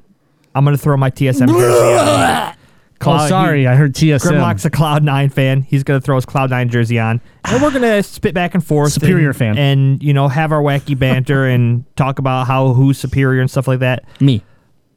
I'm 0.53 0.63
gonna 0.65 0.77
throw 0.77 0.97
my 0.97 1.11
TSM 1.11 1.47
jersey 1.59 2.56
on. 3.05 3.25
oh, 3.25 3.27
sorry, 3.27 3.67
I 3.67 3.75
heard 3.75 3.93
TSM. 3.93 4.31
Grimlock's 4.31 4.65
a 4.65 4.69
Cloud 4.69 5.03
Nine 5.03 5.29
fan. 5.29 5.61
He's 5.61 5.83
gonna 5.83 6.01
throw 6.01 6.15
his 6.15 6.25
Cloud 6.25 6.49
Nine 6.49 6.69
jersey 6.69 6.99
on, 6.99 7.21
and 7.45 7.61
we're 7.61 7.71
gonna 7.71 8.01
spit 8.03 8.33
back 8.33 8.53
and 8.53 8.65
forth. 8.65 8.93
Superior 8.93 9.29
and, 9.29 9.37
fan. 9.37 9.57
and 9.57 10.03
you 10.03 10.13
know 10.13 10.27
have 10.27 10.51
our 10.51 10.61
wacky 10.61 10.97
banter 10.97 11.45
and 11.45 11.83
talk 11.95 12.19
about 12.19 12.47
how 12.47 12.73
who's 12.73 12.97
superior 12.97 13.41
and 13.41 13.51
stuff 13.51 13.67
like 13.67 13.79
that. 13.79 14.03
Me. 14.19 14.43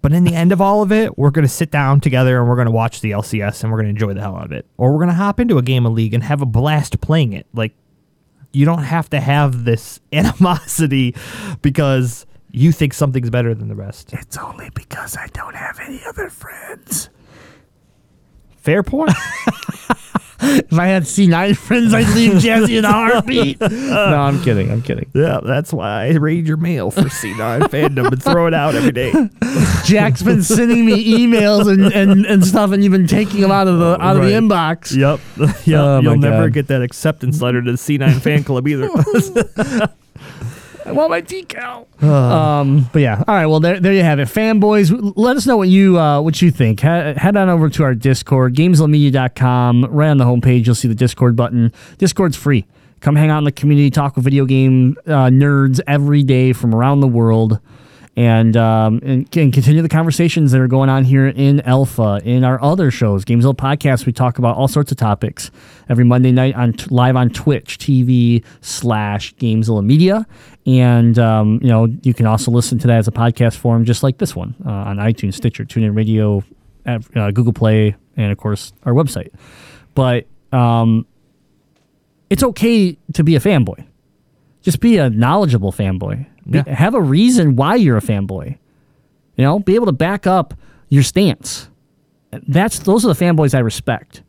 But 0.02 0.12
in 0.12 0.24
the 0.24 0.34
end 0.34 0.50
of 0.50 0.60
all 0.60 0.82
of 0.82 0.92
it, 0.92 1.18
we're 1.18 1.30
going 1.30 1.44
to 1.44 1.52
sit 1.52 1.70
down 1.70 2.00
together 2.00 2.38
and 2.38 2.48
we're 2.48 2.54
going 2.54 2.66
to 2.66 2.72
watch 2.72 3.02
the 3.02 3.10
LCS 3.10 3.62
and 3.62 3.70
we're 3.70 3.76
going 3.76 3.86
to 3.86 3.90
enjoy 3.90 4.14
the 4.14 4.20
hell 4.22 4.34
out 4.34 4.46
of 4.46 4.52
it. 4.52 4.64
Or 4.78 4.92
we're 4.92 4.98
going 4.98 5.08
to 5.08 5.14
hop 5.14 5.38
into 5.38 5.58
a 5.58 5.62
game 5.62 5.84
of 5.84 5.92
League 5.92 6.14
and 6.14 6.22
have 6.22 6.40
a 6.40 6.46
blast 6.46 7.02
playing 7.02 7.34
it. 7.34 7.46
Like, 7.52 7.74
you 8.52 8.64
don't 8.64 8.82
have 8.82 9.10
to 9.10 9.20
have 9.20 9.64
this 9.64 10.00
animosity 10.12 11.14
because 11.60 12.24
you 12.50 12.72
think 12.72 12.94
something's 12.94 13.30
better 13.30 13.54
than 13.54 13.68
the 13.68 13.74
rest. 13.74 14.12
It's 14.12 14.38
only 14.38 14.70
because 14.74 15.16
I 15.16 15.26
don't 15.28 15.54
have 15.54 15.78
any 15.80 16.00
other 16.08 16.28
friends. 16.30 17.10
Fair 18.60 18.82
point. 18.82 19.12
If 20.42 20.72
I 20.72 20.86
had 20.86 21.02
C9 21.02 21.56
friends, 21.56 21.92
I'd 21.92 22.08
leave 22.14 22.32
Jazzy 22.32 22.78
in 22.78 22.84
a 22.84 22.92
heartbeat. 22.92 23.60
no, 23.60 24.16
I'm 24.16 24.42
kidding. 24.42 24.70
I'm 24.70 24.80
kidding. 24.80 25.10
yeah, 25.14 25.40
that's 25.42 25.72
why 25.72 26.06
I 26.06 26.12
read 26.12 26.46
your 26.46 26.56
mail 26.56 26.90
for 26.90 27.02
C9 27.02 27.60
fandom 27.68 28.10
and 28.10 28.22
throw 28.22 28.46
it 28.46 28.54
out 28.54 28.74
every 28.74 28.92
day. 28.92 29.12
Jack's 29.84 30.22
been 30.22 30.42
sending 30.42 30.86
me 30.86 31.18
emails 31.18 31.70
and, 31.70 31.92
and, 31.92 32.24
and 32.24 32.44
stuff, 32.44 32.72
and 32.72 32.82
you've 32.82 32.92
been 32.92 33.06
taking 33.06 33.40
them 33.40 33.50
out 33.50 33.68
of 33.68 33.78
the 33.78 33.98
oh, 33.98 34.02
out 34.02 34.16
of 34.16 34.22
the 34.22 34.30
inbox. 34.30 34.96
Yep. 34.96 35.20
yep. 35.66 35.80
Oh, 35.80 36.00
You'll 36.00 36.16
never 36.16 36.46
God. 36.46 36.54
get 36.54 36.66
that 36.68 36.82
acceptance 36.82 37.42
letter 37.42 37.60
to 37.60 37.72
the 37.72 37.78
C9 37.78 38.20
fan 38.20 38.42
club 38.42 38.66
either. 38.66 38.88
I 40.90 40.92
want 40.92 41.10
my 41.10 41.22
decal. 41.22 42.02
um, 42.02 42.88
but 42.92 43.00
yeah, 43.00 43.22
all 43.26 43.34
right. 43.34 43.46
Well, 43.46 43.60
there, 43.60 43.78
there 43.78 43.92
you 43.92 44.02
have 44.02 44.18
it, 44.18 44.28
fanboys. 44.28 44.90
Let 45.16 45.36
us 45.36 45.46
know 45.46 45.56
what 45.56 45.68
you 45.68 45.98
uh, 45.98 46.20
what 46.20 46.42
you 46.42 46.50
think. 46.50 46.80
Head, 46.80 47.16
head 47.16 47.36
on 47.36 47.48
over 47.48 47.68
to 47.70 47.82
our 47.84 47.94
Discord, 47.94 48.54
GamezillaMedia.com. 48.54 49.84
Right 49.90 50.08
on 50.08 50.18
the 50.18 50.24
homepage, 50.24 50.66
you'll 50.66 50.74
see 50.74 50.88
the 50.88 50.94
Discord 50.94 51.36
button. 51.36 51.72
Discord's 51.98 52.36
free. 52.36 52.66
Come 53.00 53.16
hang 53.16 53.30
out 53.30 53.38
in 53.38 53.44
the 53.44 53.52
community, 53.52 53.90
talk 53.90 54.16
with 54.16 54.24
video 54.24 54.44
game 54.44 54.96
uh, 55.06 55.30
nerds 55.30 55.80
every 55.86 56.22
day 56.22 56.52
from 56.52 56.74
around 56.74 57.00
the 57.00 57.08
world. 57.08 57.58
And, 58.16 58.56
um, 58.56 59.00
and 59.04 59.36
and 59.36 59.52
continue 59.52 59.82
the 59.82 59.88
conversations 59.88 60.50
that 60.52 60.60
are 60.60 60.66
going 60.66 60.90
on 60.90 61.04
here 61.04 61.28
in 61.28 61.60
Alpha, 61.60 62.20
in 62.24 62.42
our 62.44 62.60
other 62.62 62.90
shows, 62.90 63.24
Gamezilla 63.24 63.54
podcast. 63.54 64.04
We 64.04 64.12
talk 64.12 64.38
about 64.38 64.56
all 64.56 64.68
sorts 64.68 64.90
of 64.90 64.98
topics 64.98 65.50
every 65.88 66.04
Monday 66.04 66.32
night 66.32 66.54
on 66.56 66.72
t- 66.72 66.86
live 66.90 67.14
on 67.14 67.30
Twitch 67.30 67.78
TV 67.78 68.44
slash 68.60 69.34
Gamezilla 69.36 69.84
Media, 69.84 70.26
and 70.66 71.18
um, 71.20 71.60
you 71.62 71.68
know 71.68 71.86
you 72.02 72.12
can 72.12 72.26
also 72.26 72.50
listen 72.50 72.78
to 72.80 72.88
that 72.88 72.98
as 72.98 73.08
a 73.08 73.12
podcast 73.12 73.56
form, 73.56 73.84
just 73.84 74.02
like 74.02 74.18
this 74.18 74.34
one 74.34 74.56
uh, 74.66 74.70
on 74.70 74.96
iTunes, 74.96 75.34
Stitcher, 75.34 75.64
TuneIn 75.64 75.96
Radio, 75.96 76.42
uh, 76.86 77.30
Google 77.30 77.52
Play, 77.52 77.94
and 78.16 78.32
of 78.32 78.38
course 78.38 78.72
our 78.82 78.92
website. 78.92 79.32
But 79.94 80.26
um, 80.52 81.06
it's 82.28 82.42
okay 82.42 82.98
to 83.14 83.24
be 83.24 83.36
a 83.36 83.40
fanboy. 83.40 83.86
Just 84.62 84.80
be 84.80 84.98
a 84.98 85.08
knowledgeable 85.08 85.72
fanboy. 85.72 86.26
Be- 86.50 86.62
Have 86.70 86.94
a 86.94 87.00
reason 87.00 87.56
why 87.56 87.76
you're 87.76 87.96
a 87.96 88.02
fanboy. 88.02 88.58
You 89.36 89.44
know, 89.44 89.58
be 89.58 89.74
able 89.74 89.86
to 89.86 89.92
back 89.92 90.26
up 90.26 90.54
your 90.88 91.02
stance. 91.02 91.68
That's 92.48 92.80
those 92.80 93.04
are 93.04 93.12
the 93.12 93.24
fanboys 93.24 93.54
I 93.54 93.60
respect. 93.60 94.22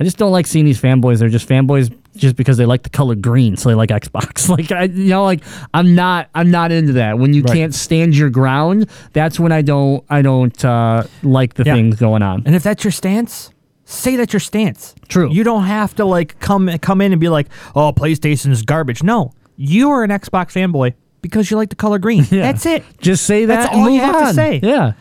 I 0.00 0.04
just 0.04 0.16
don't 0.16 0.30
like 0.32 0.46
seeing 0.46 0.64
these 0.64 0.80
fanboys. 0.80 1.18
They're 1.18 1.28
just 1.28 1.48
fanboys 1.48 1.92
just 2.16 2.36
because 2.36 2.56
they 2.56 2.66
like 2.66 2.82
the 2.84 2.88
color 2.90 3.14
green, 3.14 3.56
so 3.56 3.68
they 3.68 3.74
like 3.74 3.90
Xbox. 3.90 4.48
Like 4.58 4.70
I, 4.72 4.84
you 4.84 5.08
know, 5.10 5.24
like 5.24 5.42
I'm 5.74 5.94
not, 5.94 6.28
I'm 6.34 6.50
not 6.50 6.70
into 6.72 6.94
that. 6.94 7.18
When 7.18 7.34
you 7.34 7.42
Right. 7.42 7.52
can't 7.54 7.74
stand 7.74 8.16
your 8.16 8.30
ground, 8.30 8.88
that's 9.12 9.38
when 9.40 9.50
I 9.52 9.62
don't, 9.62 10.04
I 10.08 10.22
don't 10.22 10.64
uh, 10.64 11.02
like 11.22 11.54
the 11.54 11.64
Yeah. 11.64 11.74
things 11.74 11.96
going 11.96 12.22
on. 12.22 12.42
And 12.46 12.54
if 12.54 12.62
that's 12.62 12.84
your 12.84 12.90
stance, 12.92 13.50
say 13.84 14.16
that's 14.16 14.32
your 14.32 14.40
stance. 14.40 14.94
True. 15.08 15.30
You 15.32 15.42
don't 15.44 15.64
have 15.64 15.94
to 15.96 16.04
like 16.04 16.38
come 16.40 16.68
come 16.78 17.00
in 17.00 17.12
and 17.12 17.20
be 17.20 17.28
like, 17.28 17.48
"Oh, 17.74 17.92
PlayStation's 17.92 18.62
garbage." 18.62 19.02
No, 19.02 19.32
you 19.56 19.90
are 19.90 20.04
an 20.04 20.10
Xbox 20.10 20.52
fanboy 20.52 20.94
because 21.22 21.50
you 21.50 21.56
like 21.56 21.70
the 21.70 21.76
color 21.76 21.98
green. 21.98 22.24
Yeah. 22.30 22.42
That's 22.52 22.66
it. 22.66 22.84
Just 23.00 23.24
say 23.26 23.44
that. 23.46 23.54
That's 23.54 23.72
and 23.72 23.82
all 23.82 23.90
you 23.90 24.00
move 24.00 24.14
have 24.14 24.28
to 24.28 24.34
say. 24.34 24.60
Yeah. 24.62 24.92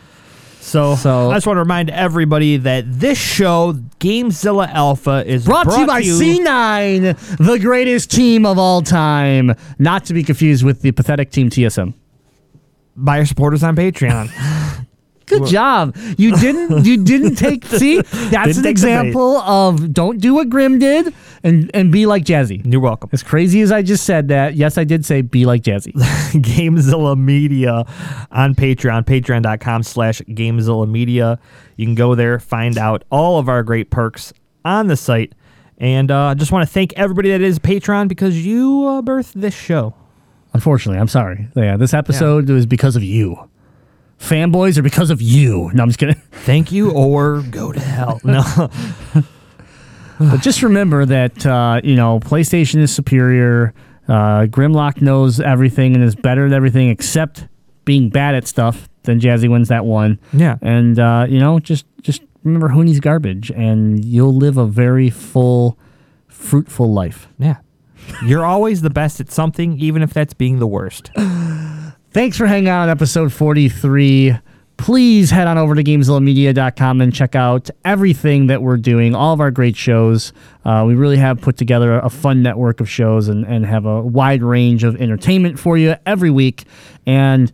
So, 0.59 0.95
So- 0.95 1.31
I 1.31 1.35
just 1.35 1.47
want 1.47 1.57
to 1.57 1.61
remind 1.61 1.89
everybody 1.89 2.57
that 2.57 2.83
this 2.99 3.17
show, 3.17 3.73
Gamezilla 3.99 4.67
Alpha, 4.73 5.23
is 5.25 5.45
Brought, 5.45 5.69
to 5.69 5.79
you 5.79 5.87
by 5.87 6.01
C9, 6.01 7.37
the 7.37 7.59
greatest 7.59 8.11
team 8.11 8.45
of 8.45 8.57
all 8.57 8.81
time. 8.81 9.53
Not 9.79 10.05
to 10.05 10.13
be 10.13 10.23
confused 10.23 10.65
with 10.65 10.81
the 10.81 10.91
pathetic 10.91 11.31
team 11.31 11.49
TSM. 11.49 11.93
by 12.97 13.19
our 13.19 13.25
supporters 13.25 13.63
on 13.63 13.75
Patreon. 13.75 14.29
Good 15.27 15.45
job. 15.45 15.95
You 16.17 16.35
didn't. 16.37 16.85
You 16.85 17.03
didn't 17.03 17.35
take. 17.37 17.65
See, 17.65 18.01
that's 18.01 18.57
an 18.57 18.65
example 18.65 19.37
of 19.37 19.93
don't 19.93 20.19
do 20.19 20.33
what 20.33 20.49
Grim 20.49 20.79
did, 20.79 21.13
and 21.43 21.69
and 21.73 21.91
be 21.91 22.05
like 22.05 22.23
Jazzy. 22.23 22.61
You're 22.65 22.81
welcome. 22.81 23.09
As 23.13 23.23
crazy 23.23 23.61
as 23.61 23.71
I 23.71 23.81
just 23.81 24.05
said 24.05 24.29
that, 24.29 24.55
yes, 24.55 24.77
I 24.77 24.83
did 24.85 25.05
say 25.05 25.21
be 25.21 25.45
like 25.45 25.63
Jazzy. 25.63 25.93
Gamezilla 26.31 27.17
Media 27.17 27.85
on 28.31 28.55
Patreon, 28.55 29.03
patreon.com 29.03 29.83
slash 29.83 30.21
Gamezilla 30.21 30.89
Media. 30.89 31.39
You 31.75 31.85
can 31.85 31.95
go 31.95 32.15
there, 32.15 32.39
find 32.39 32.77
out 32.77 33.03
all 33.11 33.37
of 33.37 33.49
our 33.49 33.63
great 33.63 33.89
perks 33.89 34.33
on 34.65 34.87
the 34.87 34.95
site. 34.97 35.33
And 35.77 36.09
uh, 36.09 36.27
I 36.27 36.33
just 36.33 36.51
want 36.51 36.67
to 36.67 36.73
thank 36.73 36.93
everybody 36.93 37.29
that 37.31 37.41
is 37.41 37.59
Patreon 37.59 38.07
because 38.07 38.43
you 38.43 38.85
uh, 38.87 39.01
birthed 39.01 39.33
this 39.33 39.53
show. 39.53 39.93
Unfortunately, 40.53 40.99
I'm 40.99 41.07
sorry. 41.07 41.49
Yeah, 41.55 41.77
this 41.77 41.93
episode 41.93 42.49
was 42.49 42.65
because 42.65 42.95
of 42.95 43.03
you. 43.03 43.37
Fanboys 44.19 44.77
are 44.77 44.81
because 44.81 45.09
of 45.09 45.21
you. 45.21 45.69
No, 45.73 45.83
I'm 45.83 45.89
just 45.89 45.99
kidding. 45.99 46.15
Thank 46.31 46.71
you 46.71 46.91
or 46.91 47.41
go 47.51 47.71
to 47.71 47.79
hell. 47.79 48.19
No. 48.25 48.69
But 50.19 50.41
just 50.41 50.63
remember 50.63 51.05
that 51.05 51.45
uh, 51.45 51.79
you 51.83 51.95
know 51.95 52.19
PlayStation 52.19 52.77
is 52.79 52.93
superior. 52.93 53.73
Uh, 54.07 54.45
Grimlock 54.47 54.99
knows 55.01 55.39
everything 55.39 55.93
and 55.93 56.03
is 56.03 56.15
better 56.15 56.47
at 56.47 56.53
everything 56.53 56.89
except 56.89 57.47
being 57.85 58.09
bad 58.09 58.33
at 58.33 58.47
stuff. 58.47 58.89
Then 59.03 59.19
Jazzy 59.19 59.47
wins 59.49 59.67
that 59.67 59.85
one. 59.85 60.19
Yeah. 60.33 60.57
and 60.63 60.97
uh, 60.97 61.27
you 61.29 61.37
know 61.39 61.59
just 61.59 61.85
just 62.01 62.23
remember 62.43 62.69
Huni's 62.69 62.99
garbage, 62.99 63.51
and 63.51 64.03
you'll 64.03 64.35
live 64.35 64.57
a 64.57 64.65
very 64.65 65.11
full, 65.11 65.77
fruitful 66.27 66.91
life. 66.91 67.27
yeah. 67.37 67.57
You're 68.25 68.45
always 68.45 68.81
the 68.81 68.89
best 68.89 69.19
at 69.19 69.29
something, 69.29 69.77
even 69.79 70.01
if 70.01 70.13
that's 70.13 70.33
being 70.33 70.59
the 70.59 70.67
worst. 70.67 71.11
Thanks 72.17 72.35
for 72.35 72.47
hanging 72.47 72.67
out 72.67 72.81
on 72.81 72.89
episode 72.89 73.31
43. 73.31 74.35
Please 74.77 75.29
head 75.29 75.45
on 75.45 75.59
over 75.59 75.75
to 75.75 75.83
GamezillaMedia.com 75.83 76.99
and 76.99 77.13
check 77.13 77.35
out 77.35 77.69
everything 77.85 78.47
that 78.47 78.63
we're 78.63 78.77
doing, 78.77 79.13
all 79.13 79.35
of 79.35 79.39
our 79.39 79.51
great 79.51 79.75
shows. 79.75 80.33
Uh, 80.65 80.83
we 80.87 80.95
really 80.95 81.17
have 81.17 81.39
put 81.39 81.57
together 81.57 81.99
a 81.99 82.09
fun 82.09 82.41
network 82.41 82.79
of 82.79 82.89
shows 82.89 83.27
and, 83.27 83.45
and 83.45 83.67
have 83.67 83.85
a 83.85 84.01
wide 84.01 84.41
range 84.41 84.83
of 84.83 84.99
entertainment 84.99 85.59
for 85.59 85.77
you 85.77 85.95
every 86.07 86.31
week. 86.31 86.63
And, 87.05 87.51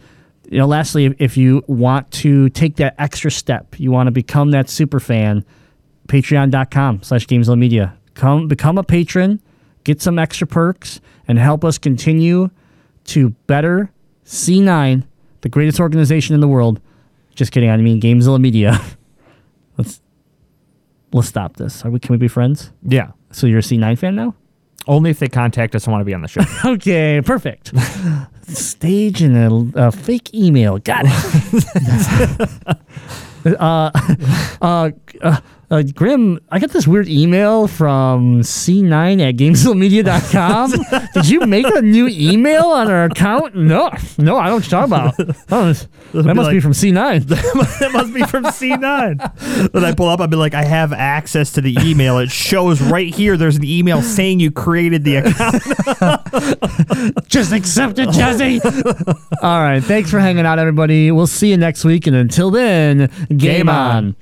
you 0.49 0.59
know, 0.59 0.65
lastly, 0.65 1.13
if, 1.19 1.35
you 1.35 1.61
want 1.67 2.09
to 2.11 2.47
take 2.47 2.77
that 2.77 2.95
extra 2.97 3.31
step, 3.31 3.77
you 3.81 3.91
want 3.91 4.07
to 4.07 4.11
become 4.11 4.51
that 4.51 4.69
super 4.69 5.01
fan, 5.01 5.43
patreon.com 6.07 7.03
slash 7.03 7.27
GamezillaMedia. 7.27 7.97
Come, 8.13 8.47
become 8.47 8.77
a 8.77 8.83
patron, 8.85 9.41
get 9.83 10.01
some 10.01 10.17
extra 10.17 10.47
perks, 10.47 11.01
and 11.27 11.37
help 11.37 11.65
us 11.65 11.77
continue 11.77 12.49
to 13.07 13.31
better 13.45 13.91
C9, 14.25 15.03
the 15.41 15.49
greatest 15.49 15.79
organization 15.79 16.33
in 16.33 16.41
the 16.41 16.47
world. 16.47 16.79
Just 17.35 17.51
kidding. 17.51 17.69
I 17.69 17.77
mean 17.77 17.99
Gamezilla 17.99 18.39
Media. 18.39 18.79
let's 19.77 20.01
let's 21.11 21.27
stop 21.27 21.57
this. 21.57 21.83
Are 21.83 21.89
we? 21.91 21.99
Can 21.99 22.13
we 22.13 22.17
be 22.17 22.27
friends? 22.27 22.71
Yeah. 22.83 23.11
So 23.31 23.47
you're 23.47 23.59
a 23.59 23.63
C9 23.63 23.97
fan 23.97 24.15
now? 24.15 24.35
Only 24.87 25.09
if 25.09 25.19
they 25.19 25.29
contact 25.29 25.75
us 25.75 25.85
and 25.85 25.91
want 25.93 26.01
to 26.01 26.05
be 26.05 26.13
on 26.13 26.21
the 26.21 26.27
show. 26.27 26.41
Okay, 26.65 27.21
perfect. 27.21 27.71
Stage 28.47 29.21
and 29.21 29.73
a, 29.75 29.87
a 29.87 29.91
fake 29.91 30.33
email. 30.33 30.77
Got 30.79 31.05
it. 31.07 32.75
uh, 33.59 33.91
uh, 34.61 34.91
uh, 35.21 35.39
Uh, 35.73 35.81
Grim, 35.81 36.39
I 36.51 36.59
got 36.59 36.69
this 36.69 36.85
weird 36.85 37.07
email 37.07 37.67
from 37.67 38.41
C9 38.41 39.27
at 39.27 39.37
GameZillaMedia.com. 39.37 40.71
Did 41.15 41.27
you 41.27 41.39
make 41.47 41.65
a 41.65 41.81
new 41.81 42.07
email 42.07 42.65
on 42.65 42.91
our 42.91 43.05
account? 43.05 43.55
No, 43.55 43.89
no, 44.19 44.37
I 44.37 44.49
don't 44.49 44.71
what 44.71 44.83
about. 44.83 45.15
Oh, 45.49 45.73
that 45.73 46.35
must 46.35 46.51
be 46.51 46.57
like- 46.57 46.61
from 46.61 46.73
C9. 46.73 47.25
that 47.79 47.89
must 47.91 48.13
be 48.13 48.21
from 48.21 48.43
C9. 48.43 49.73
When 49.73 49.83
I 49.83 49.95
pull 49.95 50.09
up, 50.09 50.19
I'd 50.19 50.29
be 50.29 50.35
like, 50.35 50.53
I 50.53 50.63
have 50.63 50.93
access 50.93 51.51
to 51.53 51.61
the 51.61 51.75
email. 51.81 52.19
It 52.19 52.29
shows 52.29 52.79
right 52.79 53.11
here. 53.11 53.35
There's 53.35 53.57
an 53.57 53.63
email 53.63 54.03
saying 54.03 54.41
you 54.41 54.51
created 54.51 55.03
the 55.03 55.15
account. 55.17 55.63
Just 57.27 57.51
accept 57.51 57.97
it, 57.97 58.11
Jesse. 58.11 58.61
All 59.41 59.59
right. 59.63 59.83
Thanks 59.83 60.11
for 60.11 60.19
hanging 60.19 60.45
out, 60.45 60.59
everybody. 60.59 61.09
We'll 61.09 61.25
see 61.25 61.49
you 61.49 61.57
next 61.57 61.83
week. 61.83 62.05
And 62.05 62.15
until 62.15 62.51
then, 62.51 63.09
game, 63.29 63.37
Game 63.37 63.69
on. 63.69 63.95
on. 63.95 64.15